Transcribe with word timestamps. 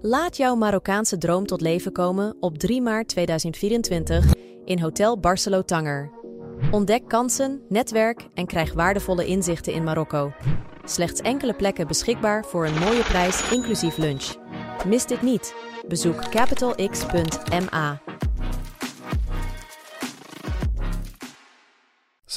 Laat 0.00 0.36
jouw 0.36 0.54
Marokkaanse 0.54 1.18
droom 1.18 1.46
tot 1.46 1.60
leven 1.60 1.92
komen 1.92 2.36
op 2.40 2.58
3 2.58 2.82
maart 2.82 3.08
2024 3.08 4.34
in 4.64 4.80
Hotel 4.80 5.18
Barcelo 5.18 5.62
Tanger. 5.62 6.10
Ontdek 6.70 7.08
kansen, 7.08 7.62
netwerk 7.68 8.26
en 8.34 8.46
krijg 8.46 8.72
waardevolle 8.72 9.26
inzichten 9.26 9.72
in 9.72 9.84
Marokko. 9.84 10.32
Slechts 10.84 11.20
enkele 11.20 11.54
plekken 11.54 11.86
beschikbaar 11.86 12.44
voor 12.44 12.66
een 12.66 12.78
mooie 12.78 13.02
prijs 13.02 13.50
inclusief 13.50 13.96
lunch. 13.96 14.34
Mis 14.86 15.06
dit 15.06 15.22
niet. 15.22 15.54
Bezoek 15.88 16.30
capitalx.ma. 16.30 18.07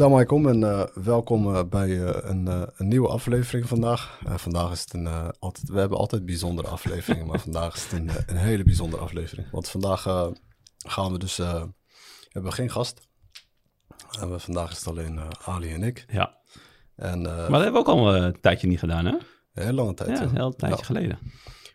Salam 0.02 0.16
alaikum 0.16 0.48
en 0.48 0.62
uh, 0.62 0.84
welkom 1.04 1.48
uh, 1.48 1.64
bij 1.70 1.88
uh, 1.88 2.10
een, 2.22 2.48
een, 2.48 2.88
nieuwe 2.88 3.08
aflevering 3.08 3.68
vandaag. 3.68 4.20
vandaag 4.26 4.72
is 4.72 4.82
het 4.82 4.94
een, 4.94 5.08
altijd, 5.40 5.70
we 5.70 5.80
hebben 5.80 5.98
altijd 5.98 6.26
bijzondere 6.26 6.68
afleveringen, 6.68 7.28
maar 7.28 7.40
vandaag 7.50 7.76
is 7.76 7.84
het 7.84 7.92
een, 7.92 8.10
een, 8.26 8.36
hele 8.36 8.64
bijzondere 8.64 9.02
aflevering. 9.02 9.52
Want 9.52 9.70
vandaag 9.70 10.02
gaan 10.78 11.12
we 11.12 11.20
dus, 11.20 11.38
we 11.38 11.70
hebben 12.30 12.54
geen 12.54 12.70
gast. 12.70 13.08
vandaag 14.38 14.72
is 14.72 14.78
het 14.78 14.88
alleen 14.88 15.20
Ali 15.46 15.74
en 15.74 15.84
ik. 15.84 16.06
Ja, 16.08 16.38
en, 16.96 17.22
maar 17.22 17.50
dat 17.50 17.64
hebben 17.64 17.84
we 17.84 17.90
ook 17.90 17.98
al 17.98 18.16
een 18.16 18.42
tijdje 18.42 18.68
niet 18.68 18.80
gedaan 18.80 19.06
hè? 19.06 19.12
Een 19.12 19.64
hele 19.64 19.74
lange 19.74 19.94
tijd. 19.94 20.18
Ja, 20.18 20.24
een 20.24 20.36
heel 20.36 20.56
tijdje 20.56 20.78
ja. 20.78 20.86
geleden. 20.86 21.20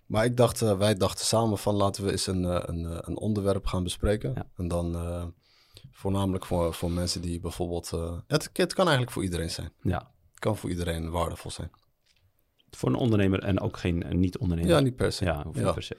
Maar 0.06 0.24
ik 0.24 0.36
dacht, 0.36 0.60
wij 0.60 0.94
dachten 0.94 1.26
samen 1.26 1.58
van 1.58 1.74
laten 1.74 2.04
we 2.04 2.10
eens 2.10 2.26
een, 2.26 2.44
een, 2.44 3.08
een 3.08 3.18
onderwerp 3.18 3.66
gaan 3.66 3.82
bespreken. 3.82 4.32
Ja. 4.34 4.46
En 4.56 4.68
dan 4.68 4.96
Voornamelijk 5.96 6.46
voor, 6.46 6.74
voor 6.74 6.90
mensen 6.90 7.20
die 7.20 7.40
bijvoorbeeld... 7.40 7.90
Uh, 7.94 8.18
het, 8.26 8.50
het 8.52 8.72
kan 8.72 8.84
eigenlijk 8.84 9.10
voor 9.10 9.22
iedereen 9.22 9.50
zijn. 9.50 9.72
Ja. 9.82 10.12
Het 10.30 10.38
kan 10.38 10.56
voor 10.56 10.70
iedereen 10.70 11.10
waardevol 11.10 11.50
zijn. 11.50 11.70
Voor 12.70 12.88
een 12.88 12.94
ondernemer 12.94 13.42
en 13.42 13.60
ook 13.60 13.76
geen 13.76 14.04
niet-ondernemer. 14.20 14.72
Ja, 14.72 14.80
niet 14.80 14.96
per 14.96 15.12
se. 15.12 15.24
Ja, 15.24 15.46
ja. 15.52 15.72
per 15.72 15.82
se. 15.82 15.96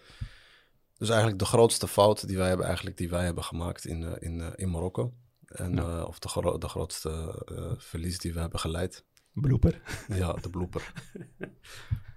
Dus 0.97 1.09
eigenlijk 1.09 1.39
de 1.39 1.45
grootste 1.45 1.87
fout 1.87 2.27
die 2.27 2.37
wij 2.37 2.47
hebben, 2.47 2.65
eigenlijk, 2.65 2.97
die 2.97 3.09
wij 3.09 3.25
hebben 3.25 3.43
gemaakt 3.43 3.85
in, 3.85 4.01
uh, 4.01 4.11
in, 4.19 4.39
uh, 4.39 4.47
in 4.55 4.69
Marokko. 4.69 5.13
En, 5.45 5.75
ja. 5.75 6.03
of 6.03 6.19
de, 6.19 6.27
gro 6.27 6.57
de 6.57 6.69
grootste 6.69 7.43
verlies 7.77 8.19
die 8.19 8.33
we 8.33 8.39
hebben 8.39 8.59
geleid. 8.59 9.05
Blooper. 9.33 9.81
Ja, 10.07 10.33
de 10.33 10.49
blooper. 10.49 10.93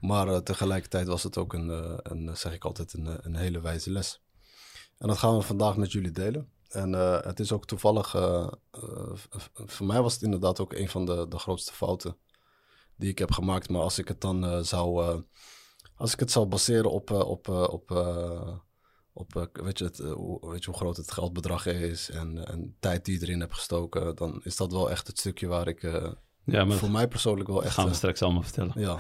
maar 0.01 0.43
tegelijkertijd 0.43 1.07
was 1.07 1.23
het 1.23 1.39
ook 1.39 1.53
een, 1.53 1.69
een 2.13 2.37
zeg 2.37 2.53
ik 2.53 2.65
altijd, 2.65 2.93
een, 2.93 3.27
een 3.27 3.37
hele 3.37 3.61
wijze 3.61 3.91
les. 3.91 4.23
En 4.99 5.09
dat 5.09 5.19
gaan 5.19 5.37
we 5.37 5.43
vandaag 5.43 5.77
met 5.77 5.93
jullie 5.93 6.11
delen. 6.13 6.51
En 6.71 6.93
uh, 6.93 7.21
het 7.21 7.41
is 7.41 7.53
ook 7.53 7.67
toevallig, 7.67 8.15
uh, 8.15 8.49
uh, 8.85 9.13
voor 9.53 9.87
mij 9.87 10.03
was 10.03 10.13
het 10.13 10.23
inderdaad 10.23 10.61
ook 10.61 10.73
een 10.73 10.89
van 10.89 11.07
de, 11.07 11.27
de 11.29 11.39
grootste 11.39 11.73
fouten 11.73 12.17
die 12.97 13.11
ik 13.11 13.19
heb 13.19 13.33
gemaakt. 13.33 13.69
Maar 13.69 13.83
als 13.83 13.99
ik 13.99 14.09
het 14.09 14.21
dan 14.21 14.65
zou, 14.65 15.23
als 15.95 16.13
ik 16.13 16.21
het 16.21 16.31
zou 16.31 16.47
baseren 16.47 16.91
op, 16.91 17.11
op, 17.11 17.49
op, 17.49 17.91
op 19.13 19.49
weet, 19.53 19.79
je 19.79 19.85
het, 19.85 19.99
weet 20.41 20.65
je 20.65 20.71
hoe 20.71 20.79
groot 20.79 20.97
het 20.97 21.11
geldbedrag 21.11 21.67
is 21.67 22.11
en, 22.11 22.47
en 22.47 22.77
tijd 22.81 23.05
die 23.05 23.19
je 23.19 23.27
erin 23.27 23.41
hebt 23.41 23.55
gestoken, 23.55 24.17
dan 24.17 24.41
is 24.45 24.57
dat 24.57 24.73
wel 24.73 24.91
echt 24.91 25.07
het 25.07 25.19
stukje 25.19 25.47
waar 25.47 25.69
ik 25.69 25.83
ja, 26.45 26.65
maar 26.65 26.77
voor 26.77 26.91
mij 26.91 27.09
persoonlijk 27.09 27.49
wel 27.49 27.65
echt... 27.65 27.75
gaan 27.75 27.89
we 27.89 27.95
straks 27.95 28.23
allemaal 28.23 28.43
vertellen. 28.43 28.73
Ja. 28.77 28.99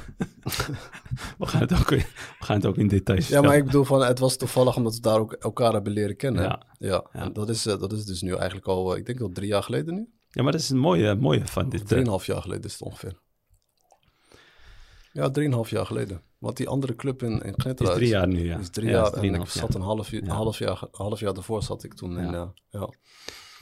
we, 1.39 1.47
gaan 1.47 1.61
het 1.61 1.73
ook, 1.73 1.89
we 1.89 2.05
gaan 2.39 2.57
het 2.57 2.67
ook 2.67 2.77
in 2.77 2.89
details 2.89 3.29
Ja, 3.29 3.41
maar 3.41 3.57
ik 3.57 3.65
bedoel 3.65 3.85
van, 3.85 4.05
het 4.05 4.19
was 4.19 4.37
toevallig 4.37 4.77
omdat 4.77 4.95
we 4.95 5.01
daar 5.01 5.19
ook 5.19 5.33
elkaar 5.33 5.73
hebben 5.73 5.93
leren 5.93 6.17
kennen. 6.17 6.43
Ja. 6.43 6.63
Ja, 6.79 7.07
En 7.13 7.33
dat 7.33 7.49
is, 7.49 7.63
dat 7.63 7.93
is 7.93 8.05
dus 8.05 8.23
nu 8.23 8.35
eigenlijk 8.35 8.67
al, 8.67 8.97
ik 8.97 9.07
denk 9.07 9.21
al 9.21 9.31
drie 9.33 9.49
jaar 9.49 9.63
geleden 9.63 9.95
nu. 9.95 10.09
Ja, 10.29 10.43
maar 10.43 10.53
dat 10.53 10.61
is 10.61 10.71
een 10.71 10.79
mooie, 10.79 11.15
mooie 11.15 11.47
van 11.47 11.69
dit. 11.69 11.89
Drieënhalf 11.89 12.27
jaar 12.27 12.43
geleden 12.43 12.65
is 12.65 12.73
het 12.73 12.83
ongeveer. 12.83 13.21
Ja, 15.13 15.31
drieënhalf 15.31 15.71
jaar 15.71 15.87
geleden. 15.87 16.23
Want 16.39 16.57
die 16.57 16.69
andere 16.69 16.97
club 16.97 17.23
in, 17.23 17.43
in 17.43 17.55
Knetteruit... 17.55 17.81
Is 17.81 18.03
drie 18.03 18.09
jaar 18.09 18.29
nu, 18.29 18.45
ja. 18.45 18.59
Is 18.59 18.71
drie 18.71 18.91
jaar. 18.91 19.13
en 19.13 19.35
ik 19.35 19.47
zat 19.47 19.75
een 19.75 19.81
half, 19.81 20.11
ja. 20.11 20.27
half, 20.27 20.59
jaar, 20.59 20.83
half 20.91 21.21
jaar 21.21 21.35
daarvoor 21.35 21.63
zat 21.63 21.85
ik 21.85 21.95
toen 21.95 22.19
in... 22.19 22.31
ja. 22.71 22.89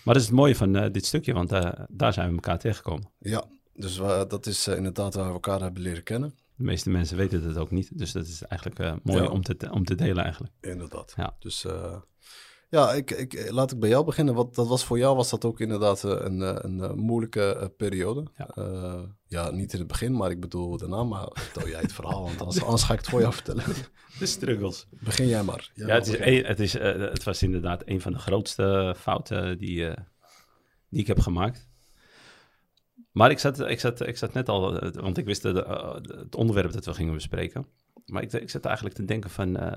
Maar 0.04 0.16
dat 0.16 0.22
is 0.22 0.28
het 0.28 0.38
mooie 0.38 0.56
van 0.56 0.76
uh, 0.76 0.90
dit 0.92 1.06
stukje, 1.06 1.32
want 1.32 1.52
uh, 1.52 1.70
daar 1.88 2.12
zijn 2.12 2.28
we 2.28 2.34
elkaar 2.34 2.58
tegengekomen. 2.58 3.10
Ja, 3.18 3.44
dus 3.78 3.98
we, 3.98 4.24
dat 4.28 4.46
is 4.46 4.68
uh, 4.68 4.76
inderdaad 4.76 5.14
waar 5.14 5.26
we 5.26 5.32
elkaar 5.32 5.60
hebben 5.60 5.82
leren 5.82 6.02
kennen. 6.02 6.34
De 6.56 6.64
meeste 6.64 6.90
mensen 6.90 7.16
weten 7.16 7.42
het 7.42 7.56
ook 7.56 7.70
niet. 7.70 7.98
Dus 7.98 8.12
dat 8.12 8.26
is 8.26 8.42
eigenlijk 8.42 8.80
uh, 8.80 8.94
mooi 9.02 9.22
ja. 9.22 9.28
om, 9.28 9.42
te, 9.42 9.70
om 9.70 9.84
te 9.84 9.94
delen 9.94 10.24
eigenlijk. 10.24 10.52
Inderdaad. 10.60 11.12
Ja. 11.16 11.36
Dus 11.38 11.66
ja, 12.70 12.92
ik, 12.92 13.10
ik, 13.10 13.50
laat 13.50 13.72
ik 13.72 13.78
bij 13.78 13.88
jou 13.88 14.04
beginnen. 14.04 14.34
Wat, 14.34 14.54
dat 14.54 14.68
was 14.68 14.84
voor 14.84 14.98
jou 14.98 15.16
was 15.16 15.30
dat 15.30 15.44
ook 15.44 15.60
inderdaad 15.60 16.02
een, 16.02 16.40
een, 16.40 16.78
een 16.78 16.98
moeilijke 16.98 17.72
periode. 17.76 18.26
Ja. 18.36 18.48
ja. 19.26 19.50
niet 19.50 19.72
in 19.72 19.78
het 19.78 19.88
begin, 19.88 20.16
maar 20.16 20.30
ik 20.30 20.40
bedoel 20.40 20.76
daarna. 20.76 21.04
Maar 21.04 21.28
vertel 21.32 21.68
jij 21.68 21.80
het 21.80 21.92
verhaal, 21.92 22.22
want 22.22 22.40
anders, 22.40 22.62
anders 22.62 22.82
ga 22.82 22.92
ik 22.92 22.98
het 22.98 23.08
voor 23.08 23.20
jou 23.20 23.32
vertellen. 23.32 23.64
De 24.18 24.26
struggles. 24.26 24.86
Begin 24.90 25.26
jij 25.26 25.42
maar. 25.42 25.70
Jij 25.74 25.86
ja, 25.86 25.94
het, 25.94 26.06
is 26.06 26.18
een, 26.18 26.44
het, 26.44 26.60
is, 26.60 26.72
het 27.12 27.24
was 27.24 27.42
inderdaad 27.42 27.82
een 27.84 28.00
van 28.00 28.12
de 28.12 28.18
grootste 28.18 28.94
fouten 28.98 29.58
die, 29.58 29.94
die 30.88 31.00
ik 31.00 31.06
heb 31.06 31.20
gemaakt. 31.20 31.67
Maar 33.12 33.30
ik 33.30 33.38
zat, 33.38 33.60
ik, 33.60 33.80
zat, 33.80 34.06
ik 34.06 34.16
zat 34.16 34.32
net 34.32 34.48
al, 34.48 34.80
eh, 34.80 35.02
want 35.02 35.18
ik 35.18 35.24
wist 35.24 35.42
de, 35.42 35.64
uh, 35.68 35.94
het 36.20 36.34
onderwerp 36.34 36.72
dat 36.72 36.84
we 36.84 36.94
gingen 36.94 37.14
bespreken. 37.14 37.66
Maar 38.06 38.22
ik, 38.22 38.32
ik 38.32 38.50
zat 38.50 38.64
eigenlijk 38.64 38.96
te 38.96 39.04
denken 39.04 39.30
van, 39.30 39.62
uh, 39.62 39.72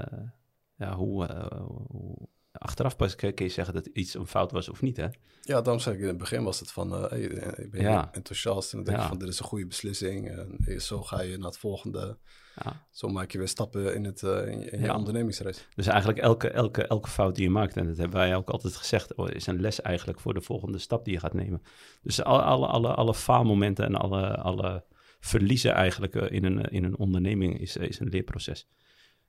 ja, 0.76 0.96
hoe, 0.96 1.28
uh, 1.28 1.62
hoe, 1.88 2.30
achteraf 2.52 2.96
pas 2.96 3.16
kun 3.16 3.34
je 3.36 3.50
zeggen 3.50 3.74
dat 3.74 3.86
iets 3.86 4.14
een 4.14 4.28
fout 4.28 4.52
was 4.52 4.70
of 4.70 4.82
niet, 4.82 4.98
hè? 4.98 5.08
Ja, 5.42 5.62
daarom 5.62 5.80
zeg 5.80 5.94
ik 5.94 6.00
in 6.00 6.08
het 6.08 6.18
begin 6.18 6.44
was 6.44 6.60
het 6.60 6.72
van, 6.72 6.92
hey, 6.92 7.22
ik 7.22 7.72
ben 7.72 7.82
ja. 7.82 8.14
enthousiast 8.14 8.72
en 8.72 8.78
dan 8.78 8.86
denk 8.86 8.98
ja. 8.98 9.08
van, 9.08 9.18
dit 9.18 9.28
is 9.28 9.40
een 9.40 9.46
goede 9.46 9.68
beslissing. 9.68 10.30
En 10.30 10.82
zo 10.82 11.02
ga 11.02 11.22
je 11.22 11.38
naar 11.38 11.48
het 11.48 11.58
volgende 11.58 12.18
ja. 12.56 12.86
Zo 12.92 13.08
maak 13.08 13.32
je 13.32 13.38
weer 13.38 13.48
stappen 13.48 13.96
in, 13.96 14.04
het, 14.04 14.22
uh, 14.22 14.48
in, 14.48 14.72
in 14.72 14.82
je 14.82 14.94
ondernemingsreis. 14.94 15.68
Dus 15.76 15.88
eigenlijk 15.88 16.20
elke, 16.20 16.50
elke, 16.50 16.88
elke 16.88 17.10
fout 17.10 17.36
die 17.36 17.44
je 17.44 17.50
maakt, 17.50 17.78
en 17.78 17.88
dat 17.88 17.98
hebben 17.98 18.20
wij 18.20 18.36
ook 18.36 18.50
altijd 18.50 18.76
gezegd, 18.76 19.16
oh, 19.16 19.30
is 19.30 19.48
een 19.48 19.62
les 19.62 19.82
eigenlijk 19.82 20.20
voor 20.20 20.34
de 20.34 20.42
volgende 20.42 20.78
stap 20.78 21.06
die 21.06 21.14
je 21.14 21.20
gaat 21.20 21.34
nemen. 21.34 21.62
Dus 22.02 22.24
alle, 22.24 22.42
alle, 22.42 22.68
alle, 22.68 22.94
alle 22.94 23.14
faalmomenten 23.14 23.86
en 23.86 23.96
alle, 23.96 24.36
alle 24.36 24.86
verliezen 25.20 25.74
eigenlijk 25.74 26.16
uh, 26.16 26.32
in, 26.32 26.46
een, 26.46 26.62
in 26.62 26.84
een 26.84 26.98
onderneming 26.98 27.60
is, 27.60 27.78
is 27.78 28.00
een 28.00 28.10
leerproces. 28.10 28.68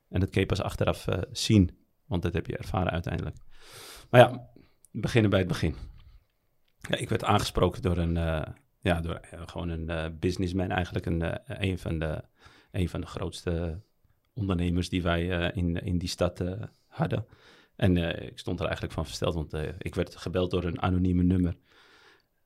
En 0.09 0.19
dat 0.19 0.29
kun 0.29 0.41
je 0.41 0.47
pas 0.47 0.61
achteraf 0.61 1.07
uh, 1.07 1.17
zien, 1.31 1.77
want 2.05 2.21
dat 2.21 2.33
heb 2.33 2.47
je 2.47 2.57
ervaren 2.57 2.91
uiteindelijk. 2.91 3.37
Maar 4.09 4.21
ja, 4.21 4.49
beginnen 4.91 5.29
bij 5.29 5.39
het 5.39 5.47
begin. 5.47 5.75
Ja, 6.77 6.95
ik 6.95 7.09
werd 7.09 7.23
aangesproken 7.23 7.81
door 7.81 7.97
een, 7.97 8.13
ja, 8.79 9.01
door 9.01 9.19
gewoon 9.45 9.69
een 9.69 10.17
businessman 10.19 10.69
eigenlijk, 10.69 11.05
een, 11.05 11.39
een 11.61 11.79
van 11.79 11.99
de 11.99 12.23
een 12.73 12.89
van 12.89 13.01
de 13.01 13.07
grootste 13.07 13.79
ondernemers 14.33 14.89
die 14.89 15.01
wij 15.01 15.39
uh, 15.39 15.57
in, 15.57 15.83
in 15.83 15.97
die 15.97 16.09
stad 16.09 16.41
uh, 16.41 16.51
hadden. 16.87 17.25
En 17.75 17.95
uh, 17.95 18.21
ik 18.21 18.39
stond 18.39 18.59
er 18.59 18.65
eigenlijk 18.65 18.93
van 18.93 19.05
versteld, 19.05 19.33
want 19.33 19.53
ik 19.77 19.95
werd 19.95 20.15
gebeld 20.15 20.51
door 20.51 20.63
een 20.63 20.81
anonieme 20.81 21.23
nummer. 21.23 21.55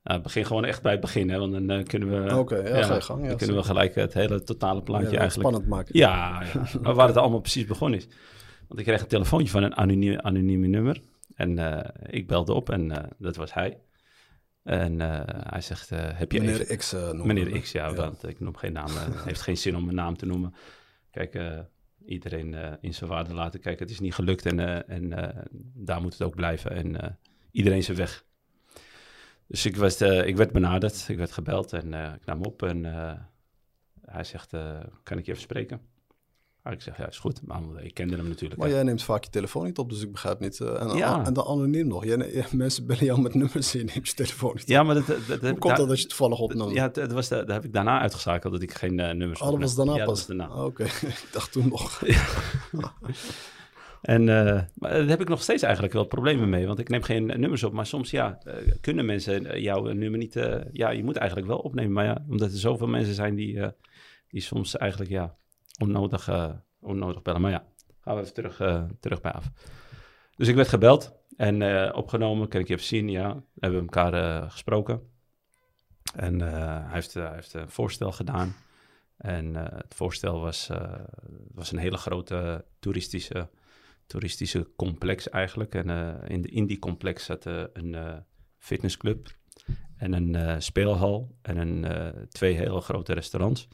Nou, 0.02 0.20
begin 0.20 0.44
gewoon 0.46 0.64
echt 0.64 0.82
bij 0.82 0.92
het 0.92 1.00
begin, 1.00 1.30
hè, 1.30 1.38
want 1.38 1.68
dan 1.68 1.84
kunnen 1.84 2.24
we, 2.24 2.36
okay, 2.36 2.68
ja, 2.68 2.76
ja, 2.76 3.00
gang, 3.00 3.22
ja, 3.22 3.28
dan 3.28 3.36
kunnen 3.36 3.56
we 3.56 3.62
gelijk 3.62 3.94
het 3.94 4.14
hele 4.14 4.42
totale 4.42 4.82
plaatje 4.82 5.06
eigenlijk... 5.18 5.48
spannend 5.48 5.66
maken. 5.66 5.98
Ja, 5.98 6.42
ja 6.82 6.92
waar 6.94 7.06
het 7.08 7.16
allemaal 7.16 7.40
precies 7.40 7.64
begonnen 7.64 7.98
is. 7.98 8.08
Want 8.68 8.80
ik 8.80 8.86
kreeg 8.86 9.00
een 9.00 9.06
telefoontje 9.06 9.50
van 9.50 9.62
een 9.62 9.76
anonieme, 9.76 10.22
anonieme 10.22 10.66
nummer. 10.66 11.00
En 11.34 11.58
ik 12.06 12.26
belde 12.26 12.52
op 12.52 12.70
en 12.70 13.14
dat 13.18 13.36
was 13.36 13.54
hij. 13.54 13.78
En 14.68 15.00
uh, 15.00 15.20
hij 15.26 15.60
zegt, 15.60 15.90
uh, 15.90 15.98
heb 16.02 16.32
je 16.32 16.40
Meneer 16.40 16.60
even... 16.60 16.76
X 16.76 16.94
uh, 16.94 17.12
Meneer 17.12 17.60
X, 17.60 17.72
ja, 17.72 17.86
ja. 17.86 17.94
Want 17.94 18.28
ik 18.28 18.40
noem 18.40 18.56
geen 18.56 18.72
naam. 18.72 18.90
Het 18.96 19.24
heeft 19.24 19.40
geen 19.40 19.56
zin 19.56 19.76
om 19.76 19.84
mijn 19.84 19.96
naam 19.96 20.16
te 20.16 20.26
noemen. 20.26 20.54
Kijk, 21.10 21.38
iedereen 22.04 22.78
in 22.80 22.94
zijn 22.94 23.10
waarde 23.10 23.34
laten. 23.34 23.60
Kijk, 23.60 23.78
het 23.78 23.90
is 23.90 24.00
niet 24.00 24.14
gelukt 24.14 24.46
en, 24.46 24.86
en 24.88 25.08
daar 25.74 26.00
moet 26.00 26.12
het 26.12 26.22
ook 26.22 26.34
blijven. 26.34 26.70
En 26.70 27.18
iedereen 27.50 27.82
zijn 27.82 27.96
weg. 27.96 28.24
Dus 29.46 29.66
ik, 29.66 29.76
was, 29.76 30.00
ik 30.00 30.36
werd 30.36 30.52
benaderd, 30.52 31.08
ik 31.08 31.16
werd 31.16 31.32
gebeld 31.32 31.72
en 31.72 31.94
ik 31.94 32.24
nam 32.24 32.42
op. 32.42 32.62
En 32.62 32.84
hij 34.04 34.24
zegt, 34.24 34.50
kan 35.02 35.18
ik 35.18 35.26
je 35.26 35.30
even 35.30 35.42
spreken? 35.42 35.80
Maar 36.68 36.76
ik 36.76 36.82
zeg, 36.82 36.96
ja, 36.96 37.08
is 37.08 37.18
goed. 37.18 37.40
Maar 37.46 37.62
ik 37.82 37.94
kende 37.94 38.16
hem 38.16 38.28
natuurlijk. 38.28 38.60
Maar 38.60 38.70
jij 38.70 38.82
neemt 38.82 39.02
vaak 39.02 39.24
je 39.24 39.30
telefoon 39.30 39.64
niet 39.64 39.78
op, 39.78 39.90
dus 39.90 40.02
ik 40.02 40.12
begrijp 40.12 40.40
niet. 40.40 40.58
Uh, 40.58 40.80
en, 40.80 40.96
ja. 40.96 41.24
en 41.24 41.32
dan 41.32 41.46
anoniem 41.46 41.86
nog. 41.86 42.04
Jij, 42.04 42.46
mensen 42.52 42.86
bellen 42.86 43.04
jou 43.04 43.20
met 43.20 43.34
nummers 43.34 43.74
en 43.74 43.78
je 43.78 43.84
neemt 43.84 44.08
je 44.08 44.14
telefoon 44.14 44.52
niet 44.54 44.68
Ja, 44.68 44.82
maar 44.82 44.94
dat, 44.94 45.06
dat, 45.06 45.40
Hoe 45.40 45.58
komt 45.58 45.76
dat 45.76 45.88
dat 45.88 46.00
je 46.00 46.06
toevallig 46.06 46.38
opnam? 46.38 46.72
Ja, 46.72 46.88
dat, 46.88 47.12
was 47.12 47.28
dat 47.28 47.48
heb 47.48 47.64
ik 47.64 47.72
daarna 47.72 48.00
uitgeschakeld, 48.00 48.52
dat 48.52 48.62
ik 48.62 48.74
geen 48.74 48.98
uh, 48.98 49.10
nummers 49.10 49.40
Oh, 49.40 49.50
dat 49.50 49.60
was 49.60 49.74
daarna 49.74 49.96
ja, 49.96 50.04
pas? 50.04 50.26
daarna. 50.26 50.48
Oh, 50.48 50.64
Oké, 50.64 50.82
okay. 50.82 50.86
ik 51.24 51.28
dacht 51.32 51.52
toen 51.52 51.68
nog. 51.68 52.02
en 54.02 54.22
uh, 54.22 54.60
maar 54.74 54.90
daar 54.90 55.06
heb 55.06 55.20
ik 55.20 55.28
nog 55.28 55.42
steeds 55.42 55.62
eigenlijk 55.62 55.94
wel 55.94 56.04
problemen 56.04 56.48
mee, 56.48 56.66
want 56.66 56.78
ik 56.78 56.88
neem 56.88 57.02
geen 57.02 57.26
nummers 57.26 57.62
op. 57.62 57.72
Maar 57.72 57.86
soms, 57.86 58.10
ja, 58.10 58.38
kunnen 58.80 59.06
mensen 59.06 59.60
jouw 59.60 59.92
nummer 59.92 60.18
niet... 60.18 60.34
ja, 60.72 60.90
je 60.90 61.04
moet 61.04 61.16
eigenlijk 61.16 61.48
wel 61.48 61.58
opnemen. 61.58 61.92
Maar 61.92 62.04
ja, 62.04 62.24
omdat 62.28 62.52
er 62.52 62.58
zoveel 62.58 62.88
mensen 62.88 63.14
zijn 63.14 63.34
die, 63.34 63.60
die 64.28 64.40
soms 64.40 64.76
eigenlijk, 64.76 65.10
ja, 65.10 65.37
onnodig 65.78 66.28
onnodig 66.80 67.22
bellen. 67.22 67.40
Maar 67.40 67.50
ja, 67.50 67.64
gaan 68.00 68.14
we 68.14 68.20
even 68.20 68.34
terug, 68.34 68.60
uh, 68.60 68.84
terug 69.00 69.20
bij 69.20 69.32
af. 69.32 69.50
Dus 70.36 70.48
ik 70.48 70.54
werd 70.54 70.68
gebeld 70.68 71.12
en 71.36 71.60
uh, 71.60 71.90
opgenomen. 71.94 72.48
Kan 72.48 72.60
ik 72.60 72.68
je 72.68 72.74
even 72.74 72.86
zien? 72.86 73.08
Ja, 73.08 73.42
hebben 73.58 73.80
we 73.80 73.86
elkaar 73.86 74.14
uh, 74.14 74.50
gesproken. 74.50 75.00
En 76.14 76.40
hij 76.40 76.92
heeft, 76.92 77.14
hij 77.14 77.34
heeft 77.34 77.54
een 77.54 77.70
voorstel 77.70 78.12
gedaan. 78.12 78.54
En 79.16 79.54
het 79.54 79.94
voorstel 79.94 80.40
was, 80.40 80.70
was 81.54 81.72
een 81.72 81.78
hele 81.78 81.96
grote 81.96 82.64
toeristische, 82.78 83.48
toeristische 84.06 84.70
complex 84.76 85.28
eigenlijk. 85.28 85.74
En 85.74 85.88
in, 86.28 86.44
in 86.44 86.66
die 86.66 86.78
complex 86.78 87.24
zat 87.24 87.44
een 87.44 88.24
fitnessclub 88.58 89.28
en 89.96 90.12
een 90.12 90.62
speelhal 90.62 91.36
en 91.42 91.56
een, 91.56 92.28
twee 92.28 92.54
hele 92.54 92.80
grote 92.80 93.12
restaurants. 93.12 93.68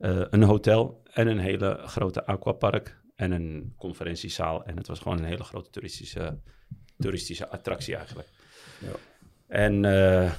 Een 0.00 0.42
hotel 0.42 1.02
en 1.12 1.26
een 1.26 1.38
hele 1.38 1.80
grote 1.84 2.26
aquapark 2.26 3.00
en 3.16 3.32
een 3.32 3.74
conferentiezaal. 3.76 4.64
En 4.64 4.76
het 4.76 4.86
was 4.86 4.98
gewoon 4.98 5.18
een 5.18 5.24
hele 5.24 5.44
grote 5.44 5.70
toeristische, 5.70 6.38
toeristische 6.98 7.48
attractie 7.48 7.96
eigenlijk. 7.96 8.28
Ja. 8.78 8.92
En 9.46 9.84
uh, 9.84 10.32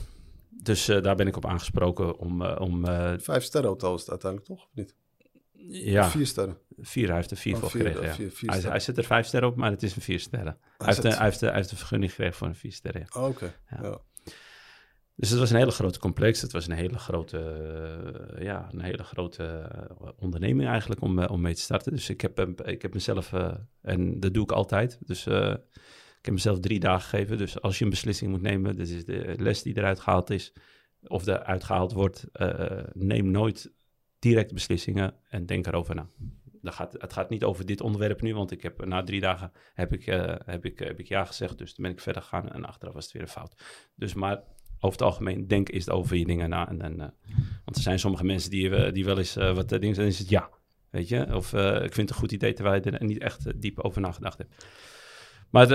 dus 0.50 0.90
uh, 0.90 1.02
daar 1.02 1.16
ben 1.16 1.28
ik 1.28 1.38
op 1.38 1.46
aangesproken 1.46 2.18
om... 2.18 2.46
Om 2.46 2.86
Vijf 3.20 3.44
sterren 3.44 3.70
hotel 3.70 3.94
is 3.94 4.00
het 4.00 4.10
uiteindelijk 4.10 4.50
toch, 4.52 4.64
of 4.64 4.72
niet? 4.74 4.96
Ja. 5.68 6.10
Vier 6.10 6.28
sterren. 6.28 6.58
Vier, 6.78 7.08
hij 7.08 7.16
heeft 7.16 7.32
er 7.32 7.38
vier 7.38 7.54
oh, 7.54 7.60
voor 7.60 7.70
gekregen, 7.70 8.02
ja. 8.02 8.14
Vier, 8.14 8.32
vier 8.32 8.50
hij, 8.50 8.60
hij, 8.60 8.80
zet 8.80 8.98
er 8.98 9.04
vijf 9.04 9.26
sterren 9.26 9.50
op, 9.50 9.56
maar 9.56 9.72
het 9.72 9.84
is 9.84 9.96
een 9.96 10.02
vier 10.02 10.20
sterren. 10.20 10.58
Hij, 10.78 10.88
heeft, 10.88 11.04
hij, 11.04 11.24
heeft, 11.24 11.42
hij 11.42 11.54
heeft 11.54 11.72
een 11.72 11.78
vergunning 11.78 12.12
gekregen 12.12 12.36
voor 12.36 12.48
een 12.48 12.56
vier 12.56 12.72
sterren, 12.72 13.02
ja. 13.02 13.22
Oh, 13.22 13.28
oké, 13.28 13.54
okay. 13.72 13.90
ja. 13.90 14.02
Dus 15.16 15.30
het 15.30 15.40
was 15.40 15.50
een 15.50 15.58
hele 15.58 15.72
grote 15.72 16.00
complex. 16.00 16.42
Het 16.42 16.52
was 16.52 16.68
een 16.68 16.76
hele 16.76 16.98
grote, 16.98 17.38
uh, 18.38 18.44
ja, 18.44 18.70
een 18.72 18.82
hele 18.82 19.04
grote 19.04 19.70
uh, 20.02 20.10
onderneming 20.18 20.70
eigenlijk 20.70 21.02
om, 21.02 21.20
uh, 21.20 21.30
om 21.30 21.42
mee 21.42 21.54
te 21.54 21.62
starten. 21.62 21.92
Dus 21.92 22.10
ik 22.10 22.22
heb, 22.22 22.62
ik 22.62 22.82
heb 22.82 22.94
mezelf, 22.94 23.34
en 23.82 24.20
dat 24.20 24.34
doe 24.34 24.44
ik 24.44 24.52
altijd, 24.52 25.00
dus 25.06 25.28
ik 25.28 26.26
heb 26.26 26.34
mezelf 26.34 26.60
drie 26.60 26.80
dagen 26.80 27.10
gegeven. 27.10 27.38
Dus 27.38 27.62
als 27.62 27.78
je 27.78 27.84
een 27.84 27.90
beslissing 27.90 28.32
moet 28.32 28.42
nemen, 28.42 28.76
dit 28.76 28.90
is 28.90 29.06
de 29.06 29.36
les 29.38 29.62
die 29.62 29.78
eruit 29.78 30.00
gehaald 30.00 30.30
is, 30.30 30.54
of 31.08 31.28
eruit 31.28 31.64
gehaald 31.64 31.92
wordt, 31.92 32.28
neem 32.94 33.32
nooit 33.32 33.72
direct 34.20 34.54
beslissingen 34.54 35.16
en 35.30 35.46
denk 35.46 35.68
erover 35.68 35.96
na. 35.96 36.10
Dat 36.62 36.74
gaat, 36.74 36.94
het 36.98 37.14
gaat 37.14 37.30
niet 37.30 37.44
over 37.44 37.66
dit 37.66 37.82
onderwerp 37.82 38.22
nu, 38.22 38.34
want 38.34 38.52
ik 38.52 38.62
heb 38.62 38.86
na 38.86 39.04
drie 39.04 39.20
dagen 39.20 39.52
heb 39.74 39.94
ik, 39.94 40.06
heb 40.46 40.66
ik, 40.66 40.80
heb 40.80 41.00
ik 41.00 41.08
ja 41.08 41.26
gezegd. 41.26 41.58
Dus 41.58 41.74
toen 41.74 41.84
ben 41.84 41.94
ik 41.94 42.00
verder 42.00 42.22
gegaan 42.22 42.50
en 42.50 42.66
achteraf 42.66 42.94
was 42.94 43.04
het 43.04 43.14
weer 43.14 43.22
een 43.22 43.28
fout. 43.28 43.64
Dus 43.96 44.14
maar 44.14 44.44
over 44.82 45.00
het 45.00 45.08
algemeen 45.08 45.48
denk 45.48 45.70
is 45.70 45.90
over 45.90 46.16
je 46.16 46.26
dingen 46.26 46.50
na. 46.50 46.70
En, 46.70 46.78
dan, 46.78 46.92
uh, 46.92 47.08
want 47.66 47.76
er 47.76 47.82
zijn 47.82 48.00
sommige 48.00 48.24
mensen 48.24 48.50
die, 48.50 48.70
uh, 48.70 48.92
die 48.92 49.06
wel 49.06 49.18
eens 49.18 49.38
uh, 49.38 49.54
wat 49.54 49.70
dingen 49.70 49.96
zijn, 49.96 50.08
is 50.08 50.20
het 50.20 50.30
ja. 50.30 50.50
Weet 50.90 51.08
je? 51.08 51.36
Of 51.36 51.54
ik 51.54 51.94
vind 51.94 51.96
het 51.96 52.10
een 52.10 52.16
goed 52.16 52.32
idee 52.32 52.54
terwijl 52.54 52.84
je 52.84 52.92
er 52.92 53.06
niet 53.06 53.22
echt 53.22 53.62
diep 53.62 53.80
over 53.80 54.02
nagedacht 54.02 54.38
hebt. 54.38 54.66
Maar 55.50 55.68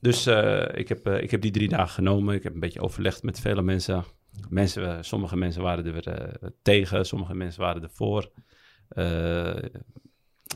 dus 0.00 0.26
ik, 0.74 0.88
heb, 0.88 1.08
ik 1.08 1.30
heb 1.30 1.40
die 1.40 1.50
drie 1.50 1.68
dagen 1.68 1.88
genomen. 1.88 2.34
Ik 2.34 2.42
heb 2.42 2.54
een 2.54 2.60
beetje 2.60 2.80
overlegd 2.80 3.22
met 3.22 3.40
vele 3.40 3.62
mensen. 3.62 4.04
mensen 4.48 5.04
sommige 5.04 5.36
mensen 5.36 5.62
waren 5.62 6.04
er 6.04 6.52
tegen, 6.62 7.06
sommige 7.06 7.34
mensen 7.34 7.60
waren 7.60 7.82
er 7.82 7.90
voor. 7.90 8.30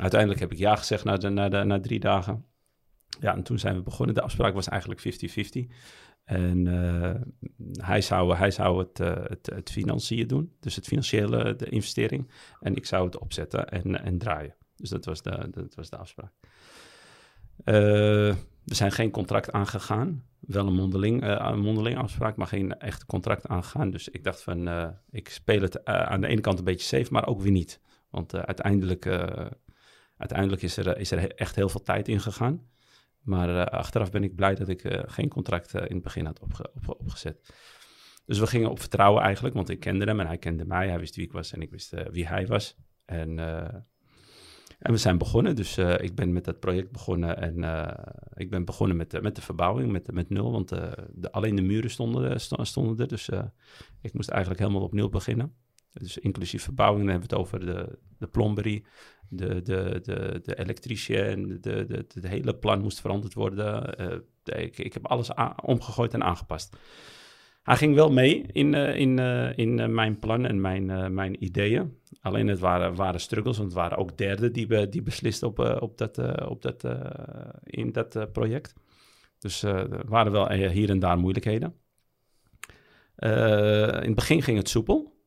uiteindelijk 0.00 0.40
heb 0.40 0.52
ik 0.52 0.58
ja 0.58 0.76
gezegd 0.76 1.04
na, 1.04 1.16
de, 1.16 1.28
na, 1.28 1.48
de, 1.48 1.64
na 1.64 1.80
drie 1.80 2.00
dagen. 2.00 2.44
Ja, 3.20 3.34
en 3.34 3.42
toen 3.42 3.58
zijn 3.58 3.74
we 3.74 3.82
begonnen. 3.82 4.14
De 4.14 4.22
afspraak 4.22 4.54
was 4.54 4.68
eigenlijk 4.68 5.00
50-50. 5.00 5.72
En 6.30 6.66
uh, 6.66 7.14
hij 7.72 8.00
zou, 8.00 8.36
hij 8.36 8.50
zou 8.50 8.78
het, 8.78 9.00
uh, 9.00 9.14
het, 9.42 9.70
financiën 9.70 10.26
doen, 10.26 10.52
dus 10.60 10.76
het 10.76 10.86
financiële, 10.86 11.56
de 11.56 11.68
investering. 11.68 12.30
En 12.60 12.76
ik 12.76 12.86
zou 12.86 13.04
het 13.04 13.18
opzetten 13.18 13.68
en, 13.68 14.02
en 14.02 14.18
draaien. 14.18 14.54
Dus 14.76 14.90
dat 14.90 15.04
was 15.04 15.22
de, 15.22 15.48
dat 15.50 15.74
was 15.74 15.90
de 15.90 15.96
afspraak. 15.96 16.32
Uh, 17.64 18.28
er 18.28 18.36
zijn 18.64 18.92
geen 18.92 19.10
contract 19.10 19.52
aangegaan. 19.52 20.24
Wel 20.40 20.66
een 20.66 20.74
mondeling, 20.74 21.22
een 21.22 21.60
mondeling 21.60 21.98
afspraak, 21.98 22.36
maar 22.36 22.46
geen 22.46 22.78
echt 22.78 23.06
contract 23.06 23.46
aangegaan. 23.46 23.90
Dus 23.90 24.08
ik 24.08 24.24
dacht 24.24 24.42
van, 24.42 24.68
ik 25.10 25.28
speel 25.28 25.60
het 25.60 25.84
aan 25.84 26.20
de 26.20 26.26
ene 26.26 26.40
kant 26.40 26.58
een 26.58 26.64
beetje 26.64 26.98
safe, 26.98 27.12
maar 27.12 27.26
ook 27.26 27.40
weer 27.40 27.52
niet. 27.52 27.80
Want 28.10 28.34
uiteindelijk, 28.34 29.06
uiteindelijk 30.16 30.62
is, 30.62 30.76
er, 30.76 30.98
is 30.98 31.10
er 31.10 31.34
echt 31.34 31.56
heel 31.56 31.68
veel 31.68 31.82
tijd 31.82 32.08
in 32.08 32.20
gegaan. 32.20 32.68
Maar 33.20 33.48
uh, 33.48 33.64
achteraf 33.64 34.10
ben 34.10 34.24
ik 34.24 34.34
blij 34.34 34.54
dat 34.54 34.68
ik 34.68 34.84
uh, 34.84 35.00
geen 35.06 35.28
contract 35.28 35.74
uh, 35.74 35.82
in 35.82 35.94
het 35.94 36.02
begin 36.02 36.26
had 36.26 36.40
opge 36.40 36.70
op 36.74 37.00
opgezet. 37.00 37.54
Dus 38.24 38.38
we 38.38 38.46
gingen 38.46 38.70
op 38.70 38.80
vertrouwen 38.80 39.22
eigenlijk, 39.22 39.54
want 39.54 39.68
ik 39.68 39.80
kende 39.80 40.04
hem 40.04 40.20
en 40.20 40.26
hij 40.26 40.38
kende 40.38 40.64
mij. 40.64 40.88
Hij 40.88 40.98
wist 40.98 41.16
wie 41.16 41.24
ik 41.24 41.32
was 41.32 41.52
en 41.52 41.62
ik 41.62 41.70
wist 41.70 41.94
wie 42.10 42.26
hij 42.26 42.46
was. 42.46 42.76
En, 43.04 43.38
en 44.78 44.92
we 44.92 44.96
zijn 44.96 45.18
begonnen, 45.18 45.56
dus 45.56 45.78
ik 45.78 46.14
ben 46.14 46.32
met 46.32 46.44
dat 46.44 46.60
project 46.60 46.92
begonnen. 46.92 47.36
En 47.36 47.54
ik 48.34 48.50
ben 48.50 48.64
begonnen 48.64 48.96
met, 48.96 49.22
met 49.22 49.36
de 49.36 49.42
verbouwing, 49.42 49.92
met, 49.92 50.12
met 50.12 50.28
nul. 50.28 50.52
Want 50.52 50.72
alleen 51.30 51.54
de 51.54 51.62
muren 51.62 51.90
stonden, 51.90 52.40
stonden 52.40 52.98
er, 52.98 53.08
dus 53.08 53.28
ik 54.00 54.12
moest 54.12 54.28
eigenlijk 54.28 54.60
helemaal 54.60 54.82
opnieuw 54.82 55.08
beginnen. 55.08 55.54
Dus 55.92 56.18
inclusief 56.18 56.62
verbouwing, 56.62 57.04
dan 57.04 57.10
hebben 57.10 57.28
we 57.28 57.34
het 57.34 57.44
over 57.44 57.66
de, 57.66 57.98
de 58.18 58.26
plomberie, 58.26 58.84
de, 59.28 59.62
de, 59.62 60.00
de, 60.02 60.40
de 60.42 60.58
elektricien, 60.58 61.58
de, 61.60 61.86
de, 61.86 62.06
de, 62.20 62.28
hele 62.28 62.54
plan 62.54 62.80
moest 62.80 63.00
veranderd 63.00 63.34
worden. 63.34 64.00
Uh, 64.00 64.62
ik, 64.62 64.78
ik 64.78 64.92
heb 64.92 65.06
alles 65.06 65.30
omgegooid 65.62 66.14
en 66.14 66.22
aangepast. 66.22 66.76
Hij 67.62 67.76
ging 67.76 67.94
wel 67.94 68.12
mee 68.12 68.42
in, 68.52 68.72
uh, 68.72 68.96
in, 68.96 69.18
uh, 69.18 69.58
in 69.58 69.94
mijn 69.94 70.18
plan 70.18 70.46
en 70.46 70.60
mijn, 70.60 71.14
mijn 71.14 71.44
ideeën. 71.44 71.98
Alleen 72.20 72.46
het 72.46 72.58
waren, 72.58 72.94
waren 72.94 73.20
struggles, 73.20 73.56
want 73.56 73.68
het 73.68 73.78
waren 73.78 73.98
ook 73.98 74.18
derden 74.18 74.52
die, 74.52 74.66
be, 74.66 74.88
die 74.88 75.02
beslisten 75.02 75.48
op, 75.48 75.58
op 75.58 75.98
dat, 75.98 76.44
op 76.48 76.62
dat, 76.62 76.84
in 77.64 77.92
dat 77.92 78.32
project. 78.32 78.74
Dus 79.38 79.62
er 79.62 80.08
waren 80.08 80.32
wel 80.32 80.50
hier 80.50 80.90
en 80.90 80.98
daar 80.98 81.18
moeilijkheden. 81.18 81.74
in 83.16 83.28
het 84.08 84.14
begin 84.14 84.42
ging 84.42 84.56
het 84.56 84.68
soepel, 84.68 85.19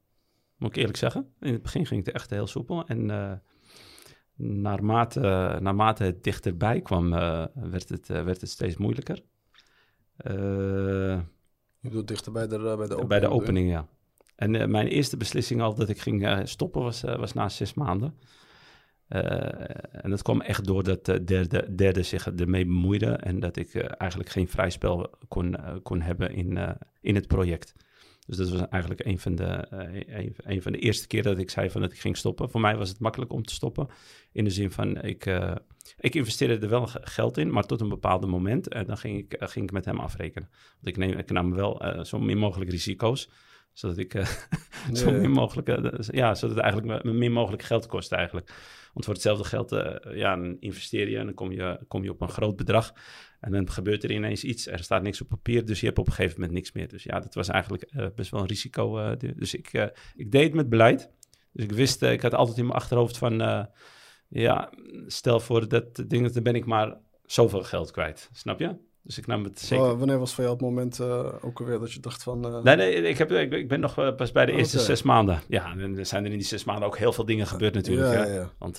moet 0.57 0.69
ik 0.69 0.75
eerlijk 0.75 0.97
zeggen. 0.97 1.33
In 1.39 1.53
het 1.53 1.61
begin 1.61 1.85
ging 1.85 2.05
het 2.05 2.15
echt 2.15 2.29
heel 2.29 2.47
soepel. 2.47 2.87
En 2.87 3.09
naarmate, 4.35 5.19
naarmate 5.61 6.03
het 6.03 6.23
dichterbij 6.23 6.81
kwam, 6.81 7.13
uh, 7.13 7.45
werd, 7.53 7.89
het, 7.89 8.09
uh, 8.09 8.23
werd 8.23 8.41
het 8.41 8.49
steeds 8.49 8.77
moeilijker. 8.77 9.21
Je 10.15 11.89
bedoelt 11.89 12.07
dichter 12.07 12.31
bij 12.31 12.47
de, 12.47 12.57
bij 12.59 12.75
de 12.75 12.83
opening? 12.83 13.07
Bij 13.07 13.19
de 13.19 13.29
opening, 13.29 13.69
ja. 13.69 13.87
En 14.35 14.71
mijn 14.71 14.87
eerste 14.87 15.17
beslissing 15.17 15.61
al 15.61 15.75
dat 15.75 15.89
ik 15.89 15.99
ging 15.99 16.41
stoppen 16.43 16.81
was, 16.81 17.01
was 17.01 17.33
na 17.33 17.49
zes 17.49 17.73
maanden. 17.73 18.17
en 19.07 20.09
dat 20.09 20.21
kwam 20.21 20.41
echt 20.41 20.65
doordat 20.65 21.05
de 21.05 21.23
derde, 21.23 21.75
derde 21.75 22.03
zich 22.03 22.33
ermee 22.35 22.65
bemoeide 22.65 23.05
en 23.05 23.39
dat 23.39 23.55
ik 23.55 23.75
eigenlijk 23.75 24.29
geen 24.29 24.47
vrij 24.47 24.69
spel 24.69 25.09
kon, 25.27 25.55
kon 25.83 26.01
hebben 26.01 26.33
in, 26.33 26.77
in 27.01 27.15
het 27.15 27.27
project. 27.27 27.75
Dus 28.25 28.37
dat 28.37 28.49
was 28.49 28.67
eigenlijk 28.69 29.05
een 29.05 29.19
van, 29.19 29.35
de, 29.35 29.67
uh, 29.73 30.17
een, 30.17 30.35
een, 30.37 30.61
van 30.61 30.71
de 30.71 30.77
eerste 30.77 31.07
keer 31.07 31.23
dat 31.23 31.37
ik 31.37 31.49
zei 31.49 31.69
van 31.69 31.81
dat 31.81 31.91
ik 31.91 31.99
ging 31.99 32.17
stoppen. 32.17 32.49
Voor 32.49 32.61
mij 32.61 32.77
was 32.77 32.89
het 32.89 32.99
makkelijk 32.99 33.31
om 33.31 33.43
te 33.43 33.53
stoppen. 33.53 33.87
In 34.31 34.43
de 34.43 34.49
zin 34.49 34.71
van, 34.71 35.01
ik, 35.01 35.25
uh, 35.25 35.55
ik 35.99 36.15
investeerde 36.15 36.57
er 36.57 36.69
wel 36.69 36.87
geld 36.87 37.37
in, 37.37 37.51
maar 37.51 37.63
tot 37.63 37.81
een 37.81 37.89
bepaald 37.89 38.27
moment. 38.27 38.67
En 38.67 38.85
dan 38.85 38.97
ging 38.97 39.17
ik, 39.17 39.35
ging 39.39 39.65
ik 39.65 39.71
met 39.71 39.85
hem 39.85 39.99
afrekenen. 39.99 40.49
Want 40.51 40.87
ik, 40.87 40.97
neem, 40.97 41.17
ik 41.17 41.31
nam 41.31 41.53
wel 41.53 42.05
zo 42.05 42.19
min 42.19 42.37
mogelijk 42.37 42.71
risico's 42.71 43.29
zodat 43.73 43.97
ik 43.97 44.13
uh, 44.13 44.27
zo 44.99 45.11
min 45.11 45.31
mogelijk, 45.31 45.67
uh, 45.67 45.99
ja, 45.99 46.35
zodat 46.35 46.55
het 46.55 46.65
eigenlijk 46.65 47.03
me 47.03 47.13
min 47.13 47.31
mogelijk 47.31 47.63
geld 47.63 47.87
kost 47.87 48.11
eigenlijk. 48.11 48.47
Want 48.93 49.05
voor 49.05 49.13
hetzelfde 49.13 49.43
geld, 49.43 49.71
uh, 49.71 49.95
ja, 50.15 50.35
dan 50.35 50.57
investeer 50.59 51.09
je 51.09 51.17
en 51.17 51.25
dan 51.25 51.33
kom 51.33 51.51
je, 51.51 51.79
kom 51.87 52.03
je 52.03 52.09
op 52.09 52.21
een 52.21 52.29
groot 52.29 52.55
bedrag. 52.55 52.93
En 53.43 53.51
dan 53.51 53.71
gebeurt 53.71 54.03
er 54.03 54.11
ineens 54.11 54.43
iets. 54.43 54.67
Er 54.67 54.83
staat 54.83 55.03
niks 55.03 55.21
op 55.21 55.29
papier, 55.29 55.65
dus 55.65 55.79
je 55.79 55.85
hebt 55.85 55.97
op 55.97 56.07
een 56.07 56.13
gegeven 56.13 56.39
moment 56.39 56.57
niks 56.57 56.71
meer. 56.71 56.87
Dus 56.87 57.03
ja, 57.03 57.19
dat 57.19 57.33
was 57.33 57.47
eigenlijk 57.47 57.91
best 58.15 58.31
wel 58.31 58.41
een 58.41 58.47
risico. 58.47 59.15
dus 59.15 59.53
ik, 59.53 59.91
ik 60.15 60.31
deed 60.31 60.43
het 60.43 60.53
met 60.53 60.69
beleid. 60.69 61.11
Dus 61.51 61.63
ik 61.63 61.71
wist, 61.71 62.01
ik 62.01 62.21
had 62.21 62.33
altijd 62.33 62.57
in 62.57 62.65
mijn 62.65 62.77
achterhoofd 62.77 63.17
van, 63.17 63.67
ja, 64.27 64.69
stel 65.07 65.39
voor 65.39 65.67
dat 65.67 66.03
ding, 66.07 66.31
dan 66.31 66.43
ben 66.43 66.55
ik 66.55 66.65
maar 66.65 66.97
zoveel 67.25 67.63
geld 67.63 67.91
kwijt. 67.91 68.29
Snap 68.33 68.59
je? 68.59 68.75
Dus 69.03 69.17
ik 69.17 69.27
nam 69.27 69.43
het 69.43 69.59
zeker. 69.59 69.97
wanneer 69.97 70.19
was 70.19 70.33
voor 70.33 70.43
jou 70.43 70.55
het 70.55 70.65
moment 70.65 70.99
uh, 70.99 71.33
ook 71.41 71.59
alweer 71.59 71.79
dat 71.79 71.93
je 71.93 71.99
dacht 71.99 72.23
van... 72.23 72.47
Uh... 72.47 72.63
Nee, 72.63 72.75
nee 72.75 72.93
ik, 72.93 73.17
heb, 73.17 73.31
ik, 73.31 73.51
ik, 73.51 73.67
ben 73.67 73.79
nog 73.79 73.99
uh, 73.99 74.15
pas 74.15 74.31
bij 74.31 74.45
de 74.45 74.51
eerste 74.51 74.79
zes 74.79 75.01
maanden. 75.01 75.41
Ja, 75.47 75.71
en 75.71 75.97
er 75.97 76.05
zijn 76.05 76.25
er 76.25 76.31
in 76.31 76.37
die 76.37 76.47
zes 76.47 76.63
maanden 76.63 76.85
ook 76.85 76.97
heel 76.97 77.13
veel 77.13 77.25
dingen 77.25 77.47
gebeurd 77.47 77.73
natuurlijk. 77.73 78.13
Ja, 78.13 78.33
ja. 78.33 78.51
Want 78.57 78.77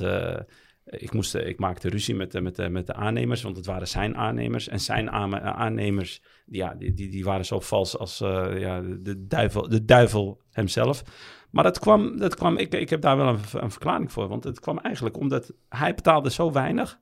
ik, 0.85 1.13
moest, 1.13 1.35
ik 1.35 1.59
maakte 1.59 1.89
ruzie 1.89 2.15
met, 2.15 2.41
met, 2.43 2.71
met 2.71 2.87
de 2.87 2.95
aannemers, 2.95 3.43
want 3.43 3.57
het 3.57 3.67
waren 3.67 3.89
zijn 3.89 4.17
aannemers. 4.17 4.69
En 4.69 4.81
zijn 4.81 5.11
aannemers, 5.11 6.23
ja, 6.47 6.75
die, 6.75 6.93
die, 6.95 7.09
die 7.09 7.25
waren 7.25 7.45
zo 7.45 7.61
vals 7.61 7.99
als 7.99 8.19
ja, 8.19 8.81
de, 8.81 9.27
duivel, 9.27 9.69
de 9.69 9.85
duivel 9.85 10.41
hemzelf. 10.51 11.03
Maar 11.51 11.65
dat 11.65 11.79
kwam, 11.79 12.19
dat 12.19 12.35
kwam 12.35 12.57
ik, 12.57 12.75
ik 12.75 12.91
heb 12.91 13.01
daar 13.01 13.17
wel 13.17 13.29
een, 13.29 13.39
een 13.53 13.71
verklaring 13.71 14.13
voor. 14.13 14.29
Want 14.29 14.45
het 14.45 14.61
kwam 14.61 14.79
eigenlijk 14.79 15.17
omdat 15.17 15.53
hij 15.69 15.95
betaalde 15.95 16.31
zo 16.31 16.53
weinig, 16.53 16.99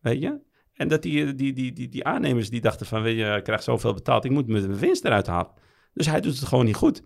weet 0.00 0.20
je... 0.20 0.50
En 0.72 0.88
dat 0.88 1.02
die, 1.02 1.34
die, 1.34 1.52
die, 1.52 1.72
die, 1.72 1.88
die 1.88 2.04
aannemers 2.04 2.50
die 2.50 2.60
dachten 2.60 2.86
van, 2.86 3.02
weet 3.02 3.16
je, 3.16 3.24
ik 3.24 3.44
krijg 3.44 3.62
zoveel 3.62 3.94
betaald, 3.94 4.24
ik 4.24 4.30
moet 4.30 4.46
mijn 4.46 4.76
winst 4.76 5.04
eruit 5.04 5.26
halen. 5.26 5.52
Dus 5.94 6.06
hij 6.06 6.20
doet 6.20 6.38
het 6.38 6.48
gewoon 6.48 6.64
niet 6.64 6.76
goed. 6.76 7.02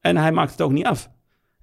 En 0.00 0.16
hij 0.16 0.32
maakt 0.32 0.50
het 0.50 0.62
ook 0.62 0.72
niet 0.72 0.86
af. 0.86 1.10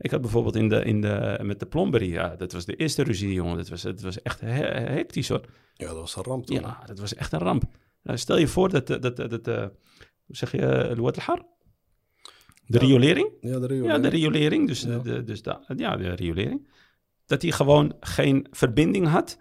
Ik 0.01 0.11
had 0.11 0.21
bijvoorbeeld 0.21 0.55
in 0.55 0.69
de, 0.69 0.83
in 0.83 1.01
de, 1.01 1.39
met 1.41 1.59
de 1.59 1.65
plomberie, 1.65 2.11
ja, 2.11 2.35
dat 2.35 2.51
was 2.51 2.65
de 2.65 2.75
eerste 2.75 3.03
ruzie, 3.03 3.33
jongen. 3.33 3.57
Dat 3.57 3.69
was, 3.69 3.81
dat 3.81 4.01
was 4.01 4.21
echt 4.21 4.41
hectisch, 4.41 5.27
hoor. 5.29 5.41
Ja, 5.73 5.87
dat 5.87 5.95
was 5.95 6.15
een 6.15 6.23
ramp, 6.23 6.45
toch? 6.45 6.59
Ja, 6.59 6.81
dat 6.85 6.99
was 6.99 7.15
echt 7.15 7.31
een 7.33 7.39
ramp. 7.39 7.63
Nou, 8.03 8.17
stel 8.17 8.37
je 8.37 8.47
voor 8.47 8.69
dat, 8.69 8.87
dat, 8.87 9.01
dat, 9.01 9.15
dat, 9.15 9.47
uh, 9.47 9.59
hoe 10.25 10.35
zeg 10.35 10.51
je, 10.51 10.93
Louat 10.95 11.17
al-Har? 11.17 11.45
De 12.65 12.77
riolering? 12.77 13.29
Ja, 13.41 13.59
de 13.59 13.67
riolering. 13.67 14.03
Ja, 14.03 14.09
de 14.09 14.15
riolering. 14.17 14.67
Dus, 14.67 14.81
Ja. 14.81 14.97
De, 14.97 15.23
dus 15.23 15.41
da- 15.41 15.63
ja, 15.75 15.97
de 15.97 16.13
riolering. 16.13 16.67
Dat 17.25 17.41
hij 17.41 17.51
gewoon 17.51 17.95
geen 17.99 18.47
verbinding 18.51 19.07
had 19.07 19.37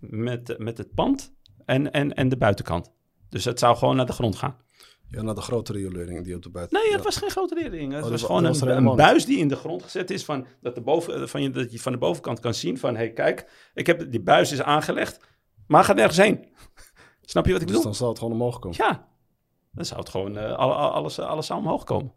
met, 0.00 0.54
met 0.58 0.78
het 0.78 0.94
pand 0.94 1.32
en, 1.64 1.92
en, 1.92 2.14
en 2.14 2.28
de 2.28 2.36
buitenkant. 2.36 2.92
Dus 3.28 3.44
het 3.44 3.58
zou 3.58 3.76
gewoon 3.76 3.96
naar 3.96 4.06
de 4.06 4.12
grond 4.12 4.36
gaan. 4.36 4.56
Ja, 5.10 5.22
naar 5.22 5.34
de 5.34 5.40
grote 5.40 5.72
riolering 5.72 6.24
die 6.24 6.34
op 6.34 6.42
de 6.42 6.50
buiten... 6.50 6.80
Nee, 6.82 6.92
het 6.92 7.04
was 7.04 7.16
geen 7.16 7.30
grote 7.30 7.54
riolering. 7.54 7.92
Het 7.92 8.04
Oh, 8.04 8.10
was 8.10 8.22
gewoon 8.22 8.42
was 8.42 8.60
een, 8.60 8.68
een 8.86 8.96
buis 8.96 9.24
die 9.26 9.38
in 9.38 9.48
de 9.48 9.56
grond 9.56 9.82
gezet 9.82 10.10
is. 10.10 10.24
Van, 10.24 10.46
dat, 10.60 10.74
de 10.74 10.80
boven, 10.80 11.28
van 11.28 11.42
je, 11.42 11.50
dat 11.50 11.72
je 11.72 11.80
van 11.80 11.92
de 11.92 11.98
bovenkant 11.98 12.40
kan 12.40 12.54
zien 12.54 12.78
van... 12.78 12.90
hé, 12.90 12.96
hey, 12.96 13.12
kijk, 13.12 13.50
ik 13.74 13.86
heb, 13.86 14.10
die 14.10 14.20
buis 14.20 14.52
is 14.52 14.62
aangelegd, 14.62 15.20
maar 15.66 15.84
gaat 15.84 15.96
nergens 15.96 16.16
heen. 16.18 16.48
Snap 17.22 17.46
je 17.46 17.52
wat 17.52 17.60
ik 17.60 17.66
Dus 17.66 17.76
bedoel? 17.76 17.82
dan 17.82 17.94
zal 17.94 18.08
het 18.08 18.18
gewoon 18.18 18.32
omhoog 18.32 18.58
komen. 18.58 18.76
Ja, 18.80 19.08
dan 19.72 19.84
zou 19.84 20.00
het 20.00 20.08
gewoon, 20.08 20.36
eh, 20.36 20.56
al- 20.56 20.74
alles, 20.74 21.18
alles 21.18 21.46
zou 21.46 21.60
omhoog 21.60 21.84
komen. 21.84 22.12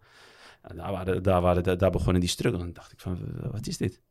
En 0.61 0.75
daar, 0.75 0.91
waren, 0.91 1.23
daar, 1.23 1.41
waren, 1.41 1.77
daar 1.77 1.91
begonnen 1.91 2.19
die 2.21 2.29
struggle. 2.29 2.59
En 2.61 2.73
dacht 2.73 2.91
ik 2.91 2.99
van, 2.99 3.19
wat 3.51 3.67
is 3.67 3.77
dit? 3.77 4.01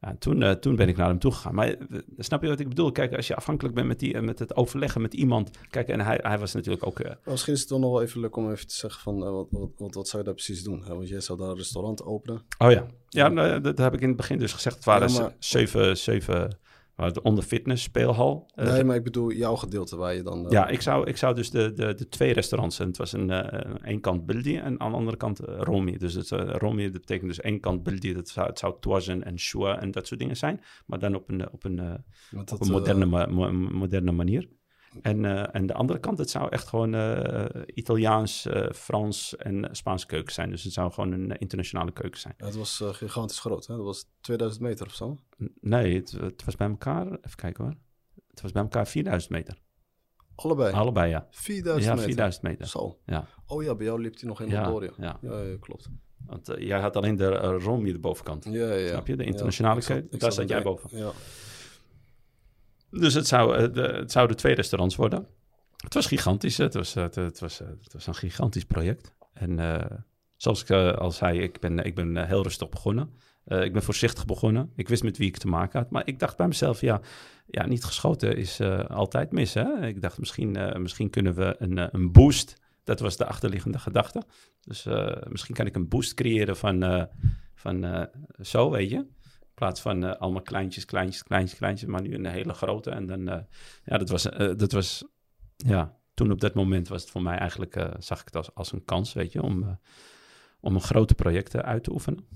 Ja, 0.00 0.08
en 0.08 0.18
toen, 0.18 0.42
eh, 0.42 0.50
toen 0.50 0.76
ben 0.76 0.88
ik 0.88 0.96
naar 0.96 1.08
hem 1.08 1.18
toe 1.18 1.32
gegaan. 1.32 1.54
Maar 1.54 1.68
eh, 1.68 1.76
snap 2.18 2.42
je 2.42 2.48
wat 2.48 2.60
ik 2.60 2.68
bedoel? 2.68 2.92
Kijk, 2.92 3.16
als 3.16 3.26
je 3.26 3.34
afhankelijk 3.36 3.74
bent 3.74 3.86
met, 3.86 3.98
die, 3.98 4.14
eh, 4.14 4.22
met 4.22 4.38
het 4.38 4.56
overleggen 4.56 5.00
met 5.00 5.14
iemand. 5.14 5.50
Kijk, 5.70 5.88
en 5.88 6.00
hij, 6.00 6.18
hij 6.22 6.38
was 6.38 6.52
natuurlijk 6.54 6.86
ook... 6.86 7.00
Misschien 7.24 7.52
is 7.52 7.60
het 7.60 7.68
dan 7.68 7.80
nog 7.80 7.90
wel 7.90 8.02
even 8.02 8.20
leuk 8.20 8.36
om 8.36 8.50
even 8.50 8.66
te 8.66 8.74
zeggen 8.74 9.02
van 9.02 9.18
wat, 9.18 9.46
wat, 9.50 9.70
wat, 9.76 9.94
wat 9.94 10.08
zou 10.08 10.18
je 10.18 10.24
daar 10.28 10.34
precies 10.34 10.62
doen? 10.62 10.82
hè? 10.84 10.94
Want 10.94 11.08
jij 11.08 11.20
zou 11.20 11.38
daar 11.38 11.48
een 11.48 11.56
restaurant 11.56 12.02
openen. 12.04 12.42
Oh 12.58 12.70
ja, 12.70 12.86
ja 13.08 13.28
nou, 13.28 13.60
dat 13.60 13.78
heb 13.78 13.94
ik 13.94 14.00
in 14.00 14.08
het 14.08 14.16
begin 14.16 14.38
dus 14.38 14.52
gezegd. 14.52 14.76
Het 14.76 14.84
waren 14.84 15.12
Ja, 15.12 15.20
maar- 15.20 15.34
zeven, 15.38 15.96
zeven 15.96 16.58
waren 16.98 17.24
onder 17.24 17.44
fitness, 17.44 17.82
speelhal. 17.82 18.50
Eh, 18.54 18.72
nee, 18.72 18.84
maar 18.84 18.96
ik 18.96 19.02
bedoel 19.04 19.32
jouw 19.32 19.56
gedeelte 19.56 19.96
waar 19.96 20.14
je 20.14 20.22
dan... 20.22 20.44
eh, 20.44 20.50
Ja, 20.50 20.68
ik 20.68 20.80
zou, 20.80 21.06
ik 21.06 21.16
zou 21.16 21.34
dus 21.34 21.50
de, 21.50 21.72
de, 21.72 21.94
de 21.94 22.08
twee 22.08 22.32
restaurants. 22.32 22.78
En 22.78 22.86
het 22.86 22.96
was 22.96 23.12
een, 23.12 23.30
eh, 23.30 23.74
één 23.82 24.00
kant 24.00 24.26
Bildi 24.26 24.56
en 24.56 24.80
aan 24.80 24.90
de 24.90 24.96
andere 24.96 25.16
kant 25.16 25.38
Romi. 25.38 25.96
Dus 25.96 26.14
het, 26.14 26.28
Romi 26.30 26.82
dat 26.82 27.00
betekent 27.00 27.28
dus 27.28 27.40
één 27.40 27.60
kant 27.60 27.82
Bildi. 27.82 28.14
Dat 28.14 28.28
zou, 28.28 28.46
het 28.46 28.58
zou 28.58 28.74
Toisen 28.80 29.24
en 29.24 29.38
Shua 29.38 29.80
en 29.80 29.90
dat 29.90 30.06
soort 30.06 30.20
dingen 30.20 30.36
zijn. 30.36 30.60
Maar 30.86 30.98
dan 30.98 31.14
op 31.14 31.28
een, 31.30 31.52
op 31.52 31.64
een, 31.64 31.80
op 32.36 32.60
een 32.60 32.70
moderne, 32.70 33.06
moderne 33.70 34.12
manier. 34.12 34.48
En, 35.02 35.24
eh, 35.24 35.54
en 35.54 35.66
de 35.66 35.74
andere 35.74 35.98
kant, 36.00 36.18
het 36.18 36.30
zou 36.30 36.48
echt 36.50 36.68
gewoon 36.68 36.94
eh, 36.94 37.44
Italiaans, 37.74 38.46
eh, 38.46 38.70
Frans 38.72 39.36
en 39.36 39.68
Spaanse 39.72 40.06
keuken 40.06 40.32
zijn. 40.32 40.50
Dus 40.50 40.64
het 40.64 40.72
zou 40.72 40.92
gewoon 40.92 41.12
een 41.12 41.38
internationale 41.38 41.92
keuken 41.92 42.20
zijn. 42.20 42.34
het 42.36 42.56
was 42.56 42.82
gigantisch 42.84 43.40
groot, 43.40 43.66
hè? 43.66 43.76
Dat 43.76 43.84
was 43.84 44.04
2000 44.20 44.62
meter 44.62 44.86
of 44.86 44.94
zo. 44.94 45.16
N- 45.42 45.52
Nee, 45.60 45.94
het, 45.96 46.10
het 46.10 46.44
was 46.44 46.56
bij 46.56 46.68
elkaar, 46.68 47.06
even 47.06 47.36
kijken 47.36 47.64
hoor. 47.64 47.74
Het 48.30 48.40
was 48.40 48.52
bij 48.52 48.62
elkaar 48.62 48.86
4000 48.86 49.32
meter. 49.32 49.58
Allebei. 50.34 50.72
Allebei, 50.74 51.10
ja. 51.10 51.26
4000 51.30 51.84
Ja, 51.84 51.90
meter. 51.90 52.04
4000 52.08 52.42
meter. 52.44 52.66
Zo. 52.66 52.98
Ja. 53.06 53.26
Oh 53.46 53.62
ja, 53.62 53.74
bij 53.74 53.86
jou 53.86 54.00
liep 54.00 54.14
hij 54.20 54.28
nog 54.28 54.38
helemaal 54.38 54.64
Ja, 54.64 54.70
door, 54.70 54.82
ja. 54.82 54.90
ja. 54.98 55.18
Ja, 55.30 55.40
ja, 55.42 55.56
klopt. 55.60 55.88
Want 56.26 56.52
jij 56.58 56.80
had 56.80 56.96
alleen 56.96 57.16
de 57.16 57.24
uh, 57.42 57.64
Romy 57.64 57.92
de 57.92 57.98
bovenkant. 57.98 58.44
Ja, 58.44 58.74
ja. 58.74 58.88
Snap 58.88 59.06
je? 59.06 59.16
De 59.16 59.24
internationale 59.24 59.80
keuken, 59.82 60.18
daar 60.18 60.32
zat 60.32 60.48
jij 60.48 60.62
boven. 60.62 60.98
Ja. 60.98 61.10
Dus 62.90 63.14
het, 63.14 63.26
zou, 63.26 63.56
eh, 63.56 63.72
de, 63.72 64.02
zouden 64.06 64.36
twee 64.36 64.54
restaurants 64.54 64.96
worden. 64.96 65.26
Het 65.82 65.94
was 65.94 66.06
gigantisch. 66.06 66.56
Het 66.56 66.74
was, 66.74 66.96
eh, 66.96 67.02
het, 67.02 67.14
het 67.14 67.40
was, 67.40 67.60
eh, 67.60 67.68
het 67.82 67.92
was 67.92 68.06
een 68.06 68.14
gigantisch 68.14 68.64
project. 68.64 69.14
En 69.32 69.58
zoals 70.36 70.62
ik 70.62 70.68
eh, 70.68 70.92
al 70.92 71.10
zei, 71.10 71.40
ik 71.40 71.60
ben, 71.60 71.78
ik 71.78 71.94
ben 71.94 72.26
heel 72.26 72.42
rustig 72.42 72.68
begonnen. 72.68 73.10
Ik 73.44 73.72
ben 73.72 73.82
voorzichtig 73.82 74.26
begonnen. 74.26 74.72
Ik 74.74 74.88
wist 74.88 75.02
met 75.02 75.16
wie 75.16 75.28
ik 75.28 75.36
te 75.36 75.48
maken 75.48 75.80
had. 75.80 75.90
Maar 75.90 76.06
ik 76.06 76.18
dacht 76.18 76.36
bij 76.36 76.46
mezelf, 76.46 76.80
ja, 76.80 77.00
ja 77.46 77.66
niet 77.66 77.84
geschoten 77.84 78.36
is 78.36 78.60
altijd 78.88 79.32
mis. 79.32 79.54
Hè? 79.54 79.86
Ik 79.86 80.02
dacht, 80.02 80.18
misschien, 80.18 80.80
misschien 80.82 81.10
kunnen 81.10 81.34
we 81.34 81.56
een, 81.58 81.94
een 81.94 82.12
boost. 82.12 82.60
Dat 82.84 83.00
was 83.00 83.16
de 83.16 83.26
achterliggende 83.26 83.78
gedachte. 83.78 84.22
Dus 84.60 84.86
misschien 85.28 85.54
kan 85.54 85.66
ik 85.66 85.76
een 85.76 85.88
boost 85.88 86.14
creëren 86.14 86.56
van, 86.56 87.08
van 87.54 88.08
zo, 88.40 88.70
weet 88.70 88.90
je. 88.90 89.06
Plaats 89.58 89.80
van 89.80 90.04
eh, 90.04 90.16
allemaal 90.20 90.42
kleintjes, 90.42 90.84
kleintjes, 90.84 91.22
kleintjes, 91.22 91.58
kleintjes, 91.58 91.88
maar 91.88 92.02
nu 92.02 92.14
een 92.14 92.26
hele 92.26 92.52
grote. 92.52 92.90
En 92.90 93.06
dan, 93.06 93.28
eh, 93.28 93.38
ja, 93.84 93.98
dat 93.98 94.08
was, 94.08 94.28
eh, 94.28 94.50
dat 94.56 94.72
was, 94.72 95.04
ja, 95.56 95.96
toen 96.14 96.30
op 96.30 96.40
dat 96.40 96.54
moment 96.54 96.88
was 96.88 97.02
het 97.02 97.10
voor 97.10 97.22
mij 97.22 97.36
eigenlijk, 97.38 97.86
zag 97.98 98.18
ik 98.20 98.24
het 98.24 98.36
als, 98.36 98.54
als 98.54 98.72
een 98.72 98.84
kans, 98.84 99.12
weet 99.12 99.32
je, 99.32 99.42
om, 99.42 99.78
om 100.60 100.74
een 100.74 100.80
grote 100.80 101.14
project 101.14 101.54
eh, 101.54 101.60
uit 101.60 101.84
te 101.84 101.92
oefenen. 101.92 102.26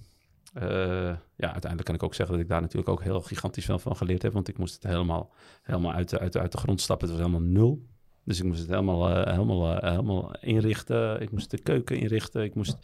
Ja, 1.37 1.51
uiteindelijk 1.53 1.85
kan 1.85 1.95
ik 1.95 2.03
ook 2.03 2.15
zeggen 2.15 2.35
dat 2.35 2.45
ik 2.45 2.51
daar 2.51 2.61
natuurlijk 2.61 2.89
ook 2.89 3.03
heel 3.03 3.21
gigantisch 3.21 3.65
veel 3.65 3.79
van 3.79 3.97
geleerd 3.97 4.23
heb, 4.23 4.33
want 4.33 4.49
ik 4.49 4.59
moest 4.59 4.75
het 4.75 4.83
helemaal, 4.83 5.33
helemaal 5.63 5.93
uit, 5.93 6.09
de, 6.09 6.19
uit, 6.19 6.33
de, 6.33 6.41
uit 6.41 6.53
de 6.53 6.59
grond 6.59 6.81
stappen. 6.81 7.09
Het 7.09 7.17
was 7.17 7.27
helemaal 7.27 7.49
nul. 7.49 7.87
Dus 8.25 8.39
ik 8.39 8.45
moest 8.45 8.61
het 8.61 8.69
helemaal, 8.69 9.25
helemaal, 9.25 9.77
helemaal 9.77 10.35
inrichten. 10.41 11.21
Ik 11.21 11.31
moest 11.31 11.51
de 11.51 11.59
keuken 11.59 11.97
inrichten. 11.97 12.43
Ik 12.45 12.55
moest, 12.55 12.77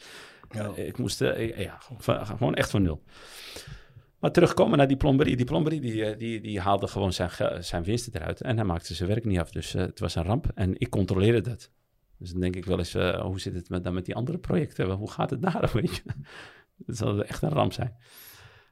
Ja. 0.50 0.70
ik 0.74 0.98
moest 0.98 1.18
ja, 1.18 1.78
gewoon- 1.78 2.26
gewoon 2.26 2.54
echt 2.54 2.70
van 2.70 2.82
nul. 2.82 3.02
Maar 4.18 4.32
terugkomen 4.32 4.78
naar 4.78 4.88
die 4.88 4.96
plomberie. 4.96 5.36
Die 5.36 5.46
plomberie 5.46 5.80
die, 5.80 6.04
eh, 6.04 6.18
die, 6.18 6.40
die 6.40 6.60
haalde 6.60 6.86
gewoon 6.86 7.12
zijn, 7.12 7.30
zijn 7.64 7.82
winsten 7.82 8.14
eruit. 8.14 8.40
En 8.40 8.56
hij 8.56 8.64
maakte 8.64 8.94
zijn 8.94 9.08
werk 9.08 9.24
niet 9.24 9.38
af. 9.38 9.50
Dus 9.50 9.74
eh, 9.74 9.82
het 9.82 9.98
was 9.98 10.14
een 10.14 10.24
ramp. 10.24 10.50
En 10.54 10.80
ik 10.80 10.90
controleerde 10.90 11.40
dat. 11.40 11.70
Dus 12.18 12.30
dan 12.30 12.40
denk 12.40 12.56
ik 12.56 12.64
wel 12.64 12.78
eens, 12.78 12.94
eh, 12.94 13.20
hoe 13.20 13.40
zit 13.40 13.54
het 13.54 13.68
met, 13.68 13.84
dan 13.84 13.94
met 13.94 14.04
die 14.04 14.14
andere 14.14 14.38
projecten? 14.38 14.90
Hoe 14.90 15.10
gaat 15.10 15.30
het 15.30 15.42
daar, 15.42 15.70
weet 15.80 15.96
je? 15.96 16.02
Dat 16.76 16.96
zal 16.96 17.24
echt 17.24 17.42
een 17.42 17.48
ramp 17.48 17.72
zijn. 17.72 17.96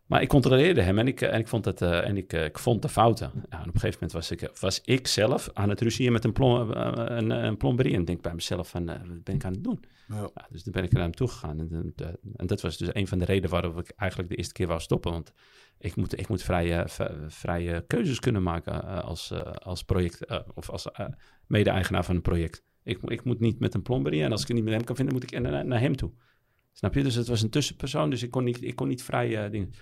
Maar 0.07 0.23
ik 0.23 0.29
controleerde 0.29 0.81
hem 0.81 0.99
en 0.99 1.07
ik, 1.07 1.21
eh, 1.21 1.33
en 1.33 1.41
ik, 1.41 1.49
vond, 1.49 1.65
het, 1.65 1.83
eh, 1.83 2.09
en 2.09 2.17
ik, 2.17 2.33
eh, 2.33 2.45
ik 2.45 2.59
vond 2.59 2.83
de 2.83 2.89
fouten. 2.89 3.31
Ja, 3.35 3.41
en 3.63 3.69
op 3.69 3.75
een 3.75 3.81
gegeven 3.81 3.93
moment 3.93 4.13
was 4.13 4.31
ik, 4.31 4.51
was 4.61 4.81
ik 4.85 5.07
zelf 5.07 5.51
aan 5.53 5.69
het 5.69 5.81
ruzien 5.81 6.13
met 6.13 6.25
een, 6.25 6.33
plom, 6.33 6.71
een, 6.71 7.31
een 7.31 7.57
plomberie. 7.57 7.95
En 7.95 8.01
ik 8.01 8.07
denk 8.07 8.23
bij 8.23 8.35
mezelf 8.35 8.69
van, 8.69 8.87
wat 8.87 9.25
ben 9.25 9.35
ik 9.35 9.45
aan 9.45 9.53
het 9.53 9.65
doen? 9.65 9.85
Ja. 10.09 10.31
Ja, 10.35 10.47
dus 10.51 10.63
toen 10.63 10.73
ben 10.73 10.85
ik 10.85 10.93
naar 10.93 11.03
hem 11.03 11.15
toe 11.15 11.29
gegaan. 11.29 11.61
En, 11.61 11.95
en, 12.37 12.47
dat 12.47 12.61
was 12.61 12.77
dus 12.77 12.89
een 12.93 13.07
van 13.07 13.19
de 13.19 13.25
redenen 13.25 13.51
waarom 13.51 13.79
ik 13.79 13.93
eigenlijk 13.97 14.31
de 14.31 14.37
eerste 14.37 14.53
keer 14.53 14.67
wou 14.67 14.81
stoppen. 14.81 15.13
Want 15.13 15.33
ik 15.79 15.97
moet, 15.97 16.19
ik 16.19 16.29
moet 16.29 16.43
vrije, 16.43 16.85
vrije 17.29 17.85
keuzes 17.87 18.21
kunnen 18.21 18.43
maken 18.43 19.03
als, 19.03 19.33
als 19.63 19.83
project 19.83 20.27
of 20.55 20.71
als 20.71 20.87
mede-eigenaar 21.47 22.05
van 22.05 22.15
een 22.15 22.23
project. 22.23 22.63
Ik, 22.83 23.03
moet- 23.03 23.11
ik 23.13 23.25
moet 23.25 23.41
niet 23.41 23.59
met 23.61 23.75
een 23.75 23.83
plomberie 23.83 24.23
en 24.23 24.33
als 24.33 24.41
ik 24.43 24.47
het 24.47 24.57
niet 24.57 24.65
met 24.65 24.75
hem 24.75 24.85
kan 24.85 24.97
vinden, 24.97 25.15
moet 25.15 25.23
ik 25.33 25.41
naar, 25.41 25.67
naar 25.67 25.81
hem 25.81 25.97
toe. 25.97 26.13
Snap 26.76 26.95
je? 26.95 27.02
Dus 27.02 27.14
het 27.14 27.26
was 27.26 27.42
een 27.42 27.50
tussenpersoon, 27.50 28.11
dus 28.11 28.23
ik 28.23 28.30
kon 28.30 28.45
niet, 28.45 28.62
ik 28.62 28.76
kon 28.76 28.88
niet 28.88 29.02
vrij 29.02 29.45
eh, 29.45 29.50
dingen. 29.50 29.73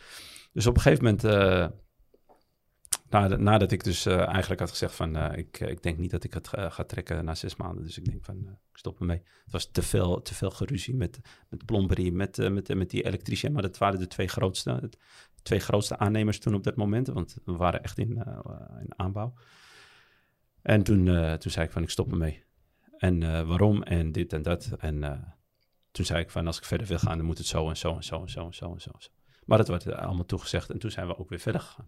Dus 0.52 0.66
op 0.66 0.74
een 0.76 0.80
gegeven 0.80 1.04
moment, 1.04 1.24
eh, 1.24 1.68
nadat, 3.08 3.38
nadat 3.40 3.72
ik 3.72 3.84
dus 3.84 4.06
eh, 4.06 4.26
eigenlijk 4.28 4.60
had 4.60 4.70
gezegd 4.70 4.94
van, 4.94 5.16
ik, 5.32 5.60
ik 5.60 5.82
denk 5.82 5.98
niet 5.98 6.10
dat 6.10 6.24
ik 6.24 6.34
het 6.34 6.48
ga, 6.48 6.84
trekken 6.84 7.24
na 7.24 7.34
zes 7.34 7.56
maanden. 7.56 7.84
Dus 7.84 7.98
ik 7.98 8.04
denk 8.04 8.24
van, 8.24 8.36
ik 8.48 8.76
stop 8.78 9.00
ermee. 9.00 9.16
Het 9.16 9.52
was 9.52 9.70
te 9.70 9.82
veel, 9.82 10.22
te 10.22 10.34
veel 10.34 10.50
geruzie 10.50 10.94
met, 10.94 11.20
met 11.48 11.58
de 11.60 11.64
plomberie, 11.64 12.12
met, 12.12 12.36
met, 12.50 12.74
met 12.74 12.90
die 12.90 13.04
elektricien. 13.04 13.52
Maar 13.52 13.62
dat 13.62 13.78
waren 13.78 13.98
de 13.98 14.06
twee 14.06 14.28
grootste, 14.28 14.70
het- 14.72 14.98
twee 15.42 15.60
grootste 15.60 15.98
aannemers 15.98 16.38
toen 16.38 16.54
op 16.54 16.64
dat 16.64 16.76
moment. 16.76 17.06
Want 17.06 17.36
we 17.44 17.52
waren 17.52 17.82
echt 17.82 17.98
in, 17.98 18.10
in 18.80 18.92
aanbouw. 18.96 19.34
En 20.62 20.82
toen, 20.82 21.04
toen 21.38 21.50
zei 21.52 21.66
ik 21.66 21.72
van, 21.72 21.82
ik 21.82 21.90
stop 21.90 22.10
ermee. 22.10 22.44
En 22.96 23.46
waarom 23.46 23.82
en 23.82 24.12
dit 24.12 24.32
en 24.32 24.42
dat. 24.42 24.70
En 24.78 25.24
toen 25.94 26.04
zei 26.04 26.20
ik 26.20 26.30
van, 26.30 26.46
als 26.46 26.58
ik 26.58 26.64
verder 26.64 26.86
wil 26.86 26.98
gaan, 26.98 27.16
dan 27.16 27.26
moet 27.26 27.38
het 27.38 27.46
zo 27.46 27.68
en 27.68 27.76
zo 27.76 27.96
en 27.96 28.04
zo 28.04 28.20
en 28.22 28.30
zo 28.30 28.46
en 28.46 28.54
zo 28.54 28.72
en 28.72 28.80
zo. 28.80 28.90
en 28.90 29.02
zo. 29.02 29.08
Maar 29.44 29.58
dat 29.58 29.68
werd 29.68 29.92
allemaal 29.92 30.26
toegezegd 30.26 30.70
en 30.70 30.78
toen 30.78 30.90
zijn 30.90 31.06
we 31.06 31.18
ook 31.18 31.28
weer 31.28 31.38
verder 31.38 31.60
gegaan. 31.60 31.86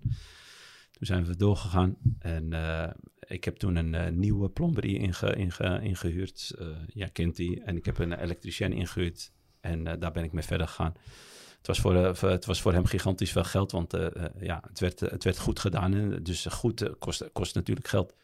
Toen 0.90 1.06
zijn 1.06 1.24
we 1.24 1.36
doorgegaan 1.36 1.96
en 2.18 2.52
eh, 2.52 2.90
ik 3.20 3.44
heb 3.44 3.56
toen 3.56 3.76
een 3.76 3.94
eh, 3.94 4.12
nieuwe 4.12 4.50
plomberie 4.50 4.98
inge, 4.98 5.36
inge, 5.36 5.80
ingehuurd. 5.82 6.54
Eh, 6.58 6.66
ja, 6.86 7.06
kent 7.06 7.36
die. 7.36 7.62
En 7.62 7.76
ik 7.76 7.84
heb 7.84 7.98
een 7.98 8.12
elektricien 8.12 8.72
ingehuurd 8.72 9.32
en 9.60 9.86
eh, 9.86 9.94
daar 9.98 10.12
ben 10.12 10.24
ik 10.24 10.32
mee 10.32 10.44
verder 10.44 10.68
gegaan. 10.68 10.94
Het 11.66 11.76
was, 11.76 11.80
voor, 11.80 11.94
eh, 11.94 12.30
het 12.30 12.44
was 12.44 12.60
voor 12.60 12.72
hem 12.72 12.84
gigantisch 12.84 13.32
veel 13.32 13.44
geld, 13.44 13.72
want 13.72 13.94
eh, 13.94 14.06
eh, 14.06 14.24
ja, 14.40 14.62
het, 14.68 14.80
werd, 14.80 15.00
het 15.00 15.24
werd 15.24 15.38
goed 15.38 15.58
gedaan. 15.58 15.94
En 15.94 16.22
dus 16.22 16.46
goed 16.46 16.82
eh, 16.82 16.90
kost, 16.98 17.32
kost 17.32 17.54
natuurlijk 17.54 17.88
geld. 17.88 18.14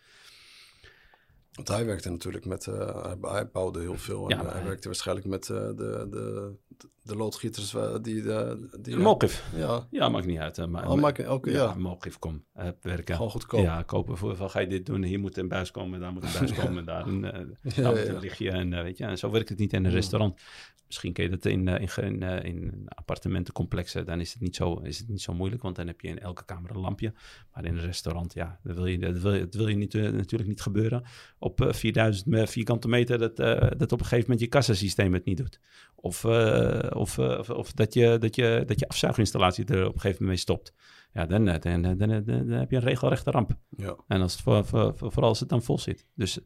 Want 1.53 1.69
hij 1.69 1.87
werkte 1.87 2.11
natuurlijk 2.11 2.45
met, 2.45 2.67
eh, 2.67 3.13
hij, 3.21 3.51
bouwde 3.51 3.81
heel 3.81 3.99
veel. 3.99 4.29
En 4.29 4.37
Ja, 4.39 4.53
hij 4.53 4.65
werkte 4.65 4.89
waarschijnlijk 4.89 5.27
met 5.27 5.49
eh, 5.49 5.57
de, 5.57 6.07
de, 6.11 6.55
de, 7.03 7.17
loodgieters 7.17 7.75
eh, 7.75 7.95
die... 8.03 8.23
de 8.23 8.69
die 8.81 8.97
Mokif. 8.97 9.45
Ja, 9.57 9.87
Ja, 9.91 10.09
maakt 10.09 10.27
niet 10.27 10.39
uit. 10.39 10.59
eh, 10.59 10.67
Maar, 10.67 10.89
oh, 10.91 11.01
maak, 11.01 11.29
ook, 11.29 11.47
ja, 11.47 11.53
ja, 11.53 11.75
Mokif, 11.75 12.19
kom. 12.19 12.45
eh, 12.55 12.69
werken. 12.83 13.15
gewoon 13.17 13.31
goedkoop. 13.31 13.61
Ja, 13.63 13.83
kopen 13.83 14.17
voor 14.17 14.37
van 14.37 14.51
ga 14.51 14.61
je 14.61 14.67
dit 14.67 14.87
doen, 14.87 15.03
hier 15.03 15.21
moet 15.21 15.37
een 15.37 15.49
buis 15.49 15.71
komen, 15.71 16.01
daar 16.01 16.13
moet 16.13 16.23
een 16.23 16.33
buis 16.39 16.53
komen, 16.65 16.85
daar 16.85 17.07
een, 17.07 17.25
eh, 17.25 17.41
Ja, 17.75 17.83
daar 17.83 17.93
moet 17.95 18.09
een 18.09 18.19
lichtje. 18.21 18.51
En, 18.51 18.73
eh, 18.73 18.83
weet 18.83 18.99
je, 18.99 19.05
en 19.05 19.19
zo 19.19 19.31
werkt 19.31 19.49
het 19.49 19.59
niet 19.59 19.73
in 19.73 19.85
een 19.85 19.91
restaurant. 19.91 20.41
Misschien 20.87 21.13
ken 21.13 21.25
je 21.25 21.31
dat 21.31 21.45
in, 21.45 21.69
eh, 21.69 21.81
in, 21.81 22.05
in, 22.05 22.23
eh, 22.23 22.45
in 22.45 22.83
appartementencomplexen, 22.89 24.05
dan 24.07 24.21
is 24.21 24.33
het, 24.33 24.43
niet 24.43 24.57
zo, 24.57 24.75
is 24.75 24.99
het 24.99 25.09
niet 25.09 25.21
zo 25.21 25.35
moeilijk, 25.35 25.63
want 25.63 25.77
dan 25.77 25.87
heb 25.87 26.01
je 26.01 26.09
in 26.09 26.19
elke 26.19 26.45
kamer 26.45 26.71
een 26.71 26.79
lampje. 26.81 27.13
Maar 27.55 27.65
in 27.65 27.77
een 27.77 27.85
restaurant, 27.85 28.35
ja, 28.35 28.59
dat 28.63 28.77
wil 28.77 28.87
je, 28.87 28.99
dat 28.99 29.19
wil 29.19 29.33
dat 29.39 29.55
wil 29.55 29.69
je 29.69 29.77
niet, 29.77 29.95
eh, 29.95 30.03
natuurlijk 30.11 30.51
niet 30.51 30.61
gebeuren. 30.61 31.03
op 31.39 31.61
eh, 31.61 31.73
4000 31.73 32.27
me- 32.27 32.47
vierkante 32.47 32.89
meter 32.89 33.19
dat, 33.19 33.39
eh, 33.39 33.71
dat 33.77 33.93
op 33.93 33.99
een 34.01 34.05
gegeven 34.07 34.21
moment 34.23 34.41
je 34.41 34.47
kassasysteem 34.47 35.13
het 35.13 35.25
niet 35.25 35.37
doet. 35.37 35.61
Of, 35.95 36.25
eh, 36.25 36.91
of, 36.95 37.19
eh, 37.19 37.39
of, 37.39 37.51
of 37.51 37.73
dat, 37.73 37.95
je, 37.95 38.19
dat, 38.19 38.35
je, 38.35 38.63
dat 38.67 38.81
je 38.81 38.89
afzuiginstallatie 38.89 39.65
er 39.65 39.87
op 39.87 39.95
een 39.95 40.01
gegeven 40.01 40.25
moment 40.25 40.29
mee 40.29 40.37
stopt. 40.37 40.75
Ja, 41.13 41.27
dan, 41.27 41.49
eh, 41.49 41.61
dan, 41.61 41.83
dan, 41.83 42.25
dan, 42.25 42.49
heb 42.49 42.71
je 42.71 42.77
een 42.77 42.83
regelrechte 42.83 43.31
ramp. 43.31 43.57
Ja. 43.69 43.97
En 44.07 44.21
als 44.21 44.33
het 44.33 44.43
voor, 44.43 44.65
voor, 44.65 44.97
voor- 44.97 45.13
vooral 45.13 45.29
als 45.29 45.41
het 45.41 45.49
dan 45.49 45.63
vol 45.63 45.79
zit. 45.79 46.07
Dus 46.15 46.41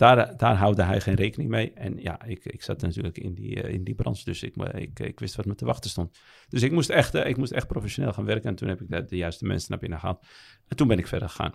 daar, 0.00 0.36
daar 0.36 0.56
houdde 0.56 0.82
hij 0.82 1.00
geen 1.00 1.14
rekening 1.14 1.50
mee. 1.50 1.72
En 1.72 1.98
ja, 1.98 2.24
ik, 2.24 2.44
ik 2.44 2.62
zat 2.62 2.80
natuurlijk 2.80 3.18
in 3.18 3.34
die, 3.34 3.62
eh, 3.62 3.74
in 3.74 3.84
die 3.84 3.94
branche, 3.94 4.24
dus 4.24 4.42
ik, 4.42 4.56
ik, 4.56 4.98
ik 4.98 5.20
wist 5.20 5.36
wat 5.36 5.44
me 5.44 5.54
te 5.54 5.64
wachten 5.64 5.90
stond. 5.90 6.18
Dus 6.48 6.62
ik 6.62 6.72
moest 6.72 6.90
echt, 6.90 7.14
eh, 7.14 7.28
ik 7.28 7.36
moest 7.36 7.52
echt 7.52 7.66
professioneel 7.66 8.12
gaan 8.12 8.24
werken. 8.24 8.48
En 8.48 8.54
toen 8.54 8.68
heb 8.68 8.80
ik 8.80 8.90
de, 8.90 9.04
de 9.04 9.16
juiste 9.16 9.46
mensen 9.46 9.70
naar 9.70 9.78
binnen 9.78 9.98
gehaald. 9.98 10.26
En 10.68 10.76
toen 10.76 10.88
ben 10.88 10.98
ik 10.98 11.06
verder 11.06 11.28
gegaan. 11.28 11.54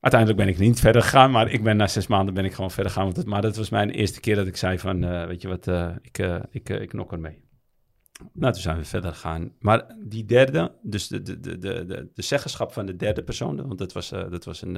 Uiteindelijk 0.00 0.40
ben 0.40 0.54
ik 0.54 0.58
niet 0.58 0.80
verder 0.80 1.02
gegaan, 1.02 1.30
maar 1.30 1.50
ik 1.50 1.62
ben 1.62 1.76
na 1.76 1.86
zes 1.86 2.06
maanden 2.06 2.34
ben 2.34 2.44
ik 2.44 2.52
gewoon 2.52 2.70
verder 2.70 2.92
gegaan. 2.92 3.12
Want 3.12 3.26
maar 3.26 3.42
dat 3.42 3.56
was 3.56 3.70
mijn 3.70 3.90
eerste 3.90 4.20
keer 4.20 4.34
dat 4.36 4.46
ik 4.46 4.56
zei 4.56 4.78
van, 4.78 5.04
eh, 5.04 5.26
weet 5.26 5.42
je 5.42 5.48
wat, 5.48 5.66
eh, 5.66 5.96
ik, 6.02 6.18
eh, 6.18 6.42
ik, 6.50 6.68
ik 6.68 6.92
nok 6.92 7.12
er 7.12 7.20
mee. 7.20 7.44
Nou, 8.32 8.52
toen 8.52 8.62
zijn 8.62 8.76
we 8.76 8.84
verder 8.84 9.12
gegaan. 9.12 9.52
Maar 9.58 9.96
die 10.04 10.24
derde, 10.24 10.74
dus 10.82 11.08
de, 11.08 11.22
de, 11.22 11.40
de, 11.40 11.58
de, 11.58 12.10
de, 12.14 12.22
zeggenschap 12.22 12.72
van 12.72 12.86
de 12.86 12.96
derde 12.96 13.22
persoon, 13.22 13.66
want 13.66 13.78
dat 13.78 13.92
was, 13.92 14.08
dat 14.08 14.44
was, 14.44 14.62
een, 14.62 14.72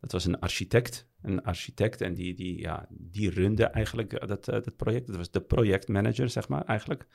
dat 0.00 0.12
was 0.12 0.24
een 0.24 0.40
architect. 0.40 1.08
Een 1.22 1.42
architect 1.42 2.00
en 2.00 2.14
die, 2.14 2.34
die, 2.34 2.60
ja, 2.60 2.86
die 2.90 3.30
runde 3.30 3.64
eigenlijk 3.64 4.26
dat, 4.26 4.44
dat 4.44 4.76
project. 4.76 5.06
Dat 5.06 5.16
was 5.16 5.30
de 5.30 5.40
projectmanager, 5.40 6.28
zeg 6.28 6.48
maar, 6.48 6.64
eigenlijk. 6.64 7.06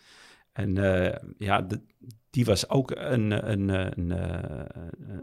En 0.53 0.73
ja, 1.37 1.67
die 2.29 2.45
was 2.45 2.69
ook 2.69 2.91
een, 2.91 3.51
een, 3.51 3.69
een, 3.69 4.09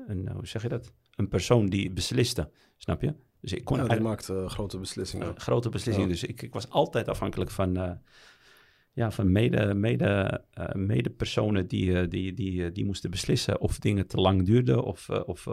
een, 0.06 0.28
hoe 0.28 0.46
zeg 0.46 0.62
je 0.62 0.68
dat? 0.68 0.92
Een 1.18 1.28
persoon 1.28 1.66
die 1.66 1.90
besliste, 1.90 2.50
snap 2.76 3.02
je? 3.02 3.14
Dus 3.40 3.52
ik 3.52 3.64
kon 3.64 3.76
Ja, 3.76 3.86
die 3.86 4.00
maakt 4.00 4.28
eh, 4.28 4.48
grote 4.48 4.78
beslissingen. 4.78 5.40
grote 5.40 5.68
beslissing. 5.68 6.06
Ja. 6.06 6.12
Dus 6.12 6.24
ik, 6.24 6.42
ik 6.42 6.52
was 6.52 6.70
altijd 6.70 7.08
afhankelijk 7.08 7.50
van, 7.50 7.76
eh, 7.76 7.90
ja, 8.92 9.10
van 9.10 9.32
mede, 9.32 9.74
mede, 9.74 10.42
eh, 10.50 10.74
medepersonen 10.74 11.66
die, 11.66 12.08
die, 12.08 12.34
die, 12.34 12.72
die 12.72 12.84
moesten 12.84 13.10
beslissen 13.10 13.60
of 13.60 13.78
dingen 13.78 14.06
te 14.06 14.16
lang 14.16 14.46
duurden 14.46 14.82
of, 14.84 15.08
of 15.10 15.44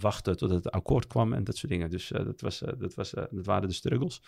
wachten 0.00 0.36
tot 0.36 0.50
het 0.50 0.70
akkoord 0.70 1.06
kwam 1.06 1.32
en 1.32 1.44
dat 1.44 1.56
soort 1.56 1.72
dingen. 1.72 1.90
Dus 1.90 2.08
dat, 2.08 2.40
was, 2.40 2.62
dat, 2.78 2.94
was, 2.94 3.10
dat 3.10 3.46
waren 3.46 3.68
de 3.68 3.74
struggles. 3.74 4.22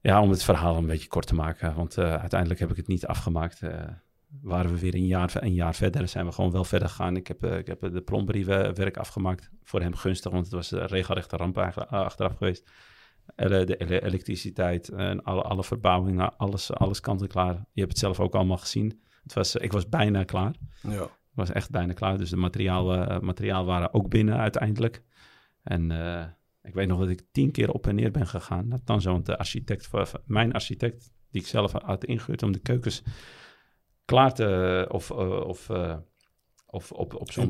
Ja, 0.00 0.22
om 0.22 0.30
het 0.30 0.42
verhaal 0.42 0.76
een 0.76 0.86
beetje 0.86 1.08
kort 1.08 1.26
te 1.26 1.34
maken, 1.34 1.74
want 1.74 1.98
uiteindelijk 1.98 2.60
heb 2.60 2.70
ik 2.70 2.76
het 2.76 2.88
niet 2.88 3.06
afgemaakt. 3.06 3.60
Eh, 4.32 4.38
waren 4.42 4.70
we 4.70 4.78
weer 4.78 4.94
een 4.94 5.06
jaar, 5.06 5.32
een 5.34 5.54
jaar 5.54 5.74
verder, 5.74 6.08
zijn 6.08 6.26
we 6.26 6.32
gewoon 6.32 6.50
wel 6.50 6.64
verder 6.64 6.88
gegaan. 6.88 7.16
Ik 7.16 7.26
heb, 7.26 7.42
eh, 7.42 7.58
ik 7.58 7.66
heb 7.66 7.80
de 7.80 8.00
plomberiewerk 8.00 8.96
afgemaakt, 8.96 9.50
voor 9.62 9.80
hem 9.80 9.94
gunstig, 9.94 10.32
want 10.32 10.44
het 10.44 10.54
was 10.54 10.70
een 10.70 10.86
regelrechte 10.86 11.36
ramp 11.36 11.58
eh, 11.58 11.76
achteraf 11.88 12.36
geweest. 12.36 12.70
De 13.36 13.76
ele- 13.76 14.00
elektriciteit 14.00 14.88
en 14.88 15.22
alle, 15.22 15.42
alle 15.42 15.64
verbouwingen, 15.64 16.36
alles, 16.36 16.72
alles 16.72 17.00
kant 17.00 17.22
en 17.22 17.28
klaar. 17.28 17.54
Je 17.54 17.80
hebt 17.80 17.92
het 17.92 17.98
zelf 17.98 18.20
ook 18.20 18.34
allemaal 18.34 18.56
gezien. 18.56 19.02
Het 19.22 19.32
was, 19.32 19.56
ik 19.56 19.72
was 19.72 19.88
bijna 19.88 20.24
klaar. 20.24 20.54
Ja. 20.80 21.02
Ik 21.02 21.38
was 21.38 21.50
echt 21.50 21.70
bijna 21.70 21.92
klaar. 21.92 22.18
Dus 22.18 22.30
de 22.30 22.36
materiaal, 22.36 22.94
eh, 22.94 23.20
materiaal 23.20 23.64
waren 23.64 23.94
ook 23.94 24.08
binnen 24.08 24.36
uiteindelijk. 24.36 25.02
En 25.62 25.90
eh, 25.90 26.24
ik 26.62 26.74
weet 26.74 26.88
nog 26.88 26.98
dat 26.98 27.08
ik 27.08 27.22
tien 27.32 27.50
keer 27.50 27.70
op 27.70 27.86
en 27.86 27.94
neer 27.94 28.10
ben 28.10 28.26
gegaan. 28.26 28.68
Dat 28.68 28.80
dan 28.84 29.00
zo, 29.00 29.12
want 29.12 29.26
de 29.26 29.38
architect, 29.38 29.90
mijn 30.24 30.52
architect, 30.52 31.12
die 31.30 31.40
ik 31.40 31.46
zelf 31.46 31.72
had 31.72 32.04
ingehuurd 32.04 32.42
om 32.42 32.52
de 32.52 32.58
keukens 32.58 33.02
klaar 34.04 34.34
te, 34.34 34.86
of, 34.90 35.10
eh, 35.10 35.40
of, 35.46 35.70
eh, 35.70 35.96
of 36.66 36.92
op, 36.92 37.14
op 37.14 37.30
zo'n. 37.32 37.42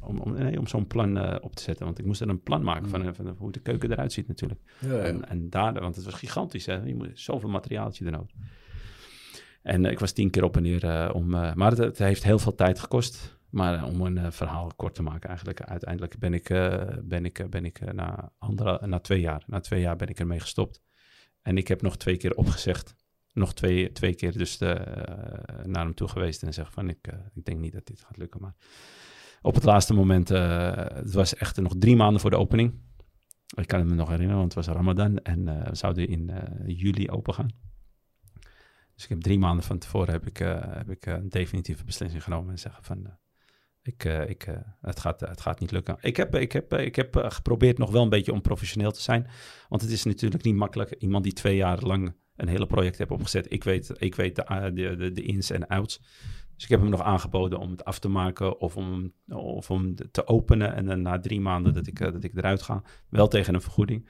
Om, 0.00 0.18
om, 0.20 0.32
nee, 0.32 0.58
om 0.58 0.66
zo'n 0.66 0.86
plan 0.86 1.18
eh, 1.18 1.36
op 1.40 1.56
te 1.56 1.62
zetten. 1.62 1.84
Want 1.84 1.98
ik 1.98 2.04
moest 2.04 2.20
er 2.20 2.28
een 2.28 2.42
plan 2.42 2.62
maken 2.62 2.84
Mm. 2.84 2.90
van, 2.90 3.02
eh, 3.06 3.08
van 3.12 3.28
hoe 3.38 3.52
de 3.52 3.60
keuken 3.60 3.90
eruit 3.92 4.12
ziet 4.12 4.28
natuurlijk. 4.28 4.60
Ja, 4.78 4.92
ja. 4.92 5.02
En, 5.02 5.28
en 5.28 5.50
daar, 5.50 5.80
want 5.80 5.96
het 5.96 6.04
was 6.04 6.14
gigantisch, 6.14 6.66
hè? 6.66 6.74
Je 6.82 6.94
moet 6.94 7.10
zoveel 7.14 7.48
materiaaltje 7.48 8.04
er 8.04 8.10
nodig. 8.10 8.30
En 9.62 9.84
eh, 9.84 9.90
ik 9.92 9.98
was 9.98 10.12
tien 10.12 10.30
keer 10.30 10.44
op 10.44 10.56
en 10.56 10.62
neer 10.62 10.84
eh, 10.84 11.10
om. 11.14 11.34
eh, 11.34 11.54
maar 11.54 11.70
het, 11.70 11.78
het 11.78 11.98
heeft 11.98 12.24
heel 12.24 12.38
veel 12.38 12.54
tijd 12.54 12.78
gekost. 12.78 13.38
Maar 13.50 13.74
eh, 13.74 13.84
om 13.86 14.00
een 14.00 14.18
eh, 14.18 14.30
verhaal 14.30 14.70
kort 14.76 14.94
te 14.94 15.02
maken, 15.02 15.28
eigenlijk, 15.28 15.62
uiteindelijk 15.62 16.18
ben 16.18 16.34
ik, 16.34 16.50
eh, 16.50 16.82
ben 17.02 17.24
ik, 17.24 17.38
eh, 17.38 17.46
ben 17.48 17.64
ik 17.64 17.78
eh, 17.80 17.92
na, 17.92 18.32
andere, 18.38 18.86
na 18.86 18.98
twee 18.98 19.20
jaar, 19.20 19.42
na 19.46 19.60
twee 19.60 19.80
jaar 19.80 19.96
ben 19.96 20.08
ik 20.08 20.18
ermee 20.18 20.40
gestopt. 20.40 20.80
En 21.42 21.56
ik 21.56 21.68
heb 21.68 21.82
nog 21.82 21.96
twee 21.96 22.16
keer 22.16 22.34
opgezegd. 22.34 22.94
Nog 23.32 23.54
twee, 23.54 23.92
twee 23.92 24.14
keer 24.14 24.38
dus 24.38 24.58
de, 24.58 24.72
eh, 24.72 25.64
naar 25.64 25.84
hem 25.84 25.94
toe 25.94 26.08
geweest 26.08 26.42
en 26.42 26.54
zeggen 26.54 26.74
van 26.74 26.88
ik, 26.88 27.06
eh, 27.06 27.18
ik 27.34 27.44
denk 27.44 27.58
niet 27.58 27.72
dat 27.72 27.86
dit 27.86 28.00
gaat 28.00 28.16
lukken. 28.16 28.40
Maar 28.40 28.54
op 29.42 29.54
het 29.54 29.64
laatste 29.64 29.94
moment, 29.94 30.30
eh, 30.30 30.72
het 30.76 31.12
was 31.12 31.34
echt 31.34 31.56
nog 31.56 31.74
drie 31.78 31.96
maanden 31.96 32.20
voor 32.20 32.30
de 32.30 32.38
opening. 32.38 32.74
Ik 33.56 33.66
kan 33.66 33.86
me 33.86 33.94
nog 33.94 34.08
herinneren, 34.08 34.40
want 34.40 34.54
het 34.54 34.66
was 34.66 34.74
Ramadan 34.74 35.18
en 35.18 35.44
we 35.44 35.74
zouden 35.74 36.08
in 36.08 36.30
juli 36.66 37.10
open 37.10 37.34
gaan. 37.34 37.50
Dus 38.94 39.04
ik 39.04 39.08
heb 39.08 39.20
drie 39.20 39.38
maanden 39.38 39.64
van 39.64 39.78
tevoren 39.78 40.12
heb 40.12 40.26
ik, 40.26 40.36
heb 40.76 40.90
ik 40.90 41.06
een 41.06 41.28
definitieve 41.28 41.84
beslissing 41.84 42.22
genomen 42.22 42.50
en 42.50 42.58
zeggen 42.58 42.84
van 42.84 43.18
ik, 43.82 44.04
ik, 44.04 44.46
het, 44.80 45.00
gaat, 45.00 45.20
het 45.20 45.40
gaat 45.40 45.60
niet 45.60 45.70
lukken. 45.70 45.96
Ik 46.00 46.16
heb, 46.16 46.34
ik 46.34 46.52
heb, 46.52 46.74
ik 46.74 46.96
heb 46.96 47.16
geprobeerd 47.28 47.78
nog 47.78 47.90
wel 47.90 48.02
een 48.02 48.08
beetje 48.08 48.32
om 48.32 48.40
professioneel 48.40 48.92
te 48.92 49.02
zijn, 49.02 49.26
want 49.68 49.82
het 49.82 49.90
is 49.90 50.04
natuurlijk 50.04 50.44
niet 50.44 50.54
makkelijk. 50.54 50.94
Iemand 50.98 51.24
die 51.24 51.32
twee 51.32 51.56
jaar 51.56 51.80
lang 51.82 52.14
een 52.40 52.48
hele 52.48 52.66
project 52.66 52.98
heeft 52.98 53.10
opgezet, 53.10 53.52
ik 53.52 53.64
weet, 53.64 53.92
ik 53.98 54.14
weet 54.14 54.36
de, 54.36 54.42
eh, 54.42 54.62
de, 54.62 54.96
de, 54.96 55.12
de 55.12 55.22
ins 55.22 55.50
en 55.50 55.66
outs. 55.66 56.00
Dus 56.54 56.64
ik 56.64 56.68
heb 56.68 56.80
hem 56.80 56.90
nog 56.90 57.02
aangeboden 57.02 57.58
om 57.58 57.70
het 57.70 57.84
af 57.84 57.98
te 57.98 58.08
maken 58.08 58.60
of 58.60 58.76
om, 58.76 59.12
of 59.28 59.70
om 59.70 59.94
te 60.10 60.26
openen. 60.26 60.74
En 60.74 60.86
dan 60.86 61.02
na 61.02 61.18
drie 61.18 61.40
maanden 61.40 61.74
dat 61.74 61.86
ik, 61.86 62.00
eh, 62.00 62.12
dat 62.12 62.24
ik 62.24 62.36
eruit 62.36 62.62
ga, 62.62 62.82
wel 63.08 63.28
tegen 63.28 63.54
een 63.54 63.60
vergoeding. 63.60 64.08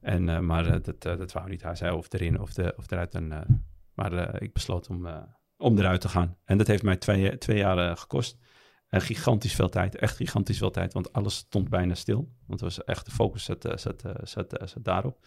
En, 0.00 0.28
eh, 0.28 0.38
maar 0.38 0.82
dat, 0.82 1.02
dat 1.02 1.32
wou 1.32 1.48
niet. 1.48 1.62
Hij 1.62 1.74
zei 1.74 1.96
of 1.96 2.12
erin 2.12 2.40
of, 2.40 2.52
de, 2.52 2.74
of 2.76 2.90
eruit. 2.90 3.14
En, 3.14 3.64
maar 3.94 4.42
ik 4.42 4.52
besloot 4.52 4.88
om, 4.88 5.08
om 5.56 5.78
eruit 5.78 6.00
te 6.00 6.08
gaan. 6.08 6.36
En 6.44 6.58
dat 6.58 6.66
heeft 6.66 6.82
mij 6.82 6.96
twee, 6.96 7.38
twee 7.38 7.58
jaar 7.58 7.96
gekost. 7.96 8.38
En 8.88 9.00
gigantisch 9.00 9.54
veel 9.54 9.68
tijd, 9.68 9.96
echt 9.96 10.16
gigantisch 10.16 10.58
veel 10.58 10.70
tijd, 10.70 10.92
want 10.92 11.12
alles 11.12 11.36
stond 11.36 11.68
bijna 11.68 11.94
stil. 11.94 12.32
Want 12.46 12.60
het 12.60 12.76
was 12.76 12.84
echt 12.84 13.04
de 13.04 13.10
focus 13.10 13.44
zat, 13.44 13.68
zat, 13.74 14.02
zat 14.24 14.74
daarop. 14.82 15.18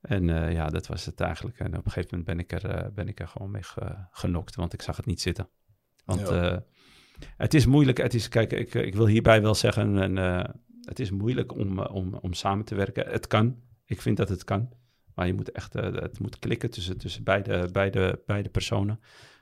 En 0.00 0.30
eh, 0.30 0.52
ja, 0.52 0.66
dat 0.68 0.86
was 0.86 1.04
het 1.06 1.20
eigenlijk. 1.20 1.58
En 1.58 1.66
op 1.76 1.84
een 1.84 1.90
gegeven 1.90 2.18
moment 2.18 2.26
ben 2.26 2.38
ik 2.38 2.62
er, 2.62 2.70
eh, 2.70 2.90
ben 2.92 3.08
ik 3.08 3.20
er 3.20 3.28
gewoon 3.28 3.50
mee 3.50 3.62
ge- 3.62 4.06
genokt, 4.10 4.54
want 4.54 4.72
ik 4.72 4.82
zag 4.82 4.96
het 4.96 5.06
niet 5.06 5.20
zitten. 5.20 5.48
Want 6.04 6.20
Ja. 6.28 6.52
eh, 6.52 6.58
het 7.36 7.54
is 7.54 7.66
moeilijk. 7.66 7.98
Het 7.98 8.14
is, 8.14 8.28
kijk, 8.28 8.52
ik, 8.52 8.74
ik 8.74 8.94
wil 8.94 9.06
hierbij 9.06 9.42
wel 9.42 9.54
zeggen, 9.54 9.98
en, 9.98 10.16
het 10.80 10.98
is 11.00 11.10
moeilijk 11.10 11.52
om, 11.54 11.78
om, 11.80 12.14
om 12.14 12.32
samen 12.32 12.64
te 12.64 12.74
werken. 12.74 13.10
Het 13.10 13.26
kan. 13.26 13.62
Ik 13.84 14.00
vind 14.00 14.16
dat 14.16 14.28
het 14.28 14.44
kan. 14.44 14.72
Maar 15.14 15.26
je 15.26 15.34
moet 15.34 15.50
echt, 15.52 15.72
het 15.72 16.18
moet 16.18 16.38
klikken 16.38 16.70
tussen, 16.70 16.98
tussen 16.98 17.24
beide, 17.24 17.68
beide, 17.72 18.22
beide 18.26 18.48
personen. 18.48 19.00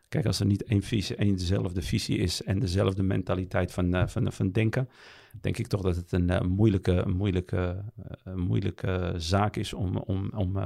Kijk, 0.09 0.27
als 0.27 0.41
er 0.41 0.47
niet 0.47 0.65
één 0.65 0.83
visie, 0.83 1.17
één 1.17 1.37
dezelfde 1.37 1.83
visie 1.83 2.19
is 2.19 2.43
en 2.43 2.59
dezelfde 2.59 3.03
mentaliteit 3.03 3.73
van, 3.73 3.95
eh, 3.95 4.07
van, 4.07 4.33
van 4.33 4.51
denken, 4.51 4.89
denk 5.41 5.59
ik 5.59 5.67
toch 5.67 5.83
dat 5.83 5.97
het 5.97 6.13
een 6.13 6.31
eh, 6.31 6.41
moeilijke, 6.41 7.05
moeilijke, 7.07 7.85
eh, 8.25 8.35
moeilijke 8.35 9.15
zaak 9.17 9.57
is 9.57 9.73
om, 9.73 9.97
om, 9.97 10.31
om, 10.35 10.59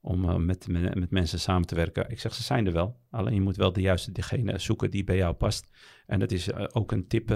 om 0.00 0.44
met, 0.44 0.68
met, 0.68 1.10
mensen 1.10 1.40
samen 1.40 1.66
te 1.66 1.74
werken. 1.74 2.10
Ik 2.10 2.20
zeg, 2.20 2.34
ze 2.34 2.42
zijn 2.42 2.66
er 2.66 2.72
wel. 2.72 3.00
Alleen 3.10 3.34
je 3.34 3.40
moet 3.40 3.56
wel 3.56 3.72
de 3.72 3.80
juiste 3.80 4.12
degene 4.12 4.58
zoeken 4.58 4.90
die 4.90 5.04
bij 5.04 5.16
jou 5.16 5.34
past. 5.34 5.70
En 6.06 6.18
dat 6.18 6.32
is 6.32 6.52
ook 6.52 6.92
een 6.92 7.06
tip 7.06 7.28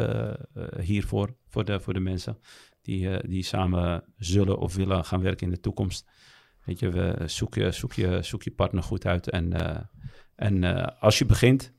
hiervoor, 0.81 1.37
voor 1.47 1.65
de, 1.65 1.81
voor 1.81 1.95
de 1.95 2.01
mensen 2.01 2.39
die, 2.83 3.29
die 3.29 3.43
samen 3.43 4.05
zullen 4.17 4.59
of 4.59 4.75
willen 4.75 5.05
gaan 5.05 5.23
werken 5.23 5.47
in 5.47 5.53
de 5.53 5.61
toekomst. 5.61 6.11
Weet 6.65 6.79
je, 6.79 6.91
we, 6.91 7.23
zoek, 7.27 7.55
je, 7.55 7.71
zoek, 7.71 7.93
je, 7.93 8.23
zoek 8.23 8.43
je 8.43 8.51
partner 8.51 8.83
goed 8.83 9.07
uit. 9.07 9.31
En, 9.31 9.53
en 10.39 10.65
eh, 10.65 11.03
als 11.03 11.19
je 11.19 11.25
begint, 11.25 11.73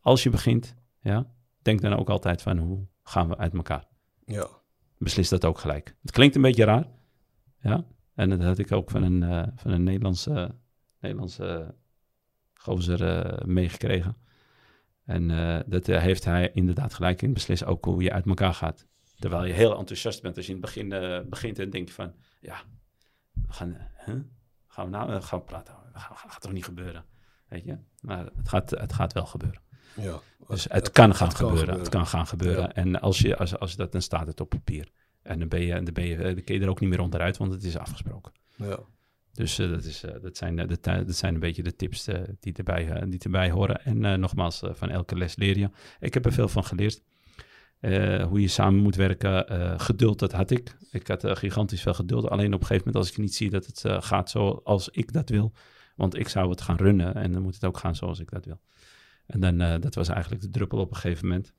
als 0.00 0.22
je 0.22 0.30
begint, 0.30 0.74
ja, 1.00 1.30
denk 1.62 1.80
dan 1.80 1.94
ook 1.94 2.10
altijd 2.10 2.42
van 2.42 2.58
hoe 2.58 2.86
gaan 3.02 3.28
we 3.28 3.36
uit 3.36 3.54
elkaar. 3.54 3.86
Ja. 4.24 4.48
Beslis 4.98 5.28
dat 5.28 5.44
ook 5.44 5.58
gelijk. 5.58 5.96
Het 6.02 6.10
klinkt 6.10 6.34
een 6.34 6.42
beetje 6.42 6.64
raar, 6.64 6.86
ja. 7.60 7.84
En 8.14 8.30
dat 8.30 8.42
had 8.42 8.58
ik 8.58 8.72
ook 8.72 8.90
van 8.90 9.02
een, 9.02 9.22
eh, 9.22 9.46
van 9.54 9.70
een 9.70 9.82
Nederlandse, 9.82 10.54
Nederlandse 11.00 11.74
gozer 12.54 13.04
eh, 13.04 13.44
meegekregen. 13.44 14.16
En 15.04 15.28
dat 15.66 15.86
heeft 15.86 16.24
hij 16.24 16.50
inderdaad 16.52 16.94
gelijk 16.94 17.22
in. 17.22 17.32
Beslis 17.32 17.64
ook 17.64 17.84
hoe 17.84 18.02
je 18.02 18.12
uit 18.12 18.26
elkaar 18.26 18.54
gaat. 18.54 18.86
Terwijl 19.18 19.44
je 19.44 19.52
heel 19.52 19.78
enthousiast 19.78 20.22
bent 20.22 20.36
als 20.36 20.46
je 20.46 20.52
in 20.52 20.62
het 20.62 20.66
begin 20.66 20.88
begint 21.28 21.58
en 21.58 21.70
denk 21.70 21.88
je 21.88 21.94
van... 21.94 22.14
Ja, 22.40 22.62
we 23.32 23.52
gaan, 23.52 23.76
huh? 24.04 24.14
gaan 24.66 24.84
we 24.84 24.90
nou 24.90 25.22
gaan 25.22 25.38
we 25.38 25.44
praten? 25.44 25.74
Dat 25.92 26.02
gaat, 26.02 26.18
gaat 26.30 26.40
toch 26.40 26.52
niet 26.52 26.64
gebeuren? 26.64 27.04
Weet 27.48 27.64
je? 27.64 27.78
Maar 28.06 28.24
het 28.36 28.48
gaat, 28.48 28.70
het 28.70 28.92
gaat 28.92 29.12
wel 29.12 29.26
gebeuren. 29.26 29.60
ja. 29.94 30.20
Dus 30.48 30.66
het, 30.68 30.90
kan 30.92 31.14
gaan 31.14 31.30
gebeuren. 31.30 31.78
Het 31.78 31.88
kan 31.88 32.06
gaan 32.06 32.26
gebeuren. 32.26 32.62
Ja. 32.62 32.74
En 32.74 33.00
als 33.00 33.18
je, 33.18 33.36
als, 33.36 33.58
als 33.58 33.76
dat, 33.76 33.92
dan 33.92 34.02
staat 34.02 34.26
het 34.26 34.40
op 34.40 34.48
papier. 34.48 34.88
En 35.22 35.38
dan 35.38 35.48
ben 35.48 35.60
je, 35.60 35.72
dan 35.82 35.94
ben 35.94 36.06
je, 36.06 36.16
dan 36.16 36.44
kun 36.44 36.54
je 36.54 36.60
er 36.60 36.68
ook 36.68 36.80
niet 36.80 36.90
meer 36.90 37.00
onderuit, 37.00 37.36
want 37.36 37.52
het 37.52 37.64
is 37.64 37.78
afgesproken. 37.78 38.32
Ja. 38.56 38.78
Dus 39.32 39.58
eh, 39.58 39.70
dat, 39.70 39.84
is, 39.84 40.02
eh, 40.02 40.22
dat, 40.22 40.36
zijn, 40.36 40.58
eh, 40.58 40.68
de, 40.68 40.78
dat 40.80 41.16
zijn 41.16 41.34
een 41.34 41.40
beetje 41.40 41.62
de 41.62 41.76
tips 41.76 42.06
eh, 42.06 42.20
die, 42.40 42.52
erbij, 42.52 42.90
eh, 42.90 43.02
die 43.08 43.20
erbij 43.22 43.50
horen. 43.50 43.84
En 43.84 44.04
eh, 44.04 44.14
nogmaals, 44.14 44.62
eh, 44.62 44.70
van 44.74 44.90
elke 44.90 45.16
les 45.16 45.36
leer 45.36 45.58
je. 45.58 45.70
Ik 46.00 46.14
heb 46.14 46.24
er 46.24 46.32
veel 46.32 46.48
van 46.48 46.64
geleerd. 46.64 47.02
Eh, 47.80 48.24
hoe 48.24 48.40
je 48.40 48.48
samen 48.48 48.82
moet 48.82 48.94
werken. 48.94 49.48
Eh, 49.48 49.74
geduld, 49.76 50.18
dat 50.18 50.32
had 50.32 50.50
ik. 50.50 50.76
Ik 50.90 51.08
had 51.08 51.24
eh, 51.24 51.36
gigantisch 51.36 51.82
veel 51.82 51.94
geduld. 51.94 52.28
Alleen 52.28 52.54
op 52.54 52.60
een 52.60 52.66
gegeven 52.66 52.86
moment 52.86 53.04
als 53.04 53.12
ik 53.12 53.18
niet 53.18 53.34
zie 53.34 53.50
dat 53.50 53.66
het 53.66 53.84
eh, 53.84 54.02
gaat 54.02 54.30
zoals 54.30 54.88
ik 54.88 55.12
dat 55.12 55.28
wil. 55.28 55.52
Want 55.96 56.14
ik 56.14 56.28
zou 56.28 56.50
het 56.50 56.60
gaan 56.60 56.76
runnen 56.76 57.14
en 57.14 57.32
dan 57.32 57.42
moet 57.42 57.54
het 57.54 57.64
ook 57.64 57.78
gaan 57.78 57.96
zoals 57.96 58.18
ik 58.18 58.30
dat 58.30 58.44
wil. 58.44 58.60
En 59.26 59.40
dan, 59.40 59.60
eh, 59.60 59.80
dat 59.80 59.94
was 59.94 60.08
eigenlijk 60.08 60.42
de 60.42 60.50
druppel 60.50 60.78
op 60.78 60.90
een 60.90 60.96
gegeven 60.96 61.26
moment. 61.28 61.52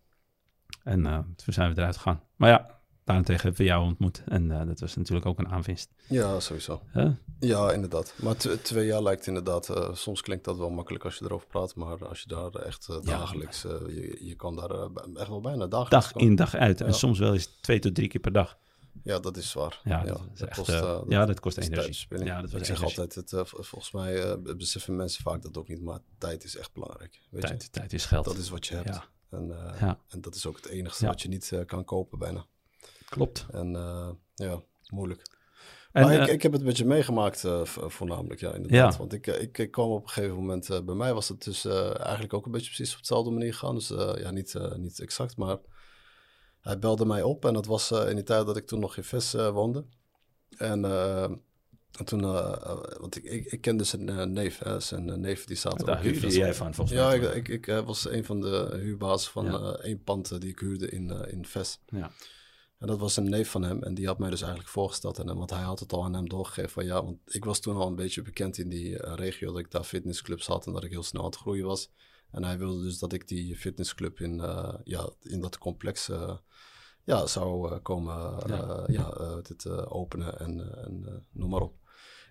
En 0.83 1.05
eh, 1.05 1.19
toen 1.35 1.53
zijn 1.53 1.73
we 1.73 1.79
eruit 1.79 1.95
gegaan. 1.95 2.21
Maar 2.35 2.49
ja, 2.49 2.79
daarentegen 3.03 3.41
hebben 3.41 3.61
we 3.61 3.67
jou 3.67 3.83
ontmoet. 3.85 4.23
En 4.25 4.51
eh, 4.51 4.67
dat 4.67 4.79
was 4.79 4.95
natuurlijk 4.95 5.25
ook 5.25 5.39
een 5.39 5.49
aanwinst. 5.49 5.93
Ja, 6.07 6.39
sowieso. 6.39 6.81
Huh? 6.93 7.11
Ja, 7.39 7.71
inderdaad. 7.71 8.13
Maar 8.21 8.35
tw- 8.35 8.53
twee 8.61 8.85
jaar 8.85 9.03
lijkt 9.03 9.27
inderdaad, 9.27 9.73
soms 9.93 10.21
klinkt 10.21 10.45
dat 10.45 10.57
wel 10.57 10.69
makkelijk 10.69 11.03
als 11.03 11.15
je 11.17 11.25
erover 11.25 11.47
praat, 11.47 11.75
maar 11.75 12.07
als 12.07 12.21
je 12.21 12.27
daar 12.27 12.55
echt 12.55 12.85
Ja. 12.89 12.99
dagelijks, 12.99 13.61
je, 13.61 14.17
je 14.21 14.35
kan 14.35 14.55
daar 14.55 14.71
echt 15.15 15.27
wel 15.27 15.41
bijna 15.41 15.67
dagelijks 15.67 16.13
Dag 16.13 16.21
in, 16.23 16.35
dag 16.35 16.55
uit. 16.55 16.81
En 16.81 16.93
soms 16.93 17.19
wel 17.19 17.33
eens 17.33 17.45
twee 17.61 17.79
tot 17.79 17.95
drie 17.95 18.07
keer 18.07 18.21
per 18.21 18.31
dag. 18.31 18.57
Ja, 19.03 19.19
dat 19.19 19.37
is 19.37 19.49
zwaar. 19.49 19.81
Ja, 19.83 20.03
dat 20.03 20.21
echt, 20.35 20.55
kost, 20.57 20.69
ja, 21.07 21.25
dat 21.25 21.39
kost 21.39 21.57
energie. 21.57 22.05
Ja, 22.25 22.41
dat 22.41 22.51
was 22.51 22.59
Ik 22.61 22.67
zeg 22.67 22.77
energie. 22.77 22.99
altijd, 22.99 23.15
het, 23.15 23.33
eh, 23.33 23.45
volgens 23.45 23.91
mij 23.91 24.23
eh, 24.23 24.55
beseffen 24.57 24.95
mensen 24.95 25.23
vaak 25.23 25.41
dat 25.41 25.57
ook 25.57 25.67
niet, 25.67 25.81
maar 25.81 25.99
tijd 26.17 26.43
is 26.43 26.57
echt 26.57 26.73
belangrijk. 26.73 27.19
Weet 27.29 27.41
je? 27.41 27.47
Tijd, 27.47 27.71
tijd 27.71 27.93
is 27.93 28.05
geld. 28.05 28.25
Dat 28.25 28.37
is 28.37 28.49
wat 28.49 28.67
je 28.67 28.75
hebt. 28.75 28.87
Ja. 28.87 29.03
En, 29.29 29.51
eh, 29.51 29.79
Ja. 29.81 29.99
en 30.09 30.21
dat 30.21 30.35
is 30.35 30.45
ook 30.45 30.55
het 30.55 30.65
enige 30.65 31.05
wat 31.05 31.21
je 31.21 31.27
niet 31.27 31.51
kan 31.65 31.85
kopen 31.85 32.19
bijna. 32.19 32.45
Klopt. 33.09 33.45
En 33.51 33.71
ja, 34.35 34.61
moeilijk. 34.87 35.35
En, 35.91 36.03
maar 36.03 36.13
ik, 36.21 36.27
ik 36.27 36.41
heb 36.41 36.51
het 36.51 36.63
met 36.63 36.77
je 36.77 36.85
meegemaakt, 36.85 37.39
vo- 37.63 37.89
voornamelijk, 37.89 38.39
ja, 38.39 38.53
inderdaad. 38.53 38.97
Want 38.97 39.13
ik, 39.13 39.27
ik, 39.27 39.57
ik 39.57 39.71
kwam 39.71 39.89
op 39.89 40.03
een 40.03 40.09
gegeven 40.09 40.35
moment, 40.35 40.85
bij 40.85 40.95
mij 40.95 41.13
was 41.13 41.27
het 41.29 41.43
dus 41.43 41.65
eigenlijk 41.65 42.33
ook 42.33 42.45
een 42.45 42.51
beetje 42.51 42.71
precies 42.73 42.93
op 42.93 42.99
dezelfde 42.99 43.31
manier 43.31 43.53
gegaan. 43.53 43.75
Dus 43.75 43.87
ja, 44.15 44.31
niet, 44.31 44.53
niet 44.77 44.99
exact, 44.99 45.37
maar 45.37 45.57
hij 46.67 46.79
belde 46.79 47.05
mij 47.05 47.23
op. 47.23 47.45
En 47.45 47.53
dat 47.53 47.65
was 47.65 47.91
eh, 47.91 48.09
in 48.09 48.15
die 48.15 48.23
tijd 48.23 48.45
dat 48.45 48.57
ik 48.57 48.67
toen 48.67 48.79
nog 48.79 48.97
in 48.97 49.03
Ves 49.03 49.33
eh, 49.33 49.49
woonde. 49.49 49.85
En, 50.57 50.85
eh, 50.85 51.23
en 51.23 52.05
toen, 52.05 52.21
want 52.99 53.15
ik, 53.15 53.23
ik, 53.23 53.45
ik 53.45 53.61
kende 53.61 53.83
zijn 53.83 54.31
neef, 54.33 54.59
hè, 54.59 54.79
zijn 54.79 55.19
neef 55.21 55.45
die 55.45 55.55
zaten 55.57 55.85
daar 55.85 56.01
huurde 56.01 56.27
jij 56.29 56.53
van, 56.53 56.73
volgens 56.73 56.97
Ja, 56.97 57.07
mij. 57.07 57.17
ik, 57.17 57.33
ik, 57.35 57.47
ik 57.47 57.67
eh, 57.67 57.85
was 57.85 58.09
een 58.09 58.25
van 58.25 58.41
de 58.41 58.77
huurbazen 58.81 59.31
van 59.31 59.45
Ja. 59.45 59.71
één 59.71 60.03
pand 60.03 60.41
die 60.41 60.49
ik 60.49 60.59
huurde 60.59 60.89
in, 60.89 61.09
in 61.09 61.45
Ves. 61.45 61.79
Ja. 61.85 62.11
En 62.77 62.87
dat 62.87 62.99
was 62.99 63.17
een 63.17 63.29
neef 63.29 63.49
van 63.49 63.63
hem. 63.63 63.83
En 63.83 63.93
die 63.93 64.07
had 64.07 64.19
mij 64.19 64.29
dus 64.29 64.41
eigenlijk 64.41 64.71
voorgesteld 64.71 65.19
aan 65.19 65.27
hem. 65.27 65.37
Want 65.37 65.49
hij 65.49 65.61
had 65.61 65.79
het 65.79 65.93
al 65.93 66.03
aan 66.03 66.13
hem 66.13 66.29
doorgegeven 66.29 66.69
van 66.69 66.85
ja, 66.85 67.03
want 67.03 67.17
ik 67.25 67.45
was 67.45 67.59
toen 67.59 67.75
al 67.75 67.87
een 67.87 67.95
beetje 67.95 68.21
bekend 68.21 68.57
in 68.57 68.69
die 68.69 69.15
regio. 69.15 69.51
Dat 69.51 69.59
ik 69.59 69.71
daar 69.71 69.83
fitnessclubs 69.83 70.47
had 70.47 70.65
en 70.67 70.73
dat 70.73 70.83
ik 70.83 70.91
heel 70.91 71.03
snel 71.03 71.21
aan 71.23 71.29
het 71.29 71.39
groeien 71.39 71.65
was. 71.65 71.89
En 72.31 72.43
hij 72.43 72.57
wilde 72.57 72.83
dus 72.83 72.99
dat 72.99 73.13
ik 73.13 73.27
die 73.27 73.55
fitnessclub 73.55 74.19
in, 74.19 74.39
eh, 74.39 74.73
ja, 74.83 75.09
in 75.21 75.41
dat 75.41 75.57
complex 75.57 76.09
eh, 76.09 76.37
ja, 77.03 77.25
zou 77.25 77.71
eh, 77.71 77.79
komen 77.81 78.15
Ja. 78.47 78.83
ja, 78.87 79.39
dit, 79.41 79.69
openen 79.69 80.39
en, 80.39 80.83
en 80.85 81.25
noem 81.31 81.49
maar 81.49 81.61
op. 81.61 81.75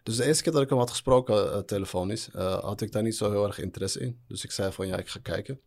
Dus 0.03 0.17
de 0.17 0.25
eerste 0.25 0.43
keer 0.43 0.53
dat 0.53 0.63
ik 0.63 0.69
hem 0.69 0.79
had 0.79 0.91
gesproken 0.91 1.67
telefonisch, 1.67 2.29
had 2.33 2.81
ik 2.81 2.93
daar 2.93 3.03
niet 3.03 3.17
zo 3.17 3.31
heel 3.31 3.47
erg 3.47 3.59
interesse 3.59 4.01
in. 4.01 4.21
Dus 4.29 4.45
ik 4.45 4.51
zei 4.51 4.73
van 4.73 4.87
ja, 4.87 4.97
ik 4.97 5.09
ga 5.09 5.19
kijken. 5.23 5.61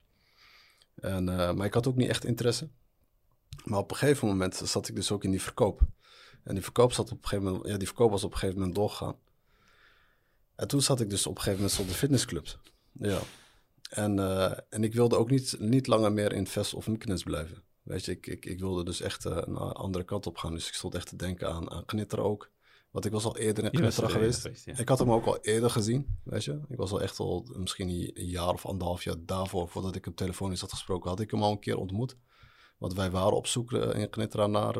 En, 0.96 1.24
maar 1.24 1.66
ik 1.66 1.74
had 1.74 1.88
ook 1.88 1.96
niet 1.96 2.10
echt 2.10 2.26
interesse. 2.26 2.70
Maar 3.64 3.80
op 3.80 3.92
een 3.92 3.98
gegeven 3.98 4.28
moment 4.28 4.56
zat 4.56 4.88
ik 4.88 4.96
dus 4.96 5.12
ook 5.12 5.24
in 5.24 5.32
die 5.32 5.42
verkoop. 5.42 5.82
En 6.44 6.54
die 6.54 6.64
verkoop, 6.64 6.94
zat 6.94 7.12
op 7.12 7.24
een 7.24 7.28
gegeven 7.28 7.52
moment, 7.52 7.68
ja, 7.72 7.78
die 7.78 7.88
verkoop 7.88 8.12
was 8.12 8.24
op 8.24 8.32
een 8.32 8.38
gegeven 8.38 8.60
moment 8.60 8.76
doorgegaan. 8.76 9.16
En 10.56 10.68
toen 10.68 10.82
zat 10.82 11.00
ik 11.00 11.10
dus 11.10 11.28
op 11.28 11.36
een 11.36 11.42
gegeven 11.42 11.64
moment 11.64 11.80
op 11.80 11.88
de 11.88 11.94
fitnessclubs. 11.94 12.58
Ja. 12.92 13.20
En, 13.90 14.20
eh, 14.20 14.58
en 14.70 14.84
ik 14.84 14.94
wilde 14.94 15.18
ook 15.18 15.30
niet, 15.30 15.56
niet 15.60 15.88
langer 15.88 16.12
meer 16.12 16.34
in 16.34 16.48
Vest 16.48 16.74
of 16.74 16.88
Mykines 16.88 17.24
blijven. 17.24 17.64
Weet 17.82 18.06
je, 18.06 18.12
ik, 18.12 18.28
ik, 18.28 18.46
ik 18.46 18.60
wilde 18.60 18.84
dus 18.84 19.02
echt 19.02 19.26
eh, 19.26 19.38
een 19.42 19.58
andere 19.58 20.04
kant 20.04 20.28
op 20.28 20.38
gaan. 20.38 20.54
Dus 20.54 20.68
ik 20.68 20.74
stond 20.74 20.96
echt 20.96 21.08
te 21.08 21.16
denken 21.16 21.50
aan, 21.54 21.72
aan 21.72 21.86
Knitter 21.86 22.20
ook. 22.20 22.52
Want 22.92 23.06
ik 23.06 23.12
was 23.12 23.26
al 23.26 23.38
eerder 23.38 23.64
in 23.64 23.72
Knitter 23.72 24.04
er 24.04 24.10
geweest. 24.10 24.42
geweest, 24.42 24.66
ja. 24.66 24.78
Ik 24.78 24.90
had 24.90 25.00
hem 25.00 25.12
ook 25.12 25.26
al 25.26 25.38
eerder 25.42 25.70
gezien, 25.70 26.20
weet 26.24 26.44
je. 26.44 26.60
Ik 26.70 26.78
was 26.78 26.92
al 26.92 27.02
echt 27.02 27.20
al 27.20 27.48
misschien 27.56 27.90
een 27.90 28.26
jaar 28.26 28.54
of 28.54 28.66
anderhalf 28.66 29.04
jaar 29.04 29.16
daarvoor, 29.20 29.70
voordat 29.70 29.96
ik 29.96 30.06
hem 30.06 30.16
telefonisch 30.16 30.62
had 30.62 30.72
gesproken, 30.72 31.10
had 31.10 31.20
ik 31.20 31.32
hem 31.32 31.44
al 31.44 31.52
een 31.52 31.60
keer 31.60 31.78
ontmoet. 31.78 32.16
Want 32.78 32.94
wij 32.94 33.12
waren 33.12 33.38
op 33.38 33.48
zoek 33.48 33.74
eh, 33.74 34.02
in 34.02 34.10
Knitra 34.10 34.48
naar 34.48 34.76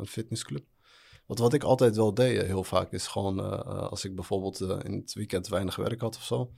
een 0.00 0.06
fitnessclub. 0.06 0.64
Want 1.26 1.38
wat 1.38 1.52
ik 1.52 1.62
altijd 1.62 1.96
wel 1.96 2.14
deed, 2.14 2.42
heel 2.42 2.64
vaak, 2.64 2.92
is 2.92 3.06
gewoon 3.06 3.64
als 3.90 4.04
ik 4.04 4.14
bijvoorbeeld 4.14 4.60
in 4.60 4.92
het 4.92 5.12
weekend 5.12 5.48
weinig 5.48 5.76
werk 5.76 6.00
had 6.00 6.16
of 6.16 6.24
zo, 6.24 6.52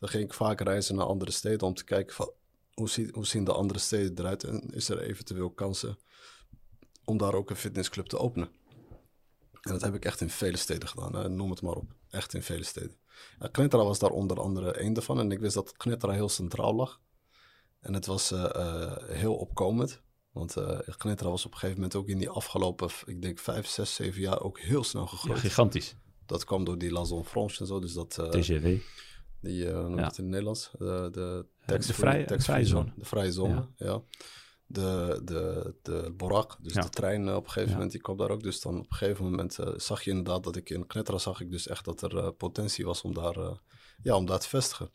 dan 0.00 0.08
ging 0.08 0.24
ik 0.24 0.34
vaak 0.34 0.60
reizen 0.60 0.94
naar 0.96 1.06
andere 1.06 1.30
steden 1.30 1.66
om 1.66 1.74
te 1.74 1.84
kijken 1.84 2.14
van 2.14 2.32
hoe, 2.74 2.88
ziet, 2.88 3.14
hoe 3.14 3.26
zien 3.26 3.44
de 3.44 3.52
andere 3.52 3.78
steden 3.78 4.18
eruit 4.18 4.44
en 4.44 4.60
is 4.70 4.88
er 4.88 5.00
eventueel 5.00 5.50
kansen 5.50 5.98
om 7.04 7.18
daar 7.18 7.34
ook 7.34 7.50
een 7.50 7.56
fitnessclub 7.56 8.06
te 8.06 8.18
openen. 8.18 8.48
En 9.60 9.72
dat 9.72 9.80
heb 9.80 9.94
ik 9.94 10.04
echt 10.04 10.20
in 10.20 10.30
vele 10.30 10.56
steden 10.56 10.88
gedaan, 10.88 11.14
hè, 11.14 11.28
noem 11.28 11.50
het 11.50 11.62
maar 11.62 11.74
op. 11.74 11.94
Echt 12.10 12.34
in 12.34 12.42
vele 12.42 12.64
steden. 12.64 12.96
En 13.38 13.50
Knetra 13.50 13.84
was 13.84 13.98
daar 13.98 14.10
onder 14.10 14.40
andere 14.40 14.72
één 14.72 14.92
daarvan 14.92 15.18
en 15.20 15.32
ik 15.32 15.38
wist 15.40 15.54
dat 15.54 15.76
Knetra 15.76 16.12
heel 16.12 16.28
centraal 16.28 16.74
lag. 16.74 17.00
En 17.80 17.94
het 17.94 18.06
was 18.06 18.30
eh, 18.30 18.44
eh, 18.54 18.96
heel 19.08 19.34
opkomend. 19.36 20.02
Want 20.32 20.56
eh 20.56 20.78
Knetra 20.96 21.28
was 21.30 21.44
op 21.44 21.52
een 21.52 21.58
gegeven 21.58 21.80
moment 21.80 21.94
ook 21.96 22.08
in 22.08 22.18
die 22.18 22.28
afgelopen, 22.28 22.90
ik 23.04 23.22
denk 23.22 23.38
vijf, 23.38 23.66
zes, 23.66 23.94
zeven 23.94 24.20
jaar 24.20 24.40
ook 24.40 24.60
heel 24.60 24.84
snel 24.84 25.02
Ja, 25.02 25.08
gegroeid. 25.08 25.38
gigantisch. 25.38 25.94
dat 26.26 26.44
kwam 26.44 26.64
door 26.64 26.78
die 26.78 26.90
La 26.92 27.04
Zone 27.04 27.24
Franche 27.24 27.60
en 27.60 27.66
zo. 27.66 27.78
Dus 27.78 27.92
dat, 27.92 28.10
TGW. 28.30 28.66
Die, 29.40 29.66
eh 29.66 29.72
Ja. 29.72 29.86
het 29.88 29.96
in 29.96 30.24
het 30.24 30.32
Nederlands? 30.32 30.70
De, 30.78 30.84
de, 30.84 31.10
de 31.10 31.46
tax-free- 31.66 32.26
vrije- 32.38 32.64
zone. 32.64 32.92
De 32.96 33.04
vrije 33.04 33.32
zone, 33.32 33.68
ja. 33.76 34.02
De, 34.66 35.20
de, 35.24 35.74
de 35.82 36.12
Borak, 36.16 36.56
dus 36.60 36.72
de 36.72 36.88
trein 36.88 37.28
eh, 37.28 37.34
op 37.34 37.44
een 37.44 37.50
gegeven 37.50 37.72
moment, 37.74 37.90
die 37.92 38.00
kwam 38.00 38.16
daar 38.16 38.30
ook. 38.30 38.42
Dus 38.42 38.60
dan 38.60 38.78
op 38.78 38.90
een 38.90 38.96
gegeven 38.96 39.24
moment 39.24 39.58
eh, 39.58 39.68
zag 39.76 40.02
je 40.02 40.10
inderdaad 40.10 40.44
dat 40.44 40.56
ik 40.56 40.70
in 40.70 40.86
Knetra 40.86 41.18
zag 41.18 41.40
ik 41.40 41.50
dus 41.50 41.66
echt 41.66 41.84
dat 41.84 42.02
er 42.02 42.16
eh, 42.18 42.28
potentie 42.36 42.84
was 42.84 43.02
om 43.02 43.14
daar, 43.14 43.36
eh, 43.36 43.54
ja, 44.02 44.16
om 44.16 44.26
daar 44.26 44.38
te 44.38 44.48
vestigen. 44.48 44.90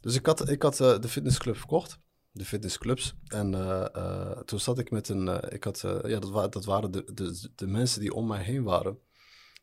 Dus 0.00 0.14
ik 0.14 0.26
had, 0.26 0.48
ik 0.48 0.62
had 0.62 0.80
eh, 0.80 0.98
de 0.98 1.08
fitnessclub 1.08 1.56
verkocht, 1.56 1.98
de 2.30 2.44
fitnessclubs. 2.44 3.14
En 3.26 3.54
eh, 3.54 3.86
eh, 3.94 4.38
toen 4.38 4.60
zat 4.60 4.78
ik 4.78 4.90
met 4.90 5.08
een, 5.08 5.28
eh, 5.28 5.52
ik 5.54 5.64
had, 5.64 5.84
eh, 5.84 5.98
ja, 6.10 6.18
dat, 6.18 6.30
wa 6.30 6.48
dat 6.48 6.64
waren 6.64 6.90
de, 6.90 7.12
de, 7.14 7.48
de 7.54 7.66
mensen 7.66 8.00
die 8.00 8.14
om 8.14 8.26
mij 8.26 8.42
heen 8.42 8.62
waren. 8.62 8.98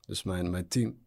Dus 0.05 0.23
mijn, 0.23 0.49
mijn 0.49 0.67
team. 0.67 1.02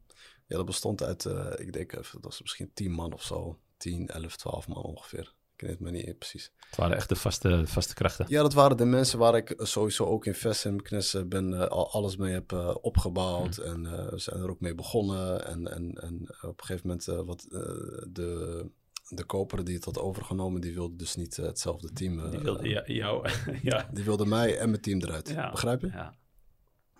Ja, 0.46 0.56
dat 0.56 0.66
bestond 0.66 1.02
uit, 1.02 1.24
eh, 1.26 1.52
ik 1.56 1.72
denk, 1.72 1.92
even, 1.92 2.12
dat 2.20 2.22
was 2.30 2.42
misschien 2.42 2.70
10 2.74 2.90
man 2.90 3.12
of 3.12 3.22
zo. 3.22 3.58
10, 3.76 4.08
11, 4.08 4.36
12 4.36 4.68
man 4.68 4.82
ongeveer. 4.82 5.34
Ik 5.54 5.62
weet 5.62 5.70
het 5.70 5.80
maar 5.80 5.92
niet 5.92 6.18
precies. 6.18 6.52
Het 6.70 6.76
waren 6.76 6.96
echt 6.96 7.08
de 7.08 7.16
vaste, 7.16 7.62
vaste 7.66 7.94
krachten. 7.94 8.26
Ja, 8.28 8.42
dat 8.42 8.52
waren 8.52 8.76
de 8.76 8.84
mensen 8.84 9.18
waar 9.18 9.36
ik 9.36 9.54
sowieso 9.58 10.04
ook 10.04 10.26
in 10.26 10.34
Vest 10.34 10.64
en 10.64 10.82
Knes 10.82 11.14
eh, 11.14 11.22
ben 11.22 11.54
eh, 11.62 11.66
al 11.68 11.90
alles 11.92 12.16
mee 12.16 12.32
heb 12.32 12.52
eh, 12.52 12.74
opgebouwd. 12.80 13.56
En 13.58 13.86
eh, 13.86 14.08
we 14.08 14.18
zijn 14.18 14.40
er 14.40 14.50
ook 14.50 14.60
mee 14.60 14.74
begonnen. 14.74 15.46
En, 15.46 15.72
en, 15.72 15.92
en 15.92 16.20
op 16.42 16.60
een 16.60 16.64
gegeven 16.66 16.86
moment, 16.88 17.08
eh, 17.08 17.20
wat 17.20 17.46
eh, 17.50 17.60
de, 18.08 18.66
de 19.08 19.24
koper 19.24 19.64
die 19.64 19.74
het 19.74 19.84
had 19.84 19.98
overgenomen, 19.98 20.60
die 20.60 20.74
wilde 20.74 20.96
dus 20.96 21.14
niet 21.16 21.38
eh, 21.38 21.44
hetzelfde 21.46 21.92
team. 21.92 22.18
eh, 22.20 22.30
Die 22.30 22.40
wilde 22.40 22.68
ja, 22.68 22.82
jou... 22.86 23.28
ja. 23.62 23.88
die 23.92 24.04
wilde 24.04 24.26
mij 24.26 24.58
en 24.58 24.70
mijn 24.70 24.82
team 24.82 25.00
eruit. 25.02 25.28
Ja. 25.28 25.50
Begrijp 25.50 25.80
je? 25.80 25.86
Ja. 25.86 26.14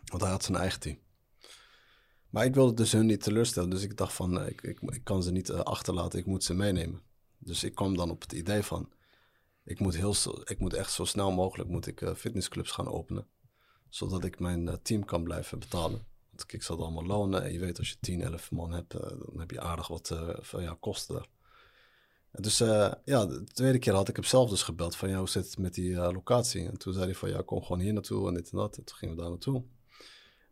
Want 0.05 0.23
hij 0.23 0.31
had 0.31 0.45
zijn 0.45 0.59
eigen 0.59 0.81
team. 0.81 0.99
Maar 2.31 2.45
ik 2.45 2.55
wilde 2.55 2.75
dus 2.75 2.93
hun 2.93 3.07
niet 3.07 3.23
teleurstellen. 3.23 3.71
Dus 3.71 3.83
ik 3.83 3.97
dacht 3.97 4.13
van, 4.13 4.41
eh, 4.41 4.49
ik, 4.49 4.63
ik, 4.63 5.01
kan 5.05 5.23
ze 5.23 5.33
niet 5.33 5.49
eh, 5.49 5.61
achterlaten. 5.61 6.19
Ik 6.19 6.27
moet 6.27 6.45
ze 6.45 6.55
meenemen. 6.55 7.03
Dus 7.39 7.65
ik 7.65 7.75
kwam 7.75 7.97
dan 7.97 8.11
op 8.11 8.21
het 8.21 8.33
idee 8.33 8.63
van... 8.63 8.89
Ik 9.65 9.81
moet, 9.81 9.97
heel, 9.97 10.15
ik 10.45 10.59
moet 10.59 10.75
echt 10.75 10.93
zo 10.93 11.05
snel 11.05 11.33
mogelijk 11.33 11.69
moet 11.69 11.87
ik, 11.87 12.01
eh, 12.01 12.15
fitnessclubs 12.15 12.71
gaan 12.71 12.89
openen. 12.89 13.27
Zodat 13.89 14.25
ik 14.25 14.39
mijn 14.39 14.83
team 14.83 15.05
kan 15.05 15.23
blijven 15.25 15.59
betalen. 15.59 16.07
Want 16.31 16.53
ik 16.53 16.63
zal 16.63 16.77
het 16.77 16.85
allemaal 16.85 17.07
lonen. 17.07 17.43
En 17.43 17.53
je 17.53 17.59
weet, 17.59 17.79
als 17.79 17.89
je 17.89 17.97
10, 18.01 18.21
11 18.23 18.51
man 18.51 18.73
hebt... 18.73 18.91
dan 18.91 19.35
heb 19.37 19.51
je 19.51 19.61
aardig 19.61 19.89
wat 19.89 20.17
van 20.41 20.63
ja, 20.63 20.77
kosten 20.81 21.15
daar. 21.15 21.27
Dus 22.31 22.59
ja, 23.05 23.27
de 23.27 23.45
tweede 23.45 23.79
keer 23.79 23.95
had 23.95 24.09
ik 24.09 24.17
hem 24.17 24.25
zelf 24.25 24.51
dus 24.51 24.63
gebeld 24.63 24.97
van 24.97 25.09
ja, 25.09 25.19
hoe 25.19 25.29
zit 25.29 25.45
het 25.45 25.59
met 25.59 25.75
die 25.75 25.95
locatie? 25.95 26.67
En 26.67 26.79
toen 26.79 26.93
zei 26.93 27.05
hij 27.05 27.15
van 27.15 27.29
ja, 27.29 27.43
kom 27.45 27.63
gewoon 27.63 27.81
hier 27.81 27.93
naartoe 27.93 28.29
en 28.29 28.35
dit 28.35 28.51
en 28.51 28.59
dat. 28.59 28.77
En 28.77 28.85
toen 28.85 28.97
gingen 28.97 29.15
we 29.15 29.21
daar 29.21 29.31
naartoe. 29.31 29.65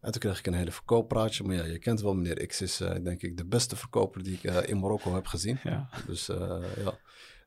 En 0.05 0.12
toen 0.12 0.21
kreeg 0.21 0.38
ik 0.38 0.47
een 0.47 0.55
hele 0.55 0.73
verkooppraatje. 0.73 1.45
Maar 1.45 1.57
ja, 1.57 1.64
je 1.64 1.79
kent 1.79 2.01
wel 2.01 2.14
meneer 2.14 2.47
X 2.47 2.61
is 2.61 2.81
eh, 2.81 3.03
denk 3.05 3.23
ik 3.23 3.37
de 3.37 3.47
beste 3.47 3.77
verkoper 3.77 4.23
die 4.23 4.35
ik 4.35 4.45
eh, 4.45 4.69
in 4.69 4.79
Marokko 4.79 5.14
heb 5.14 5.27
gezien. 5.27 5.59
Ja. 5.62 5.88
Dus 6.07 6.29
eh, 6.29 6.62
ja. 6.85 6.99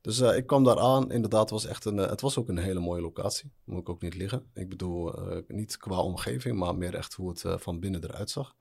Dus 0.02 0.20
ik 0.20 0.48
kwam 0.48 0.63
daar 0.63 0.80
aan. 0.80 1.12
Inderdaad, 1.12 1.50
was 1.50 1.65
echt 1.65 1.86
een, 1.86 1.98
het 1.98 2.22
was 2.22 2.38
ook 2.38 2.50
een 2.50 2.58
hele 2.58 2.80
mooie 2.80 3.02
locatie. 3.02 3.52
Moet 3.63 3.80
ik 3.80 3.89
ook 3.89 4.02
niet 4.02 4.15
liggen. 4.15 4.50
Ik 4.54 4.70
bedoel, 4.70 5.13
niet 5.48 5.78
qua 5.78 6.00
omgeving, 6.00 6.58
maar 6.58 6.76
meer 6.76 6.96
echt 6.96 7.13
hoe 7.13 7.30
het 7.30 7.62
van 7.62 7.80
binnen 7.80 8.04
eruit 8.04 8.30
zag. 8.30 8.56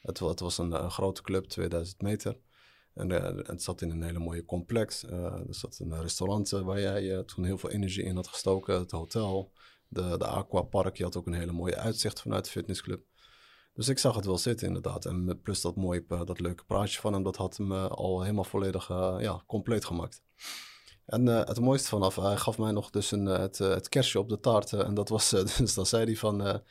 Het, 0.00 0.18
wa- 0.18 0.28
het 0.28 0.40
was 0.40 0.58
een, 0.58 0.84
een 0.84 0.90
grote 0.90 1.22
club, 1.22 1.44
2000 1.44 2.00
meter. 2.02 2.38
En 2.94 3.10
het 3.46 3.62
zat 3.62 3.82
in 3.82 3.90
een 3.90 4.02
hele 4.02 4.18
mooie 4.18 4.44
complex. 4.44 5.02
Er 5.02 5.44
zat 5.48 5.78
een 5.78 6.00
restaurant 6.00 6.50
waar 6.50 6.80
jij 6.80 7.22
toen 7.24 7.44
heel 7.44 7.58
veel 7.58 7.70
energie 7.70 8.04
in 8.04 8.16
had 8.16 8.28
gestoken. 8.28 8.78
Het 8.78 8.90
hotel, 8.90 9.52
de, 9.88 10.16
de 10.18 10.26
aquapark. 10.26 10.96
Je 10.96 11.04
had 11.04 11.16
ook 11.16 11.26
een 11.26 11.32
hele 11.34 11.52
mooie 11.52 11.76
uitzicht 11.76 12.20
vanuit 12.20 12.44
de 12.44 12.50
fitnessclub. 12.50 13.04
Dus 13.76 13.88
ik 13.88 13.98
zag 13.98 14.14
het 14.14 14.24
wel 14.24 14.38
zitten 14.38 14.66
inderdaad. 14.66 15.04
En 15.04 15.40
plus 15.42 15.60
dat 15.60 15.76
mooie, 15.76 16.04
eh, 16.08 16.24
dat 16.24 16.40
leuke 16.40 16.64
praatje 16.64 17.00
van 17.00 17.12
hem, 17.12 17.22
dat 17.22 17.36
had 17.36 17.56
hem 17.56 17.72
eh, 17.72 17.86
al 17.86 18.22
helemaal 18.22 18.44
volledig 18.44 18.90
eh, 18.90 19.16
ja, 19.18 19.42
compleet 19.46 19.84
gemaakt. 19.84 20.22
En 21.06 21.26
het 21.26 21.60
mooiste 21.60 21.88
vanaf, 21.88 22.16
hij 22.16 22.36
gaf 22.36 22.58
mij 22.58 22.72
nog 22.72 22.90
dus 22.90 23.10
een, 23.10 23.26
het, 23.26 23.58
het 23.58 23.88
kerstje 23.88 24.18
op 24.18 24.28
de 24.28 24.40
taart. 24.40 24.72
en 24.72 24.94
dat 24.94 25.08
was, 25.08 25.30
dus 25.58 25.74
dan 25.74 25.86
zei 25.86 26.04
hij 26.04 26.16
van, 26.16 26.62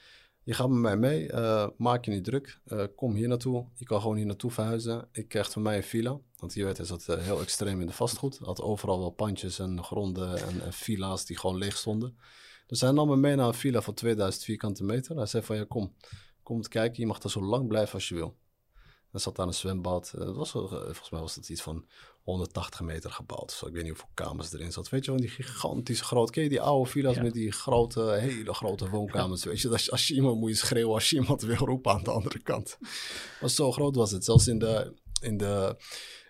je 0.44 0.54
gaat 0.54 0.70
met 0.70 0.80
mij 0.80 0.98
mee, 0.98 1.30
maak 1.78 2.06
je 2.06 2.12
niet 2.12 2.24
druk, 2.24 2.60
kom 2.96 3.14
hier 3.14 3.28
naartoe. 3.28 3.66
Je 3.76 3.86
kan 3.86 4.02
gewoon 4.02 4.16
hier 4.16 4.26
naartoe 4.26 4.52
verhuizen. 4.52 5.08
Ik 5.12 5.28
krijg 5.28 5.52
van 5.52 5.62
mij 5.62 5.78
een 5.78 5.84
villa, 5.84 6.20
want 6.38 6.54
je 6.54 6.66
weet, 6.66 6.78
hij 6.78 6.86
zat 6.86 7.06
heel 7.06 7.42
extreem 7.42 7.82
in 7.82 7.88
de 7.88 7.94
vastgoed. 7.94 8.38
Had 8.38 8.62
overal 8.62 9.00
wel 9.00 9.10
pandjes 9.10 9.60
en 9.60 9.84
gronden 9.84 10.38
en, 10.38 10.62
en 10.62 10.74
villa's 10.74 11.26
die 11.26 11.38
gewoon 11.38 11.58
leeg 11.58 11.78
stonden. 11.78 12.18
Dus 12.68 12.82
hij 12.82 12.92
nam 12.92 13.08
me 13.08 13.16
mee 13.16 13.36
naar 13.36 13.48
een 13.48 13.54
villa 13.54 13.82
van 13.82 13.94
2000 13.94 14.44
vierkante 14.44 14.84
meter. 14.84 15.16
Hij 15.16 15.26
zei 15.26 15.44
van, 15.44 15.56
ja 15.56 15.66
kom, 15.68 15.94
kom 16.46 16.62
te 16.62 16.70
kijken, 16.70 17.02
je 17.02 17.08
mag 17.08 17.24
er 17.24 17.30
zo 17.30 17.42
lang 17.42 17.68
blijven 17.68 17.94
als 17.94 18.10
je 18.10 18.16
wil. 18.16 18.38
Er 19.12 19.20
zat 19.20 19.36
daar 19.36 19.48
een 19.48 19.54
zwembad. 19.54 20.14
Uh, 20.20 20.32
was, 20.32 20.54
uh, 20.54 20.62
volgens 20.70 21.10
mij 21.10 21.20
was 21.20 21.36
het 21.36 21.50
iets 21.50 21.62
van 21.62 21.86
180 22.24 22.82
meter 22.82 23.12
gebouwd. 23.12 23.52
Zo, 23.52 23.68
ik 23.68 23.74
weet 23.74 23.84
niet 23.84 23.92
hoeveel 23.92 24.10
kamers 24.14 24.54
erin 24.54 24.72
zat. 24.72 24.90
Weet 24.90 25.06
je 25.06 25.12
wel, 25.12 25.20
die 25.20 25.30
gigantische 25.30 26.04
grote... 26.04 26.32
Ken 26.32 26.44
je 26.44 26.50
die 26.50 26.62
oude 26.62 26.90
villa's 26.90 27.18
met 27.18 27.34
die 27.34 27.52
grote, 27.52 28.02
hele 28.02 28.54
grote 28.54 28.90
woonkamers? 28.90 29.44
Weet 29.44 29.62
je, 29.62 29.70
als, 29.70 29.92
als 29.92 30.08
je 30.08 30.14
iemand 30.14 30.40
moet 30.40 30.50
je 30.50 30.56
schreeuwen 30.56 30.94
als 30.94 31.10
je 31.10 31.16
iemand 31.16 31.42
wil 31.42 31.56
roepen 31.56 31.92
aan 31.92 32.04
de 32.04 32.12
andere 32.12 32.40
kant. 32.40 32.78
Maar 33.42 33.50
zo 33.50 33.72
groot 33.72 33.96
was 33.96 34.12
het. 34.12 34.24
Zelfs 34.26 34.48
in 34.48 34.60
de, 34.60 34.94
in 35.22 35.38
de, 35.38 35.76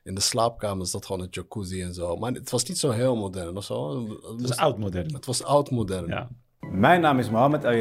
in 0.04 0.16
de 0.16 0.22
slaapkamers 0.22 0.92
zat 0.92 1.06
gewoon 1.06 1.22
een 1.22 1.28
jacuzzi 1.32 1.82
en 1.82 1.94
zo. 1.94 2.16
Maar 2.16 2.32
het 2.32 2.50
was 2.50 2.64
niet 2.64 2.78
zo 2.78 2.90
heel 2.90 3.16
modern 3.16 3.58
of 3.58 3.64
zo. 3.64 4.08
Het 4.08 4.42
was 4.42 4.58
oud-modern. 4.58 5.14
Het 5.14 5.26
was 5.26 5.44
oud-modern. 5.44 6.08
Ja. 6.08 6.30
Mijn 6.72 7.02
naam 7.02 7.20
is 7.20 7.30
Mohamed 7.30 7.64
El 7.64 7.74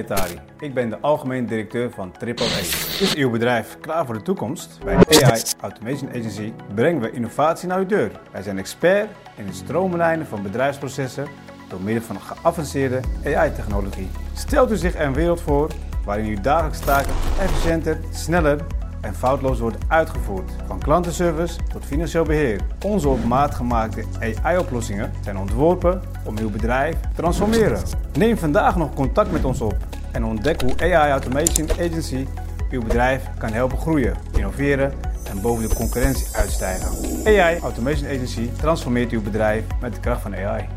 Ik 0.59 0.75
ben 0.75 0.91
de 0.91 0.99
algemeen 1.01 1.47
directeur 1.47 1.91
van 1.91 2.13
Triple 2.13 2.45
A. 2.45 2.59
Is 3.01 3.15
uw 3.15 3.31
bedrijf 3.31 3.77
klaar 3.81 4.07
voor 4.07 4.15
de 4.15 4.23
toekomst? 4.23 4.79
Bij 4.85 4.97
AI 4.97 5.43
Automation 5.61 6.09
Agency 6.09 6.53
brengen 6.75 7.01
we 7.01 7.11
innovatie 7.11 7.69
naar 7.69 7.79
uw 7.79 7.87
deur. 7.87 8.11
Wij 8.33 8.43
zijn 8.43 8.59
expert 8.59 9.09
in 9.37 9.47
het 9.47 9.55
stroomlijnen 9.55 10.27
van 10.27 10.43
bedrijfsprocessen 10.43 11.27
door 11.69 11.81
middel 11.81 12.03
van 12.03 12.21
geavanceerde 12.21 13.01
AI-technologie. 13.25 14.09
Stelt 14.35 14.71
u 14.71 14.77
zich 14.77 14.99
een 14.99 15.15
wereld 15.15 15.41
voor 15.41 15.71
waarin 16.05 16.27
uw 16.27 16.41
dagelijkse 16.41 16.85
taken 16.85 17.13
efficiënter, 17.41 17.99
sneller 18.11 18.61
en 19.05 19.15
foutloos 19.15 19.59
worden 19.59 19.81
uitgevoerd. 19.89 20.53
Van 20.67 20.79
klantenservice 20.79 21.57
tot 21.73 21.85
financieel 21.85 22.25
beheer. 22.25 22.61
Onze 22.85 23.09
op 23.09 23.25
maat 23.25 23.55
gemaakte 23.55 24.05
AI-oplossingen 24.45 25.13
zijn 25.23 25.39
ontworpen 25.39 26.03
om 26.25 26.39
uw 26.39 26.51
bedrijf 26.51 27.01
te 27.01 27.09
transformeren. 27.15 27.83
Neem 28.13 28.37
vandaag 28.37 28.77
nog 28.77 28.95
contact 28.95 29.33
met 29.33 29.45
ons 29.45 29.61
op 29.61 29.77
en 30.13 30.25
ontdek 30.25 30.61
hoe 30.61 30.81
AI 30.81 31.11
Automation 31.11 31.71
Agency 31.71 32.27
uw 32.71 32.83
bedrijf 32.83 33.25
kan 33.39 33.53
helpen 33.53 33.79
groeien, 33.79 34.17
innoveren 34.33 34.93
en 35.25 35.41
boven 35.41 35.69
de 35.69 35.75
concurrentie 35.75 36.37
uitstijgen. 36.37 36.89
AI 37.27 37.59
Automation 37.59 38.07
Agency 38.07 38.51
transformeert 38.51 39.11
uw 39.11 39.23
bedrijf 39.23 39.65
met 39.81 39.95
de 39.95 40.01
kracht 40.01 40.23
van 40.23 40.35
AI. 40.35 40.69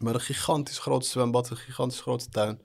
Met 0.00 0.14
een 0.14 0.20
gigantisch 0.20 0.78
groot 0.78 1.06
zwembad, 1.06 1.50
een 1.50 1.56
gigantisch 1.56 2.00
grote 2.00 2.28
tuin. 2.28 2.60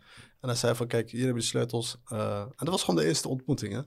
En 0.46 0.52
hij 0.52 0.60
zei 0.60 0.76
van, 0.76 0.88
kijk, 0.88 1.12
hier 1.12 1.26
heb 1.26 1.36
je 1.36 1.42
de 1.42 1.48
sleutels. 1.48 1.98
Uh, 2.12 2.40
en 2.40 2.54
dat 2.56 2.68
was 2.68 2.84
gewoon 2.84 3.00
de 3.02 3.08
eerste 3.08 3.28
ontmoeting, 3.28 3.74
hè. 3.74 3.82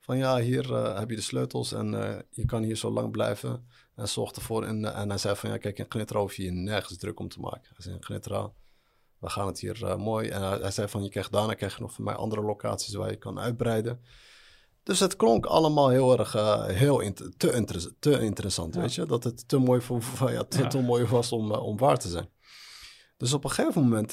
Van 0.00 0.18
ja, 0.18 0.38
hier 0.38 0.70
uh, 0.70 0.98
heb 0.98 1.10
je 1.10 1.16
de 1.16 1.22
sleutels 1.22 1.72
en 1.72 1.92
uh, 1.92 2.18
je 2.30 2.44
kan 2.44 2.62
hier 2.62 2.76
zo 2.76 2.90
lang 2.90 3.10
blijven. 3.10 3.68
En 3.94 4.08
zorg 4.08 4.32
ervoor. 4.32 4.64
En, 4.64 4.94
en 4.94 5.08
hij 5.08 5.18
zei 5.18 5.36
van, 5.36 5.50
ja, 5.50 5.56
kijk, 5.56 5.78
in 5.78 5.86
Gnitra 5.88 6.20
hoef 6.20 6.34
je 6.34 6.42
je 6.42 6.50
nergens 6.50 6.98
druk 6.98 7.20
om 7.20 7.28
te 7.28 7.40
maken. 7.40 7.62
Hij 7.62 7.76
zei, 7.78 7.94
in 7.94 8.04
Gnitra, 8.04 8.52
we 9.18 9.28
gaan 9.28 9.46
het 9.46 9.60
hier 9.60 9.98
mooi. 9.98 10.28
En 10.28 10.42
hij, 10.42 10.58
hij, 10.58 10.70
zei 10.70 10.88
van, 10.88 11.02
je 11.02 11.08
krijgt 11.08 11.32
daarna 11.32 11.54
krijg 11.54 11.76
je 11.76 11.82
nog 11.82 11.92
van 11.92 12.04
mij 12.04 12.14
andere 12.14 12.42
locaties 12.42 12.94
waar 12.94 13.10
je 13.10 13.16
kan 13.16 13.38
uitbreiden. 13.38 14.00
Dus 14.82 15.00
het 15.00 15.16
klonk 15.16 15.46
allemaal 15.46 15.88
heel 15.88 16.18
erg, 16.18 16.32
heel 16.72 17.00
inter 17.00 17.36
te, 17.36 17.52
inter 17.52 17.92
te 17.98 18.20
interessant, 18.20 18.74
ja. 18.74 18.80
weet 18.80 18.94
je. 18.94 19.06
Dat 19.06 19.24
het 19.24 19.48
te 19.48 19.58
mooi, 19.58 19.80
voor, 19.80 20.02
ja, 20.32 20.44
te, 20.44 20.58
ja. 20.58 20.68
te 20.68 20.80
mooi 20.80 21.04
was 21.04 21.32
om, 21.32 21.52
om 21.52 21.76
waar 21.76 21.98
te 21.98 22.08
zijn. 22.08 22.28
Dus 23.16 23.32
op 23.32 23.44
een 23.44 23.50
gegeven 23.50 23.82
moment 23.82 24.12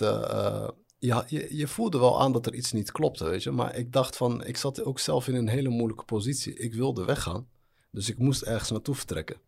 ja, 1.00 1.26
je, 1.28 1.56
je 1.56 1.68
voelde 1.68 2.00
wel 2.00 2.22
aan 2.22 2.32
dat 2.32 2.46
er 2.46 2.54
iets 2.54 2.72
niet 2.72 2.92
klopte, 2.92 3.24
weet 3.24 3.44
je. 3.44 3.52
Maar 3.52 3.76
ik 3.76 3.94
dacht 3.94 4.18
van, 4.18 4.44
ik 4.46 4.58
zat 4.58 4.84
ook 4.84 5.00
zelf 5.00 5.28
in 5.28 5.36
een 5.36 5.48
hele 5.48 5.70
moeilijke 5.70 6.06
positie. 6.06 6.54
Ik 6.54 6.74
wilde 6.74 7.06
weggaan, 7.06 7.48
dus 7.92 8.10
ik 8.10 8.18
moest 8.18 8.42
ergens 8.42 8.72
naartoe 8.72 8.96
vertrekken. 8.96 9.42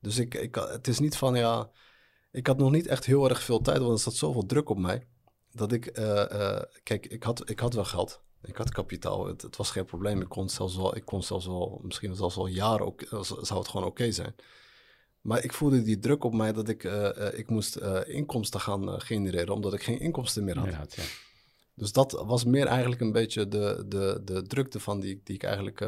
Dus 0.00 0.18
ik, 0.18 0.34
ik, 0.34 0.54
het 0.54 0.88
is 0.88 0.98
niet 0.98 1.16
van, 1.16 1.34
ja, 1.34 1.70
ik 2.32 2.46
had 2.46 2.58
nog 2.58 2.70
niet 2.70 2.86
echt 2.86 3.04
heel 3.04 3.28
erg 3.28 3.42
veel 3.42 3.60
tijd, 3.60 3.78
want 3.78 3.92
er 3.92 3.98
zat 3.98 4.14
zoveel 4.14 4.46
druk 4.46 4.68
op 4.68 4.78
mij. 4.78 5.06
Dat 5.52 5.72
ik, 5.72 5.98
uh, 5.98 6.04
uh, 6.32 6.60
kijk, 6.82 7.06
ik 7.06 7.22
had, 7.22 7.50
ik 7.50 7.60
had 7.60 7.74
wel 7.74 7.84
geld. 7.84 8.22
Ik 8.42 8.56
had 8.56 8.70
kapitaal. 8.70 9.26
Het, 9.26 9.42
het, 9.42 9.56
was 9.56 9.70
geen 9.70 9.84
probleem. 9.84 10.20
Ik 10.20 10.28
kon 10.28 10.48
zelfs 10.48 10.76
wel, 10.76 10.96
ik 10.96 11.04
kon 11.04 11.22
zelfs 11.22 11.46
wel, 11.46 11.80
misschien 11.82 12.14
zelfs 12.16 12.36
wel 12.36 12.46
jaren 12.46 12.86
ook, 12.86 13.02
zou 13.20 13.58
het 13.58 13.68
gewoon 13.68 13.86
oké 13.86 14.10
zijn. 14.10 14.34
Maar 15.22 15.44
ik 15.44 15.52
voelde 15.52 15.82
die 15.82 15.98
druk 15.98 16.24
op 16.24 16.34
mij 16.34 16.52
dat 16.52 16.68
ik, 16.68 16.84
uh, 16.84 16.92
uh, 16.92 17.38
ik 17.38 17.50
moest 17.50 17.76
uh, 17.76 18.00
inkomsten 18.04 18.60
gaan 18.60 19.00
genereren, 19.00 19.54
omdat 19.54 19.74
ik 19.74 19.82
geen 19.82 20.00
inkomsten 20.00 20.44
meer 20.44 20.58
had. 20.58 20.94
Ja, 20.94 21.02
ja. 21.02 21.08
Dus 21.74 21.92
dat 21.92 22.22
was 22.26 22.44
meer 22.44 22.66
eigenlijk 22.66 23.00
een 23.00 23.12
beetje 23.12 23.48
de, 23.48 23.84
de, 23.88 24.20
de 24.24 24.42
drukte 24.42 24.80
van 24.80 25.00
die, 25.00 25.20
die 25.24 25.34
ik 25.34 25.42
eigenlijk, 25.42 25.80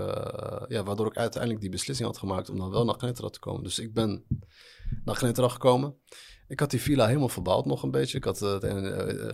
ja, 0.68 0.82
waardoor 0.82 1.06
ik 1.06 1.16
uiteindelijk 1.16 1.60
die 1.60 1.70
beslissing 1.70 2.08
had 2.08 2.18
gemaakt 2.18 2.50
om 2.50 2.58
dan 2.58 2.70
wel 2.70 2.84
naar 2.84 2.94
Gnetra 2.94 3.28
te 3.28 3.38
komen. 3.38 3.62
Dus 3.62 3.78
ik 3.78 3.94
ben 3.94 4.24
naar 5.04 5.16
Gnetra 5.16 5.48
gekomen. 5.48 5.96
Ik 6.48 6.60
had 6.60 6.70
die 6.70 6.80
villa 6.80 7.06
helemaal 7.06 7.28
verbouwd 7.28 7.64
nog 7.64 7.82
een 7.82 7.90
beetje. 7.90 8.16
Ik 8.16 8.24
had 8.24 8.38
het 8.38 8.64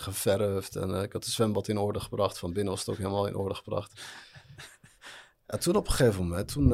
geverfd 0.02 0.76
en 0.76 0.90
ik 1.02 1.12
had 1.12 1.24
de 1.24 1.30
zwembad 1.30 1.68
in 1.68 1.78
orde 1.78 2.00
gebracht. 2.00 2.38
Van 2.38 2.52
binnen 2.52 2.72
was 2.72 2.80
het 2.80 2.88
ook 2.88 2.96
helemaal 2.96 3.26
in 3.26 3.36
orde 3.36 3.54
gebracht. 3.54 4.00
En 5.46 5.60
toen 5.60 5.76
op 5.76 5.86
een 5.86 5.92
gegeven 5.92 6.22
moment, 6.22 6.48
toen 6.48 6.68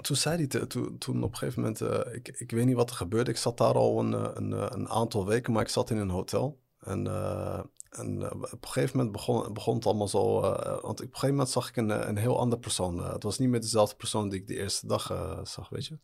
toen 0.00 0.16
zei 0.16 0.46
hij, 0.48 0.66
toen, 0.66 0.98
toen 0.98 1.22
op 1.22 1.30
een 1.30 1.38
gegeven 1.38 1.62
moment, 1.62 1.80
uh, 1.80 2.14
ik, 2.14 2.28
ik 2.28 2.50
weet 2.50 2.66
niet 2.66 2.74
wat 2.74 2.90
er 2.90 2.96
gebeurde. 2.96 3.30
Ik 3.30 3.36
zat 3.36 3.58
daar 3.58 3.74
al 3.74 4.00
een, 4.00 4.14
eh, 4.14 4.30
een, 4.34 4.52
eh, 4.52 4.66
een 4.68 4.88
aantal 4.88 5.26
weken, 5.26 5.52
maar 5.52 5.62
ik 5.62 5.68
zat 5.68 5.90
in 5.90 5.96
een 5.96 6.10
hotel. 6.10 6.60
En, 6.78 7.04
uh, 7.04 7.60
en 7.90 8.32
op 8.32 8.42
een 8.42 8.68
gegeven 8.68 8.96
moment 8.96 9.16
begon, 9.16 9.52
begon 9.52 9.74
het 9.74 9.86
allemaal 9.86 10.08
zo, 10.08 10.40
want 10.40 10.84
op 10.84 11.00
een 11.00 11.06
gegeven 11.06 11.28
moment 11.28 11.48
zag 11.48 11.68
ik 11.68 11.76
een, 11.76 12.08
een 12.08 12.16
heel 12.16 12.38
ander 12.38 12.58
persoon. 12.58 13.12
het 13.12 13.22
was 13.22 13.38
niet 13.38 13.48
meer 13.48 13.60
dezelfde 13.60 13.96
persoon 13.96 14.28
die 14.28 14.40
ik 14.40 14.46
de 14.46 14.56
eerste 14.56 14.86
dag 14.86 15.02
zag, 15.44 15.68
weet 15.68 15.86
je. 15.86 15.98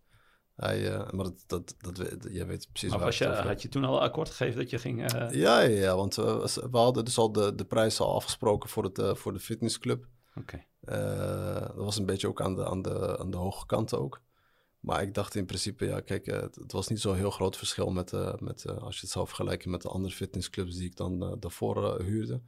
Hij, 0.57 0.91
maar 1.11 1.25
dat, 1.25 1.45
dat, 1.47 1.75
dat, 1.79 2.27
jij 2.31 2.47
weet 2.47 2.69
precies 2.71 2.91
maar 2.91 2.99
was 2.99 3.19
je, 3.19 3.27
had 3.27 3.63
je 3.63 3.69
toen 3.69 3.85
al 3.85 4.01
akkoord 4.01 4.31
gegeven 4.31 4.61
dat 4.61 4.71
je 4.71 4.79
ging... 4.79 5.11
Ja, 5.11 5.31
ja, 5.31 5.61
ja, 5.61 5.97
want 5.97 6.15
we 6.15 6.69
hadden 6.71 7.05
dus 7.05 7.19
al 7.19 7.33
de, 7.33 7.55
de 7.55 7.65
prijs 7.65 8.01
al 8.01 8.15
afgesproken 8.15 8.69
voor, 8.69 8.85
het, 8.85 9.19
voor 9.19 9.33
de 9.33 9.41
fitnessclub. 9.41 10.07
Oké. 10.35 10.65
Uh, 10.85 11.61
dat 11.61 11.75
was 11.75 11.99
een 11.99 12.07
beetje 12.07 12.29
ook 12.29 12.41
aan 12.41 12.55
de, 12.55 12.67
aan, 12.67 12.83
de, 12.83 13.19
aan 13.19 13.31
de 13.31 13.37
hoge 13.37 13.67
kant 13.67 13.95
ook. 13.95 14.21
Maar 14.81 15.03
ik 15.03 15.15
dacht 15.15 15.35
in 15.35 15.47
principe, 15.47 15.85
ja, 15.85 16.01
kijk, 16.01 16.27
uh, 16.27 16.41
het, 16.41 16.73
was 16.73 16.89
niet 16.89 17.01
zo'n 17.01 17.17
heel 17.17 17.31
groot 17.31 17.57
verschil 17.57 17.91
met, 17.91 18.13
uh, 18.13 18.35
met 18.39 18.67
als 18.67 18.95
je 18.95 19.01
het 19.01 19.11
zou 19.11 19.27
vergelijken 19.27 19.71
met 19.71 19.83
de 19.83 19.89
andere 19.89 20.15
fitnessclubs 20.15 20.77
die 20.77 20.87
ik 20.87 20.97
dan 20.97 21.37
daarvoor 21.41 22.01
huurde. 22.03 22.43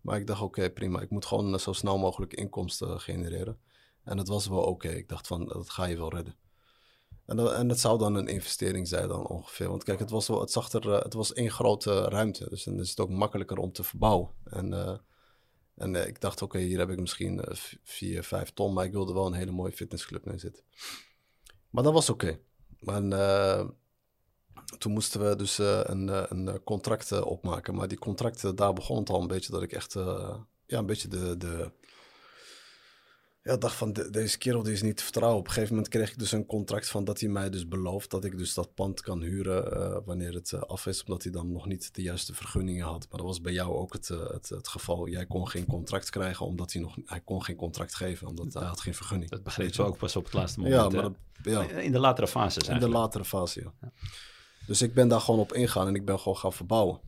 Maar 0.00 0.18
ik 0.18 0.26
dacht, 0.26 0.40
oké, 0.40 0.70
prima. 0.70 1.00
Ik 1.00 1.10
moet 1.10 1.24
gewoon 1.26 1.60
zo 1.60 1.72
snel 1.72 1.98
mogelijk 1.98 2.32
inkomsten 2.32 3.00
genereren. 3.00 3.58
En 4.04 4.18
het 4.18 4.28
was 4.28 4.48
wel 4.48 4.62
oké. 4.62 4.88
Ik 4.88 5.08
dacht 5.08 5.26
van, 5.26 5.46
dat 5.46 5.70
ga 5.70 5.84
je 5.84 5.96
wel 5.96 6.14
redden. 6.14 6.34
En, 7.26 7.36
dat, 7.36 7.52
en 7.52 7.68
het 7.68 7.80
zou 7.80 7.98
dan 7.98 8.14
een 8.14 8.26
investering 8.26 8.88
zijn 8.88 9.08
dan 9.08 9.26
ongeveer. 9.26 9.68
Want 9.68 9.84
kijk, 9.84 9.98
het 9.98 10.10
was, 10.10 10.28
wel, 10.28 10.40
het 10.40 10.50
zag 10.50 10.72
er, 10.72 10.92
het 10.92 11.12
was 11.14 11.32
één 11.32 11.50
grote 11.50 12.00
ruimte. 12.00 12.48
Dus 12.48 12.64
dan 12.64 12.80
is 12.80 12.90
het 12.90 13.00
ook 13.00 13.10
makkelijker 13.10 13.56
om 13.58 13.72
te 13.72 13.82
verbouwen. 13.82 14.30
En 14.44 15.00
en 15.80 15.94
uh, 15.94 16.06
ik 16.06 16.20
dacht, 16.20 16.42
oké, 16.42 16.58
hier 16.58 16.78
heb 16.78 16.90
ik 16.90 17.00
misschien 17.00 17.34
uh, 17.34 17.56
vier, 17.82 18.24
vijf 18.24 18.50
ton, 18.50 18.72
maar 18.72 18.84
ik 18.84 18.92
wilde 18.92 19.12
wel 19.12 19.26
een 19.26 19.32
hele 19.32 19.50
mooie 19.50 19.72
fitnessclub 19.72 20.24
neerzetten. 20.24 20.64
Maar 21.70 21.82
dat 21.82 21.92
was 21.92 22.10
oké. 22.10 22.38
Okay. 22.80 22.96
En 22.96 23.10
uh, 23.12 23.68
toen 24.78 24.92
moesten 24.92 25.28
we 25.28 25.36
dus 25.36 25.58
een, 25.58 26.08
een 26.32 26.62
contract 26.64 27.22
opmaken. 27.22 27.74
Maar 27.74 27.88
die 27.88 27.98
contracten, 27.98 28.56
daar 28.56 28.72
begon 28.72 28.98
het 28.98 29.10
al 29.10 29.20
een 29.20 29.26
beetje 29.26 29.52
dat 29.52 29.62
ik 29.62 29.72
echt 29.72 29.92
ja, 30.66 30.78
een 30.78 30.86
beetje 30.86 31.08
de, 31.08 31.36
de, 31.36 31.72
ja, 33.42 33.56
dacht 33.56 33.74
van 33.74 33.92
de, 33.92 34.10
deze 34.10 34.38
kerel 34.38 34.62
die 34.62 34.72
is 34.72 34.82
niet 34.82 34.96
te 34.96 35.02
vertrouwen. 35.02 35.38
Op 35.38 35.46
een 35.46 35.52
gegeven 35.52 35.74
moment 35.74 35.92
kreeg 35.92 36.10
ik 36.10 36.18
dus 36.18 36.32
een 36.32 36.46
contract 36.46 36.88
van 36.88 37.04
dat 37.04 37.20
hij 37.20 37.28
mij 37.28 37.50
dus 37.50 37.68
belooft 37.68 38.10
dat 38.10 38.24
ik 38.24 38.38
dus 38.38 38.54
dat 38.54 38.74
pand 38.74 39.00
kan 39.00 39.20
huren 39.22 39.76
uh, 39.76 39.96
wanneer 40.04 40.34
het 40.34 40.52
uh, 40.52 40.60
af 40.60 40.86
is, 40.86 41.04
omdat 41.04 41.22
hij 41.22 41.32
dan 41.32 41.52
nog 41.52 41.66
niet 41.66 41.94
de 41.94 42.02
juiste 42.02 42.34
vergunningen 42.34 42.86
had. 42.86 43.06
Maar 43.10 43.18
dat 43.18 43.28
was 43.28 43.40
bij 43.40 43.52
jou 43.52 43.74
ook 43.74 43.92
het, 43.92 44.08
uh, 44.08 44.30
het, 44.30 44.48
het, 44.48 44.68
geval. 44.68 45.08
Jij 45.08 45.26
kon 45.26 45.48
geen 45.48 45.66
contract 45.66 46.10
krijgen 46.10 46.46
omdat 46.46 46.72
hij 46.72 46.82
nog, 46.82 46.96
hij 47.04 47.20
kon 47.20 47.44
geen 47.44 47.56
contract 47.56 47.94
geven, 47.94 48.26
omdat 48.26 48.52
hij 48.52 48.64
had 48.64 48.80
geen 48.80 48.94
vergunning. 48.94 49.30
Dat 49.30 49.42
begreep 49.42 49.74
je 49.74 49.82
ook 49.82 49.98
pas 49.98 50.16
op 50.16 50.24
het 50.24 50.32
laatste 50.32 50.60
moment. 50.60 50.92
Ja, 50.92 51.00
maar 51.00 51.02
dat, 51.02 51.14
ja. 51.42 51.68
In 51.68 51.92
de 51.92 51.98
latere 51.98 52.28
fase 52.28 52.72
In 52.72 52.78
de 52.78 52.88
latere 52.88 53.24
fase, 53.24 53.60
ja. 53.60 53.72
ja. 53.80 53.92
Dus 54.66 54.82
ik 54.82 54.94
ben 54.94 55.08
daar 55.08 55.20
gewoon 55.20 55.40
op 55.40 55.52
ingaan 55.52 55.86
en 55.86 55.94
ik 55.94 56.04
ben 56.04 56.18
gewoon 56.18 56.36
gaan 56.36 56.52
verbouwen. 56.52 57.00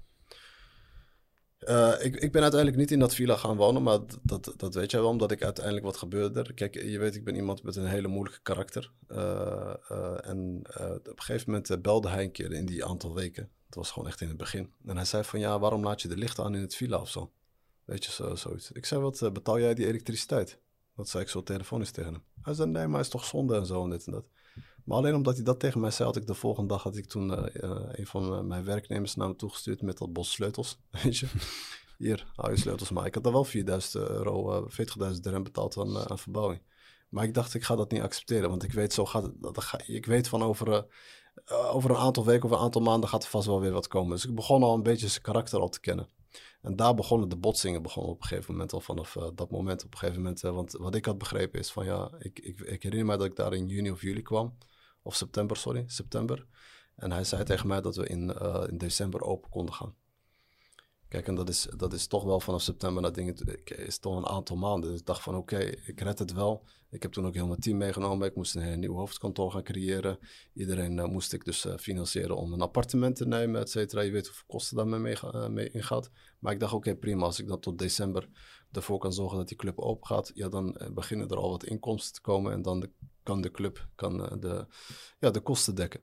Uh, 1.69 1.95
ik, 1.99 2.17
ik 2.17 2.33
ben 2.33 2.43
uiteindelijk 2.43 2.81
niet 2.81 2.91
in 2.91 2.99
dat 2.99 3.15
villa 3.15 3.37
gaan 3.37 3.57
wonen, 3.57 3.83
maar 3.83 3.99
dat, 4.23 4.55
dat 4.57 4.75
weet 4.75 4.91
jij 4.91 5.01
wel, 5.01 5.11
omdat 5.11 5.31
ik 5.31 5.43
uiteindelijk 5.43 5.85
wat 5.85 5.97
gebeurde. 5.97 6.55
Kijk, 6.55 6.75
je 6.75 6.99
weet, 6.99 7.15
ik 7.15 7.25
ben 7.25 7.35
iemand 7.35 7.63
met 7.63 7.77
een 7.77 7.87
hele 7.87 8.09
moeilijke 8.09 8.41
karakter. 8.43 8.93
Uh, 9.09 9.75
uh, 9.91 10.29
en 10.29 10.63
op 10.85 11.07
een 11.07 11.23
gegeven 11.23 11.51
moment 11.51 11.83
belde 11.83 12.09
hij 12.09 12.23
een 12.23 12.33
keer 12.33 12.53
in 12.53 12.67
die 12.67 12.85
aantal 12.85 13.15
weken. 13.15 13.51
Het 13.67 13.75
was 13.75 13.91
gewoon 13.91 14.09
echt 14.09 14.21
in 14.21 14.29
het 14.29 14.37
begin. 14.37 14.73
En 14.87 14.97
hij 14.97 15.05
zei 15.05 15.25
van, 15.25 15.41
ja, 15.41 15.59
waarom 15.59 15.85
laat 15.85 16.03
je 16.03 16.09
de 16.09 16.17
lichten 16.17 16.45
aan 16.45 16.55
in 16.55 16.61
het 16.61 16.75
villa 16.75 17.01
of 17.01 17.09
zo? 17.09 17.33
Weet 17.85 18.05
je, 18.05 18.11
zo, 18.11 18.35
zoiets. 18.35 18.73
Ik 18.73 18.87
zei, 18.87 19.01
wat 19.01 19.33
betaal 19.33 19.59
jij 19.59 19.75
die 19.75 19.87
elektriciteit? 19.87 20.59
Dat 20.97 21.09
zei 21.09 21.23
ik 21.23 21.29
zo 21.29 21.43
telefonisch 21.43 21.91
tegen 21.91 22.13
hem. 22.13 22.23
Hij 22.43 22.55
zei, 22.55 22.71
nee, 22.71 22.85
maar 22.85 22.93
hij 22.93 23.01
is 23.01 23.09
toch 23.09 23.25
zonde 23.25 23.57
en 23.57 23.67
zo 23.67 23.85
en 23.85 23.91
dit 23.91 24.07
en 24.07 24.13
dat. 24.13 24.25
Maar 24.85 24.97
alleen 24.97 25.15
omdat 25.15 25.35
hij 25.35 25.45
dat 25.45 25.61
tegen 25.61 25.81
mij 25.81 25.91
zei, 25.91 26.09
had 26.09 26.17
ik 26.17 26.27
de 26.27 26.35
volgende 26.35 26.69
dag 26.69 26.83
had 26.83 26.97
ik 26.97 27.07
toen 27.07 27.35
eh, 27.35 27.63
eh, 27.63 27.89
een 27.91 28.07
van 28.07 28.35
eh, 28.35 28.41
mijn 28.41 28.65
werknemers 28.65 29.15
naar 29.15 29.29
me 29.29 29.37
toegestuurd 29.37 29.83
met 29.83 29.99
dat 29.99 30.13
bos 30.13 30.31
sleutels. 30.31 30.79
Weet 31.03 31.19
je, 31.19 31.27
hier, 31.99 32.33
hou 32.35 32.51
je 32.51 32.59
sleutels 32.59 32.91
maar. 32.91 33.07
Ik 33.07 33.15
had 33.15 33.27
er 33.27 33.33
wel 33.33 33.45
4000 33.45 33.95
euro, 33.95 34.67
uh, 34.67 35.13
40.000 35.13 35.21
dirham 35.21 35.43
betaald 35.43 35.79
aan, 35.79 36.09
aan 36.11 36.19
verbouwing. 36.19 36.63
Maar 37.09 37.25
ik 37.25 37.35
dacht, 37.35 37.55
ik 37.55 37.63
ga 37.63 37.77
dat 37.77 37.91
niet 37.91 38.01
accepteren, 38.03 38.49
want 38.49 38.63
ik 38.63 38.73
weet 38.73 38.93
zo 38.93 39.07
gaat 39.07 39.23
het. 39.23 39.83
Ik 39.87 40.07
weet 40.07 40.29
van 40.29 40.43
over, 40.43 40.87
over 41.47 41.91
een 41.91 41.97
aantal 41.97 42.25
weken 42.25 42.45
of 42.45 42.51
een 42.51 42.63
aantal 42.63 42.83
maanden 42.83 43.09
gaat 43.09 43.23
er 43.23 43.29
vast 43.29 43.47
wel 43.47 43.61
weer 43.61 43.73
wat 43.73 43.89
komen. 43.89 44.11
Dus 44.11 44.25
ik 44.25 44.35
begon 44.35 44.63
al 44.63 44.75
een 44.75 44.83
beetje 44.83 45.09
zijn 45.09 45.23
karakter 45.23 45.61
al 45.61 45.69
te 45.69 45.81
kennen. 45.81 46.09
En 46.63 46.77
daar 46.77 46.95
begonnen 46.95 47.29
de 47.29 47.37
botsingen 47.37 47.83
begonnen 47.83 48.13
op 48.13 48.21
een 48.21 48.27
gegeven 48.27 48.53
moment 48.53 48.73
al 48.73 48.81
vanaf 48.81 49.17
dat 49.35 49.51
moment. 49.51 49.85
Op 49.85 49.93
een 49.93 49.99
gegeven 49.99 50.23
moment, 50.23 50.41
want 50.41 50.73
wat 50.73 50.95
ik 50.95 51.05
had 51.05 51.19
begrepen 51.19 51.61
is 51.61 51.71
van 51.71 51.85
ja, 51.85 52.11
ik, 52.19 52.39
ik, 52.39 52.61
ik 52.61 52.83
herinner 52.83 53.07
me 53.07 53.17
dat 53.17 53.27
ik 53.27 53.37
daar 53.37 53.53
in 53.53 53.69
juni 53.69 53.91
of 53.91 54.01
juli 54.01 54.23
kwam. 54.23 54.55
Of 55.03 55.17
september, 55.17 55.57
sorry, 55.57 55.85
september. 55.87 56.47
En 56.97 57.13
hij 57.13 57.25
zei 57.25 57.45
tegen 57.45 57.69
mij 57.69 57.81
dat 57.81 57.97
we 57.97 58.07
in, 58.07 58.37
uh, 58.43 58.65
in 58.69 58.79
december 58.79 59.23
open 59.23 59.51
konden 59.51 59.75
gaan. 59.75 59.95
Kijk, 61.09 61.27
en 61.27 61.35
dat 61.35 61.49
is, 61.49 61.69
dat 61.77 61.93
is 61.93 62.07
toch 62.07 62.25
wel 62.25 62.41
vanaf 62.41 62.63
september 62.63 63.03
naar 63.03 63.13
dingen, 63.13 63.35
is 63.65 63.99
toch 63.99 64.17
een 64.17 64.27
aantal 64.27 64.57
maanden. 64.57 64.91
Dus 64.91 65.01
ik 65.01 65.07
dacht 65.07 65.23
van 65.23 65.37
oké, 65.37 65.59
ik 65.59 66.01
red 66.01 66.19
het 66.19 66.33
wel. 66.33 66.67
Ik 66.91 67.03
heb 67.03 67.13
toen 67.13 67.27
ook 67.27 67.35
heel 67.35 67.47
mijn 67.47 67.61
team 67.61 67.77
meegenomen. 67.77 68.29
Ik 68.29 68.35
moest 68.35 68.55
een 68.55 68.81
nieuw 68.81 68.95
hoofdkantoor 68.95 69.51
gaan 69.51 69.63
creëren. 69.63 70.19
Iedereen 70.53 70.99
uh, 70.99 71.05
moest 71.05 71.33
ik 71.33 71.45
dus 71.45 71.65
uh, 71.65 71.77
financieren 71.77 72.37
om 72.37 72.53
een 72.53 72.61
appartement 72.61 73.17
te 73.17 73.27
nemen, 73.27 73.61
et 73.61 73.71
cetera. 73.71 74.01
Je 74.01 74.11
weet 74.11 74.27
hoeveel 74.27 74.45
kosten 74.47 74.77
daarmee 74.77 74.99
mee, 74.99 75.17
uh, 75.65 75.75
ingaat. 75.75 76.11
Maar 76.39 76.53
ik 76.53 76.61
dacht 76.61 76.73
oké, 76.73 76.97
prima. 76.97 77.25
Als 77.25 77.41
ik 77.41 77.49
dan 77.49 77.61
tot 77.61 77.79
december 77.79 78.29
ervoor 78.71 78.99
kan 78.99 79.13
zorgen 79.13 79.39
dat 79.39 79.49
die 79.49 79.57
club 79.57 79.79
open 79.79 80.07
gaat, 80.07 80.31
ja, 80.35 80.49
dan 80.49 80.81
beginnen 80.95 81.29
er 81.29 81.37
al 81.37 81.51
wat 81.51 81.65
inkomsten 81.65 82.13
te 82.15 82.21
komen. 82.21 82.53
En 82.53 82.63
dan 82.63 82.91
kan 83.23 83.41
de 83.41 83.51
club 83.51 83.89
kan, 83.95 84.17
de, 84.41 84.67
ja, 85.19 85.31
de 85.31 85.41
kosten 85.41 85.75
dekken. 85.75 86.01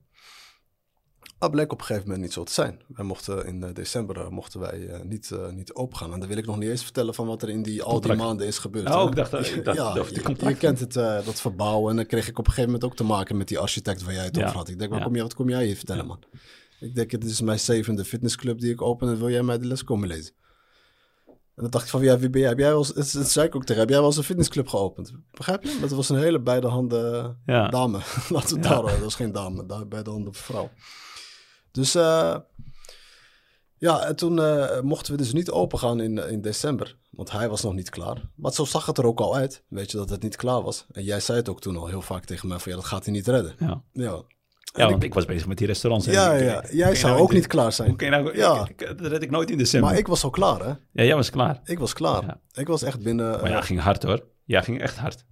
Dat 1.39 1.51
bleek 1.51 1.71
op 1.71 1.79
een 1.79 1.85
gegeven 1.85 2.07
moment 2.07 2.23
niet 2.23 2.33
zo 2.33 2.43
te 2.43 2.51
zijn. 2.51 2.81
Wij 2.87 3.05
mochten 3.05 3.45
in 3.45 3.73
december 3.73 4.31
mochten 4.31 4.59
wij 4.59 4.79
uh, 4.79 5.01
niet, 5.01 5.29
uh, 5.33 5.49
niet 5.49 5.73
open 5.73 5.97
gaan. 5.97 6.13
En 6.13 6.19
dan 6.19 6.27
wil 6.27 6.37
ik 6.37 6.45
nog 6.45 6.57
niet 6.57 6.69
eens 6.69 6.83
vertellen 6.83 7.13
van 7.13 7.27
wat 7.27 7.41
er 7.41 7.49
in 7.49 7.61
die, 7.61 7.83
al 7.83 8.01
die 8.01 8.13
maanden 8.13 8.47
is 8.47 8.57
gebeurd. 8.57 8.95
Oh, 8.95 9.07
ik 9.09 9.15
dacht, 9.15 9.33
ik 9.33 9.65
dacht 9.65 9.77
ja, 9.77 9.93
je, 9.95 10.35
je, 10.47 10.55
kent 10.55 10.79
het, 10.79 10.95
uh, 10.95 11.25
dat 11.25 11.41
verbouwen. 11.41 11.89
En 11.89 11.95
dan 11.95 12.05
kreeg 12.05 12.27
ik 12.27 12.39
op 12.39 12.45
een 12.45 12.53
gegeven 12.53 12.71
moment 12.71 12.91
ook 12.91 12.95
te 12.95 13.03
maken 13.03 13.37
met 13.37 13.47
die 13.47 13.59
architect 13.59 14.03
waar 14.03 14.13
jij 14.13 14.23
het 14.23 14.35
ja. 14.35 14.43
over 14.43 14.55
had. 14.57 14.69
Ik 14.69 14.79
denk, 14.79 14.89
waar 14.89 14.99
ja. 14.99 15.05
kom 15.05 15.13
jij, 15.13 15.23
wat 15.23 15.33
kom 15.33 15.49
jij 15.49 15.65
hier 15.65 15.75
vertellen, 15.75 16.05
man? 16.05 16.23
Ik 16.79 16.95
denk, 16.95 17.11
het 17.11 17.23
is 17.23 17.41
mijn 17.41 17.59
zevende 17.59 18.05
fitnessclub 18.05 18.59
die 18.59 18.71
ik 18.71 18.81
open 18.81 19.07
en 19.07 19.17
wil 19.17 19.29
jij 19.29 19.43
mij 19.43 19.57
de 19.57 19.65
les 19.65 19.83
komen 19.83 20.07
lezen? 20.07 20.33
En 21.59 21.65
dan 21.65 21.73
dacht 21.73 21.83
ik 21.83 21.89
van, 21.89 22.01
ja, 22.01 22.19
wie 22.19 22.29
ben 22.29 22.41
jij? 22.41 22.49
Heb 22.49 22.59
jij 22.59 22.69
wel 22.69 22.77
eens, 22.77 22.87
het, 22.87 23.11
het 23.11 23.29
zei 23.29 23.47
ik 23.47 23.55
ook 23.55 23.65
tegen, 23.65 23.81
heb 23.81 23.89
jij 23.89 23.97
wel 23.97 24.07
eens 24.07 24.17
een 24.17 24.23
fitnessclub 24.23 24.67
geopend? 24.67 25.11
Begrijp 25.31 25.63
je? 25.63 25.77
Dat 25.79 25.91
was 25.91 26.09
een 26.09 26.17
hele 26.17 26.39
beide 26.39 26.67
handen 26.67 27.37
ja. 27.45 27.67
dame. 27.67 27.99
Laten 28.29 28.55
we 28.55 28.61
daar, 28.61 28.81
dat 28.81 28.99
was 28.99 29.15
geen 29.15 29.31
dame, 29.31 29.65
daar 29.65 29.87
beide 29.87 30.09
handen 30.09 30.33
vrouw. 30.33 30.69
Dus 31.71 31.95
uh, 31.95 32.35
ja, 33.77 34.03
en 34.05 34.15
toen 34.15 34.37
uh, 34.37 34.81
mochten 34.81 35.11
we 35.11 35.17
dus 35.17 35.33
niet 35.33 35.51
open 35.51 35.79
gaan 35.79 35.99
in, 35.99 36.17
in 36.17 36.41
december. 36.41 36.97
Want 37.09 37.31
hij 37.31 37.49
was 37.49 37.63
nog 37.63 37.73
niet 37.73 37.89
klaar. 37.89 38.29
Maar 38.35 38.53
zo 38.53 38.65
zag 38.65 38.85
het 38.85 38.97
er 38.97 39.05
ook 39.05 39.19
al 39.19 39.35
uit. 39.35 39.63
Weet 39.67 39.91
je, 39.91 39.97
dat 39.97 40.09
het 40.09 40.21
niet 40.21 40.35
klaar 40.35 40.61
was. 40.61 40.85
En 40.91 41.03
jij 41.03 41.19
zei 41.19 41.37
het 41.37 41.49
ook 41.49 41.61
toen 41.61 41.77
al 41.77 41.87
heel 41.87 42.01
vaak 42.01 42.25
tegen 42.25 42.47
mij 42.47 42.59
van 42.59 42.71
ja, 42.71 42.77
dat 42.77 42.87
gaat 42.87 43.03
hij 43.05 43.13
niet 43.13 43.27
redden. 43.27 43.55
Ja. 43.59 43.83
Ja, 43.93 44.21
ja 44.75 44.89
want 44.89 44.95
ik, 44.95 45.03
ik, 45.03 45.13
was 45.13 45.25
bezig 45.25 45.47
met 45.47 45.57
die 45.57 45.67
restaurants. 45.67 46.05
Ja, 46.05 46.33
ik, 46.33 46.43
ja. 46.43 46.63
jij 46.71 46.95
zou 46.95 47.11
nou 47.11 47.23
ook 47.23 47.33
niet 47.33 47.47
klaar 47.47 47.71
zijn. 47.71 47.95
Nou, 47.97 48.37
ja. 48.37 48.67
Ik, 48.67 48.97
dat 48.97 49.11
red 49.11 49.23
ik 49.23 49.31
nooit 49.31 49.51
in 49.51 49.57
december. 49.57 49.89
Maar 49.89 49.99
ik 49.99 50.07
was 50.07 50.23
al 50.23 50.29
klaar, 50.29 50.59
hè? 50.59 50.73
Ja, 50.91 51.03
jij 51.03 51.15
was 51.15 51.29
klaar. 51.29 51.61
Ik 51.63 51.79
was 51.79 51.93
klaar. 51.93 52.25
Ja. 52.25 52.39
Ik 52.53 52.67
was 52.67 52.83
echt 52.83 53.03
binnen... 53.03 53.41
Maar 53.41 53.49
ja, 53.49 53.61
ging 53.61 53.79
hard 53.79 54.03
hoor. 54.03 54.25
Ja, 54.43 54.61
ging 54.61 54.81
echt 54.81 54.97
hard. 54.97 55.25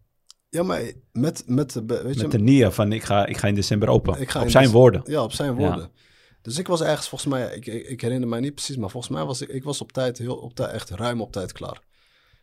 Ja, 0.49 0.63
maar 0.63 0.81
met, 1.11 1.43
met, 1.45 1.73
weet 1.73 2.03
met 2.03 2.19
je, 2.19 2.27
de 2.27 2.39
nia 2.39 2.71
van 2.71 2.91
ik 2.91 3.03
ga, 3.03 3.25
ik 3.25 3.37
ga 3.37 3.47
in 3.47 3.55
december 3.55 3.89
open. 3.89 4.21
Ik 4.21 4.29
ga 4.29 4.41
op 4.41 4.49
zijn 4.49 4.69
woorden. 4.69 5.01
Ja, 5.05 5.23
op 5.23 5.31
zijn 5.31 5.55
woorden. 5.55 5.79
Ja. 5.93 6.01
Dus 6.41 6.57
ik 6.57 6.67
was 6.67 6.81
ergens, 6.81 7.09
volgens 7.09 7.31
mij, 7.33 7.55
ik, 7.55 7.65
ik, 7.65 7.87
ik, 7.87 8.01
herinner 8.01 8.29
mij 8.29 8.39
niet 8.39 8.53
precies, 8.53 8.77
maar 8.77 8.89
volgens 8.89 9.13
mij 9.13 9.25
was 9.25 9.41
ik, 9.41 9.49
ik 9.49 9.63
was 9.63 9.81
op 9.81 9.91
tijd, 9.91 10.17
heel 10.17 10.35
op 10.35 10.53
tijd, 10.53 10.71
echt 10.71 10.89
ruim 10.89 11.21
op 11.21 11.31
tijd 11.31 11.51
klaar. 11.51 11.81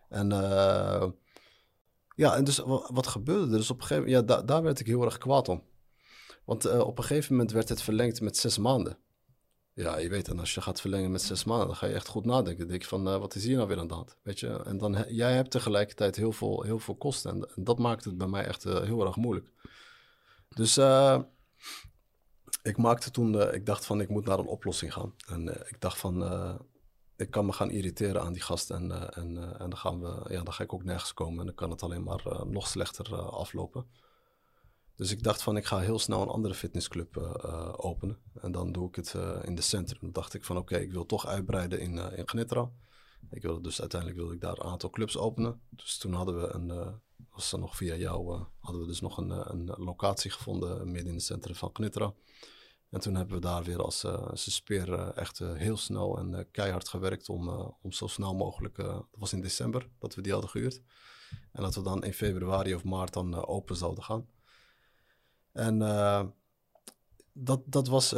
En 0.08 0.30
uh, 0.30 1.04
ja, 2.16 2.36
en 2.36 2.44
dus 2.44 2.58
wat, 2.58 2.90
wat, 2.92 3.06
gebeurde 3.06 3.52
er? 3.52 3.58
Dus 3.58 3.70
op 3.70 3.80
een 3.80 3.86
gegeven 3.86 4.04
moment, 4.04 4.28
ja, 4.28 4.36
da, 4.36 4.42
daar 4.42 4.62
werd 4.62 4.80
ik 4.80 4.86
heel 4.86 5.04
erg 5.04 5.18
kwaad 5.18 5.48
om. 5.48 5.62
Want 6.44 6.66
uh, 6.66 6.80
op 6.80 6.98
een 6.98 7.04
gegeven 7.04 7.32
moment 7.32 7.52
werd 7.52 7.68
het 7.68 7.82
verlengd 7.82 8.20
met 8.20 8.36
zes 8.36 8.58
maanden. 8.58 8.98
Ja, 9.72 9.98
je 9.98 10.08
weet 10.08 10.26
dan, 10.26 10.38
als 10.38 10.54
je 10.54 10.60
gaat 10.60 10.80
verlengen 10.80 11.10
met 11.10 11.22
zes 11.22 11.44
maanden, 11.44 11.66
dan 11.66 11.76
ga 11.76 11.86
je 11.86 11.94
echt 11.94 12.08
goed 12.08 12.24
nadenken. 12.24 12.58
Dan 12.58 12.68
denk 12.68 12.84
van, 12.84 13.08
uh, 13.08 13.18
wat 13.18 13.34
is 13.34 13.44
hier 13.44 13.56
nou 13.56 13.68
weer 13.68 13.78
aan 13.78 13.86
de 13.86 13.94
hand? 13.94 14.16
Weet 14.22 14.40
je, 14.40 14.62
en 14.62 14.78
dan, 14.78 15.04
jij 15.08 15.34
hebt 15.34 15.50
tegelijkertijd 15.50 16.16
heel 16.16 16.32
veel, 16.32 16.62
heel 16.62 16.78
veel 16.78 16.96
kosten. 16.96 17.30
En, 17.30 17.48
en 17.56 17.64
dat 17.64 17.78
maakt 17.78 18.04
het 18.04 18.18
bij 18.18 18.26
mij 18.26 18.44
echt 18.44 18.62
heel 18.62 19.06
erg 19.06 19.16
moeilijk. 19.16 19.50
Dus 20.48 20.76
ik 22.62 22.76
maakte 22.76 23.10
toen, 23.10 23.52
ik 23.52 23.66
dacht 23.66 23.86
van 23.86 24.00
ik 24.00 24.08
moet 24.08 24.24
naar 24.24 24.38
een 24.38 24.46
oplossing 24.46 24.92
gaan. 24.92 25.14
En 25.26 25.48
ik 25.48 25.76
dacht 25.78 25.98
van, 25.98 26.22
ik 27.16 27.30
kan 27.30 27.46
me 27.46 27.52
gaan 27.52 27.70
irriteren 27.70 28.22
aan 28.22 28.32
die 28.32 28.42
gast 28.42 28.70
en, 28.70 29.14
en, 29.14 29.58
en 29.58 29.70
dan, 29.70 29.76
gaan 29.76 30.00
we, 30.00 30.24
ja, 30.28 30.42
dan 30.42 30.52
ga 30.52 30.62
ik 30.62 30.72
ook 30.72 30.84
nergens 30.84 31.14
komen 31.14 31.38
en 31.40 31.46
dan 31.46 31.54
kan 31.54 31.70
het 31.70 31.82
alleen 31.82 32.02
maar 32.02 32.46
nog 32.46 32.66
slechter 32.66 33.16
aflopen. 33.16 33.86
Dus 34.96 35.10
ik 35.10 35.22
dacht 35.22 35.42
van 35.42 35.56
ik 35.56 35.64
ga 35.64 35.78
heel 35.78 35.98
snel 35.98 36.22
een 36.22 36.28
andere 36.28 36.54
fitnessclub 36.54 37.16
openen 37.76 38.18
en 38.40 38.52
dan 38.52 38.72
doe 38.72 38.88
ik 38.88 38.94
het 38.94 39.14
in 39.42 39.54
de 39.54 39.62
centrum. 39.62 39.98
Dan 40.00 40.12
dacht 40.12 40.34
ik 40.34 40.44
van 40.44 40.56
oké, 40.56 40.76
ik 40.76 40.92
wil 40.92 41.06
toch 41.06 41.26
uitbreiden 41.26 41.80
in, 41.80 41.98
in 41.98 42.28
Gnitra. 42.28 42.70
Ik 43.30 43.42
wilde 43.42 43.60
dus 43.60 43.80
uiteindelijk 43.80 44.20
wilde 44.20 44.34
ik 44.34 44.40
daar 44.40 44.58
een 44.58 44.70
aantal 44.70 44.90
clubs 44.90 45.16
openen. 45.16 45.60
Dus 45.70 45.98
toen 45.98 46.12
hadden 46.12 46.40
we 46.40 46.48
een, 46.52 47.00
was 47.30 47.52
er 47.52 47.58
nog 47.58 47.76
via 47.76 47.94
jou, 47.94 48.44
hadden 48.58 48.80
we 48.80 48.86
dus 48.86 49.00
nog 49.00 49.16
een, 49.16 49.30
een 49.30 49.64
locatie 49.64 50.30
gevonden 50.30 50.90
midden 50.90 51.08
in 51.08 51.14
het 51.14 51.24
centrum 51.24 51.54
van 51.54 51.70
Gnitra. 51.72 52.14
En 52.90 53.00
toen 53.00 53.14
hebben 53.14 53.34
we 53.34 53.40
daar 53.40 53.62
weer 53.64 53.82
als, 53.82 54.04
als 54.04 54.54
speer 54.54 55.08
echt 55.08 55.38
heel 55.38 55.76
snel 55.76 56.18
en 56.18 56.48
keihard 56.50 56.88
gewerkt 56.88 57.28
om, 57.28 57.48
om 57.82 57.92
zo 57.92 58.06
snel 58.06 58.34
mogelijk, 58.34 58.76
dat 58.76 59.06
was 59.10 59.32
in 59.32 59.40
december 59.40 59.88
dat 59.98 60.14
we 60.14 60.22
die 60.22 60.32
hadden 60.32 60.50
gehuurd. 60.50 60.82
En 61.52 61.62
dat 61.62 61.74
we 61.74 61.82
dan 61.82 62.04
in 62.04 62.12
februari 62.12 62.74
of 62.74 62.84
maart 62.84 63.12
dan 63.12 63.46
open 63.46 63.76
zouden 63.76 64.04
gaan. 64.04 64.26
En 65.54 65.78
dat, 67.32 67.60
dat 67.64 67.88
was 67.88 68.08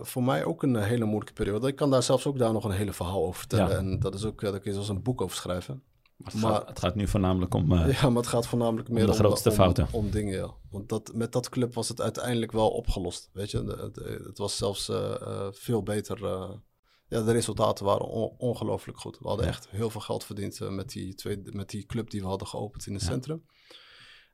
voor 0.00 0.22
mij 0.22 0.44
ook 0.44 0.62
een 0.62 0.76
hele 0.76 1.04
moeilijke 1.04 1.32
periode. 1.32 1.68
Ik 1.68 1.76
kan 1.76 1.90
daar 1.90 2.02
zelfs 2.02 2.26
ook 2.26 2.38
daar 2.38 2.52
nog 2.52 2.64
een 2.64 2.70
hele 2.70 2.92
verhaal 2.92 3.24
over 3.24 3.38
vertellen. 3.38 3.70
Ja. 3.70 3.76
En 3.76 3.98
dat 3.98 4.14
is 4.14 4.24
ook, 4.24 4.40
daar 4.40 4.52
kun 4.52 4.60
je 4.64 4.72
zelfs 4.72 4.88
een 4.88 5.02
boek 5.02 5.20
over 5.20 5.36
schrijven. 5.36 5.82
Maar 6.20 6.32
het, 6.32 6.42
maar, 6.42 6.52
gaat, 6.52 6.68
het 6.68 6.78
gaat 6.78 6.94
nu 6.94 7.08
voornamelijk 7.08 7.54
om. 7.54 7.72
Uh, 7.72 7.92
ja, 8.00 8.08
maar 8.08 8.22
het 8.22 8.26
gaat 8.26 8.46
voornamelijk 8.46 8.88
meer 8.88 9.04
om 9.04 9.10
de 9.10 9.16
grootste 9.16 9.48
om, 9.48 9.54
fouten. 9.54 9.88
Om, 9.92 10.04
om, 10.04 10.10
dingen, 10.10 10.32
ja. 10.34 10.54
Want 10.70 10.88
dat, 10.88 11.12
met 11.14 11.32
dat 11.32 11.48
club 11.48 11.74
was 11.74 11.88
het 11.88 12.00
uiteindelijk 12.00 12.52
wel 12.52 12.70
opgelost. 12.70 13.30
Weet 13.32 13.50
je, 13.50 13.64
het, 13.64 14.24
het 14.26 14.38
was 14.38 14.56
zelfs 14.56 14.88
uh, 14.88 15.48
veel 15.50 15.82
beter. 15.82 16.18
ja, 17.08 17.22
de 17.22 17.32
resultaten 17.32 17.84
waren 17.84 18.06
on, 18.06 18.34
ongelooflijk 18.38 18.98
goed. 18.98 19.18
We 19.18 19.28
hadden 19.28 19.46
ja. 19.46 19.52
echt 19.52 19.68
heel 19.68 19.90
veel 19.90 20.00
geld 20.00 20.24
verdiend 20.24 20.70
met, 20.70 20.90
die 20.90 21.14
twee, 21.14 21.40
met 21.44 21.70
die 21.70 21.86
club 21.86 22.10
die 22.10 22.20
we 22.20 22.26
hadden 22.26 22.48
geopend 22.48 22.86
in 22.86 22.94
het 22.94 23.02
centrum. 23.02 23.44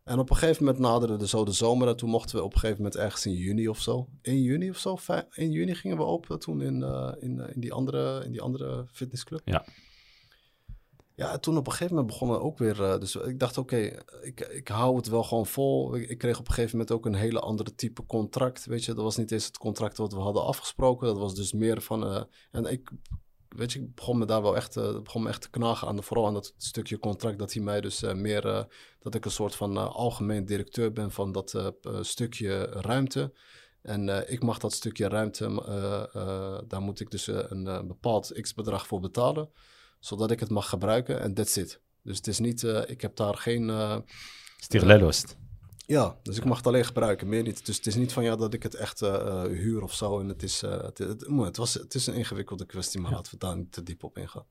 En 0.07 0.19
op 0.19 0.31
een 0.31 0.37
gegeven 0.37 0.65
moment 0.65 0.83
naderde 0.83 1.17
de, 1.17 1.27
zo 1.27 1.45
de 1.45 1.53
zomer. 1.53 1.89
En 1.89 1.97
toen 1.97 2.11
mochten 2.11 2.37
we 2.37 2.43
op 2.43 2.53
een 2.53 2.59
gegeven 2.59 2.83
moment 2.83 3.01
ergens 3.01 3.27
in 3.27 3.33
juni 3.33 3.69
of 3.69 3.81
zo. 3.81 4.09
In 4.23 4.43
juni 4.43 4.71
of 4.71 4.79
zo? 4.79 4.97
In 5.31 5.51
juni 5.51 5.75
gingen 5.75 5.97
we 5.97 6.03
open 6.03 6.39
toen 6.39 6.63
in, 6.63 6.83
in, 7.21 7.41
in, 7.55 7.61
die, 7.61 7.73
andere, 7.73 8.25
in 8.25 8.33
die 8.33 8.41
andere 8.41 8.87
fitnessclub. 8.93 9.41
Ja. 9.45 9.65
Ja, 11.15 11.39
toen 11.39 11.57
op 11.57 11.67
een 11.67 11.73
gegeven 11.73 11.95
moment 11.95 12.13
begonnen 12.13 12.41
ook 12.41 12.59
weer. 12.59 12.81
Uh, 12.81 12.99
dus 12.99 13.17
ik 13.17 13.39
dacht, 13.39 13.59
oké, 13.59 13.75
okay, 13.75 14.03
ik, 14.23 14.41
ik 14.41 14.69
hou 14.69 14.97
het 14.97 15.09
wel 15.09 15.23
gewoon 15.23 15.47
vol. 15.47 15.97
Ik, 15.97 16.09
ik, 16.09 16.19
kreeg 16.19 16.39
op 16.39 16.49
een 16.49 16.55
gegeven 16.55 16.79
moment 16.79 16.97
ook 16.97 17.07
een 17.07 17.15
hele 17.15 17.41
andere 17.41 17.75
type 17.75 18.07
contract. 18.07 18.67
Weet 18.67 18.85
je, 18.85 18.95
dat 18.95 19.05
was 19.05 19.17
niet 19.17 19.33
eens 19.33 19.47
het 19.47 19.59
contract 19.59 19.97
wat 19.97 20.13
we 20.13 20.21
hadden 20.21 20.45
afgesproken. 20.45 21.07
Dat 21.07 21.19
was 21.19 21.35
dus 21.35 21.53
meer 21.53 21.81
van. 21.81 22.27
En 22.51 22.65
ik, 22.65 22.91
weet 23.57 23.73
je, 23.73 23.79
ik 23.79 23.95
begon 23.95 24.19
me 24.19 24.25
daar 24.25 24.43
wel 24.43 24.57
echt, 24.57 24.77
uh, 24.77 25.01
begon 25.01 25.29
echt 25.29 25.41
te 25.41 25.51
knagen 25.51 25.89
aan, 25.89 26.03
vooral 26.03 26.27
aan 26.27 26.35
dat 26.35 26.55
stukje 26.57 26.99
contract. 26.99 27.39
Dat 27.39 27.53
hij 27.53 27.63
mij 27.63 27.81
dus 27.81 28.01
meer. 28.01 28.67
dat 28.99 29.15
ik 29.15 29.25
een 29.25 29.31
soort 29.31 29.55
van 29.55 29.93
algemeen 29.93 30.45
directeur 30.45 30.93
ben 30.93 31.11
van 31.11 31.33
dat 31.33 31.73
stukje 32.01 32.65
ruimte. 32.65 33.33
En 33.83 34.31
ik 34.31 34.43
mag 34.43 34.59
dat 34.59 34.73
stukje 34.73 35.09
ruimte, 35.09 35.45
daar 36.69 36.81
moet 36.81 37.01
ik 37.01 37.11
dus 37.11 37.27
een 37.27 37.85
bepaald 37.87 38.33
x-bedrag 38.41 38.87
voor 38.87 39.01
betalen 39.01 39.51
zodat 40.01 40.31
ik 40.31 40.41
het 40.41 40.51
mag 40.51 40.69
gebruiken 40.69 41.21
en 41.21 41.35
that's 41.35 41.57
it. 41.57 41.81
Dus 42.03 42.17
het 42.17 42.27
is 42.27 42.39
niet, 42.39 42.63
ik 42.87 43.01
heb 43.01 43.17
daar 43.17 43.35
geen... 43.35 43.71
Ja, 45.87 46.17
dus 46.23 46.37
ik 46.37 46.45
mag 46.45 46.57
het 46.57 46.67
alleen 46.67 46.85
gebruiken, 46.85 47.29
meer 47.29 47.43
niet. 47.43 47.67
Dus 47.67 47.77
het 47.77 47.87
is 47.87 47.95
niet 47.95 48.13
van 48.13 48.25
ja 48.25 48.37
dat 48.37 48.55
ik 48.55 48.63
het 48.63 48.75
echt 48.75 49.03
uh, 49.03 49.43
huur 49.43 49.83
of 49.83 49.95
zo. 49.95 50.21
En 50.21 50.29
het 50.29 50.43
is, 50.43 50.61
het, 50.61 50.99
het, 50.99 51.27
het, 51.29 51.57
was, 51.57 51.75
het 51.75 51.95
is 51.95 52.07
een 52.07 52.15
ingewikkelde 52.15 52.67
kwestie, 52.67 53.01
maar 53.01 53.11
ja. 53.11 53.17
laten 53.17 53.33
we 53.33 53.39
daar 53.39 53.57
niet 53.57 53.73
te 53.73 53.83
diep 53.83 54.05
op 54.05 54.19
ingaan. 54.19 54.47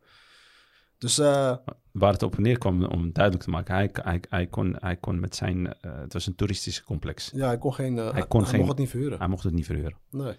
Dus, 0.98 1.20
uh, 1.20 1.56
Waar 1.92 2.12
het 2.12 2.24
op 2.24 2.38
neerkwam, 2.38 2.86
om 2.86 3.12
duidelijk 3.12 3.44
te 3.44 3.50
maken, 3.50 3.76
hij, 3.76 3.90
hij, 3.94 4.22
hij, 4.30 4.48
kon, 4.48 4.76
hij 4.80 4.96
kon 4.96 5.20
met 5.20 5.36
zijn, 5.36 5.76
het 5.82 6.14
was 6.14 6.28
een 6.28 6.36
toeristische 6.36 6.84
complex. 6.84 7.32
Ja, 7.34 7.48
hij 7.48 7.58
kon 7.58 7.74
geen, 7.74 7.96
hij, 7.96 8.28
kon 8.28 8.42
hij 8.42 8.50
geen, 8.50 8.60
mocht 8.60 8.72
het 8.72 8.80
niet 8.80 8.90
verhuren. 8.90 9.18
Hij 9.18 9.28
mocht 9.28 9.44
het 9.44 9.54
niet 9.54 9.66
verhuren. 9.66 9.98
Nee. 10.10 10.36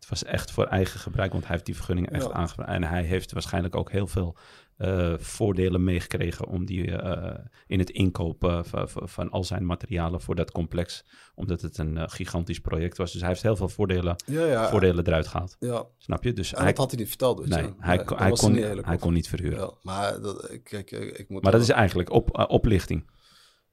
Het 0.00 0.08
was 0.08 0.24
echt 0.24 0.50
voor 0.50 0.64
eigen 0.64 1.00
gebruik, 1.00 1.32
want 1.32 1.44
hij 1.44 1.52
heeft 1.52 1.66
die 1.66 1.74
vergunning 1.76 2.10
echt 2.10 2.24
Ja. 2.26 2.32
aangevraagd. 2.32 2.70
En 2.70 2.82
hij 2.84 3.02
heeft 3.02 3.32
waarschijnlijk 3.32 3.76
ook 3.76 3.90
heel 3.90 4.06
veel 4.06 4.36
eh, 4.76 5.14
voordelen 5.18 5.84
meegekregen 5.84 6.46
om 6.46 6.64
die 6.64 6.96
eh, 6.96 7.38
in 7.66 7.78
het 7.78 7.90
inkopen 7.90 8.64
van, 8.64 8.88
van- 8.88 9.30
al 9.30 9.44
zijn 9.44 9.66
materialen 9.66 10.20
voor 10.20 10.34
dat 10.34 10.50
complex. 10.50 11.04
Omdat 11.34 11.60
het 11.60 11.78
een 11.78 11.96
eh, 11.96 12.04
gigantisch 12.06 12.60
project 12.60 12.96
was. 12.96 13.12
Dus 13.12 13.20
hij 13.20 13.30
heeft 13.30 13.42
heel 13.42 13.56
veel 13.56 13.68
voordelen, 13.68 14.16
Ja, 14.26 14.44
ja. 14.44 14.68
voordelen 14.68 15.06
eruit 15.06 15.26
gehaald. 15.26 15.56
ja. 15.58 15.84
Snap 15.98 16.24
je? 16.24 16.32
Dus 16.32 16.52
En 16.52 16.58
hij, 16.58 16.66
dat 16.66 16.76
had 16.76 16.90
hij 16.90 17.00
niet 17.00 17.08
verteld, 17.08 17.46
nee, 17.48 17.74
hij, 17.78 17.96
Nee, 17.96 18.04
kon- 18.04 18.18
hij, 18.18 18.28
niet 18.30 18.40
eerlijk 18.42 18.68
hij 18.68 18.78
over. 18.94 18.98
kon 18.98 19.12
niet 19.12 19.28
verhuren. 19.28 19.58
Ja, 19.58 19.70
maar 19.82 20.20
dat, 20.20 20.50
ik, 20.52 20.64
kijk, 20.64 20.90
ik, 20.90 21.18
ik 21.18 21.28
moet 21.28 21.42
Maar 21.42 21.52
dat 21.52 21.60
is 21.60 21.68
eigenlijk 21.68 22.10
op, 22.10 22.36
eh, 22.38 22.44
oplichting. 22.48 23.10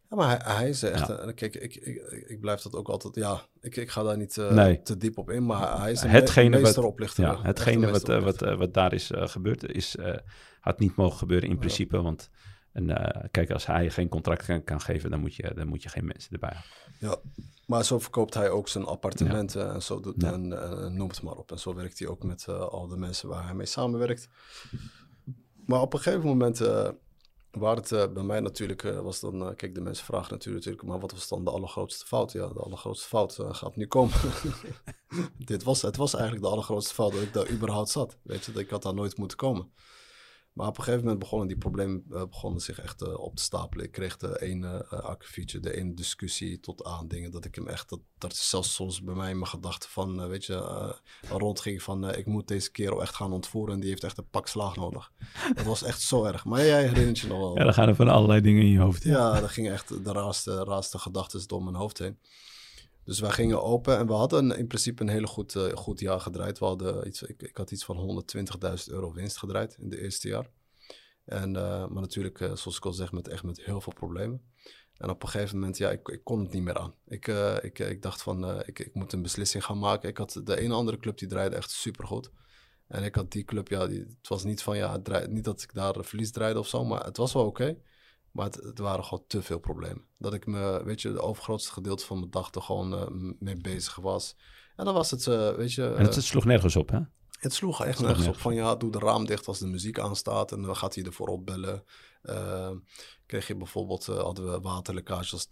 Ja, 0.09 0.15
maar 0.15 0.27
hij, 0.43 0.55
hij 0.55 0.69
is 0.69 0.83
echt... 0.83 1.07
Ja. 1.07 1.19
een- 1.19 1.33
kijk, 1.33 1.55
ik, 1.55 1.75
ik, 1.75 1.95
ik 2.27 2.39
blijf 2.39 2.61
dat 2.61 2.75
ook 2.75 2.87
altijd... 2.89 3.15
Ja, 3.15 3.41
ik, 3.61 3.75
ik 3.75 3.89
ga 3.89 4.03
daar 4.03 4.17
niet 4.17 4.37
eh, 4.37 4.51
Nee. 4.51 4.81
te 4.81 4.97
diep 4.97 5.17
op 5.17 5.29
in, 5.29 5.45
maar 5.45 5.79
hij 5.81 5.91
is 5.91 6.01
een 6.01 6.09
Hetgene 6.09 6.49
me- 6.49 6.55
wat- 6.55 6.61
meesteroplichter. 6.63 7.23
Ja, 7.23 7.41
hetgene 7.41 7.91
wat, 7.91 8.09
eh, 8.09 8.23
wat, 8.23 8.41
eh, 8.41 8.57
wat 8.57 8.73
daar 8.73 8.93
is 8.93 9.11
gebeurd, 9.13 9.71
is, 9.71 9.95
had 10.59 10.79
niet 10.79 10.95
mogen 10.95 11.17
gebeuren 11.17 11.49
in 11.49 11.57
principe. 11.57 12.01
Want 12.01 12.29
en, 12.71 13.27
kijk, 13.31 13.51
als 13.51 13.65
hij 13.65 13.89
geen 13.89 14.09
contract 14.09 14.45
kan, 14.45 14.63
kan 14.63 14.81
geven, 14.81 15.09
dan 15.09 15.19
moet, 15.19 15.35
je, 15.35 15.51
dan 15.55 15.67
moet 15.67 15.83
je 15.83 15.89
geen 15.89 16.05
mensen 16.05 16.31
erbij 16.31 16.49
halen. 16.53 16.69
Ja, 16.99 17.17
maar 17.65 17.85
zo 17.85 17.99
verkoopt 17.99 18.33
hij 18.33 18.49
ook 18.49 18.67
zijn 18.67 18.85
appartementen 18.85 19.73
en 19.73 19.81
zo 19.81 19.99
doet 19.99 20.23
en, 20.23 20.61
en 20.83 20.95
noem 20.95 21.07
het 21.07 21.21
maar 21.21 21.35
op. 21.35 21.51
En 21.51 21.59
zo 21.59 21.73
werkt 21.75 21.99
hij 21.99 22.07
ook 22.07 22.23
met 22.23 22.47
al 22.47 22.87
de 22.87 22.97
mensen 22.97 23.29
waar 23.29 23.43
hij 23.45 23.53
mee 23.53 23.65
samenwerkt. 23.65 24.29
Maar 25.65 25.81
op 25.81 25.93
een 25.93 25.99
gegeven 25.99 26.25
moment, 26.25 26.61
waar 27.59 27.75
het 27.75 27.91
eh, 27.91 28.07
bij 28.13 28.23
mij 28.23 28.39
natuurlijk 28.39 28.83
eh, 28.83 28.99
was 28.99 29.19
dan, 29.19 29.49
eh, 29.49 29.55
kijk, 29.55 29.75
de 29.75 29.81
mensen 29.81 30.05
vragen 30.05 30.31
natuurlijk, 30.31 30.83
maar 30.83 30.99
wat 30.99 31.11
was 31.11 31.27
dan 31.27 31.43
de 31.43 31.51
allergrootste 31.51 32.05
fout? 32.05 32.31
Ja, 32.31 32.47
de 32.47 32.59
allergrootste 32.59 33.07
fout 33.07 33.39
gaat 33.41 33.75
nu 33.75 33.87
komen. 33.87 34.15
Dit 35.45 35.63
was, 35.63 35.81
het 35.81 35.95
was 35.95 36.13
eigenlijk 36.13 36.43
de 36.45 36.51
allergrootste 36.51 36.93
fout 36.93 37.11
dat 37.11 37.21
ik 37.21 37.33
daar 37.33 37.49
überhaupt 37.49 37.89
zat. 37.89 38.17
Weet 38.23 38.45
je, 38.45 38.51
dat 38.51 38.61
ik 38.61 38.69
had 38.69 38.83
daar 38.83 38.93
nooit 38.93 39.17
moeten 39.17 39.37
komen. 39.37 39.71
Maar 40.57 40.67
op 40.67 40.77
een 40.77 40.83
gegeven 40.83 41.03
moment 41.03 41.19
begonnen 41.19 41.47
die 41.47 41.57
problemen 41.57 42.03
eh, 42.11 42.23
begonnen 42.29 42.61
zich 42.61 42.79
echt 42.79 43.01
eh, 43.01 43.19
op 43.19 43.35
te 43.35 43.43
stapelen. 43.43 43.85
Ik 43.85 43.91
kreeg 43.91 44.17
de 44.17 44.41
ene 44.41 44.85
uh, 44.93 45.61
de 45.61 45.75
ene 45.75 45.93
discussie 45.93 46.59
tot 46.59 46.83
aan 46.83 47.07
dingen 47.07 47.31
dat 47.31 47.45
ik 47.45 47.55
hem 47.55 47.67
echt, 47.67 47.89
dat, 47.89 47.99
dat 48.17 48.35
zelfs 48.35 48.73
soms 48.73 49.03
bij 49.03 49.15
mij 49.15 49.29
in 49.29 49.37
mijn 49.37 49.49
gedachten 49.49 49.89
van, 49.89 50.27
weet 50.27 50.45
je, 50.45 50.95
rondging 51.29 51.83
van 51.83 52.15
ik 52.15 52.25
moet 52.25 52.47
deze 52.47 52.71
kerel 52.71 53.01
echt 53.01 53.15
gaan 53.15 53.31
ontvoeren 53.31 53.73
en 53.73 53.79
die 53.79 53.89
heeft 53.89 54.03
echt 54.03 54.17
een 54.17 54.29
pak 54.29 54.47
slaag 54.47 54.75
nodig. 54.75 55.11
Dat 55.55 55.65
was 55.65 55.83
echt 55.83 56.01
zo 56.01 56.23
erg. 56.23 56.45
Maar 56.45 56.65
jij 56.65 56.87
herinnert 56.87 57.19
je 57.19 57.27
nog 57.27 57.39
wel. 57.39 57.57
Ja, 57.57 57.63
dan 57.63 57.73
gaan 57.73 57.87
er 57.87 57.95
van 57.95 58.07
allerlei 58.07 58.41
dingen 58.41 58.61
in 58.61 58.71
je 58.71 58.79
hoofd. 58.79 59.03
Ja, 59.03 59.41
er 59.41 59.49
gingen 59.49 59.73
echt 59.73 60.03
de 60.05 60.11
raarste, 60.11 60.63
raarste 60.63 60.99
gedachten 60.99 61.47
door 61.47 61.63
mijn 61.63 61.75
hoofd 61.75 61.97
heen. 61.97 62.17
Dus 63.07 63.19
wij 63.19 63.31
gingen 63.31 63.63
open 63.63 63.97
en 63.97 64.07
we 64.07 64.13
hadden 64.13 64.57
in 64.57 64.67
principe 64.67 65.01
een 65.01 65.09
hele 65.09 65.27
goed, 65.27 65.55
eh, 65.55 65.75
goed 65.75 65.99
jaar 65.99 66.19
gedraaid. 66.19 66.59
We 66.59 66.65
hadden 66.65 67.07
iets, 67.07 67.21
ik, 67.21 67.41
ik 67.41 67.57
had 67.57 67.71
iets 67.71 67.85
van 67.85 67.97
120.000 67.97 68.93
euro 68.93 69.13
winst 69.13 69.37
gedraaid 69.37 69.77
in 69.79 69.89
de 69.89 70.01
eerste 70.01 70.27
jaar. 70.27 70.49
En, 71.25 71.55
eh, 71.55 71.87
maar 71.87 72.01
natuurlijk, 72.01 72.39
eh, 72.39 72.55
zoals 72.55 72.77
ik 72.77 72.85
al 72.85 72.93
zeg, 72.93 73.11
met, 73.11 73.27
echt 73.27 73.43
met 73.43 73.61
heel 73.61 73.81
veel 73.81 73.93
problemen. 73.93 74.41
En 74.97 75.09
op 75.09 75.23
een 75.23 75.29
gegeven 75.29 75.59
moment, 75.59 75.77
ja, 75.77 75.89
ik, 75.89 76.07
ik 76.07 76.23
kon 76.23 76.39
het 76.39 76.51
niet 76.51 76.63
meer 76.63 76.77
aan. 76.77 76.93
Ik, 77.07 77.27
ik, 77.61 77.79
ik 77.79 78.01
dacht 78.01 78.21
van, 78.21 78.61
ik, 78.65 78.79
ik 78.79 78.93
moet 78.93 79.13
een 79.13 79.21
beslissing 79.21 79.65
gaan 79.65 79.79
maken. 79.79 80.09
Ik 80.09 80.17
had 80.17 80.41
de 80.43 80.59
ene 80.59 80.73
andere 80.73 80.97
club, 80.97 81.17
die 81.17 81.27
draaide 81.27 81.55
echt 81.55 81.71
supergoed. 81.71 82.31
En 82.87 83.03
ik 83.03 83.15
had 83.15 83.31
die 83.31 83.43
club, 83.43 83.67
ja, 83.67 83.87
die, 83.87 83.99
het 83.99 84.27
was 84.27 84.43
niet 84.43 84.61
van, 84.61 84.77
ja, 84.77 84.91
het 84.91 85.31
niet 85.31 85.43
dat 85.43 85.61
ik 85.61 85.73
daar 85.73 86.05
verlies 86.05 86.31
draaide 86.31 86.59
of 86.59 86.67
zo, 86.67 86.85
maar 86.85 87.05
het 87.05 87.17
was 87.17 87.33
wel 87.33 87.45
oké. 87.45 87.77
Maar 88.37 88.45
het, 88.45 88.55
het 88.55 88.79
waren 88.79 89.03
gewoon 89.03 89.23
te 89.27 89.41
veel 89.41 89.59
problemen. 89.59 90.05
Dat 90.17 90.33
ik 90.33 90.45
me, 90.45 90.81
weet 90.83 91.01
je, 91.01 91.11
de 91.11 91.21
overgrootste 91.21 91.71
gedeelte 91.71 92.05
van 92.05 92.19
mijn 92.19 92.31
dag 92.31 92.53
er 92.53 92.61
gewoon 92.61 92.93
eh, 92.93 93.33
mee 93.39 93.57
bezig 93.57 93.95
was. 93.95 94.35
En 94.75 94.85
dan 94.85 94.93
was 94.93 95.11
het, 95.11 95.27
eh, 95.27 95.55
weet 95.55 95.73
je... 95.73 95.83
En 95.83 96.01
het, 96.01 96.09
eh, 96.09 96.15
het 96.15 96.23
sloeg 96.23 96.45
nergens 96.45 96.75
op, 96.75 96.89
hè? 96.89 96.99
het 97.39 97.53
sloeg 97.53 97.85
echt 97.85 97.97
sloeg 97.97 98.07
nergens 98.07 98.27
op 98.27 98.37
van 98.37 98.55
ja, 98.55 98.75
doe 98.75 98.91
de 98.91 98.99
raam 98.99 99.25
dicht 99.25 99.47
als 99.47 99.59
de 99.59 99.67
muziek 99.67 99.99
aanstaat 99.99 100.51
en 100.51 100.61
dan 100.61 100.75
gaat 100.75 100.95
hij 100.95 101.03
ervoor 101.03 101.27
opbellen. 101.27 101.83
Eh, 102.21 102.71
kreeg 103.25 103.47
je 103.47 103.55
bijvoorbeeld, 103.55 104.07
eh, 104.07 104.21
hadden 104.21 104.51
we 104.51 104.59
waterlekkage 104.59 105.31
als 105.31 105.47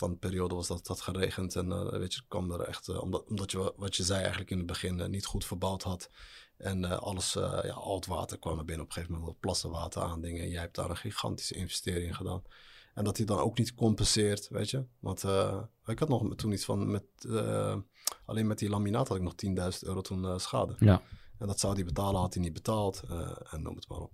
was 0.48 0.68
dat 0.68 0.78
het 0.78 0.88
had 0.88 1.02
geregend. 1.02 1.56
En 1.56 2.00
weet 2.00 2.14
je, 2.14 2.22
kwam 2.28 2.52
er 2.52 2.62
echt, 2.62 2.90
omdat, 2.90 3.24
omdat 3.28 3.52
je 3.52 3.74
wat 3.76 3.96
je 3.96 4.04
zei 4.04 4.20
eigenlijk 4.20 4.52
in 4.52 4.58
het 4.58 4.68
begin 4.68 5.10
niet 5.10 5.26
goed 5.26 5.46
verbouwd 5.46 5.84
had. 5.84 6.10
En 6.58 7.00
alles, 7.00 7.34
ja, 7.34 7.72
al 7.72 7.96
het 7.96 8.06
water 8.06 8.40
kwam 8.40 8.60
er 8.60 8.66
binnen 8.66 8.86
op 8.86 8.90
een 8.90 8.96
gegeven 8.96 9.20
moment, 9.20 9.40
plassen 9.40 9.70
water 9.70 10.02
aan 10.02 10.22
dingen. 10.22 10.42
En 10.42 10.50
jij 10.50 10.62
hebt 10.62 10.76
daar 10.76 10.90
een 10.90 10.98
gigantische 10.98 11.56
investering 11.56 12.08
in 12.08 12.16
gedaan. 12.16 12.44
En 12.96 13.04
dat 13.04 13.18
hij 13.18 13.26
dan 13.26 13.40
ook 13.40 13.58
niet 13.58 13.74
compenseert, 13.74 14.48
weet 14.50 14.70
je. 14.70 14.86
Want 15.00 15.24
eh, 15.24 15.62
ik 15.86 16.00
had 16.00 16.10
nog 16.10 16.36
toen 16.36 16.52
iets 16.52 16.66
van, 16.66 16.92
met, 16.92 17.04
eh, 17.30 17.76
alleen 18.26 18.48
met 18.48 18.60
die 18.60 18.70
laminaat 18.70 19.08
had 19.08 19.18
ik 19.18 19.24
nog 19.24 19.36
10.000 19.36 19.80
euro 19.80 20.02
toen 20.02 20.26
eh, 20.26 20.38
schade. 20.38 20.76
Ja. 20.80 21.02
En 21.38 21.48
dat 21.48 21.60
zou 21.60 21.74
hij 21.74 21.84
betalen, 21.84 22.22
had 22.22 22.34
hij 22.34 22.44
niet 22.44 22.54
betaald. 22.54 23.04
en 23.50 23.62
noem 23.62 23.76
het 23.76 23.88
maar 23.88 24.00
op. 24.00 24.14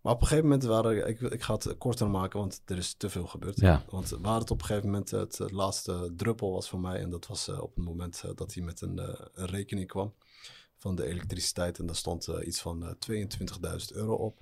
Maar 0.00 0.12
op 0.12 0.20
een 0.20 0.26
gegeven 0.26 0.48
moment 0.48 0.68
waren, 0.68 1.08
ik, 1.08 1.20
ik 1.20 1.42
ga 1.42 1.54
het 1.54 1.78
korter 1.78 2.10
maken, 2.10 2.38
want 2.38 2.62
er 2.64 2.76
is 2.76 2.94
te 2.94 3.10
veel 3.10 3.26
gebeurd. 3.26 3.60
Ja. 3.60 3.84
Want 3.88 4.08
waar 4.10 4.40
het 4.40 4.50
op 4.50 4.60
een 4.60 4.66
gegeven 4.66 4.90
moment 4.90 5.10
het, 5.10 5.38
het 5.38 5.50
laatste 5.50 6.12
druppel 6.16 6.52
was 6.52 6.68
voor 6.68 6.80
mij, 6.80 7.00
en 7.00 7.10
dat 7.10 7.26
was 7.26 7.48
op 7.48 7.74
het 7.74 7.84
moment 7.84 8.24
dat 8.34 8.54
hij 8.54 8.62
met 8.62 8.80
een, 8.80 8.98
een 9.34 9.46
rekening 9.46 9.88
kwam 9.88 10.14
van 10.78 10.94
de 10.94 11.06
elektriciteit. 11.06 11.78
En 11.78 11.86
daar 11.86 11.96
stond 11.96 12.26
iets 12.26 12.60
van 12.60 12.84
eh 12.84 12.90
22.000 13.10 13.86
euro 13.92 14.14
op. 14.14 14.40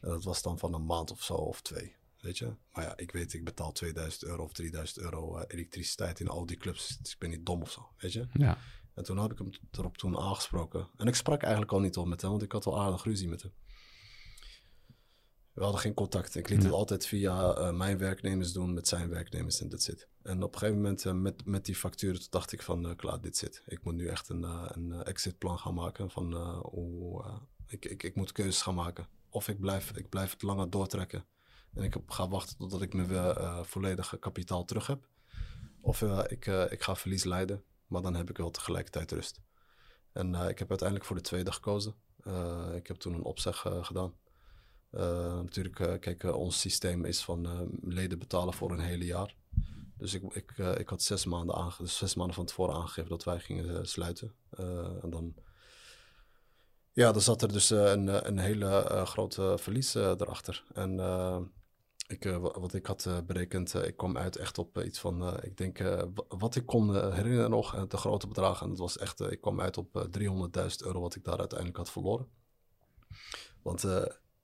En 0.00 0.08
dat 0.08 0.24
was 0.24 0.42
dan 0.42 0.58
van 0.58 0.74
een 0.74 0.86
maand 0.86 1.10
of 1.10 1.22
zo, 1.22 1.34
of 1.34 1.60
twee. 1.60 1.98
Weet 2.20 2.38
je? 2.38 2.54
Maar 2.72 2.84
ja, 2.84 2.96
ik 2.96 3.12
weet, 3.12 3.32
ik 3.32 3.44
betaal 3.44 3.72
2000 3.72 4.24
euro 4.24 4.42
of 4.42 4.52
3000 4.52 4.98
euro 4.98 5.36
eh, 5.36 5.44
elektriciteit 5.48 6.20
in 6.20 6.28
al 6.28 6.46
die 6.46 6.56
clubs. 6.56 6.98
Dus 6.98 7.12
ik 7.12 7.18
ben 7.18 7.30
niet 7.30 7.46
dom 7.46 7.62
of 7.62 7.70
zo, 7.70 7.88
weet 7.98 8.12
je? 8.12 8.26
Ja. 8.32 8.58
En 8.94 9.04
toen 9.04 9.18
heb 9.18 9.32
ik 9.32 9.38
hem 9.38 9.50
erop 9.70 9.96
toen 9.96 10.18
aangesproken. 10.18 10.88
En 10.96 11.06
ik 11.06 11.14
sprak 11.14 11.42
eigenlijk 11.42 11.72
al 11.72 11.80
niet 11.80 11.96
op 11.96 12.06
met 12.06 12.20
hem, 12.20 12.30
want 12.30 12.42
ik 12.42 12.52
had 12.52 12.66
al 12.66 12.80
aardig 12.80 13.04
ruzie 13.04 13.28
met 13.28 13.42
hem. 13.42 13.52
We 15.52 15.62
hadden 15.62 15.80
geen 15.80 15.94
contact. 15.94 16.34
Ik 16.34 16.48
liet 16.48 16.62
het 16.62 16.72
altijd 16.72 17.06
via 17.06 17.54
eh, 17.54 17.72
mijn 17.72 17.98
werknemers 17.98 18.52
doen 18.52 18.74
met 18.74 18.88
zijn 18.88 19.08
werknemers 19.08 19.60
en 19.60 19.68
dat 19.68 19.82
zit. 19.82 20.08
En 20.22 20.42
op 20.42 20.52
een 20.52 20.58
gegeven 20.58 20.80
moment 20.80 21.06
eh, 21.06 21.12
met, 21.12 21.44
met 21.44 21.64
die 21.64 21.74
facturen 21.74 22.18
toen 22.18 22.28
dacht 22.30 22.52
ik 22.52 22.62
van, 22.62 22.96
klaar, 22.96 23.20
dit 23.20 23.36
zit. 23.36 23.62
Ik 23.66 23.84
moet 23.84 23.94
nu 23.94 24.06
echt 24.06 24.28
een, 24.28 24.42
een 24.42 24.92
exitplan 25.02 25.58
gaan 25.58 25.74
maken 25.74 26.10
van 26.10 26.34
hoe... 26.62 27.24
ik, 27.66 27.84
ik, 27.84 28.02
ik 28.02 28.14
moet 28.14 28.32
keuzes 28.32 28.62
gaan 28.62 28.74
maken. 28.74 29.08
Of 29.28 29.48
ik 29.48 29.60
blijf, 29.60 29.96
ik 29.96 30.08
blijf 30.08 30.30
het 30.30 30.42
langer 30.42 30.70
doortrekken. 30.70 31.24
En 31.74 31.82
ik 31.82 31.96
ga 32.06 32.28
wachten 32.28 32.56
totdat 32.56 32.82
ik 32.82 32.94
mijn 32.94 33.10
eh, 33.10 33.62
volledige 33.62 34.18
kapitaal 34.18 34.64
terug 34.64 34.86
heb. 34.86 35.08
Of 35.80 36.02
eh, 36.02 36.20
ik, 36.28 36.46
ik 36.46 36.82
ga 36.82 36.96
verlies 36.96 37.24
leiden, 37.24 37.64
maar 37.86 38.02
dan 38.02 38.14
heb 38.14 38.30
ik 38.30 38.36
wel 38.36 38.50
tegelijkertijd 38.50 39.12
rust. 39.12 39.40
En 40.12 40.34
ik 40.34 40.58
heb 40.58 40.68
uiteindelijk 40.68 41.08
voor 41.08 41.16
de 41.16 41.22
tweede 41.22 41.52
gekozen. 41.52 41.94
Ik 42.74 42.86
heb 42.86 42.96
toen 42.96 43.14
een 43.14 43.22
opzeg 43.22 43.66
gedaan. 43.80 44.14
Natuurlijk, 45.42 46.00
kijk, 46.00 46.22
ons 46.34 46.60
systeem 46.60 47.04
is 47.04 47.24
van 47.24 47.70
leden 47.82 48.18
betalen 48.18 48.54
voor 48.54 48.70
een 48.70 48.80
hele 48.80 49.04
jaar. 49.04 49.34
Dus 49.96 50.14
ik, 50.14 50.22
ik, 50.34 50.58
ik 50.58 50.88
had 50.88 51.02
zes 51.02 51.24
maanden, 51.24 51.72
dus 51.78 52.14
maanden 52.14 52.34
van 52.34 52.44
tevoren 52.44 52.74
aangegeven 52.74 53.10
dat 53.10 53.24
wij 53.24 53.40
gingen 53.40 53.88
sluiten. 53.88 54.34
En 55.02 55.10
dan, 55.10 55.34
ja, 56.92 57.12
dan 57.12 57.22
zat 57.22 57.42
er 57.42 57.52
dus 57.52 57.70
een, 57.70 58.26
een 58.28 58.38
hele 58.38 59.02
grote 59.04 59.56
verlies 59.58 59.94
erachter. 59.94 60.64
En 60.72 60.98
ik, 62.10 62.24
eh, 62.24 62.36
wa- 62.36 62.60
wat 62.60 62.74
ik 62.74 62.86
had 62.86 63.06
eh, 63.06 63.18
berekend, 63.26 63.74
eh, 63.74 63.86
ik 63.86 63.96
kwam 63.96 64.16
uit 64.16 64.36
echt 64.36 64.58
op 64.58 64.78
iets 64.82 64.98
van, 64.98 65.42
ik 65.42 65.56
denk, 65.56 65.78
wa- 65.78 66.08
wat 66.28 66.54
ik 66.56 66.66
kon 66.66 67.12
herinneren 67.12 67.50
nog, 67.50 67.86
de 67.88 67.96
grote 67.96 68.26
bedragen. 68.26 68.62
En 68.62 68.68
dat 68.68 68.78
was 68.78 68.98
echt, 68.98 69.20
ik 69.20 69.40
kwam 69.40 69.60
uit 69.60 69.76
op 69.76 69.96
eh, 69.96 70.02
300.000 70.10 70.82
euro 70.84 71.00
wat 71.00 71.14
ik 71.14 71.24
daar 71.24 71.38
uiteindelijk 71.38 71.78
had 71.78 71.90
verloren. 71.90 72.26
Want 73.62 73.82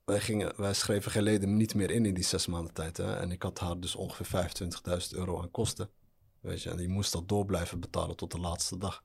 wij, 0.04 0.20
gingen, 0.20 0.52
wij 0.56 0.74
schreven 0.74 1.10
geen 1.10 1.22
leden 1.22 1.56
niet 1.56 1.74
meer 1.74 1.90
in 1.90 2.06
in 2.06 2.14
die 2.14 2.24
zes 2.24 2.46
maanden 2.46 2.74
tijd. 2.74 2.96
Hè? 2.96 3.16
En 3.16 3.30
ik 3.30 3.42
had 3.42 3.58
haar 3.58 3.80
dus 3.80 3.94
ongeveer 3.94 4.26
25.000 4.26 5.12
euro 5.18 5.40
aan 5.40 5.50
kosten. 5.50 5.90
Weet 6.40 6.62
je, 6.62 6.70
en 6.70 6.76
die 6.76 6.88
moest 6.88 7.12
dat 7.12 7.28
door 7.28 7.44
blijven 7.44 7.80
betalen 7.80 8.16
tot 8.16 8.30
de 8.32 8.38
laatste 8.38 8.78
dag. 8.78 9.02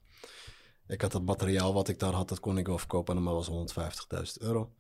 Ik 0.88 1.01
had 1.01 1.14
het 1.14 1.26
materiaal 1.26 1.74
wat 1.74 1.88
ik 1.88 1.99
daar 1.99 2.14
had, 2.14 2.30
dat 2.30 2.39
kon 2.39 2.57
ik 2.57 2.68
wel 2.68 2.78
verkopen 2.78 3.18
en 3.18 3.24
dat 3.24 3.34
was 3.34 3.47
150.000 3.47 4.38
euro. 4.41 4.74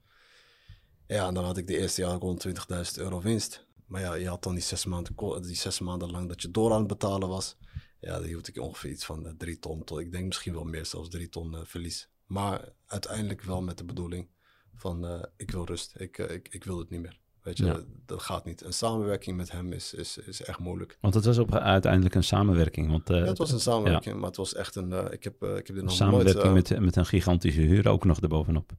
Ja, 1.07 1.27
en 1.27 1.33
dan 1.33 1.43
had 1.43 1.57
ik 1.57 1.67
de 1.67 1.77
eerste 1.77 2.01
jaar 2.01 2.19
120.000 2.19 2.97
euro 2.97 3.21
winst. 3.21 3.67
Maar 3.91 4.01
ja, 4.01 4.13
je 4.13 4.27
had 4.27 4.43
dan 4.43 4.53
die 4.53 4.63
zes, 4.63 4.85
maanden, 4.85 5.41
die 5.41 5.55
zes 5.55 5.79
maanden 5.79 6.11
lang 6.11 6.27
dat 6.27 6.41
je 6.41 6.51
door 6.51 6.71
aan 6.71 6.79
het 6.79 6.87
betalen 6.87 7.27
was. 7.27 7.57
Ja, 7.99 8.13
dan 8.13 8.23
hield 8.23 8.47
ik 8.47 8.57
ongeveer 8.59 8.89
iets 8.89 9.05
van 9.05 9.25
eh, 9.27 9.33
drie 9.37 9.59
ton 9.59 9.83
tot, 9.83 9.99
ik 9.99 10.11
denk 10.11 10.25
misschien 10.25 10.53
wel 10.53 10.63
meer, 10.63 10.85
zelfs 10.85 11.09
drie 11.09 11.29
ton 11.29 11.55
eh, 11.55 11.61
verlies. 11.63 12.09
Maar 12.25 12.69
uiteindelijk 12.85 13.41
wel 13.41 13.61
met 13.61 13.77
de 13.77 13.83
bedoeling 13.85 14.27
van, 14.75 15.07
eh, 15.07 15.23
ik 15.37 15.51
wil 15.51 15.65
rust, 15.65 15.93
ik, 15.97 16.17
ik, 16.17 16.47
ik 16.51 16.63
wil 16.63 16.77
het 16.79 16.89
niet 16.89 17.01
meer. 17.01 17.19
Weet 17.41 17.57
je, 17.57 17.65
Ja. 17.65 17.73
dat, 17.73 17.85
dat 18.05 18.21
gaat 18.21 18.45
niet. 18.45 18.63
Een 18.63 18.73
samenwerking 18.73 19.37
met 19.37 19.51
hem 19.51 19.73
is, 19.73 19.93
is, 19.93 20.17
is 20.17 20.41
echt 20.41 20.59
moeilijk. 20.59 20.97
Want 21.01 21.13
het 21.13 21.25
was 21.25 21.37
op, 21.37 21.55
uiteindelijk 21.55 22.15
een 22.15 22.23
samenwerking. 22.23 22.89
Want, 22.89 23.09
eh, 23.09 23.17
Ja, 23.17 23.25
het 23.25 23.37
was 23.37 23.51
een 23.51 23.59
samenwerking, 23.59 24.15
maar 24.15 24.27
het 24.27 24.37
was 24.37 24.53
echt 24.53 24.75
een, 24.75 24.91
ik 25.11 25.23
heb, 25.23 25.43
ik 25.43 25.67
heb 25.67 25.75
dit 25.75 25.75
nog 25.75 25.83
nooit... 25.83 25.91
samenwerking 25.91 26.53
met, 26.53 26.79
met 26.79 26.95
een 26.95 27.05
gigantische 27.05 27.61
huur 27.61 27.87
ook 27.87 28.05
nog 28.05 28.19
erbovenop. 28.19 28.71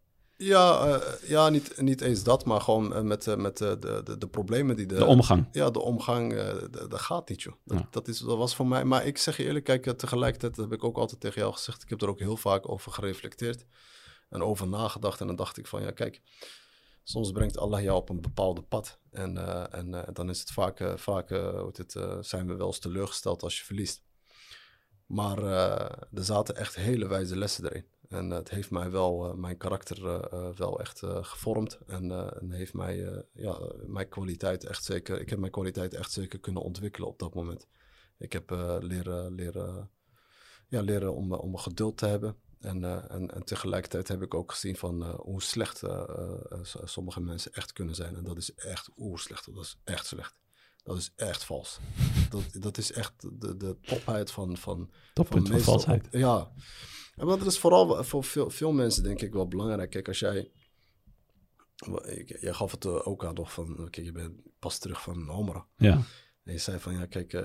Ja, 0.43 0.87
eh, 0.87 1.29
ja 1.29 1.49
niet, 1.49 1.81
niet 1.81 2.01
eens 2.01 2.23
dat, 2.23 2.45
maar 2.45 2.61
gewoon 2.61 2.95
eh, 2.95 3.03
met, 3.03 3.27
eh, 3.27 3.37
met 3.37 3.59
de, 3.59 4.03
de, 4.05 4.19
de 4.19 4.29
problemen 4.29 4.77
die 4.77 4.87
de... 4.87 4.95
De 4.95 5.05
omgang. 5.05 5.49
Ja, 5.53 5.71
de 5.71 5.81
omgang, 5.81 6.35
dat 6.71 7.01
gaat 7.01 7.29
niet, 7.29 7.43
joh. 7.43 7.55
Dat, 7.65 7.79
Ja. 7.79 7.87
dat, 7.91 8.09
is, 8.09 8.19
dat 8.19 8.37
was 8.37 8.55
voor 8.55 8.67
mij... 8.67 8.85
Maar 8.85 9.07
ik 9.07 9.19
zeg 9.19 9.37
je 9.37 9.45
eerlijk, 9.45 9.65
kijk, 9.65 9.99
tegelijkertijd 9.99 10.57
heb 10.57 10.73
ik 10.73 10.85
ook 10.85 10.97
altijd 10.97 11.21
tegen 11.21 11.41
jou 11.41 11.53
gezegd... 11.53 11.83
ik 11.83 11.89
heb 11.89 12.03
er 12.03 12.09
ook 12.09 12.19
heel 12.19 12.37
vaak 12.37 12.69
over 12.69 12.93
gereflecteerd 12.93 13.65
en 14.29 14.43
over 14.43 14.69
nagedacht. 14.69 15.21
En 15.21 15.27
dan 15.27 15.37
dacht 15.37 15.59
ik 15.59 15.67
van, 15.67 15.83
ja, 15.83 15.91
kijk... 15.91 16.21
Soms 17.05 17.33
brengt 17.33 17.59
Allah 17.59 17.83
jou 17.83 17.97
op 17.97 18.09
een 18.09 18.21
bepaalde 18.21 18.63
pad. 18.63 18.99
En, 19.11 19.37
en 19.73 20.05
dan 20.13 20.31
is 20.31 20.41
het 20.41 20.51
vaak, 20.51 20.93
vaak 20.97 21.29
hoe 21.29 22.21
zijn 22.21 22.47
we 22.47 22.55
wel 22.55 22.67
eens 22.67 22.79
teleurgesteld 22.79 23.43
als 23.43 23.59
je 23.59 23.65
verliest. 23.65 24.03
Maar 25.07 25.43
er 26.13 26.25
zaten 26.25 26.57
echt 26.57 26.75
hele 26.75 27.07
wijze 27.07 27.37
lessen 27.37 27.65
erin. 27.65 27.85
En 28.13 28.31
het 28.31 28.51
heeft 28.51 28.71
mij 28.71 28.91
wel, 28.91 29.29
eh, 29.29 29.35
mijn 29.35 29.57
karakter 29.57 30.07
eh, 30.07 30.33
eh, 30.33 30.55
wel 30.57 30.81
echt 30.81 30.99
gevormd. 31.07 31.79
En, 31.87 32.51
heeft 32.51 32.75
mij, 32.75 33.25
ja, 33.33 33.59
mijn 33.87 34.09
kwaliteit 34.09 34.65
echt 34.65 34.85
zeker, 34.85 35.21
ik 35.21 35.31
heb 35.31 35.39
mijn 35.39 35.53
kwaliteit 35.53 35.95
echt 35.95 36.13
zeker 36.13 36.41
kunnen 36.41 36.63
ontwikkelen 36.63 37.09
op 37.09 37.19
dat 37.19 37.35
moment. 37.35 37.67
Ik 38.19 38.33
heb 38.33 38.51
leren, 38.81 39.35
leren, 39.35 39.91
ja, 40.69 40.81
leren 40.81 41.15
om, 41.15 41.33
om 41.33 41.57
geduld 41.57 41.97
te 41.97 42.07
hebben. 42.07 42.37
En, 42.61 43.09
en, 43.11 43.45
tegelijkertijd 43.45 44.09
heb 44.09 44.23
ik 44.23 44.35
ook 44.35 44.51
gezien 44.53 44.77
van 44.77 45.03
hoe 45.11 45.43
slecht 45.43 45.83
sommige 46.85 47.21
mensen 47.21 47.53
echt 47.53 47.73
kunnen 47.73 47.95
zijn. 47.95 48.17
En 48.17 48.25
dat 48.25 48.37
is 48.37 48.55
echt 48.55 48.91
oerslecht. 48.97 49.55
Dat 49.55 49.65
is 49.65 49.79
echt 49.85 50.07
slecht. 50.07 50.42
Dat 50.83 50.97
is 50.97 51.13
echt 51.17 51.45
vals. 51.45 51.79
dat, 52.31 52.63
dat 52.63 52.79
is 52.79 52.93
echt 52.93 53.41
de, 53.41 53.57
de 53.57 53.77
topheid 53.81 54.31
van, 54.31 54.57
van, 54.57 54.91
Toppunt 55.13 55.47
van 55.47 55.57
meestal 55.57 55.73
valsheid. 55.73 56.09
ja. 56.11 56.53
En 57.17 57.27
dat 57.27 57.47
is 57.47 57.59
vooral 57.59 58.05
voor 58.05 58.25
veel, 58.25 58.51
veel 58.51 58.73
mensen 58.73 59.03
denk 59.03 59.21
ik 59.21 59.33
wel 59.33 59.49
belangrijk. 59.49 59.91
Kijk, 59.91 60.09
als 60.09 60.19
jij... 60.19 60.51
Jij 62.41 62.53
gaf 62.53 62.71
het 62.71 62.85
eh, 62.85 63.07
ook 63.07 63.25
aan 63.25 63.35
nog 63.35 63.53
van... 63.53 63.89
Kijk, 63.91 64.07
je 64.07 64.13
bent 64.13 64.41
pas 64.59 64.79
terug 64.79 65.03
van 65.03 65.31
Omra. 65.31 65.67
Ja. 65.77 66.03
En 66.45 66.53
je 66.53 66.59
zei 66.59 66.79
van, 66.79 66.93
ja, 66.93 67.07
kijk, 67.07 67.33
eh, 67.33 67.43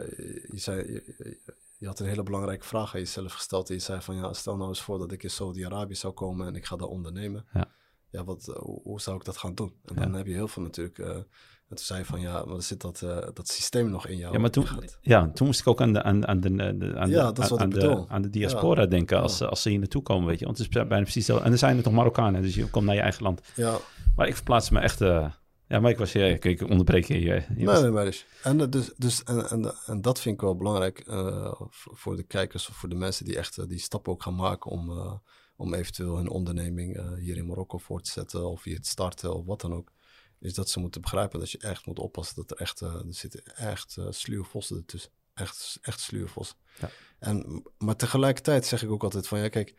je, 0.51 0.57
zei, 0.59 0.91
je, 0.91 1.39
je 1.77 1.87
had 1.87 1.99
een 1.99 2.07
hele 2.07 2.23
belangrijke 2.23 2.65
vraag 2.65 2.93
aan 2.93 2.99
jezelf 2.99 3.33
gesteld. 3.33 3.69
En 3.69 3.75
je 3.75 3.81
zei 3.81 4.01
van, 4.01 4.15
ja, 4.15 4.33
stel 4.33 4.57
nou 4.57 4.69
eens 4.69 4.81
voor 4.81 4.97
dat 4.97 5.11
ik 5.11 5.23
in 5.23 5.29
Saudi-Arabië 5.29 5.95
zou 5.95 6.13
komen 6.13 6.47
en 6.47 6.55
ik 6.55 6.65
ga 6.65 6.75
daar 6.75 6.87
ondernemen. 6.87 7.45
Ja. 7.53 7.75
Ja, 8.09 8.23
wat, 8.23 8.47
eh, 8.47 8.55
hoe, 8.55 8.81
hoe 8.81 9.01
zou 9.01 9.17
ik 9.17 9.25
dat 9.25 9.37
gaan 9.37 9.55
doen? 9.55 9.79
En 9.83 9.95
dan 9.95 10.13
heb 10.13 10.25
je 10.25 10.33
heel 10.33 10.47
veel 10.47 10.63
natuurlijk... 10.63 11.27
en 11.69 11.75
toen 11.75 11.85
zei 11.85 12.05
van, 12.05 12.19
ja, 12.21 12.43
maar 12.45 12.55
er 12.55 12.61
zit 12.63 12.81
dat, 12.81 13.01
eh, 13.01 13.17
dat 13.33 13.47
systeem 13.47 13.89
nog 13.89 14.07
in 14.07 14.17
jou. 14.17 14.33
Ja, 14.33 14.39
maar 14.39 14.49
toen, 14.49 14.65
ja, 15.01 15.29
toen 15.33 15.47
moest 15.47 15.59
ik 15.59 15.67
ook 15.67 15.81
aan 15.81 15.93
de, 15.93 16.03
aan, 16.03 16.27
aan 16.27 16.39
de, 16.39 16.49
aan 16.49 17.09
Ja, 17.09 17.31
de, 17.31 17.57
aan, 17.57 17.69
de, 17.69 18.05
aan 18.07 18.21
de 18.21 18.29
diaspora 18.29 18.85
denken 18.85 19.21
als, 19.21 19.41
als 19.41 19.61
ze 19.61 19.69
hier 19.69 19.79
naartoe 19.79 20.01
komen, 20.01 20.27
weet 20.27 20.39
je. 20.39 20.45
Want 20.45 20.57
het 20.57 20.67
is 20.67 20.73
bijna 20.73 20.87
precies 20.95 21.13
hetzelfde. 21.15 21.43
En 21.43 21.49
dan 21.49 21.59
zijn 21.59 21.77
er 21.77 21.83
toch 21.83 21.93
Marokkanen, 21.93 22.41
dus 22.41 22.55
je 22.55 22.69
komt 22.69 22.85
naar 22.85 22.95
je 22.95 23.01
eigen 23.01 23.23
land. 23.23 23.41
Ja, 23.55 23.77
Maar 24.15 24.27
ik 24.27 24.35
verplaats 24.35 24.69
me 24.69 24.79
echt... 24.79 25.01
eh, 25.01 25.31
ja, 25.67 25.79
maar 25.79 25.91
ik 25.91 25.97
was... 25.97 26.11
Ja, 26.11 26.25
ik 26.25 26.61
onderbreek 26.61 27.05
je. 27.05 27.19
je, 27.19 27.33
was- 27.65 27.73
Nee, 27.73 27.81
nee, 27.81 27.91
maar 27.91 28.05
dus. 28.05 28.25
En, 28.43 28.61
eh, 28.61 28.67
dus, 28.69 28.93
dus, 28.97 29.23
en, 29.23 29.49
en, 29.49 29.73
en 29.85 30.01
dat 30.01 30.19
vind 30.19 30.35
ik 30.35 30.41
wel 30.41 30.55
belangrijk 30.55 30.99
eh, 30.99 31.53
voor 31.73 32.15
de 32.15 32.23
kijkers 32.23 32.69
of 32.69 32.75
voor 32.75 32.89
de 32.89 32.95
mensen 32.95 33.25
die 33.25 33.37
echt 33.37 33.57
eh, 33.57 33.67
die 33.67 33.79
stap 33.79 34.07
ook 34.07 34.23
gaan 34.23 34.35
maken 34.35 34.71
om, 34.71 34.89
eh, 34.89 35.13
om 35.55 35.73
eventueel 35.73 36.17
hun 36.17 36.29
onderneming 36.29 36.97
eh, 36.97 37.13
hier 37.19 37.37
in 37.37 37.45
Marokko 37.47 37.77
voor 37.77 38.01
te 38.01 38.11
zetten 38.11 38.49
of 38.49 38.63
hier 38.63 38.81
te 38.81 38.89
starten 38.89 39.35
of 39.35 39.45
wat 39.45 39.61
dan 39.61 39.73
ook. 39.73 39.91
Is 40.39 40.53
dat 40.53 40.69
ze 40.69 40.79
moeten 40.79 41.01
begrijpen 41.01 41.39
dat 41.39 41.51
je 41.51 41.57
echt 41.57 41.85
moet 41.85 41.99
oppassen 41.99 42.35
dat 42.35 42.51
er 42.51 42.57
echt, 42.57 42.81
eh, 42.81 42.93
er 42.93 43.03
zitten 43.13 43.43
echt 43.43 43.95
uh, 43.99 44.05
sluwe 44.09 44.43
vossen 44.43 44.77
ertussen. 44.77 45.11
Echt, 45.33 45.77
echt 45.81 45.99
sluwe 45.99 46.27
vossen. 46.27 46.57
Ja. 46.79 46.89
En, 47.19 47.63
maar 47.77 47.95
tegelijkertijd 47.95 48.65
zeg 48.65 48.83
ik 48.83 48.89
ook 48.89 49.03
altijd 49.03 49.27
van 49.27 49.39
ja, 49.39 49.49
kijk, 49.49 49.75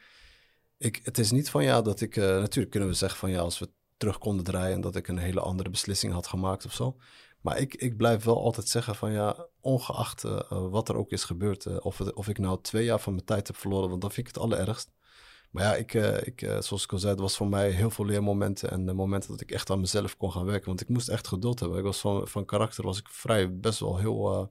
ik, 0.79 1.01
het 1.03 1.19
is 1.19 1.31
niet 1.31 1.51
van 1.51 1.65
ja 1.65 1.83
dat 1.83 2.01
ik, 2.01 2.17
eh, 2.17 2.25
natuurlijk 2.25 2.71
kunnen 2.71 2.89
we 2.89 2.95
zeggen 2.95 3.19
van 3.19 3.31
ja, 3.31 3.41
als 3.41 3.59
we 3.59 3.71
terug 3.97 4.19
konden 4.19 4.45
draaien 4.45 4.75
en 4.75 4.81
dat 4.81 4.97
ik 4.97 5.09
een 5.09 5.19
hele 5.19 5.41
andere 5.41 5.71
beslissing 5.71 6.13
had 6.13 6.27
gemaakt 6.27 6.65
of 6.65 6.73
zo. 6.73 6.97
Maar 7.41 7.59
ik, 7.59 7.75
ik 7.75 7.97
blijf 7.97 8.25
wel 8.25 8.43
altijd 8.43 8.69
zeggen 8.69 8.95
van 8.95 9.13
ja, 9.13 9.47
ongeacht 9.61 10.25
eh, 10.25 10.33
uh, 10.33 10.69
wat 10.71 10.89
er 10.89 10.97
ook 10.97 11.11
is 11.11 11.25
gebeurd, 11.25 11.65
uh, 11.65 11.77
of, 11.81 11.99
het, 11.99 12.15
of 12.15 12.29
ik 12.29 12.39
nou 12.39 12.59
twee 12.63 12.85
jaar 12.85 13.01
van 13.01 13.13
mijn 13.13 13.25
tijd 13.25 13.47
heb 13.47 13.57
verloren, 13.57 13.89
want 13.89 14.03
dat 14.03 14.13
vind 14.13 14.29
ik 14.29 14.35
het 14.35 14.43
allerergst. 14.43 14.91
Maar 15.51 15.63
ja, 15.63 15.75
ik, 15.75 15.95
uh, 15.95 16.27
ik, 16.27 16.43
uh, 16.43 16.61
zoals 16.61 16.85
ik 16.85 16.93
al 16.93 16.99
zei, 16.99 17.13
het 17.13 17.21
was 17.21 17.37
voor 17.37 17.49
mij 17.49 17.71
heel 17.71 17.91
veel 17.91 18.05
leermomenten 18.05 18.71
en 18.71 18.87
de 18.87 18.93
momenten 18.93 19.31
dat 19.31 19.41
ik 19.41 19.51
echt 19.51 19.71
aan 19.71 19.81
mezelf 19.81 20.17
kon 20.17 20.33
gaan 20.33 20.45
werken. 20.45 20.67
Want 20.67 20.81
ik 20.81 20.89
moest 20.89 21.09
echt 21.09 21.29
geduld 21.29 21.61
hebben. 21.61 21.79
Ik 21.79 21.85
was 21.85 22.01
van, 22.01 22.29
van 22.29 22.45
karakter 22.45 22.85
was 22.85 22.99
ik 22.99 23.09
vrij 23.09 23.59
best 23.59 23.79
wel 23.79 23.99
heel, 23.99 24.33
uh, 24.33 24.47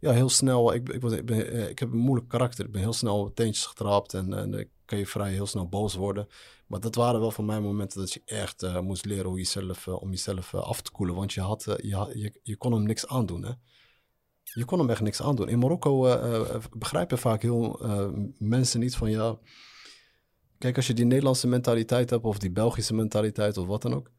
ja, 0.00 0.12
heel 0.12 0.28
snel. 0.28 0.74
Ik, 0.74 0.88
ik, 0.88 1.00
was, 1.00 1.12
ik, 1.12 1.26
ben, 1.26 1.50
eh, 1.50 1.68
ik 1.68 1.78
heb 1.78 1.92
een 1.92 1.98
moeilijk 1.98 2.28
karakter. 2.28 2.64
Ik 2.64 2.72
ben 2.72 2.80
heel 2.80 2.92
snel 2.92 3.32
teentjes 3.34 3.66
getrapt 3.66 4.14
en, 4.14 4.34
en 4.34 4.54
ik 4.54 4.68
kan 4.84 4.98
je 4.98 5.06
vrij 5.06 5.32
heel 5.32 5.46
snel 5.46 5.68
boos 5.68 5.94
worden. 5.94 6.26
Maar 6.66 6.80
dat 6.80 6.94
waren 6.94 7.20
wel 7.20 7.30
voor 7.30 7.44
mij 7.44 7.60
momenten 7.60 8.00
dat 8.00 8.12
je 8.12 8.22
echt 8.24 8.80
moest 8.80 9.04
leren 9.04 9.26
hoe 9.26 9.38
jezelf, 9.38 9.88
om 9.88 10.10
jezelf 10.10 10.54
af 10.54 10.80
te 10.82 10.90
koelen. 10.90 11.14
Want 11.14 11.32
je, 11.32 11.40
had, 11.40 11.64
je, 11.82 12.40
je, 12.42 12.56
kon 12.56 12.72
hem 12.72 12.82
niks 12.82 13.06
aandoen. 13.06 13.44
Hè? 13.44 13.52
Je 14.42 14.64
kon 14.64 14.78
hem 14.78 14.90
echt 14.90 15.00
niks 15.00 15.22
aandoen. 15.22 15.48
In 15.48 15.58
Marokko 15.58 16.00
begrijpen 16.76 17.18
vaak 17.18 17.42
heel 17.42 17.80
mensen 18.38 18.80
niet 18.80 18.96
van 18.96 19.10
ja. 19.10 19.38
Kijk, 20.64 20.76
als 20.76 20.86
je 20.86 20.94
die 20.94 21.04
Nederlandse 21.04 21.46
mentaliteit 21.46 22.10
hebt, 22.10 22.24
of 22.24 22.38
die 22.38 22.50
Belgische 22.50 22.94
mentaliteit, 22.94 23.56
of 23.56 23.66
wat 23.66 23.82
dan 23.82 23.94
ook. 23.94 24.10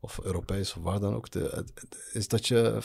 Of 0.00 0.20
Europees, 0.22 0.74
of 0.74 0.82
waar 0.82 1.00
dan 1.00 1.14
ook. 1.14 1.30
De, 1.30 1.50
het, 1.54 1.72
is 2.12 2.28
dat 2.28 2.46
je. 2.46 2.78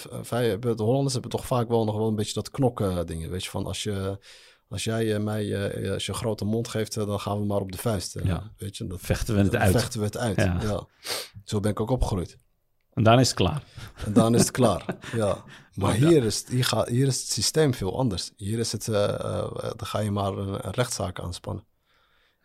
De 0.59 0.73
Hollanders 0.83 1.13
hebben 1.13 1.31
toch 1.31 1.45
vaak 1.45 1.67
wel 1.67 1.85
nog 1.85 1.97
wel 1.97 2.07
een 2.07 2.15
beetje 2.15 2.33
dat 2.33 2.51
knokken 2.51 3.07
dingen. 3.07 3.29
Weet 3.29 3.43
je, 3.43 3.49
van 3.49 3.65
als 3.65 3.83
je. 3.83 4.19
Als 4.67 4.83
jij 4.83 5.19
mij 5.19 5.91
als 5.93 6.05
je 6.05 6.11
een 6.11 6.17
grote 6.17 6.45
mond 6.45 6.67
geeft, 6.67 6.93
dan 6.93 7.19
gaan 7.19 7.39
we 7.39 7.45
maar 7.45 7.59
op 7.59 7.71
de 7.71 7.77
vuist. 7.77 8.19
Ja. 8.23 8.53
weet 8.57 8.77
je, 8.77 8.87
dat, 8.87 8.99
vechten 9.01 9.35
we 9.35 9.41
het 9.41 9.55
uit. 9.55 9.71
Vechten 9.71 9.99
we 9.99 10.05
het 10.05 10.17
uit, 10.17 10.35
ja. 10.35 10.61
ja. 10.61 10.87
Zo 11.43 11.59
ben 11.59 11.71
ik 11.71 11.79
ook 11.79 11.89
opgegroeid. 11.89 12.37
En 12.93 13.03
dan 13.03 13.19
is 13.19 13.27
het 13.27 13.37
klaar. 13.37 13.63
En 14.05 14.13
dan 14.13 14.35
is 14.35 14.41
het 14.41 14.51
klaar, 14.51 14.97
ja. 15.15 15.43
Maar 15.73 15.93
hier 15.93 16.23
is, 16.23 16.47
hier, 16.47 16.65
gaat, 16.65 16.87
hier 16.87 17.07
is 17.07 17.19
het 17.19 17.31
systeem 17.31 17.73
veel 17.73 17.97
anders. 17.97 18.31
Hier 18.35 18.59
is 18.59 18.71
het, 18.71 18.87
uh, 18.87 19.51
dan 19.75 19.87
ga 19.87 19.99
je 19.99 20.11
maar 20.11 20.37
een 20.37 20.71
rechtszaak 20.71 21.19
aanspannen. 21.19 21.65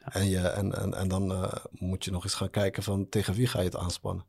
Ja. 0.04 0.12
En, 0.12 0.28
je, 0.28 0.38
en, 0.38 0.74
en, 0.74 0.94
en 0.94 1.08
dan 1.08 1.32
uh, 1.32 1.52
moet 1.70 2.04
je 2.04 2.10
nog 2.10 2.24
eens 2.24 2.34
gaan 2.34 2.50
kijken 2.50 2.82
van 2.82 3.08
tegen 3.08 3.34
wie 3.34 3.46
ga 3.46 3.58
je 3.58 3.64
het 3.64 3.76
aanspannen. 3.76 4.26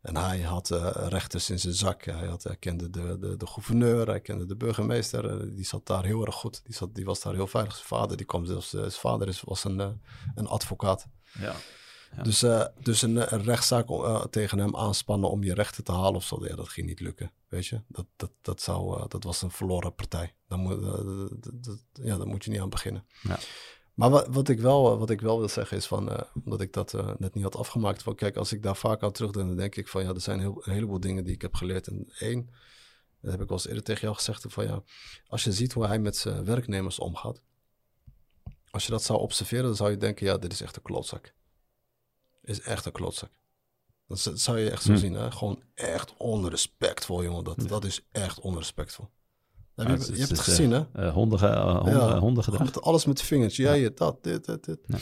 En 0.00 0.16
hij 0.16 0.40
had 0.40 0.70
uh, 0.70 0.90
rechters 1.08 1.50
in 1.50 1.58
zijn 1.58 1.74
zak. 1.74 2.04
Hij, 2.04 2.26
had, 2.26 2.42
hij 2.42 2.56
kende 2.56 2.90
de, 2.90 3.18
de, 3.18 3.36
de 3.36 3.46
gouverneur, 3.46 4.06
hij 4.06 4.20
kende 4.20 4.46
de 4.46 4.56
burgemeester. 4.56 5.54
Die 5.54 5.64
zat 5.64 5.86
daar 5.86 6.04
heel 6.04 6.26
erg 6.26 6.34
goed. 6.34 6.60
Die, 6.64 6.74
zat, 6.74 6.94
die 6.94 7.04
was 7.04 7.20
daar 7.20 7.34
heel 7.34 7.46
veilig. 7.46 7.74
Zijn 7.74 7.86
vader, 7.86 8.16
die 8.16 8.26
kwam 8.26 8.44
zelfs, 8.44 8.70
zijn 8.70 8.90
vader 8.90 9.28
is, 9.28 9.40
was 9.40 9.64
een, 9.64 10.00
een 10.34 10.46
advocaat. 10.46 11.06
Ja. 11.38 11.54
Ja. 12.16 12.22
Dus, 12.22 12.44
dus 12.82 13.02
een, 13.02 13.34
een 13.34 13.42
rechtszaak 13.42 13.90
uh, 13.90 14.24
tegen 14.24 14.58
hem 14.58 14.76
aanspannen 14.76 15.30
om 15.30 15.42
je 15.42 15.54
rechten 15.54 15.84
te 15.84 15.92
halen 15.92 16.14
of 16.14 16.24
zo, 16.24 16.46
ja, 16.46 16.56
dat 16.56 16.68
ging 16.68 16.86
niet 16.86 17.00
lukken. 17.00 17.32
Weet 17.48 17.66
je, 17.66 17.82
dat, 17.88 18.06
dat, 18.16 18.30
dat, 18.42 18.62
zou, 18.62 19.08
dat 19.08 19.24
was 19.24 19.42
een 19.42 19.50
verloren 19.50 19.94
partij. 19.94 20.34
Daar 20.48 20.58
moet, 20.58 20.82
dat, 21.42 21.84
ja, 21.92 22.16
daar 22.16 22.26
moet 22.26 22.44
je 22.44 22.50
niet 22.50 22.60
aan 22.60 22.70
beginnen. 22.70 23.06
Ja. 23.22 23.38
Maar 23.96 24.10
wat, 24.10 24.26
wat, 24.26 24.48
ik 24.48 24.60
wel, 24.60 24.98
wat 24.98 25.10
ik 25.10 25.20
wel 25.20 25.38
wil 25.38 25.48
zeggen 25.48 25.76
is 25.76 25.86
van, 25.86 26.26
omdat 26.44 26.60
ik 26.60 26.72
dat 26.72 26.92
net 27.18 27.34
niet 27.34 27.42
had 27.42 27.56
afgemaakt. 27.56 28.02
Van, 28.02 28.14
kijk, 28.14 28.36
als 28.36 28.52
ik 28.52 28.62
daar 28.62 28.76
vaak 28.76 29.02
aan 29.02 29.12
terugdenk, 29.12 29.46
dan 29.46 29.56
denk 29.56 29.76
ik 29.76 29.88
van 29.88 30.02
ja, 30.02 30.08
er 30.08 30.20
zijn 30.20 30.40
heel, 30.40 30.62
een 30.64 30.72
heleboel 30.72 31.00
dingen 31.00 31.24
die 31.24 31.34
ik 31.34 31.42
heb 31.42 31.54
geleerd. 31.54 31.86
En 31.86 32.12
één, 32.18 32.50
dat 33.20 33.30
heb 33.30 33.40
ik 33.40 33.48
wel 33.48 33.58
eens 33.58 33.66
eerder 33.66 33.82
tegen 33.82 34.00
jou 34.00 34.14
gezegd, 34.14 34.44
van 34.48 34.64
ja, 34.64 34.82
als 35.26 35.44
je 35.44 35.52
ziet 35.52 35.72
hoe 35.72 35.86
hij 35.86 35.98
met 35.98 36.16
zijn 36.16 36.44
werknemers 36.44 36.98
omgaat. 36.98 37.42
Als 38.70 38.84
je 38.84 38.90
dat 38.90 39.02
zou 39.02 39.18
observeren, 39.18 39.64
dan 39.64 39.76
zou 39.76 39.90
je 39.90 39.96
denken, 39.96 40.26
ja, 40.26 40.38
dit 40.38 40.52
is 40.52 40.60
echt 40.60 40.76
een 40.76 40.82
klootzak 40.82 41.34
is 42.46 42.60
echt 42.60 42.84
een 42.86 42.92
klootzak. 42.92 43.30
Dat 44.06 44.30
zou 44.34 44.58
je 44.58 44.70
echt 44.70 44.82
zo 44.82 44.92
hm. 44.92 44.98
zien, 44.98 45.12
hè? 45.12 45.30
Gewoon 45.30 45.62
echt 45.74 46.14
onrespectvol, 46.16 47.22
jongen. 47.22 47.44
Dat, 47.44 47.56
ja. 47.62 47.68
dat 47.68 47.84
is 47.84 48.06
echt 48.12 48.40
onrespectvol. 48.40 49.08
Ja, 49.76 49.82
je, 49.84 49.88
hebt, 49.88 50.06
je 50.06 50.16
hebt 50.16 50.28
het 50.28 50.40
gezien, 50.40 50.70
hè? 50.70 50.84
Uh, 50.96 51.12
honden, 51.12 51.42
uh, 51.42 51.74
honden, 51.74 51.92
ja, 51.92 52.18
honden 52.18 52.44
gedaan. 52.44 52.64
Met 52.64 52.82
alles 52.82 53.04
met 53.04 53.22
vingers. 53.22 53.56
Jij, 53.56 53.80
ja. 53.80 53.90
dat, 53.94 54.22
dit, 54.22 54.44
dit, 54.44 54.64
dit. 54.64 54.78
Ja. 54.86 54.98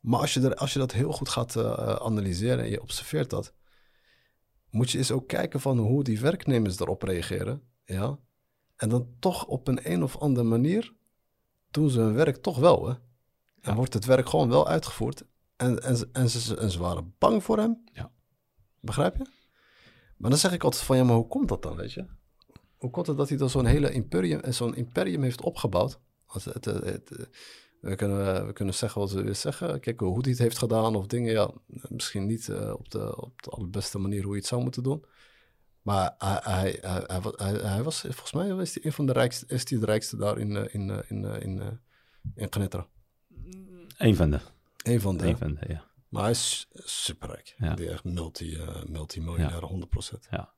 Maar 0.00 0.20
als 0.20 0.34
je, 0.34 0.40
er, 0.40 0.54
als 0.54 0.72
je 0.72 0.78
dat 0.78 0.92
heel 0.92 1.12
goed 1.12 1.28
gaat 1.28 1.54
uh, 1.54 1.94
analyseren 1.94 2.64
en 2.64 2.70
je 2.70 2.82
observeert 2.82 3.30
dat, 3.30 3.54
moet 4.70 4.90
je 4.90 4.98
eens 4.98 5.10
ook 5.10 5.28
kijken 5.28 5.60
van 5.60 5.78
hoe 5.78 6.04
die 6.04 6.20
werknemers 6.20 6.80
erop 6.80 7.02
reageren. 7.02 7.62
Ja? 7.84 8.18
En 8.76 8.88
dan 8.88 9.08
toch 9.18 9.46
op 9.46 9.68
een 9.68 9.92
een 9.92 10.02
of 10.02 10.18
andere 10.18 10.46
manier 10.46 10.94
doen 11.70 11.90
ze 11.90 12.00
hun 12.00 12.14
werk 12.14 12.36
toch 12.36 12.58
wel, 12.58 12.88
hè? 12.88 12.94
En 13.60 13.74
wordt 13.74 13.94
het 13.94 14.04
werk 14.04 14.28
gewoon 14.28 14.48
wel 14.48 14.68
uitgevoerd. 14.68 15.24
En, 15.56 15.82
en, 15.82 16.08
en, 16.12 16.30
ze, 16.30 16.56
en 16.56 16.70
ze 16.70 16.78
waren 16.78 17.14
bang 17.18 17.44
voor 17.44 17.58
hem. 17.58 17.84
Ja. 17.92 18.10
Begrijp 18.80 19.16
je? 19.16 19.26
Maar 20.16 20.30
dan 20.30 20.38
zeg 20.38 20.52
ik 20.52 20.64
altijd 20.64 20.82
van, 20.82 20.96
ja, 20.96 21.04
maar 21.04 21.14
hoe 21.14 21.28
komt 21.28 21.48
dat 21.48 21.62
dan, 21.62 21.76
weet 21.76 21.92
je? 21.92 22.06
Hoe 22.78 22.90
komt 22.90 23.06
het 23.06 23.16
dat 23.16 23.28
hij 23.28 23.38
dan 23.38 23.50
zo'n 23.50 23.66
hele 23.66 23.92
imperium, 23.92 24.52
zo'n 24.52 24.74
imperium 24.74 25.22
heeft 25.22 25.40
opgebouwd? 25.40 26.00
Het, 26.26 26.44
het, 26.44 26.64
het, 26.64 27.28
we, 27.80 27.94
kunnen, 27.94 28.46
we 28.46 28.52
kunnen 28.52 28.74
zeggen 28.74 29.00
wat 29.00 29.10
we 29.10 29.16
willen 29.16 29.36
zeggen. 29.36 29.80
Kijk, 29.80 30.00
hoe 30.00 30.20
hij 30.20 30.30
het 30.30 30.38
heeft 30.38 30.58
gedaan 30.58 30.94
of 30.94 31.06
dingen, 31.06 31.32
ja, 31.32 31.50
misschien 31.88 32.26
niet 32.26 32.48
uh, 32.48 32.72
op, 32.72 32.90
de, 32.90 33.22
op 33.22 33.42
de 33.42 33.50
allerbeste 33.50 33.98
manier 33.98 34.22
hoe 34.22 34.32
je 34.32 34.38
het 34.38 34.48
zou 34.48 34.62
moeten 34.62 34.82
doen. 34.82 35.04
Maar 35.82 36.14
hij, 36.18 36.40
hij, 36.42 36.78
hij, 36.80 37.20
hij, 37.36 37.52
hij 37.52 37.82
was, 37.82 38.00
volgens 38.00 38.32
mij 38.32 38.48
is 38.48 38.74
hij 38.74 38.84
een 38.84 38.92
van 38.92 39.06
de 39.06 39.12
rijkste, 39.12 39.46
is 39.46 39.70
hij 39.70 39.78
de 39.78 39.84
rijkste 39.84 40.16
daar 40.16 40.38
in, 40.38 40.72
in, 40.72 41.04
in, 41.08 41.24
in, 41.24 41.80
in, 42.34 42.48
Knetra. 42.48 42.86
Een 43.98 44.16
van 44.16 44.30
de. 44.30 44.40
Een 44.84 45.00
van 45.00 45.16
de. 45.16 45.26
Een 45.26 45.36
van 45.36 45.54
de, 45.54 45.64
ja. 45.68 45.86
Maar 46.08 46.22
hij 46.22 46.30
is 46.30 46.68
superrijk. 46.72 47.54
Ja. 47.58 47.74
Die 47.74 47.90
echt 47.90 48.04
multi, 48.04 48.56
eh 48.56 48.84
multimiljonair, 48.84 49.86
100%. 50.16 50.28
Ja, 50.30 50.52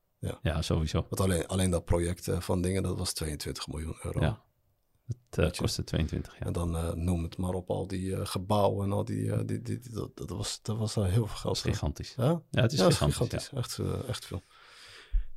sowieso. 0.60 1.06
Want 1.08 1.20
alleen, 1.20 1.46
alleen 1.46 1.70
dat 1.70 1.84
project 1.84 2.28
eh, 2.28 2.40
van 2.40 2.60
dingen, 2.62 2.82
dat 2.82 2.98
was 2.98 3.12
22 3.12 3.66
miljoen 3.66 3.96
euro. 4.02 4.20
Ja. 4.20 4.42
Het 5.28 5.38
eh, 5.38 5.60
kostte 5.60 5.84
22, 5.84 6.38
ja. 6.38 6.46
En 6.46 6.52
dan 6.52 6.76
eh, 6.76 6.92
noem 6.92 7.22
het 7.22 7.36
maar 7.36 7.52
op, 7.54 7.70
al 7.70 7.86
die 7.86 8.26
gebouwen 8.26 8.86
en 8.86 8.92
al 8.92 9.04
die... 9.04 9.44
die, 9.44 9.62
die, 9.62 9.78
die- 9.78 9.92
dat, 9.92 10.16
dat 10.16 10.30
was, 10.30 10.62
dat 10.62 10.76
was 10.78 10.96
al 10.96 11.04
heel 11.04 11.26
veel 11.26 11.36
geld. 11.36 11.56
is 11.56 11.62
gigantisch. 11.62 12.14
Ja? 12.16 12.42
Ja, 12.50 12.62
het 12.62 12.72
is 12.72 12.78
ja, 12.78 12.90
gigantisch. 12.90 13.50
Echt, 13.52 13.78
echt 14.06 14.26
veel. 14.26 14.42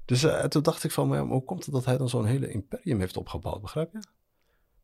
Dus 0.06 0.26
toen 0.50 0.64
dacht 0.64 0.84
ik 0.84 0.92
van, 0.92 1.08
maar 1.08 1.20
ja, 1.20 1.28
hoe 1.28 1.44
komt 1.44 1.66
het 1.66 1.74
dat 1.74 1.86
hij 1.86 1.98
dan 1.98 2.10
zo'n 2.10 2.26
hele 2.26 2.52
imperium 2.52 3.00
heeft 3.00 3.18
opgebouwd, 3.18 3.62
begrijp 3.62 3.92
je? 3.92 4.00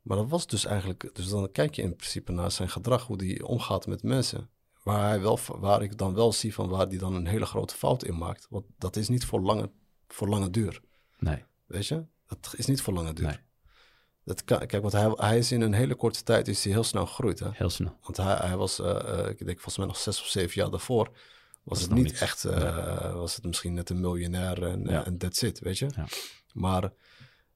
Maar 0.02 0.18
dat 0.18 0.30
was 0.30 0.48
dus 0.48 0.66
eigenlijk, 0.66 1.10
dus 1.14 1.30
dan 1.30 1.52
kijk 1.52 1.76
je 1.76 1.82
in 1.82 1.96
principe 1.96 2.32
naar 2.32 2.52
zijn 2.52 2.70
gedrag, 2.70 3.06
hoe 3.08 3.24
hij 3.26 3.42
omgaat 3.42 3.88
met 3.88 4.04
mensen. 4.04 4.50
Waar, 4.84 5.08
hij 5.08 5.22
wel, 5.22 5.40
waar 5.48 5.82
ik 5.82 5.98
dan 5.98 6.14
wel 6.14 6.34
zie 6.34 6.54
van 6.54 6.70
waar 6.70 6.88
hij 6.88 6.98
dan 6.98 7.14
een 7.14 7.28
hele 7.28 7.46
grote 7.46 7.76
fout 7.76 8.04
in 8.04 8.18
maakt. 8.18 8.48
Want 8.50 8.66
dat 8.78 8.96
is 8.96 9.10
niet 9.10 9.26
voor 9.26 9.42
lange, 9.42 9.72
voor 10.14 10.28
lange 10.30 10.50
duur. 10.50 10.82
Nee, 11.20 11.44
weet 11.66 11.88
je? 11.88 12.04
Dat 12.28 12.54
is 12.58 12.66
niet 12.66 12.82
voor 12.82 12.94
lange 12.94 13.14
duur. 13.14 13.26
nee, 13.28 13.38
Dat 14.24 14.44
kan, 14.44 14.58
kijk, 14.66 14.82
want 14.82 14.94
hij, 14.94 15.12
hij 15.16 15.38
is 15.38 15.52
in 15.52 15.62
een 15.62 15.74
hele 15.74 15.96
korte 15.96 16.24
tijd 16.24 16.48
is 16.48 16.64
hij 16.64 16.74
heel 16.74 16.84
snel 16.84 17.06
gegroeid, 17.06 17.40
hè? 17.40 17.50
heel 17.52 17.70
snel. 17.70 17.98
Want 18.02 18.18
hij, 18.18 18.36
hij 18.36 18.58
was, 18.58 18.80
eh, 18.80 19.20
eh, 19.20 19.30
ik 19.30 19.38
denk 19.46 19.56
volgens 19.56 19.78
mij 19.78 19.86
nog 19.86 19.98
zes 19.98 20.22
of 20.22 20.28
zeven 20.28 20.62
jaar 20.62 20.70
daarvoor, 20.70 21.12
was 21.64 21.82
het 21.82 21.92
niet 21.92 22.20
echt, 22.20 22.46
eh, 22.46 23.14
was 23.14 23.36
het 23.36 23.46
misschien 23.46 23.74
net 23.74 23.90
een 23.90 24.00
miljonair 24.00 24.64
en, 24.64 24.84
Ja. 24.86 25.06
en 25.06 25.18
that's 25.18 25.42
it, 25.42 25.60
weet 25.60 25.78
je. 25.78 25.90
Ja. 25.96 26.08
Maar 26.54 26.92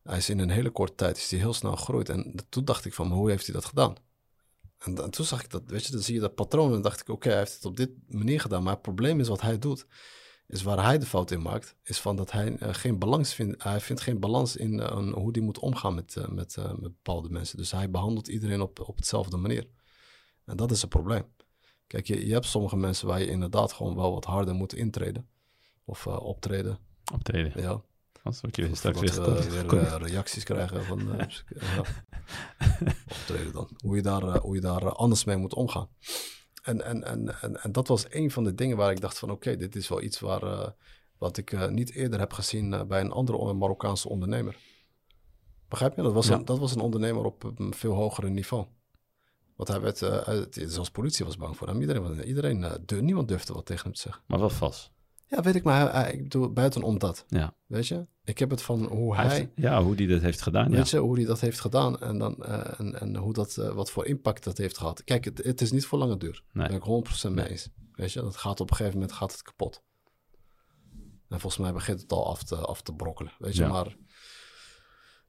hij 0.03 0.17
is 0.17 0.29
in 0.29 0.39
een 0.39 0.49
hele 0.49 0.69
korte 0.69 0.95
tijd 0.95 1.17
is 1.17 1.29
hij 1.31 1.39
heel 1.39 1.53
snel 1.53 1.75
gegroeid. 1.75 2.09
En 2.09 2.35
toen 2.49 2.65
dacht 2.65 2.85
ik 2.85 2.93
van, 2.93 3.11
hoe 3.11 3.29
heeft 3.29 3.45
hij 3.45 3.55
dat 3.55 3.65
gedaan? 3.65 3.95
En, 4.77 5.09
toen 5.11 5.25
zag 5.25 5.43
ik 5.43 5.49
dat, 5.49 5.61
weet 5.65 5.85
je, 5.85 5.91
dan 5.91 6.01
zie 6.01 6.13
je 6.13 6.19
dat 6.19 6.35
patroon 6.35 6.73
en 6.73 6.81
dacht 6.81 6.99
ik, 7.01 7.09
oké, 7.09 7.29
hij 7.29 7.37
heeft 7.37 7.53
het 7.53 7.65
op 7.65 7.77
dit 7.77 7.89
manier 8.07 8.39
gedaan. 8.41 8.63
Maar 8.63 8.73
het 8.73 8.81
probleem 8.81 9.19
is 9.19 9.27
wat 9.27 9.41
hij 9.41 9.59
doet, 9.59 9.85
is 10.53 10.63
waar 10.63 10.83
hij 10.83 10.97
de 10.97 11.05
fout 11.05 11.31
in 11.31 11.41
maakt, 11.41 11.75
is 11.83 11.99
van 11.99 12.15
dat 12.15 12.31
hij 12.31 12.55
eh, 12.57 12.73
geen 12.73 12.99
balans 12.99 13.33
vindt, 13.33 13.63
hij 13.63 13.79
vindt 13.79 14.01
geen 14.01 14.19
balans 14.19 14.55
in 14.55 14.79
eh, 14.79 15.13
hoe 15.13 15.29
hij 15.31 15.41
moet 15.41 15.59
omgaan 15.59 15.95
met, 15.95 16.15
eh, 16.15 16.27
met, 16.27 16.57
met 16.57 16.81
bepaalde 16.81 17.29
mensen. 17.29 17.57
Dus 17.57 17.71
hij 17.71 17.89
behandelt 17.89 18.27
iedereen 18.27 18.61
op, 18.61 18.79
op 18.79 18.95
hetzelfde 18.95 19.37
manier. 19.37 19.67
En 20.45 20.57
dat 20.57 20.71
is 20.71 20.81
een 20.81 20.89
probleem. 20.89 21.23
Kijk, 21.87 22.07
je, 22.07 22.25
je 22.27 22.33
hebt 22.33 22.45
sommige 22.45 22.75
mensen 22.75 23.07
waar 23.07 23.19
je 23.19 23.27
inderdaad 23.27 23.73
gewoon 23.73 23.95
wel 23.95 24.13
wat 24.13 24.25
harder 24.25 24.55
moet 24.55 24.73
intreden. 24.73 25.27
Of 25.85 26.07
optreden, 26.07 26.77
Optreden. 27.13 27.61
ja. 27.61 27.81
Anders 28.23 28.41
word 28.41 28.55
je 28.55 28.75
straks 28.75 28.99
weer 28.99 29.97
reacties 29.97 30.43
krijgen 30.43 30.83
van... 30.83 31.15
ja. 31.59 31.83
Optreden 33.19 33.53
dan. 33.53 33.69
Hoe 33.83 33.95
je 33.95 34.01
daar, 34.01 34.37
hoe 34.37 34.55
je 34.55 34.61
daar 34.61 34.93
anders 34.93 35.23
mee 35.23 35.37
moet 35.37 35.53
omgaan. 35.53 35.89
En, 36.63 36.81
en, 36.85 37.03
en, 37.03 37.41
en, 37.41 37.61
en 37.63 37.71
dat 37.71 37.87
was 37.87 38.05
een 38.09 38.31
van 38.31 38.43
de 38.43 38.55
dingen 38.55 38.77
waar 38.77 38.91
ik 38.91 39.01
dacht 39.01 39.19
van... 39.19 39.31
Oké, 39.31 39.55
dit 39.57 39.75
is 39.75 39.87
wel 39.87 40.01
iets 40.01 40.19
waar, 40.19 40.43
eh, 40.43 40.67
wat 41.17 41.37
ik 41.37 41.51
eh, 41.51 41.67
niet 41.67 41.91
eerder 41.91 42.19
heb 42.19 42.33
gezien 42.33 42.73
eh, 42.73 42.83
bij 42.83 43.01
een 43.01 43.11
andere 43.11 43.53
Marokkaanse 43.53 44.09
ondernemer. 44.09 44.57
Begrijp 45.67 45.95
je? 45.95 46.01
Dat 46.01 46.13
was, 46.13 46.27
Ja. 46.27 46.33
een, 46.35 46.45
dat 46.45 46.59
was 46.59 46.75
een 46.75 46.81
ondernemer 46.81 47.23
op 47.25 47.43
een 47.59 47.73
veel 47.73 47.93
hoger 47.93 48.31
niveau. 48.31 48.65
Want 49.55 49.69
hij 49.69 49.81
werd, 49.81 49.97
zelfs 50.51 50.89
politie 50.91 51.25
was 51.25 51.37
bang 51.37 51.57
voor 51.57 51.67
hem. 51.67 51.81
Iedereen, 51.81 52.23
iedereen, 52.23 52.65
niemand 52.99 53.27
durfde 53.27 53.53
wat 53.53 53.65
tegen 53.65 53.83
hem 53.83 53.93
te 53.93 53.99
zeggen. 54.01 54.23
Maar 54.27 54.39
wel 54.39 54.49
vals. 54.49 54.91
Ja, 55.27 55.41
weet 55.41 55.55
ik, 55.55 55.63
maar 55.63 55.91
hij, 55.91 56.01
hij- 56.01 56.13
ik 56.13 56.23
bedoel, 56.23 56.53
buitenom 56.53 56.99
dat. 56.99 57.25
Ja. 57.27 57.53
Weet 57.65 57.87
je? 57.87 58.05
Ik 58.25 58.39
heb 58.39 58.49
het 58.49 58.61
van 58.61 58.83
hoe 58.85 59.15
Hij 59.15 59.51
ja, 59.55 59.83
hoe 59.83 59.95
die 59.95 60.07
dat 60.07 60.21
heeft 60.21 60.41
gedaan, 60.41 60.69
ja. 60.69 60.75
Weet 60.75 60.89
je 60.89 60.97
hoe 60.97 61.15
hij 61.15 61.25
dat 61.25 61.39
heeft 61.39 61.59
gedaan 61.59 61.99
en, 61.99 62.17
dan, 62.17 62.43
eh, 62.43 62.79
en, 62.79 62.99
en 62.99 63.15
hoe 63.15 63.33
dat, 63.33 63.57
eh, 63.57 63.69
wat 63.73 63.91
voor 63.91 64.05
impact 64.05 64.43
dat 64.43 64.57
heeft 64.57 64.77
gehad. 64.77 65.03
Kijk, 65.03 65.25
het, 65.25 65.43
het 65.43 65.61
is 65.61 65.71
niet 65.71 65.85
voor 65.85 65.99
lange 65.99 66.17
duur. 66.17 66.43
Nee. 66.51 66.67
Daar 66.67 66.79
ben 66.79 66.95
ik 66.95 67.05
100% 67.27 67.33
mee 67.33 67.49
eens. 67.49 67.69
Weet 67.95 68.11
je, 68.11 68.21
dat 68.21 68.37
gaat 68.37 68.59
op 68.59 68.69
een 68.69 68.75
gegeven 68.75 68.99
moment 68.99 69.17
gaat 69.17 69.31
het 69.31 69.41
kapot. 69.41 69.81
En 71.29 71.39
volgens 71.39 71.57
mij 71.57 71.73
begint 71.73 72.01
het 72.01 72.11
al 72.11 72.27
af 72.27 72.43
te, 72.43 72.55
af 72.55 72.81
te 72.81 72.93
brokkelen. 72.93 73.31
Weet 73.39 73.55
je, 73.55 73.61
Ja. 73.63 73.69
maar. 73.69 73.95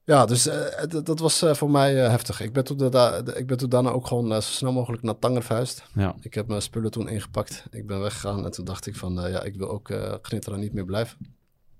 Ja, 0.05 0.27
dus 0.27 0.47
eh, 0.47 1.03
dat, 1.05 1.19
was 1.19 1.45
voor 1.53 1.71
mij 1.71 1.95
heftig. 1.95 2.41
Ik 2.41 2.53
ben, 2.53 2.65
toen 2.65 2.77
da- 2.91 3.17
ik 3.35 3.47
ben 3.47 3.57
toen 3.57 3.69
daarna 3.69 3.91
ook 3.91 4.07
gewoon 4.07 4.29
zo 4.33 4.41
snel 4.41 4.73
mogelijk 4.73 5.03
naar 5.03 5.19
Tanger 5.19 5.43
verhuisd. 5.43 5.85
Ja, 5.95 6.15
Ik 6.21 6.35
heb 6.35 6.47
mijn 6.49 6.63
spullen 6.63 6.91
toen 6.91 7.09
ingepakt. 7.09 7.65
Ik 7.71 7.87
ben 7.87 8.01
weggegaan 8.01 8.45
en 8.45 8.51
toen 8.51 8.65
dacht 8.65 8.87
ik 8.87 8.97
van, 8.97 9.15
ja, 9.15 9.43
ik 9.43 9.57
wil 9.57 9.69
ook 9.71 9.91
Gnitteren 10.23 10.61
niet 10.61 10.73
meer 10.73 10.85
blijven. 10.85 11.19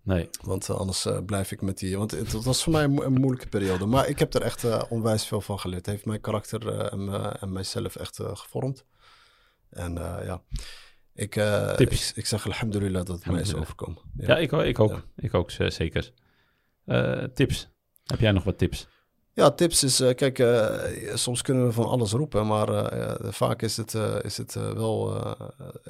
Nee. 0.05 0.29
Want 0.43 0.69
eh, 0.69 0.77
anders 0.77 1.05
eh, 1.07 1.19
blijf 1.27 1.53
ik 1.53 1.61
met 1.61 1.79
die. 1.79 1.99
Want 1.99 2.11
het, 2.11 2.33
was 2.33 2.63
voor 2.63 2.73
mij 2.73 2.85
een, 2.85 2.91
mo- 2.91 3.03
een 3.03 3.13
moeilijke 3.13 3.49
periode. 3.49 3.87
Maar 3.87 4.09
ik 4.09 4.19
heb 4.19 4.35
er 4.35 4.43
echt 4.43 4.65
eh, 4.65 4.83
onwijs 4.89 5.27
veel 5.27 5.41
van 5.41 5.59
geleerd. 5.59 5.87
Het 5.87 5.95
heeft 5.95 6.07
mijn 6.07 6.21
karakter 6.21 6.79
en, 6.79 7.39
en 7.41 7.53
mijzelf 7.53 7.97
echt 7.97 8.17
gevormd. 8.23 8.85
En 9.71 9.95
ja, 10.25 10.43
ik, 11.15 11.37
eh, 11.37 11.75
ik, 11.77 12.13
ik 12.15 12.27
zeg 12.27 12.47
alhamdulillah 12.47 13.05
dat 13.05 13.17
het 13.17 13.33
mij 13.33 13.41
is 13.41 13.55
overkomen. 13.55 14.03
Ja, 14.17 14.39
ik, 14.39 14.53
ik 14.53 14.79
ook. 14.79 14.91
Ja. 14.91 15.05
Ik 15.17 15.35
ook, 15.35 15.51
zeker. 15.51 16.13
Tips. 17.35 17.69
Heb 18.05 18.21
jij 18.21 18.33
nog 18.33 18.45
wat 18.45 18.59
tips? 18.59 18.87
Ja, 19.37 19.51
tips 19.51 19.83
is, 19.83 20.01
eh, 20.01 20.15
kijk, 20.15 20.39
eh, 20.39 21.15
soms 21.15 21.43
kunnen 21.43 21.67
we 21.67 21.73
van 21.73 21.87
alles 21.87 22.13
roepen, 22.13 22.47
maar 22.47 22.69
eh, 22.69 23.33
vaak 23.33 23.63
is 23.63 23.77
het, 23.77 23.95
is 24.23 24.37
het 24.37 24.55
wel, 24.55 25.25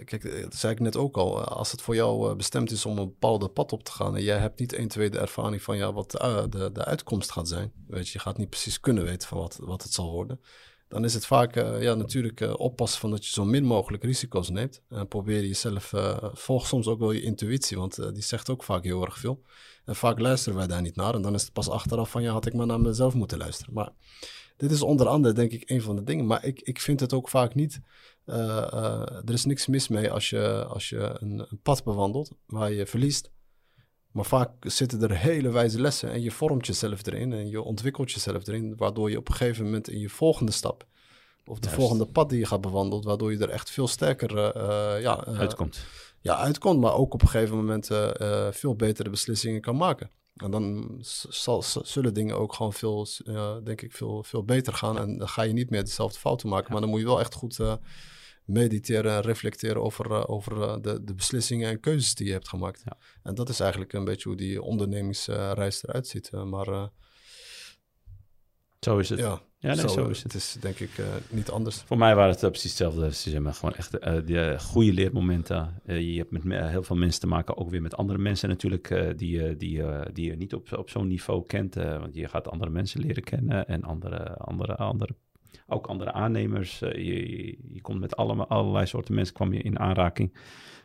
kijk, 0.04 0.42
dat 0.42 0.54
zei 0.54 0.72
ik 0.72 0.80
net 0.80 0.96
ook 0.96 1.16
al, 1.16 1.44
als 1.44 1.70
het 1.70 1.82
voor 1.82 1.94
jou 1.94 2.34
bestemd 2.34 2.70
is 2.70 2.86
om 2.86 2.98
een 2.98 3.08
bepaalde 3.08 3.48
pad 3.48 3.72
op 3.72 3.84
te 3.84 3.90
gaan 3.92 4.16
en 4.16 4.22
jij 4.22 4.38
hebt 4.38 4.60
niet 4.60 4.72
1, 4.72 4.88
2 4.88 5.10
de 5.10 5.18
ervaring 5.18 5.62
van 5.62 5.76
ja, 5.76 5.92
wat 5.92 6.10
de, 6.10 6.70
de 6.72 6.84
uitkomst 6.84 7.30
gaat 7.30 7.48
zijn, 7.48 7.72
weet 7.86 8.06
je, 8.06 8.12
je 8.12 8.18
gaat 8.18 8.38
niet 8.38 8.50
precies 8.50 8.80
kunnen 8.80 9.04
weten 9.04 9.28
van 9.28 9.38
wat, 9.38 9.58
wat 9.60 9.82
het 9.82 9.92
zal 9.92 10.10
worden, 10.10 10.40
dan 10.94 11.04
is 11.04 11.14
het 11.14 11.26
vaak, 11.26 11.56
eh, 11.56 11.82
ja, 11.82 11.94
natuurlijk 11.94 12.40
eh, 12.40 12.54
oppassen 12.56 13.00
van 13.00 13.10
dat 13.10 13.26
je 13.26 13.32
zo 13.32 13.44
min 13.44 13.64
mogelijk 13.64 14.04
risico's 14.04 14.50
neemt 14.50 14.82
en 14.88 15.08
probeer 15.08 15.40
jezelf, 15.40 15.92
eh, 15.92 16.24
volg 16.32 16.66
soms 16.66 16.86
ook 16.86 16.98
wel 16.98 17.10
je 17.10 17.22
intuïtie, 17.22 17.76
want 17.76 18.14
die 18.14 18.22
zegt 18.22 18.50
ook 18.50 18.64
vaak 18.64 18.84
heel 18.84 19.04
erg 19.04 19.18
veel. 19.18 19.42
En 19.84 19.96
vaak 19.96 20.18
luisteren 20.18 20.58
wij 20.58 20.66
daar 20.66 20.82
niet 20.82 20.96
naar. 20.96 21.14
En 21.14 21.22
dan 21.22 21.34
is 21.34 21.42
het 21.42 21.52
pas 21.52 21.68
achteraf 21.68 22.10
van, 22.10 22.22
ja, 22.22 22.32
had 22.32 22.46
ik 22.46 22.54
maar 22.54 22.66
naar 22.66 22.80
mezelf 22.80 23.14
moeten 23.14 23.38
luisteren. 23.38 23.74
Maar 23.74 23.92
dit 24.56 24.70
is 24.70 24.82
onder 24.82 25.06
andere, 25.06 25.34
denk 25.34 25.50
ik, 25.52 25.70
een 25.70 25.82
van 25.82 25.96
de 25.96 26.02
dingen. 26.02 26.26
Maar 26.26 26.44
ik, 26.44 26.60
ik 26.60 26.80
vind 26.80 27.00
het 27.00 27.12
ook 27.12 27.28
vaak 27.28 27.54
niet... 27.54 27.80
er 28.24 29.32
is 29.32 29.44
niks 29.44 29.66
mis 29.66 29.88
mee 29.88 30.10
als 30.10 30.30
je, 30.30 30.64
als 30.64 30.88
je 30.88 31.16
een, 31.20 31.38
een 31.38 31.60
pad 31.62 31.84
bewandelt 31.84 32.30
waar 32.46 32.72
je 32.72 32.86
verliest. 32.86 33.30
Maar 34.14 34.24
vaak 34.24 34.50
zitten 34.60 35.02
er 35.02 35.16
hele 35.16 35.50
wijze 35.50 35.80
lessen 35.80 36.10
en 36.10 36.22
je 36.22 36.30
vormt 36.30 36.66
jezelf 36.66 37.06
erin 37.06 37.32
en 37.32 37.48
je 37.48 37.62
ontwikkelt 37.62 38.12
jezelf 38.12 38.46
erin, 38.46 38.76
waardoor 38.76 39.10
je 39.10 39.18
op 39.18 39.28
een 39.28 39.34
gegeven 39.34 39.64
moment 39.64 39.88
in 39.88 39.98
je 39.98 40.08
volgende 40.08 40.52
stap, 40.52 40.86
of 41.44 41.58
de 41.58 41.66
Juist. 41.66 41.80
volgende 41.80 42.06
pad 42.06 42.28
die 42.28 42.38
je 42.38 42.46
gaat 42.46 42.60
bewandelen, 42.60 43.04
waardoor 43.04 43.32
je 43.32 43.38
er 43.38 43.48
echt 43.48 43.70
veel 43.70 43.88
sterker 43.88 44.38
eh, 44.38 44.94
eh, 44.96 45.02
ja, 45.02 45.24
eh, 45.24 45.38
Uitkomt. 45.38 45.84
ja, 46.20 46.36
uitkomt, 46.36 46.80
maar 46.80 46.94
ook 46.94 47.14
op 47.14 47.22
een 47.22 47.28
gegeven 47.28 47.56
moment 47.56 47.86
veel 48.56 48.74
betere 48.76 49.10
beslissingen 49.10 49.60
kan 49.60 49.76
maken. 49.76 50.10
En 50.34 50.50
dan 50.50 50.96
zal, 51.28 51.62
zullen 51.82 52.14
dingen 52.14 52.38
ook 52.38 52.54
gewoon 52.54 52.72
veel, 52.72 53.06
denk 53.64 53.82
ik, 53.82 53.92
veel, 53.92 54.22
veel 54.22 54.44
beter 54.44 54.72
gaan. 54.72 54.98
En 54.98 55.18
dan 55.18 55.28
ga 55.28 55.42
je 55.42 55.52
niet 55.52 55.70
meer 55.70 55.84
dezelfde 55.84 56.18
fouten 56.18 56.48
maken. 56.48 56.72
Maar 56.72 56.80
dan 56.80 56.90
moet 56.90 57.00
je 57.00 57.06
wel 57.06 57.20
echt 57.20 57.34
goed 57.34 57.58
mediteren 58.44 59.12
en 59.12 59.20
reflecteren 59.20 59.82
over, 59.82 60.10
eh, 60.12 60.22
over 60.26 60.62
eh, 60.62 60.76
de, 60.80 61.04
de 61.04 61.14
beslissingen 61.14 61.68
en 61.70 61.80
keuzes 61.80 62.14
die 62.14 62.26
je 62.26 62.32
hebt 62.32 62.48
gemaakt. 62.48 62.82
Ja. 62.84 62.96
En 63.22 63.34
dat 63.34 63.48
is 63.48 63.60
eigenlijk 63.60 63.92
een 63.92 64.04
beetje 64.04 64.28
hoe 64.28 64.38
die 64.38 64.62
ondernemingsreis 64.62 65.82
eruit 65.84 66.06
ziet. 66.06 66.28
eh, 66.30 66.44
maar 66.44 66.90
Zo 68.80 68.98
is 68.98 69.08
het. 69.08 69.18
ja, 69.18 69.40
Ja, 69.58 69.74
nee, 69.74 69.88
zo 69.88 70.08
is 70.08 70.22
het. 70.22 70.32
Het 70.32 70.42
is 70.42 70.56
denk 70.60 70.78
ik 70.78 70.90
niet 71.30 71.50
anders. 71.50 71.76
Voor 71.76 71.98
mij 71.98 72.14
waren 72.14 72.30
het 72.30 72.40
precies 72.40 72.62
hetzelfde. 72.70 73.12
Ze 73.14 73.30
zeggen 73.30 73.54
gewoon 73.54 73.74
echt 73.74 73.98
eh, 73.98 74.16
die, 74.24 74.58
goede 74.58 74.92
leermomenten. 74.92 75.80
Je 75.86 76.16
hebt 76.18 76.30
met 76.30 76.44
me- 76.44 76.68
heel 76.68 76.82
veel 76.82 76.96
mensen 76.96 77.20
te 77.20 77.26
maken, 77.26 77.56
ook 77.56 77.70
weer 77.70 77.82
met 77.82 77.96
andere 77.96 78.18
mensen 78.18 78.48
natuurlijk, 78.48 79.14
die, 79.16 79.30
je- 79.30 79.56
die, 79.56 79.82
die 80.12 80.26
je 80.30 80.36
niet 80.36 80.54
op, 80.54 80.72
op 80.72 80.90
zo'n 80.90 81.06
niveau 81.08 81.46
kent. 81.46 81.74
want 81.74 82.14
je 82.14 82.28
gaat 82.28 82.48
andere 82.48 82.70
mensen 82.70 83.00
leren 83.00 83.22
kennen 83.22 83.66
en 83.66 83.82
andere, 83.84 84.36
andere, 84.36 84.74
andere, 84.76 85.14
ook 85.66 85.86
andere 85.86 86.12
aannemers. 86.12 86.82
Eh, 86.82 87.04
je, 87.04 87.46
je, 87.72 87.80
komt 87.80 88.00
met 88.00 88.16
allemaal, 88.16 88.48
allerlei 88.48 88.86
soorten 88.86 89.14
mensen 89.14 89.34
kwam 89.34 89.52
je 89.52 89.62
in 89.62 89.78
aanraking. 89.78 90.36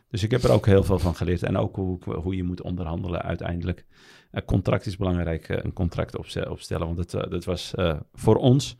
Dus 0.08 0.22
ik 0.22 0.30
heb 0.30 0.42
er 0.42 0.52
ook 0.52 0.66
heel 0.66 0.84
veel 0.84 0.98
van 0.98 1.14
geleerd. 1.14 1.42
En 1.42 1.56
ook 1.56 1.76
hoe, 1.76 1.98
hoe 2.14 2.36
je 2.36 2.42
moet 2.42 2.62
onderhandelen 2.62 3.22
uiteindelijk. 3.22 3.86
Een 4.30 4.44
contract 4.44 4.86
is 4.86 4.96
belangrijk, 4.96 5.48
eh, 5.48 5.64
een 5.64 5.72
contract 5.72 6.16
opste- 6.16 6.50
opstellen. 6.50 6.86
Want 6.86 6.98
het, 6.98 7.14
eh, 7.14 7.30
dat 7.30 7.44
was 7.44 7.74
voor 8.12 8.36
ons 8.36 8.76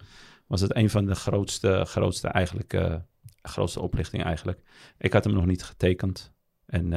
was 0.46 0.60
het 0.60 0.76
een 0.76 0.90
van 0.90 1.06
de 1.06 1.14
grootste, 1.14 1.84
grootste 1.84 2.28
eigenlijk, 2.28 3.00
grootste 3.42 3.80
oplichtingen 3.80 4.26
eigenlijk. 4.26 4.60
Ik 4.98 5.12
had 5.12 5.24
hem 5.24 5.32
nog 5.32 5.46
niet 5.46 5.62
getekend. 5.62 6.32
En 6.66 6.92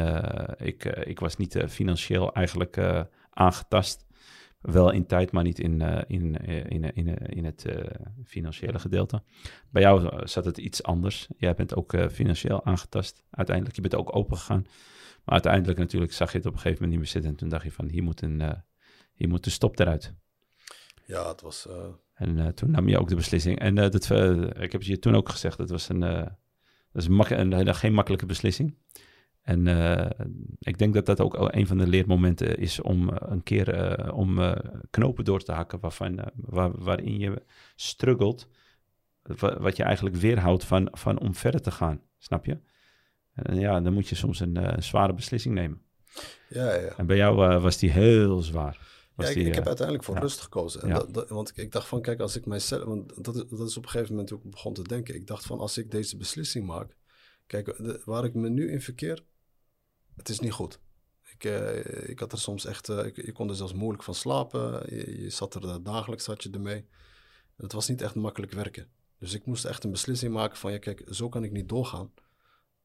ik, 0.57 0.85
ik 0.85 1.19
was 1.19 1.37
niet 1.37 1.63
financieel 1.67 2.33
eigenlijk 2.33 3.05
aangetast. 3.29 4.05
Wel 4.63 4.91
in 4.91 5.05
tijd, 5.05 5.31
maar 5.31 5.43
niet 5.43 5.59
in, 5.59 5.81
eh, 5.81 6.01
in, 6.07 6.37
eh, 6.37 6.57
in, 6.57 6.93
in, 6.93 7.17
eh, 7.17 7.37
in 7.37 7.45
het 7.45 7.65
eh, 7.65 7.85
financiële 8.25 8.79
gedeelte. 8.79 9.23
Bij 9.69 9.81
jou 9.81 10.27
zat 10.27 10.45
het 10.45 10.57
iets 10.57 10.83
anders. 10.83 11.27
Jij 11.37 11.53
bent 11.53 11.75
ook 11.75 11.95
financieel 12.11 12.65
aangetast 12.65 13.23
uiteindelijk. 13.29 13.75
Je 13.75 13.81
bent 13.81 13.95
ook 13.95 14.15
open 14.15 14.37
gegaan. 14.37 14.61
Maar 15.23 15.33
uiteindelijk 15.33 15.79
natuurlijk 15.79 16.13
zag 16.13 16.31
je 16.31 16.37
het 16.37 16.45
op 16.45 16.53
een 16.53 16.59
gegeven 16.59 16.83
moment 16.83 16.91
niet 16.91 17.13
meer 17.13 17.21
zitten. 17.21 17.31
En 17.31 17.37
toen 17.37 17.49
dacht 17.49 17.63
je 17.63 17.71
van, 17.71 17.87
hier 17.87 18.03
moet 18.03 18.21
een, 18.21 18.63
hier 19.13 19.27
moet 19.27 19.43
de 19.43 19.49
stop 19.49 19.79
eruit. 19.79 20.13
Ja, 21.05 21.27
het 21.27 21.41
was... 21.41 21.67
En 22.13 22.55
toen 22.55 22.71
nam 22.71 22.87
je 22.89 22.99
ook 22.99 23.07
de 23.07 23.15
beslissing. 23.15 23.59
En 23.59 23.75
dat, 23.75 23.93
ik 23.95 24.71
heb 24.71 24.71
het 24.71 24.85
je 24.85 24.99
toen 24.99 25.15
ook 25.15 25.29
gezegd, 25.29 25.57
het 25.57 25.69
was 25.69 25.89
een, 25.89 25.99
Dat 25.99 27.01
is 27.01 27.07
mak- 27.07 27.29
een, 27.29 27.51
een- 27.51 27.75
geen 27.75 27.93
makkelijke 27.93 28.25
beslissing. 28.25 28.77
En 29.43 29.67
eh, 29.67 30.09
ik 30.59 30.77
denk 30.77 30.93
dat 30.93 31.05
dat 31.05 31.19
ook 31.21 31.35
een 31.51 31.67
van 31.67 31.77
de 31.77 31.87
leermomenten 31.87 32.57
is 32.57 32.81
om 32.81 33.09
eh, 33.09 33.15
een 33.31 33.43
keer 33.43 33.69
eh, 33.73 34.17
om 34.17 34.39
knopen 34.89 35.25
door 35.25 35.41
te 35.43 35.51
hakken 35.51 35.79
waarvan, 35.79 36.19
waar, 36.35 36.71
waarin 36.83 37.19
je 37.19 37.41
struggelt, 37.75 38.47
wa- 39.21 39.59
wat 39.59 39.77
je 39.77 39.83
eigenlijk 39.83 40.15
weerhoudt 40.15 40.63
van, 40.65 40.87
van 40.91 41.19
om 41.19 41.35
verder 41.35 41.61
te 41.61 41.71
gaan, 41.71 42.01
snap 42.17 42.45
je? 42.45 42.57
En 43.33 43.59
ja, 43.59 43.81
dan 43.81 43.93
moet 43.93 44.07
je 44.07 44.15
soms 44.15 44.39
een 44.39 44.83
zware 44.83 45.13
beslissing 45.13 45.55
nemen. 45.55 45.81
Ja, 46.49 46.73
ja. 46.73 46.97
En 46.97 47.05
bij 47.05 47.17
jou 47.17 47.59
was 47.61 47.77
die 47.77 47.89
heel 47.91 48.41
zwaar. 48.41 48.91
Ja, 49.17 49.27
ik, 49.27 49.33
die, 49.35 49.45
ik 49.45 49.55
heb 49.55 49.67
uiteindelijk 49.67 50.05
voor 50.05 50.15
ja. 50.15 50.21
rust 50.21 50.41
gekozen. 50.41 50.81
En 50.81 50.87
Ja. 50.87 50.93
dat, 50.93 51.13
dat- 51.13 51.29
want 51.29 51.51
ik, 51.57 51.71
dacht 51.71 51.87
van, 51.87 52.01
kijk, 52.01 52.19
als 52.19 52.35
ik 52.35 52.45
mijzelf... 52.45 52.83
Want 52.83 53.23
dat 53.23 53.35
is, 53.35 53.43
dat 53.49 53.67
is 53.69 53.77
op 53.77 53.83
een 53.83 53.89
gegeven 53.89 54.11
moment 54.11 54.29
hoe 54.29 54.39
ik 54.43 54.49
begon 54.51 54.73
te 54.73 54.81
denken. 54.83 55.15
Ik 55.15 55.27
dacht 55.27 55.45
van, 55.45 55.59
als 55.59 55.77
ik 55.77 55.91
deze 55.91 56.17
beslissing 56.17 56.65
maak... 56.65 56.95
Kijk, 57.47 57.65
de- 57.65 58.01
waar 58.05 58.23
ik 58.25 58.33
me 58.33 58.49
nu 58.49 58.71
in 58.71 58.81
verkeer, 58.81 59.23
het 60.15 60.29
is 60.29 60.39
niet 60.39 60.51
goed. 60.51 60.79
Ik, 61.31 61.43
eh, 61.43 62.09
ik 62.09 62.19
had 62.19 62.31
er 62.31 62.39
soms 62.39 62.65
echt... 62.65 62.89
eh, 62.89 63.05
ik, 63.05 63.25
je 63.25 63.31
kon 63.31 63.49
er 63.49 63.55
zelfs 63.55 63.73
moeilijk 63.73 64.03
van 64.03 64.15
slapen. 64.15 64.95
Je, 64.95 65.21
je 65.21 65.29
zat 65.29 65.55
er 65.55 65.63
eh, 65.69 65.75
dagelijks, 65.81 66.23
zat 66.23 66.43
je 66.43 66.49
ermee. 66.49 66.85
Het 67.55 67.71
was 67.71 67.87
niet 67.87 68.01
echt 68.01 68.15
makkelijk 68.15 68.51
werken. 68.51 68.91
Dus 69.17 69.33
ik 69.33 69.45
moest 69.45 69.65
echt 69.65 69.83
een 69.83 69.91
beslissing 69.91 70.33
maken 70.33 70.57
van, 70.57 70.71
ja, 70.71 70.77
kijk, 70.77 71.03
zo 71.09 71.29
kan 71.29 71.43
ik 71.43 71.51
niet 71.51 71.69
doorgaan. 71.69 72.13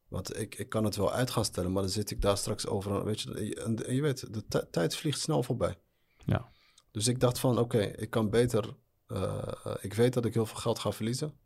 Want 0.09 0.39
ik, 0.39 0.55
ik 0.55 0.69
kan 0.69 0.85
het 0.85 0.97
wel 0.97 1.13
uit 1.13 1.31
gaan 1.31 1.45
stellen, 1.45 1.73
maar 1.73 1.83
dan 1.83 1.91
zit 1.91 2.11
ik 2.11 2.21
daar 2.21 2.37
straks 2.37 2.67
over. 2.67 3.05
Weet 3.05 3.21
je, 3.21 3.55
en, 3.55 3.95
je 3.95 4.03
weet, 4.03 4.35
de 4.35 4.47
ti- 4.49 4.71
tijd 4.71 4.97
vliegt 4.97 5.21
snel 5.21 5.43
voorbij. 5.43 5.79
Ja. 6.25 6.51
Dus 6.91 7.07
ik 7.07 7.21
dacht 7.21 7.39
van, 7.39 7.59
oké, 7.59 7.81
ik 7.81 8.11
kan 8.11 8.31
beter... 8.31 8.77
ik 9.81 9.95
weet 9.95 10.13
dat 10.13 10.25
ik 10.25 10.35
heel 10.35 10.47
veel 10.47 10.57
geld 10.59 10.79
ga 10.79 10.93
verliezen. 10.93 11.39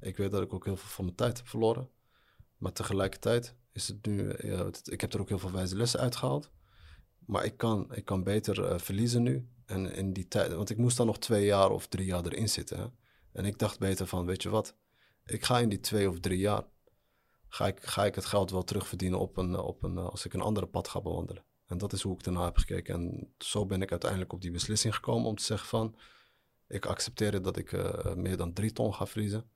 Ik 0.00 0.16
weet 0.16 0.30
dat 0.30 0.42
ik 0.42 0.52
ook 0.52 0.64
heel 0.64 0.76
veel 0.76 0.88
van 0.88 1.04
mijn 1.04 1.16
tijd 1.16 1.36
heb 1.36 1.48
verloren. 1.48 1.90
Maar 2.56 2.72
tegelijkertijd 2.72 3.54
is 3.72 3.88
het 3.88 4.06
nu... 4.06 4.30
ik 4.84 5.00
heb 5.00 5.12
er 5.12 5.20
ook 5.20 5.28
heel 5.28 5.38
veel 5.38 5.52
wijze 5.52 5.76
lessen 5.76 6.00
uitgehaald. 6.00 6.50
Maar 7.30 7.44
ik 7.44 7.56
kan, 7.56 7.94
ik 7.94 8.04
kan 8.04 8.22
beter 8.22 8.64
eh, 8.64 8.78
verliezen 8.78 9.22
nu. 9.22 9.48
En 9.66 9.92
in 9.92 10.12
die 10.12 10.28
tijd... 10.28 10.52
Want 10.52 10.70
ik 10.70 10.76
moest 10.76 10.96
dan 10.96 11.06
nog 11.06 11.18
twee 11.18 11.44
jaar 11.44 11.70
of 11.70 11.86
drie 11.86 12.06
jaar 12.06 12.24
erin 12.24 12.48
zitten. 12.48 12.78
Hè? 12.78 12.86
En 13.32 13.44
ik 13.44 13.58
dacht 13.58 13.78
beter 13.78 14.06
van, 14.06 14.26
weet 14.26 14.42
je 14.42 14.48
wat? 14.48 14.74
Ik 15.24 15.44
ga 15.44 15.58
in 15.58 15.68
die 15.68 15.80
twee 15.80 16.08
of 16.08 16.20
drie 16.20 16.38
jaar... 16.38 16.64
Ga 17.48 17.66
ik, 17.66 17.82
ga 17.82 18.04
ik 18.04 18.14
het 18.14 18.24
geld 18.24 18.50
wel 18.50 18.64
terugverdienen 18.64 19.18
op 19.18 19.36
een, 19.36 19.54
eh, 19.54 19.64
op 19.64 19.82
een, 19.82 19.96
eh, 19.98 20.08
als 20.08 20.24
ik 20.24 20.34
een 20.34 20.40
andere 20.40 20.66
pad 20.66 20.88
ga 20.88 21.00
bewandelen. 21.00 21.44
En 21.66 21.78
dat 21.78 21.92
is 21.92 22.02
hoe 22.02 22.14
ik 22.14 22.24
daarna 22.24 22.44
heb 22.44 22.56
gekeken. 22.56 22.94
En 22.94 23.34
zo 23.38 23.66
ben 23.66 23.82
ik 23.82 23.90
uiteindelijk 23.90 24.32
op 24.32 24.40
die 24.40 24.50
beslissing 24.50 24.94
gekomen 24.94 25.28
om 25.28 25.36
te 25.36 25.44
zeggen 25.44 25.68
van... 25.68 25.96
Ik 26.68 26.86
accepteer 26.86 27.42
dat 27.42 27.56
ik 27.56 27.72
meer 28.16 28.36
dan 28.36 28.52
drie 28.52 28.72
ton 28.72 28.94
ga 28.94 29.06
vriezen. 29.06 29.50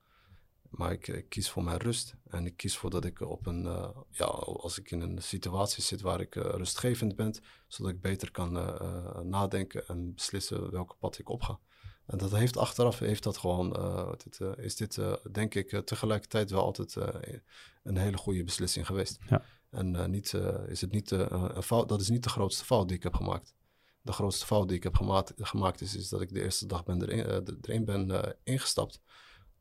Maar 0.77 0.93
ik, 0.93 1.09
ik 1.09 1.29
kies 1.29 1.51
voor 1.51 1.65
mijn 1.65 1.79
rust. 1.79 2.15
En 2.29 2.47
ik 2.47 2.57
kies 2.57 2.77
voor 2.77 2.91
dat 2.91 3.05
ik 3.05 3.21
op 3.21 3.47
een... 3.47 3.67
eh, 3.67 3.89
ja, 4.11 4.25
als 4.25 4.79
ik 4.79 4.91
in 4.91 5.01
een 5.01 5.23
situatie 5.23 5.83
zit 5.83 6.01
waar 6.01 6.21
ik 6.21 6.37
eh, 6.37 6.43
rustgevend 6.43 7.17
ben... 7.17 7.35
zodat 7.69 7.93
ik 7.93 8.01
beter 8.01 8.31
kan 8.31 8.57
eh, 8.59 8.69
eh, 8.81 9.19
nadenken 9.21 9.87
en 9.89 10.15
beslissen 10.15 10.71
welke 10.71 10.95
pad 10.99 11.19
ik 11.19 11.29
opga. 11.29 11.59
En 12.07 12.19
dat 12.19 12.31
heeft 12.31 12.57
achteraf, 12.57 12.99
heeft 12.99 13.23
dat 13.23 13.37
gewoon... 13.37 13.77
eh, 13.77 14.13
dit, 14.25 14.41
eh, 14.41 14.65
is 14.65 14.77
dit, 14.77 14.99
eh, 14.99 15.13
denk 15.33 15.55
ik, 15.55 15.73
eh, 15.73 15.81
tegelijkertijd 15.81 16.51
wel 16.51 16.63
altijd 16.65 16.97
eh, 16.97 17.39
een 17.83 17.97
hele 17.97 18.17
goede 18.17 18.45
beslissing 18.45 18.87
geweest. 18.87 19.19
Ja. 19.29 19.43
En 19.71 19.97
eh, 19.97 20.07
niet, 20.07 20.35
eh, 20.35 20.69
is 20.69 20.81
het 20.81 20.93
niet, 20.93 21.13
eh, 21.13 21.27
een 21.31 21.63
fout, 21.63 21.89
dat 21.89 22.01
is 22.01 22.09
niet 22.09 22.23
de 22.23 22.29
grootste 22.29 22.65
fout 22.65 22.89
die 22.89 22.97
ik 22.97 23.03
heb 23.03 23.15
gemaakt. 23.15 23.55
De 24.01 24.13
grootste 24.13 24.47
fout 24.47 24.69
die 24.69 24.77
ik 24.77 24.83
heb 24.83 24.97
gemaakt, 24.97 25.33
gemaakt 25.37 25.81
is, 25.81 25.97
is 25.97 26.09
dat 26.09 26.21
ik 26.21 26.33
de 26.33 26.43
eerste 26.43 26.67
dag 26.67 26.85
ben 26.85 27.03
erin, 27.03 27.25
eh, 27.63 27.85
ben 27.85 28.11
eh, 28.11 28.33
ingestapt. 28.43 29.01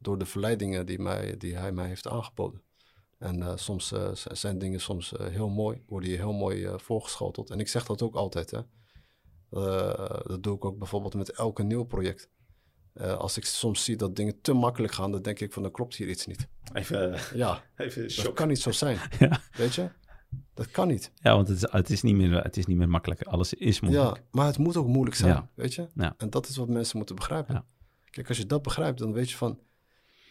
Door 0.03 0.17
de 0.17 0.25
verleidingen 0.25 0.85
die, 0.85 0.99
mij, 0.99 1.37
die 1.37 1.55
hij 1.55 1.71
mij 1.71 1.87
heeft 1.87 2.07
aangeboden. 2.07 2.61
En 3.17 3.41
eh, 3.41 3.51
soms 3.55 3.91
eh, 3.91 4.09
zijn 4.13 4.57
dingen 4.57 4.79
soms 4.79 5.15
eh, 5.15 5.27
heel 5.27 5.49
mooi, 5.49 5.81
worden 5.87 6.09
je 6.09 6.15
heel 6.15 6.33
mooi 6.33 6.67
voorgeschoteld. 6.75 7.49
En 7.49 7.59
ik 7.59 7.67
zeg 7.67 7.85
dat 7.85 8.01
ook 8.01 8.15
altijd. 8.15 8.51
Hè. 8.51 8.59
Dat 10.23 10.43
doe 10.43 10.55
ik 10.55 10.65
ook 10.65 10.77
bijvoorbeeld 10.77 11.13
met 11.13 11.31
elke 11.31 11.63
nieuw 11.63 11.83
project. 11.83 12.29
Als 13.17 13.37
ik 13.37 13.45
soms 13.45 13.83
zie 13.83 13.95
dat 13.95 14.15
dingen 14.15 14.41
te 14.41 14.53
makkelijk 14.53 14.93
gaan, 14.93 15.11
dan 15.11 15.21
denk 15.21 15.39
ik 15.39 15.53
van, 15.53 15.63
dan 15.63 15.71
klopt 15.71 15.95
hier 15.95 16.09
iets 16.09 16.25
niet. 16.25 16.47
Even, 16.73 17.19
Ja, 17.33 17.63
even 17.75 18.23
dat 18.23 18.33
kan 18.33 18.47
niet 18.47 18.59
zo 18.59 18.71
zijn. 18.71 18.97
Ja. 19.19 19.41
Weet 19.51 19.75
je? 19.75 19.89
Dat 20.53 20.71
kan 20.71 20.87
niet. 20.87 21.11
Ja, 21.15 21.35
want 21.35 21.47
het 21.47 21.57
is, 21.57 21.71
het, 21.71 21.89
is 21.89 22.01
niet 22.01 22.15
meer, 22.15 22.43
het 22.43 22.57
is 22.57 22.65
niet 22.65 22.77
meer 22.77 22.89
makkelijk. 22.89 23.21
Alles 23.21 23.53
is 23.53 23.79
moeilijk. 23.79 24.15
Ja, 24.15 24.23
maar 24.31 24.45
het 24.45 24.57
moet 24.57 24.77
ook 24.77 24.87
moeilijk 24.87 25.15
zijn, 25.15 25.33
Ja. 25.33 25.49
weet 25.55 25.73
je? 25.73 25.87
Ja. 25.95 26.13
En 26.17 26.29
dat 26.29 26.47
is 26.47 26.57
wat 26.57 26.67
mensen 26.67 26.97
moeten 26.97 27.15
begrijpen. 27.15 27.65
Kijk, 28.09 28.27
als 28.27 28.37
je 28.37 28.45
dat 28.45 28.61
begrijpt, 28.61 28.99
dan 28.99 29.13
weet 29.13 29.29
je 29.29 29.37
van... 29.37 29.59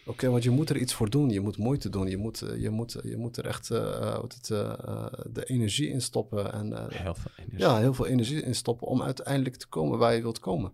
Oké, 0.07 0.31
want 0.31 0.43
je 0.43 0.51
moet 0.51 0.71
er 0.71 0.77
iets 0.77 0.95
voor 0.95 1.11
doen. 1.11 1.31
Je 1.31 1.41
moet 1.41 1.57
moeite 1.59 1.89
doen. 1.89 2.09
Je 2.09 2.17
moet, 2.17 2.43
eh, 2.43 2.61
je 2.61 2.71
moet, 2.71 2.97
je 3.03 3.17
moet 3.17 3.37
er 3.37 3.47
echt 3.47 3.71
eh, 3.71 3.79
eh, 3.79 4.21
wat 4.21 4.35
het, 4.35 4.51
eh, 4.51 4.61
eh, 4.85 5.07
de 5.33 5.45
energie 5.45 5.89
in 5.89 6.01
stoppen. 6.03 6.53
En 6.53 6.73
eh, 6.73 6.85
Heel 7.03 7.15
veel 7.15 7.31
energie. 7.37 7.59
ja, 7.59 7.79
heel 7.79 7.95
veel 7.95 8.07
energie 8.07 8.43
in 8.43 8.55
stoppen 8.55 8.87
om 8.87 9.03
uiteindelijk 9.03 9.57
te 9.57 9.67
komen 9.69 9.99
waar 9.99 10.15
je 10.15 10.23
wilt 10.23 10.39
komen. 10.39 10.73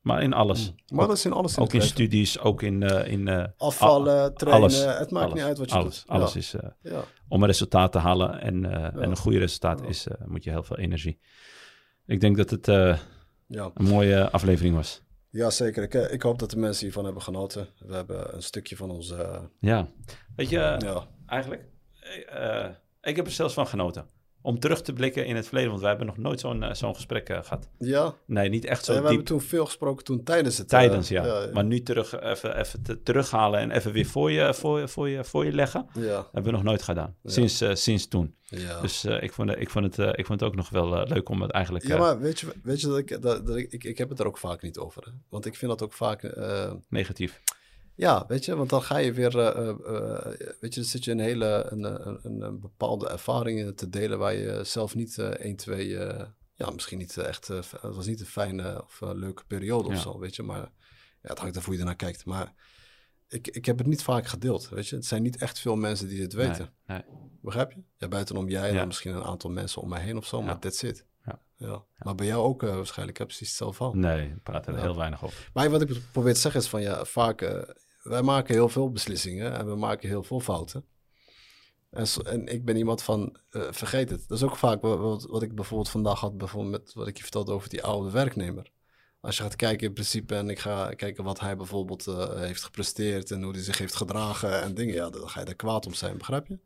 Maar 0.00 0.22
in 0.22 0.32
alles. 0.32 0.74
Maar 0.92 1.06
dat 1.06 1.16
is 1.16 1.24
in 1.24 1.32
alles 1.32 1.56
in 1.56 1.62
Ook 1.62 1.72
in 1.72 1.82
studies, 1.82 2.38
ook 2.38 2.62
in... 2.62 2.82
eh, 2.82 3.12
in 3.12 3.28
eh, 3.28 3.44
Afvallen, 3.56 4.34
trainen, 4.34 4.62
alles, 4.62 4.84
het 4.98 5.10
maakt 5.10 5.24
alles, 5.24 5.34
niet 5.38 5.42
uit 5.48 5.58
wat 5.58 5.70
je 5.70 5.76
alles, 5.76 5.98
doet. 6.04 6.08
Alles 6.10 6.32
ja. 6.32 6.38
is... 6.38 6.54
eh, 6.54 6.68
Ja. 6.82 7.04
om 7.28 7.40
een 7.40 7.46
resultaat 7.46 7.92
te 7.92 7.98
halen 7.98 8.40
en, 8.40 8.64
eh, 8.64 9.02
en 9.02 9.10
een 9.10 9.16
goede 9.16 9.38
resultaat 9.38 9.80
Ja. 9.80 9.86
is, 9.88 10.06
eh, 10.06 10.26
moet 10.26 10.44
je 10.44 10.50
heel 10.50 10.62
veel 10.62 10.78
energie. 10.78 11.18
Ik 12.06 12.20
denk 12.20 12.36
dat 12.36 12.50
het 12.50 12.68
eh, 12.68 12.98
Ja. 13.46 13.70
een 13.74 13.84
mooie 13.84 14.30
aflevering 14.30 14.74
was. 14.74 15.02
Ja, 15.30 15.50
zeker. 15.50 15.82
Ik, 15.82 15.94
eh, 15.94 16.12
ik 16.12 16.22
hoop 16.22 16.38
dat 16.38 16.50
de 16.50 16.56
mensen 16.58 16.84
hiervan 16.84 17.04
hebben 17.04 17.22
genoten. 17.22 17.68
We 17.78 17.94
hebben 17.94 18.34
een 18.34 18.42
stukje 18.42 18.76
van 18.76 18.90
onze... 18.90 19.14
eh, 19.22 19.42
Ja. 19.60 19.88
Weet 20.36 20.48
je, 20.48 20.56
ja. 20.78 21.06
eigenlijk, 21.26 21.64
eh, 22.28 22.68
ik 23.02 23.16
heb 23.16 23.26
er 23.26 23.32
zelfs 23.32 23.54
van 23.54 23.66
genoten. 23.66 24.06
Om 24.42 24.58
terug 24.58 24.82
te 24.82 24.92
blikken 24.92 25.26
in 25.26 25.36
het 25.36 25.44
verleden, 25.46 25.68
want 25.70 25.80
wij 25.80 25.90
hebben 25.90 26.06
nog 26.08 26.16
nooit 26.18 26.40
zo'n 26.40 26.62
eh, 26.62 26.74
zo'n 26.74 26.94
gesprek 26.94 27.28
eh, 27.28 27.38
gehad. 27.42 27.68
ja, 27.78 28.14
Nee, 28.26 28.48
niet 28.48 28.64
echt 28.64 28.84
zo 28.84 28.92
Ja, 28.92 28.98
we 28.98 29.08
diep. 29.08 29.16
hebben 29.16 29.36
toen 29.38 29.48
veel 29.48 29.64
gesproken 29.64 30.04
toen 30.04 30.22
tijdens 30.24 30.58
het... 30.58 30.72
eh, 30.72 30.78
Tijdens, 30.78 31.08
ja. 31.08 31.46
Maar 31.52 31.64
nu 31.64 31.82
terug, 31.82 32.20
even, 32.20 32.58
even 32.58 32.82
te- 32.82 33.02
terughalen 33.02 33.60
en 33.60 33.70
even 33.70 33.92
weer 33.92 34.06
voor 34.06 34.30
je, 34.30 34.54
voor 34.54 34.80
je, 34.80 34.88
voor 34.88 35.08
je, 35.08 35.24
voor 35.24 35.44
je 35.44 35.52
leggen. 35.52 35.86
Ja, 35.94 36.14
hebben 36.32 36.44
we 36.44 36.50
nog 36.50 36.62
nooit 36.62 36.82
gedaan. 36.82 37.16
Sinds, 37.24 37.60
eh, 37.60 37.74
sinds 37.74 38.08
toen. 38.08 38.34
ja. 38.42 38.80
Dus 38.80 39.04
eh, 39.04 39.22
ik, 39.22 39.32
vond, 39.32 39.48
het- 39.50 39.60
ik, 39.60 39.70
vond 39.70 39.84
het, 39.84 39.98
eh, 39.98 40.08
ik 40.14 40.26
vond 40.26 40.40
het 40.40 40.48
ook 40.48 40.56
nog 40.56 40.68
wel 40.70 40.96
eh, 40.96 41.08
leuk 41.10 41.28
om 41.28 41.42
het 41.42 41.50
eigenlijk... 41.50 41.86
Ja, 41.86 41.94
eh, 41.94 42.00
maar 42.00 42.20
weet 42.20 42.40
je, 42.40 42.46
weet 42.62 42.80
je 42.80 42.86
dat, 42.86 42.98
ik, 42.98 43.22
dat, 43.22 43.46
dat 43.46 43.56
ik, 43.56 43.72
ik... 43.72 43.84
Ik 43.84 43.98
heb 43.98 44.08
het 44.08 44.20
er 44.20 44.26
ook 44.26 44.38
vaak 44.38 44.62
niet 44.62 44.78
over. 44.78 45.02
Hè? 45.04 45.10
Want 45.28 45.46
ik 45.46 45.56
vind 45.56 45.70
dat 45.70 45.82
ook 45.82 45.92
vaak... 45.92 46.22
eh, 46.22 46.72
negatief. 46.88 47.40
Ja, 48.00 48.24
weet 48.28 48.44
je, 48.44 48.56
want 48.56 48.70
dan 48.70 48.82
ga 48.82 48.96
je 48.98 49.12
weer... 49.12 49.38
eh, 49.38 49.68
eh, 49.68 49.68
eh, 49.68 50.24
weet 50.60 50.74
je, 50.74 50.80
dan 50.80 50.88
zit 50.88 51.04
je 51.04 51.10
een 51.10 51.18
hele... 51.18 51.66
Een, 51.70 51.84
een, 52.24 52.40
een, 52.42 52.60
bepaalde 52.60 53.08
ervaringen 53.08 53.74
te 53.74 53.88
delen... 53.88 54.18
waar 54.18 54.34
je 54.34 54.64
zelf 54.64 54.94
niet 54.94 55.18
eh 55.18 55.28
1, 55.28 55.56
2... 55.56 55.98
eh, 55.98 56.26
ja, 56.54 56.70
misschien 56.70 56.98
niet 56.98 57.16
echt... 57.16 57.48
het 57.48 57.70
was 57.80 58.06
niet 58.06 58.20
een 58.20 58.26
fijne 58.26 58.82
of 58.84 59.00
leuke 59.00 59.44
periode 59.46 59.88
of 59.88 59.94
Ja. 59.94 60.00
zo, 60.00 60.18
weet 60.18 60.36
je. 60.36 60.42
Maar 60.42 60.72
ja, 61.22 61.28
het 61.28 61.38
hangt 61.38 61.56
er 61.56 61.64
hoe 61.64 61.72
je 61.74 61.78
ernaar 61.80 61.96
kijkt. 61.96 62.24
Maar 62.24 62.52
ik, 63.28 63.48
ik 63.48 63.64
heb 63.64 63.78
het 63.78 63.86
niet 63.86 64.02
vaak 64.02 64.26
gedeeld, 64.26 64.68
weet 64.68 64.88
je. 64.88 64.96
Het 64.96 65.04
zijn 65.06 65.22
niet 65.22 65.36
echt 65.36 65.58
veel 65.58 65.76
mensen 65.76 66.08
die 66.08 66.18
dit 66.18 66.32
weten. 66.32 66.72
Nee, 66.86 67.02
Begrijp 67.42 67.72
je? 67.72 67.82
Ja, 67.96 68.08
buitenom 68.08 68.48
jij 68.48 68.66
en 68.66 68.72
Ja. 68.72 68.78
dan 68.78 68.86
misschien 68.86 69.14
een 69.14 69.22
aantal 69.24 69.50
mensen 69.50 69.82
om 69.82 69.88
mij 69.88 70.00
heen 70.02 70.16
of 70.16 70.26
zo, 70.26 70.42
maar 70.42 70.58
that's 70.58 70.82
it. 70.82 71.06
Ja. 71.24 71.40
Ja. 71.56 71.84
Maar 71.98 72.14
bij 72.14 72.26
jou 72.26 72.42
ook 72.42 72.60
waarschijnlijk, 72.62 73.18
heb 73.18 73.26
precies 73.26 73.48
hetzelfde 73.48 73.76
verhaal. 73.76 73.94
nee, 73.94 74.34
praten 74.42 74.72
er 74.72 74.78
Ja. 74.78 74.84
heel 74.84 74.96
weinig 74.96 75.24
over. 75.24 75.50
Maar 75.54 75.70
wat 75.70 75.80
ik 75.82 76.00
probeer 76.12 76.34
te 76.34 76.40
zeggen 76.40 76.60
is 76.60 76.68
van, 76.68 76.80
ja, 76.82 77.04
vaak, 77.04 77.40
wij 78.02 78.22
maken 78.22 78.54
heel 78.54 78.68
veel 78.68 78.90
beslissingen 78.90 79.56
en 79.56 79.66
we 79.66 79.76
maken 79.76 80.08
heel 80.08 80.22
veel 80.22 80.40
fouten. 80.40 80.84
En, 81.90 82.06
so- 82.06 82.22
en 82.22 82.46
ik 82.46 82.64
ben 82.64 82.76
iemand 82.76 83.02
van, 83.02 83.36
eh, 83.50 83.62
vergeet 83.70 84.10
het. 84.10 84.28
Dat 84.28 84.38
is 84.38 84.44
ook 84.44 84.56
vaak 84.56 84.82
wat, 84.82 85.26
wat, 85.26 85.42
ik 85.42 85.54
bijvoorbeeld 85.54 85.90
vandaag 85.90 86.20
had, 86.20 86.38
bijvoorbeeld 86.38 86.72
met 86.72 86.94
wat 86.94 87.06
ik 87.06 87.16
je 87.16 87.22
vertelde 87.22 87.52
over 87.52 87.68
die 87.68 87.82
oude 87.82 88.10
werknemer. 88.10 88.70
Als 89.20 89.36
je 89.36 89.42
gaat 89.42 89.56
kijken 89.56 89.86
in 89.86 89.92
principe 89.92 90.34
en 90.34 90.50
ik 90.50 90.58
ga 90.58 90.94
kijken 90.94 91.24
wat 91.24 91.40
hij 91.40 91.56
bijvoorbeeld 91.56 92.06
eh, 92.06 92.34
heeft 92.34 92.62
gepresteerd 92.62 93.30
en 93.30 93.42
hoe 93.42 93.52
hij 93.52 93.62
zich 93.62 93.78
heeft 93.78 93.94
gedragen 93.94 94.62
en 94.62 94.74
dingen, 94.74 94.94
ja, 94.94 95.10
dan 95.10 95.28
ga 95.28 95.40
je 95.40 95.46
daar 95.46 95.54
kwaad 95.54 95.86
om 95.86 95.94
zijn, 95.94 96.18
begrijp 96.18 96.46
je? 96.46 96.58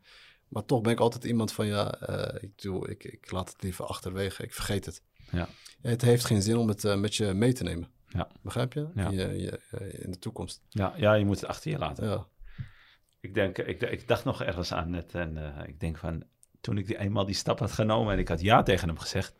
Maar 0.48 0.64
toch 0.64 0.80
ben 0.80 0.92
ik 0.92 1.00
altijd 1.00 1.24
iemand 1.24 1.52
van, 1.52 1.66
ja, 1.66 2.00
eh, 2.00 2.42
ik, 2.42 2.62
doe, 2.62 2.88
ik, 2.88 3.04
ik 3.04 3.30
laat 3.30 3.52
het 3.52 3.62
liever 3.62 3.84
achterwege, 3.84 4.42
ik 4.42 4.54
vergeet 4.54 4.84
het. 4.84 5.02
Ja. 5.30 5.48
Het 5.82 6.02
heeft 6.02 6.24
geen 6.24 6.42
zin 6.42 6.56
om 6.56 6.68
het 6.68 6.96
met 6.96 7.16
je 7.16 7.32
mee 7.32 7.52
te 7.52 7.62
nemen. 7.62 7.92
Ja. 8.14 8.28
Begrijp 8.42 8.72
je? 8.72 8.86
Ja. 8.94 9.08
Je, 9.10 9.40
je- 9.40 9.60
eh, 9.70 10.04
in 10.04 10.10
de 10.10 10.18
toekomst. 10.18 10.62
Ja, 10.68 10.92
ja, 10.96 11.12
je 11.14 11.24
moet 11.24 11.40
het 11.40 11.48
achter 11.48 11.70
je 11.70 11.78
laten. 11.78 12.08
Ja. 12.08 12.26
Ik, 13.20 13.34
denk, 13.34 13.58
ik, 13.58 13.82
ik 13.82 14.08
dacht 14.08 14.24
nog 14.24 14.42
ergens 14.42 14.72
aan 14.72 14.90
net 14.90 15.14
en 15.14 15.56
eh, 15.58 15.68
ik 15.68 15.80
denk 15.80 15.96
van, 15.98 16.24
toen 16.60 16.78
ik 16.78 16.86
die, 16.86 16.98
eenmaal 16.98 17.24
die 17.24 17.34
stap 17.34 17.58
had 17.58 17.72
genomen 17.72 18.12
en 18.12 18.18
ik 18.18 18.28
had 18.28 18.40
ja 18.40 18.62
tegen 18.62 18.88
hem 18.88 18.98
gezegd, 18.98 19.34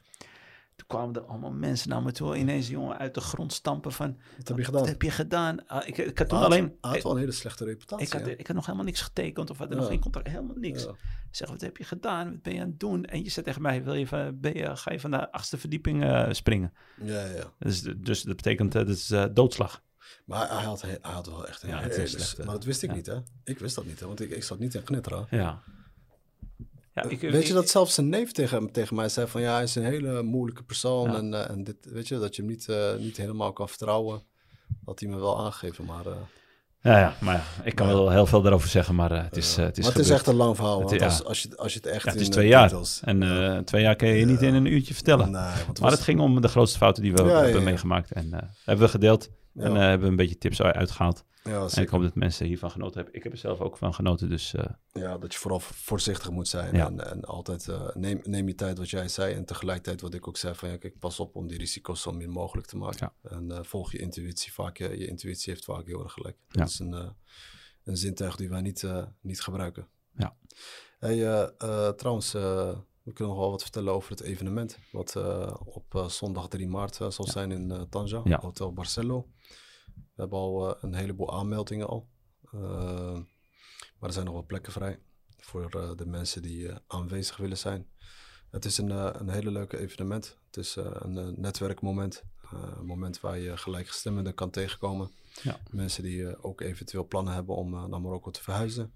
toen 0.87 0.99
kwamen 0.99 1.15
er 1.15 1.23
allemaal 1.29 1.53
mensen 1.53 1.89
naar 1.89 2.03
me 2.03 2.13
toe, 2.13 2.37
ineens 2.37 2.69
jongen 2.69 2.99
uit 2.99 3.15
de 3.15 3.21
grond 3.21 3.53
stampen 3.53 3.93
van, 3.93 4.17
Wat 4.37 4.49
heb 4.49 4.57
je 4.57 4.63
wat 4.63 4.65
gedaan? 4.73 4.87
heb 4.87 5.03
je 5.03 5.11
gedaan? 5.11 5.67
Ah, 5.67 5.89
ik, 5.89 5.99
ik 5.99 6.19
had 6.19 6.29
toen 6.29 6.39
had- 6.39 6.47
alleen, 6.47 6.77
had 6.81 7.03
wel 7.03 7.13
een 7.13 7.19
hele 7.19 7.33
slechte 7.33 7.65
reputatie. 7.65 8.07
ik, 8.07 8.13
had, 8.13 8.21
hè? 8.23 8.31
ik 8.31 8.47
had 8.47 8.57
nog 8.57 8.65
helemaal 8.67 8.87
niks 8.87 9.01
getekend 9.01 9.51
of 9.51 9.59
had 9.59 9.67
er 9.69 9.75
Ja. 9.75 9.81
nog 9.81 9.89
geen 9.91 10.01
contract, 10.01 10.29
helemaal 10.29 10.57
niks. 10.57 10.83
Ja. 10.83 10.91
Ik 10.91 11.41
zeg, 11.41 11.49
wat 11.49 11.61
heb 11.61 11.77
je 11.77 11.85
gedaan? 11.85 12.31
Wat 12.31 12.43
ben 12.43 12.55
je 12.55 12.61
aan 12.61 12.69
het 12.69 12.81
doen? 12.81 13.05
En 13.05 13.25
je 13.25 13.31
zegt 13.31 13.47
tegen 13.47 13.63
mij, 13.63 13.85
wil 13.85 13.95
je, 13.95 14.07
van- 14.07 14.41
ben 14.41 14.55
je, 14.57 14.77
ga 14.77 14.93
je 14.93 15.01
van 15.01 15.11
de 15.11 15.33
achtste 15.33 15.59
verdieping 15.59 16.03
eh, 16.05 16.27
springen? 16.31 16.73
Ja, 17.03 17.25
ja. 17.25 17.45
Dus, 17.59 17.83
dus 17.83 18.23
dat 18.23 18.37
betekent, 18.37 18.75
eh, 18.75 18.81
dat 18.87 18.97
is 18.97 19.11
eh, 19.11 19.25
doodslag. 19.33 19.83
Maar 20.25 20.49
hij 20.49 20.65
had, 20.65 20.83
hij 20.83 20.99
had 21.01 21.27
wel 21.27 21.47
echt 21.49 21.63
een 21.63 21.69
Ja, 21.69 21.81
het 21.81 21.91
is 21.91 21.97
hele... 21.97 22.09
slecht, 22.09 22.37
hè. 22.37 22.45
maar 22.45 22.55
dat 22.55 22.65
wist 22.65 22.83
ik 22.83 22.95
niet, 22.95 23.07
hè? 23.07 23.19
Ik 23.45 23.59
wist 23.59 23.75
dat 23.75 23.85
niet, 23.87 24.01
hè? 24.01 24.07
Want 24.07 24.21
ik, 24.21 24.31
ik 24.31 24.43
zat 24.43 24.59
niet 24.59 24.75
in 24.75 24.83
Gnitteren. 24.85 25.27
Ja. 25.31 25.63
Ja 26.95 27.03
ik, 27.09 27.21
Weet 27.21 27.35
ik- 27.35 27.47
je 27.47 27.53
dat 27.53 27.69
zelfs 27.69 27.95
zijn 27.95 28.09
neef 28.09 28.33
tegen, 28.33 28.73
tegen 28.73 28.97
mij 28.97 29.09
zei 29.09 29.27
van... 29.27 29.41
Ja, 29.41 29.55
hij 29.55 29.63
is 29.63 29.75
een 29.75 29.85
hele 29.85 30.23
moeilijke 30.23 30.63
persoon. 30.63 31.11
Ja. 31.11 31.17
En, 31.17 31.35
eh, 31.35 31.51
en 31.51 31.65
dit, 31.65 31.77
weet 31.83 32.09
je, 32.09 32.19
dat 32.19 32.37
je 32.37 32.43
hem 32.43 32.51
niet, 32.51 32.69
eh, 32.69 32.95
niet 32.99 33.17
helemaal 33.17 33.53
kan 33.53 33.69
vertrouwen. 33.69 34.23
Dat 34.85 35.01
hij 35.01 35.09
me 35.09 35.17
wel 35.17 35.41
aangegeven, 35.45 35.85
maar... 35.85 36.07
eh, 36.07 36.13
Ja, 36.81 36.99
ja, 36.99 37.15
maar 37.21 37.35
ja, 37.35 37.65
ik 37.65 37.75
kan 37.75 37.87
wel 37.87 38.11
heel 38.11 38.27
veel 38.27 38.43
daarover 38.43 38.69
zeggen, 38.69 38.95
maar 38.95 39.11
eh, 39.13 39.23
het 39.25 39.37
is, 39.37 39.57
eh, 39.57 39.65
het 39.65 39.79
is 39.79 39.85
maar 39.85 39.93
het 39.93 40.03
is 40.05 40.11
echt 40.11 40.27
een 40.27 40.35
lang 40.35 40.57
verhaal. 40.57 40.81
Het- 40.81 40.89
Want 40.89 41.01
ja. 41.01 41.07
als, 41.07 41.25
als, 41.25 41.43
je, 41.43 41.57
als 41.57 41.73
je 41.73 41.79
het 41.79 41.89
echt 41.89 42.05
het 42.05 42.15
is 42.15 42.25
in, 42.27 42.31
twee 42.31 42.45
eh, 42.45 42.51
jaar. 42.51 42.69
details- 42.69 43.01
En 43.05 43.23
eh, 43.23 43.59
twee 43.59 43.83
jaar 43.83 43.97
kun 43.97 44.09
je 44.09 44.25
niet 44.25 44.43
in 44.43 44.55
een 44.55 44.67
uurtje 44.67 44.95
vertellen. 44.95 45.31
Nee, 45.31 45.43
het 45.43 45.67
Maar 45.67 45.75
was- 45.81 45.93
het 45.93 46.01
ging 46.03 46.21
om 46.21 46.41
de 46.41 46.49
grootste 46.49 46.79
fouten 46.79 47.03
die 47.03 47.13
we 47.13 47.23
hebben 47.23 47.63
meegemaakt. 47.63 48.13
En 48.13 48.33
eh, 48.33 48.41
hebben 48.65 48.85
we 48.85 48.91
gedeeld. 48.91 49.29
En 49.55 49.77
eh, 49.77 49.79
hebben 49.83 50.01
we 50.01 50.07
een 50.07 50.17
beetje 50.17 50.39
tips 50.39 50.63
uitgehaald. 50.63 51.25
Ja, 51.51 51.69
En 51.75 51.83
ik 51.83 51.89
hoop 51.89 52.03
dat 52.03 52.15
mensen 52.15 52.47
hiervan 52.47 52.71
genoten 52.71 52.97
hebben. 52.97 53.15
Ik 53.15 53.23
heb 53.23 53.33
er 53.33 53.39
zelf 53.39 53.61
ook 53.61 53.77
van 53.77 53.95
genoten. 53.95 54.29
Dus 54.29 54.55
eh, 54.55 54.65
Ja, 54.93 55.19
dat 55.19 55.33
je 55.33 55.39
vooral 55.39 55.61
voorzichtig 55.61 56.31
moet 56.31 56.49
zijn. 56.49 56.75
Ja. 56.77 56.87
En, 56.87 57.11
en 57.11 57.25
altijd 57.25 57.69
eh, 57.69 57.89
neem, 57.95 58.21
neem 58.23 58.49
je 58.49 58.55
tijd, 58.55 58.79
wat 58.79 58.91
jij 58.91 59.09
zei. 59.09 59.35
En 59.35 59.45
tegelijkertijd 59.45 60.01
wat 60.01 60.15
ik 60.15 60.29
ook 60.29 60.37
zei 60.37 60.55
van... 60.55 60.69
Ja, 60.69 60.77
kijk, 60.77 60.99
pas 60.99 61.21
op 61.21 61.37
om 61.37 61.47
die 61.47 61.59
risico's 61.59 62.03
zo 62.03 62.13
min 62.13 62.31
mogelijk 62.31 62.67
te 62.67 62.77
maken. 62.77 63.13
En 63.23 63.51
eh, 63.51 63.63
volg 63.63 63.93
je 63.93 63.99
intuïtie. 63.99 64.53
Vaak, 64.53 64.77
je, 64.77 64.99
je 64.99 65.07
intuïtie 65.07 65.53
heeft 65.53 65.65
vaak 65.65 65.87
heel 65.87 66.03
erg 66.03 66.13
gelijk. 66.13 66.37
Dat 66.49 66.57
Ja. 66.57 66.65
is 66.65 66.79
een, 66.79 67.15
een 67.85 67.97
zintuig 67.97 68.37
die 68.37 68.49
wij 68.49 68.61
niet, 68.61 68.85
niet 69.21 69.41
gebruiken. 69.41 69.89
Ja. 70.17 70.37
Hey, 70.99 71.51
trouwens, 71.97 72.33
we 72.33 73.13
kunnen 73.13 73.35
nog 73.35 73.43
wel 73.43 73.51
wat 73.51 73.63
vertellen 73.63 73.93
over 73.93 74.11
het 74.11 74.21
evenement. 74.21 74.79
Wat 74.93 75.17
op 75.65 76.05
zondag 76.09 76.49
3 76.49 76.69
maart 76.69 76.95
zal 76.95 77.27
zijn 77.27 77.53
in 77.53 77.87
Tanja, 77.91 78.21
Ja. 78.25 78.39
Hotel 78.41 78.73
Barcelo. 78.73 79.27
We 80.15 80.21
hebben 80.21 80.39
al 80.39 80.75
eh, 80.75 80.83
een 80.83 80.95
heleboel 80.95 81.33
aanmeldingen 81.33 81.89
al. 81.89 82.09
Eh, 82.53 83.19
maar 83.99 84.09
er 84.09 84.13
zijn 84.13 84.25
nog 84.25 84.35
wel 84.35 84.47
plekken 84.47 84.73
vrij 84.73 84.99
voor 85.39 85.71
eh, 85.71 85.91
de 85.97 86.07
mensen 86.07 86.43
die 86.43 86.71
aanwezig 86.87 87.37
willen 87.37 87.59
zijn. 87.59 87.89
Het 88.51 88.65
is 88.65 88.79
een, 88.79 88.91
een 89.21 89.29
hele 89.29 89.51
leuke 89.51 89.79
evenement. 89.79 90.39
Het 90.47 90.57
is 90.57 90.77
een 90.77 91.41
netwerkmoment. 91.41 92.23
Een 92.51 92.87
moment 92.87 93.21
waar 93.21 93.39
je 93.39 93.57
gelijkgestemden 93.57 94.35
kan 94.35 94.51
tegenkomen. 94.51 95.11
Ja. 95.43 95.61
Mensen 95.71 96.03
die 96.03 96.43
ook 96.43 96.61
eventueel 96.61 97.07
plannen 97.07 97.35
hebben 97.35 97.57
om 97.57 97.71
naar 97.71 98.01
Marokko 98.01 98.31
te 98.31 98.43
verhuizen. 98.43 98.93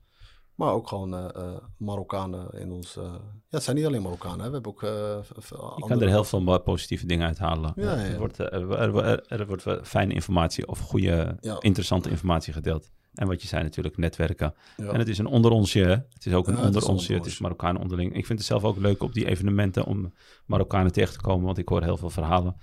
Maar 0.59 0.73
ook 0.73 0.89
gewoon 0.89 1.15
eh, 1.15 1.25
eh, 1.35 1.57
Marokkanen 1.77 2.51
in 2.53 2.73
ons... 2.73 2.97
eh, 2.97 3.05
ja, 3.05 3.21
het 3.49 3.63
zijn 3.63 3.77
niet 3.77 3.87
alleen 3.87 4.03
Marokkanen. 4.03 4.41
Hè. 4.41 4.47
We 4.47 4.53
hebben 4.53 4.73
ook... 4.73 4.81
je 4.81 5.57
andere- 5.57 5.89
kan 5.89 6.01
er 6.01 6.09
heel 6.09 6.25
veel 6.25 6.61
positieve 6.61 7.07
dingen 7.07 7.27
uithalen. 7.27 7.73
Ja, 7.77 7.95
ja. 7.95 8.05
Er, 8.05 8.19
wordt, 8.19 8.39
er, 8.39 9.27
er, 9.29 9.47
wordt 9.47 9.67
fijne 9.83 10.15
informatie 10.15 10.69
of 10.69 10.79
goede, 10.79 11.37
interessante 11.61 12.11
informatie 12.11 12.53
gedeeld. 12.53 12.91
En 13.15 13.27
wat 13.27 13.43
je 13.43 13.49
zei 13.49 13.63
natuurlijk, 13.63 13.97
netwerken. 13.97 14.55
En 14.77 14.99
het 14.99 15.09
is 15.09 15.19
een 15.19 15.27
onder 15.27 15.51
onsje. 15.51 16.07
Het 16.13 16.27
is 16.27 16.33
ook 16.33 16.49
een 16.49 16.59
onder 16.59 16.89
onsje. 16.89 17.15
Het 17.15 17.27
is 17.27 17.39
Marokkanen 17.39 17.81
onderling. 17.83 18.15
Ik 18.15 18.27
vind 18.27 18.39
het 18.39 18.49
zelf 18.49 18.65
ook 18.65 18.77
leuk 18.77 19.03
op 19.03 19.13
die 19.13 19.27
evenementen 19.27 19.85
om 19.85 20.15
Marokkanen 20.47 20.93
tegen 20.93 21.13
te 21.13 21.21
komen. 21.21 21.45
Want 21.45 21.59
ik 21.59 21.69
hoor 21.69 21.83
heel 21.83 21.97
veel 21.97 22.11
verhalen. 22.11 22.57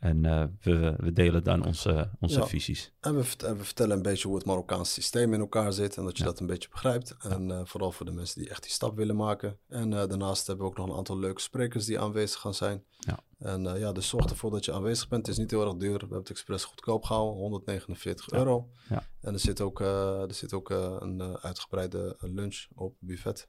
En 0.00 0.24
eh, 0.24 0.44
we, 0.60 0.94
we 0.96 1.12
delen 1.12 1.44
dan 1.44 1.64
onze, 1.66 2.10
onze 2.20 2.38
Ja. 2.38 2.46
visies. 2.46 2.92
En 3.00 3.16
we, 3.16 3.34
en 3.46 3.56
we 3.56 3.64
vertellen 3.64 3.96
een 3.96 4.02
beetje 4.02 4.26
hoe 4.28 4.36
het 4.36 4.46
Marokkaanse 4.46 4.92
systeem 4.92 5.32
in 5.34 5.40
elkaar 5.40 5.72
zit. 5.72 5.96
En 5.96 6.04
dat 6.04 6.16
je 6.16 6.22
Ja. 6.24 6.28
dat 6.30 6.40
een 6.40 6.46
beetje 6.46 6.68
begrijpt. 6.68 7.16
En 7.18 7.50
eh, 7.50 7.60
vooral 7.64 7.92
voor 7.92 8.06
de 8.06 8.12
mensen 8.12 8.40
die 8.40 8.50
echt 8.50 8.62
die 8.62 8.70
stap 8.72 8.96
willen 8.96 9.16
maken. 9.16 9.58
En 9.68 9.92
eh, 9.92 10.08
daarnaast 10.08 10.46
hebben 10.46 10.64
we 10.66 10.70
ook 10.72 10.78
nog 10.78 10.88
een 10.88 10.96
aantal 10.96 11.18
leuke 11.18 11.40
sprekers 11.40 11.84
die 11.84 12.00
aanwezig 12.00 12.40
gaan 12.40 12.54
zijn. 12.54 12.84
Ja. 12.98 13.18
En 13.38 13.62
ja, 13.78 13.92
dus 13.92 14.08
zorg 14.08 14.24
ervoor 14.30 14.50
dat 14.50 14.64
je 14.64 14.72
aanwezig 14.72 15.08
bent. 15.08 15.26
Het 15.26 15.34
is 15.36 15.40
niet 15.40 15.50
heel 15.50 15.64
erg 15.66 15.76
duur. 15.76 15.92
We 15.92 15.98
hebben 15.98 16.18
het 16.18 16.30
expres 16.30 16.64
goedkoop 16.64 17.04
gehouden. 17.04 17.36
149 17.38 18.30
Ja. 18.30 18.36
euro. 18.38 18.68
Ja. 18.88 19.02
En 19.20 19.32
er 19.32 19.38
zit 19.38 19.60
ook, 19.60 19.80
er 19.80 20.34
zit 20.34 20.52
ook 20.52 20.70
een 20.70 21.38
uitgebreide 21.40 22.16
lunch 22.20 22.66
op 22.74 22.94
buffet. 22.98 23.48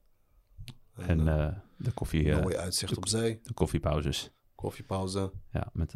En 0.96 1.26
de, 1.78 1.92
koffie, 1.94 2.32
eh, 2.32 2.42
mooi 2.42 2.56
uitzicht 2.56 2.92
de- 2.94 2.98
op 2.98 3.08
zee. 3.08 3.40
de 3.44 3.54
koffiepauzes. 3.54 4.32
Koffiepauze. 4.56 5.32
Ja, 5.52 5.70
met 5.74 5.94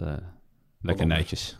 eh 0.85 0.95
lekkernijtjes. 0.95 1.57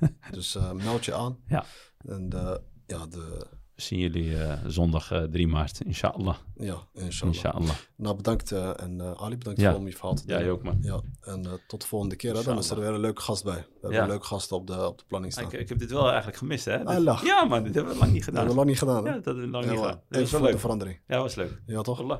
Ja. 0.00 0.08
dus 0.36 0.54
eh, 0.54 0.72
meld 0.72 1.04
je 1.04 1.14
aan. 1.14 1.38
Ja. 1.48 1.64
En 2.06 2.28
de, 2.28 2.60
ja, 2.86 3.06
de, 3.06 3.46
We 3.74 3.82
zien 3.82 3.98
jullie 3.98 4.42
eh, 4.42 4.58
zondag 4.66 5.10
eh, 5.10 5.22
3 5.22 5.46
maart, 5.48 5.80
inshallah. 5.80 6.36
ja, 6.56 6.76
inshallah. 6.92 7.34
Inshallah. 7.34 7.74
Nou, 7.96 8.16
bedankt. 8.16 8.52
eh, 8.52 8.80
en 8.82 9.00
eh, 9.00 9.12
Ali, 9.22 9.36
bedankt 9.38 9.60
Ja. 9.60 9.70
voor 9.70 9.78
om 9.80 9.86
je 9.86 9.92
verhaal 9.92 10.14
te 10.14 10.22
Ja, 10.26 10.28
delen. 10.28 10.44
je 10.44 10.50
ook 10.50 10.62
man. 10.62 10.78
Ja, 10.80 11.00
en 11.20 11.46
eh, 11.46 11.52
tot 11.66 11.80
de 11.80 11.86
volgende 11.86 12.16
keer. 12.16 12.34
Hè. 12.36 12.42
Dan 12.42 12.58
is 12.58 12.70
er 12.70 12.80
weer 12.80 12.88
een 12.88 13.00
leuke 13.00 13.20
gast 13.20 13.44
bij. 13.44 13.54
We 13.54 13.78
hebben 13.80 14.00
een 14.02 14.08
leuke 14.08 14.26
gast 14.26 14.52
op 14.52 14.66
de, 14.66 14.86
op 14.86 14.98
de 14.98 15.04
planning 15.08 15.32
staan. 15.32 15.44
Ik, 15.44 15.52
ik 15.52 15.68
heb 15.68 15.78
dit 15.78 15.90
wel 15.90 16.06
eigenlijk 16.08 16.36
gemist, 16.36 16.64
hè? 16.64 16.84
Allah. 16.84 17.22
ja, 17.24 17.44
man, 17.44 17.62
dit 17.62 17.74
hebben 17.74 17.92
we 17.92 17.98
lang 17.98 18.12
niet 18.12 18.24
Dat 18.24 18.34
gedaan. 18.34 18.46
hebben 18.46 18.50
we 18.50 18.54
lang 18.56 18.68
niet 18.68 18.78
gedaan. 18.78 19.04
Hè? 19.04 19.10
Ja, 19.10 19.16
dat 19.16 19.24
hebben 19.24 19.44
we 19.44 19.50
lang 19.50 19.64
niet 19.64 19.74
maar 19.74 19.84
gedaan. 19.84 20.02
Dat 20.08 20.20
was 20.20 20.30
wel 20.30 20.40
leuk. 20.42 20.58
verandering. 20.58 21.00
Ja, 21.06 21.18
was 21.18 21.34
leuk. 21.34 21.60
Ja, 21.66 21.82
toch? 21.82 22.00
Allah. 22.00 22.18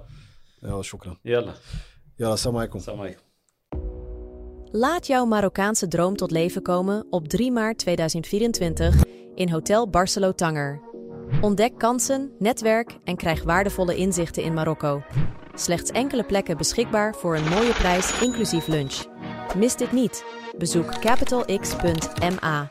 Ja, 0.61 0.83
shukran. 0.83 1.19
Yalla. 1.23 1.55
Ja, 2.17 2.29
assalamu 2.29 2.59
alaikum. 2.59 2.81
Salam 2.81 3.01
alaikum. 3.01 3.23
Laat 4.77 5.07
jouw 5.07 5.25
Marokkaanse 5.25 5.89
droom 5.89 6.17
tot 6.17 6.31
leven 6.31 6.63
komen 6.63 7.07
op 7.11 7.29
3 7.29 7.53
maart 7.53 7.79
2024 7.79 9.05
in 9.35 9.51
Hotel 9.51 9.89
Barcelo 9.89 10.33
Tanger. 10.33 10.81
Ontdek 11.41 11.79
kansen, 11.79 12.33
netwerk 12.39 12.99
en 13.05 13.17
krijg 13.17 13.43
waardevolle 13.43 13.97
inzichten 13.97 14.43
in 14.43 14.55
Marokko. 14.55 15.03
Slechts 15.55 15.91
enkele 15.91 16.25
plekken 16.25 16.57
beschikbaar 16.57 17.15
voor 17.15 17.37
een 17.37 17.49
mooie 17.49 17.73
prijs 17.73 18.21
inclusief 18.21 18.67
lunch. 18.67 19.05
Mis 19.57 19.77
dit 19.77 19.93
niet. 19.93 20.25
Bezoek 20.59 21.01
capitalx.ma. 21.01 22.71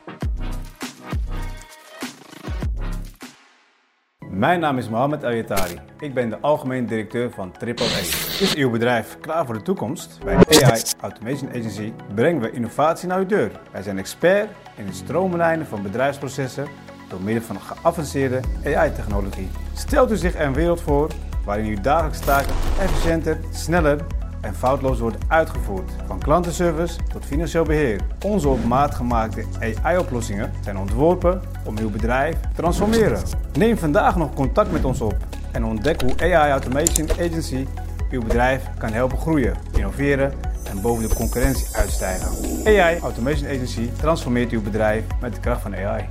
Mijn 4.36 4.60
naam 4.60 4.78
is 4.78 4.88
Mohamed 4.88 5.24
Ayatari. 5.24 5.78
Ik 5.98 6.14
ben 6.14 6.30
de 6.30 6.38
algemeen 6.40 6.86
directeur 6.86 7.30
van 7.30 7.52
AAA. 7.60 7.98
Is 8.40 8.54
uw 8.54 8.70
bedrijf 8.70 9.16
klaar 9.20 9.46
voor 9.46 9.54
de 9.54 9.62
toekomst? 9.62 10.18
Bij 10.24 10.34
AI 10.34 10.82
Automation 11.00 11.48
Agency 11.48 11.92
brengen 12.14 12.42
we 12.42 12.50
innovatie 12.50 13.08
naar 13.08 13.18
uw 13.18 13.26
deur. 13.26 13.50
Wij 13.72 13.82
zijn 13.82 13.98
expert 13.98 14.48
in 14.76 14.86
het 14.86 14.96
stroomlijnen 14.96 15.66
van 15.66 15.82
bedrijfsprocessen 15.82 16.66
door 17.08 17.20
middel 17.20 17.42
van 17.42 17.60
geavanceerde 17.60 18.40
AI-technologie. 18.64 19.48
Stelt 19.74 20.10
u 20.10 20.16
zich 20.16 20.38
een 20.38 20.54
wereld 20.54 20.80
voor 20.80 21.10
waarin 21.44 21.66
uw 21.66 21.80
dagelijkse 21.80 22.24
taken 22.24 22.54
efficiënter, 22.80 23.38
sneller 23.50 23.98
en 24.44 24.54
foutloos 24.54 24.98
worden 24.98 25.20
uitgevoerd. 25.28 25.92
Van 26.06 26.18
klantenservice 26.18 26.96
tot 27.12 27.24
financieel 27.24 27.64
beheer. 27.64 28.00
Onze 28.24 28.48
op 28.48 28.64
maat 28.64 28.94
gemaakte 28.94 29.44
AI-oplossingen 29.82 30.52
zijn 30.60 30.78
ontworpen 30.78 31.42
om 31.64 31.78
uw 31.78 31.90
bedrijf 31.90 32.40
te 32.40 32.48
transformeren. 32.54 33.22
Neem 33.52 33.78
vandaag 33.78 34.16
nog 34.16 34.34
contact 34.34 34.72
met 34.72 34.84
ons 34.84 35.00
op 35.00 35.16
en 35.52 35.64
ontdek 35.64 36.00
hoe 36.00 36.34
AI 36.34 36.50
Automation 36.50 37.10
Agency 37.10 37.66
uw 38.10 38.22
bedrijf 38.22 38.62
kan 38.78 38.92
helpen 38.92 39.18
groeien, 39.18 39.56
innoveren 39.76 40.32
en 40.70 40.80
boven 40.80 41.08
de 41.08 41.14
concurrentie 41.14 41.76
uitstijgen. 41.76 42.28
AI 42.66 42.98
Automation 42.98 43.48
Agency 43.48 43.90
transformeert 43.96 44.50
uw 44.50 44.62
bedrijf 44.62 45.04
met 45.20 45.34
de 45.34 45.40
kracht 45.40 45.62
van 45.62 45.74
AI. 45.76 46.08